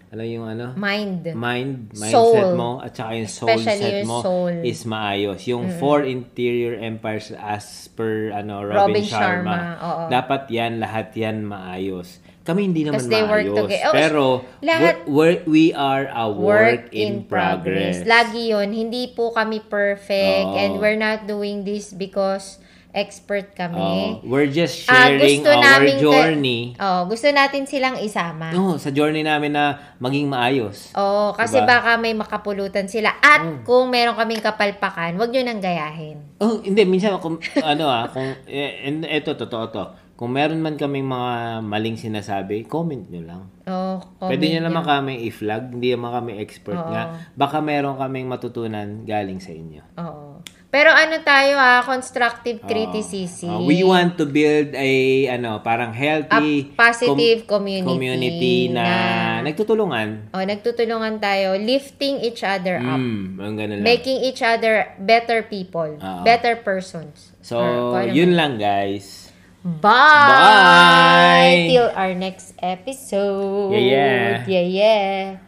ano 0.08 0.24
yung 0.24 0.48
ano? 0.48 0.72
Mind. 0.74 1.36
mind, 1.36 1.92
mindset 1.92 2.16
Soul. 2.16 2.56
mo, 2.56 2.80
at 2.80 2.96
saka 2.96 3.12
yung 3.14 3.28
soul 3.28 3.50
Especially 3.52 3.92
set 3.92 4.08
mo 4.08 4.18
soul. 4.24 4.54
is 4.64 4.80
maayos. 4.84 5.44
Yung 5.46 5.68
four 5.78 6.08
interior 6.08 6.80
empires 6.80 7.36
as 7.36 7.66
per 7.92 8.32
ano 8.32 8.64
Robin, 8.64 8.96
Robin 8.96 9.04
Sharma, 9.04 9.20
Sharma, 9.20 9.58
oo. 9.84 10.04
dapat 10.08 10.42
yan, 10.48 10.80
lahat 10.80 11.12
yan 11.12 11.44
maayos. 11.44 12.24
Kami 12.42 12.64
hindi 12.64 12.88
naman 12.88 13.04
they 13.12 13.28
work 13.28 13.44
maayos. 13.44 13.60
together. 13.60 13.84
Oh, 13.84 13.94
pero 13.94 14.24
lahat- 14.64 15.04
we're- 15.04 15.44
we 15.44 15.76
are 15.76 16.08
a 16.08 16.32
work, 16.32 16.88
in, 16.96 17.28
progress. 17.28 18.08
Lagi 18.08 18.56
yon 18.56 18.72
Hindi 18.72 19.12
po 19.12 19.36
kami 19.36 19.60
perfect 19.60 20.48
Oo. 20.48 20.56
and 20.56 20.80
we're 20.80 20.96
not 20.96 21.28
doing 21.28 21.68
this 21.68 21.92
because 21.92 22.64
expert 22.92 23.52
kami. 23.52 23.78
Oh, 23.78 24.24
we're 24.24 24.48
just 24.48 24.86
Ah, 24.86 25.08
sharing 25.10 25.40
gusto 25.40 25.50
our 25.50 25.62
namin 25.62 25.94
ka- 25.94 26.04
journey. 26.04 26.62
Oh, 26.76 27.06
gusto 27.06 27.28
natin 27.28 27.64
silang 27.64 27.98
isama. 27.98 28.50
No, 28.50 28.76
sa 28.76 28.90
journey 28.90 29.22
namin 29.22 29.52
na 29.52 29.66
maging 29.98 30.26
maayos. 30.26 30.92
Oh, 30.94 31.32
kasi 31.32 31.60
Diba? 31.60 31.78
baka 31.78 31.96
may 31.96 32.12
makapulutan 32.12 32.86
sila. 32.86 33.16
At 33.18 33.44
kung 33.62 33.88
meron 33.88 34.16
kaming 34.16 34.40
kapalpakan, 34.40 35.16
wag 35.16 35.30
nyo 35.30 35.42
nang 35.42 35.60
gayahin. 35.60 36.18
Oh, 36.38 36.60
hindi 36.60 36.84
minsan 36.84 37.18
kung 37.18 37.38
ano 37.64 37.86
ah, 37.86 38.08
kung 38.08 38.28
eh, 38.46 38.86
eto 39.08 39.36
totoo 39.36 39.66
to. 39.68 39.86
Kung 40.18 40.34
meron 40.34 40.58
man 40.58 40.74
kaming 40.74 41.06
mga 41.06 41.62
maling 41.62 41.94
sinasabi, 41.94 42.66
comment 42.66 43.06
nyo 43.06 43.22
lang. 43.22 43.42
Oh, 43.64 44.02
comment 44.18 44.34
Pwede 44.34 44.50
nyo 44.50 44.66
naman 44.66 44.82
kami 44.82 45.22
i-flag, 45.24 45.70
hindi 45.70 45.94
naman 45.94 46.10
kami 46.12 46.42
expert 46.42 46.74
Oo. 46.76 46.90
nga. 46.90 47.22
Baka 47.32 47.62
meron 47.62 47.94
kaming 47.96 48.26
matutunan 48.26 49.06
galing 49.06 49.38
sa 49.38 49.54
inyo. 49.54 49.86
Oo. 49.94 50.42
Pero 50.78 50.94
ano 50.94 51.18
tayo 51.26 51.58
ah, 51.58 51.82
constructive 51.82 52.62
Oo. 52.62 52.70
criticism. 52.70 53.50
Uh, 53.50 53.66
we 53.66 53.82
want 53.82 54.14
to 54.14 54.30
build 54.30 54.78
a 54.78 54.92
ano, 55.34 55.58
parang 55.66 55.90
healthy 55.90 56.70
A 56.70 56.78
positive 56.78 57.50
com- 57.50 57.66
community 57.66 57.90
community 57.90 58.58
na, 58.70 58.86
na- 58.86 59.50
nagtutulungan. 59.50 60.30
Oh, 60.38 60.46
nagtutulungan 60.46 61.18
tayo, 61.18 61.58
lifting 61.58 62.22
each 62.22 62.46
other 62.46 62.78
up. 62.78 63.02
Mm. 63.02 63.82
Making 63.82 64.22
each 64.22 64.46
other 64.46 64.94
better 65.02 65.42
people, 65.50 65.98
Oo. 65.98 66.22
better 66.22 66.54
persons. 66.62 67.34
so, 67.42 67.58
Or 67.58 67.74
kung 67.98 68.14
ano 68.14 68.14
yun 68.14 68.38
lang 68.38 68.62
guys. 68.62 69.34
Bye! 69.66 69.82
Bye! 69.82 71.74
Till 71.74 71.90
our 71.90 72.14
next 72.14 72.54
episode. 72.62 73.74
Yeah, 73.74 73.82
yeah. 73.82 74.46
Yeah, 74.46 74.66
yeah. 74.70 75.47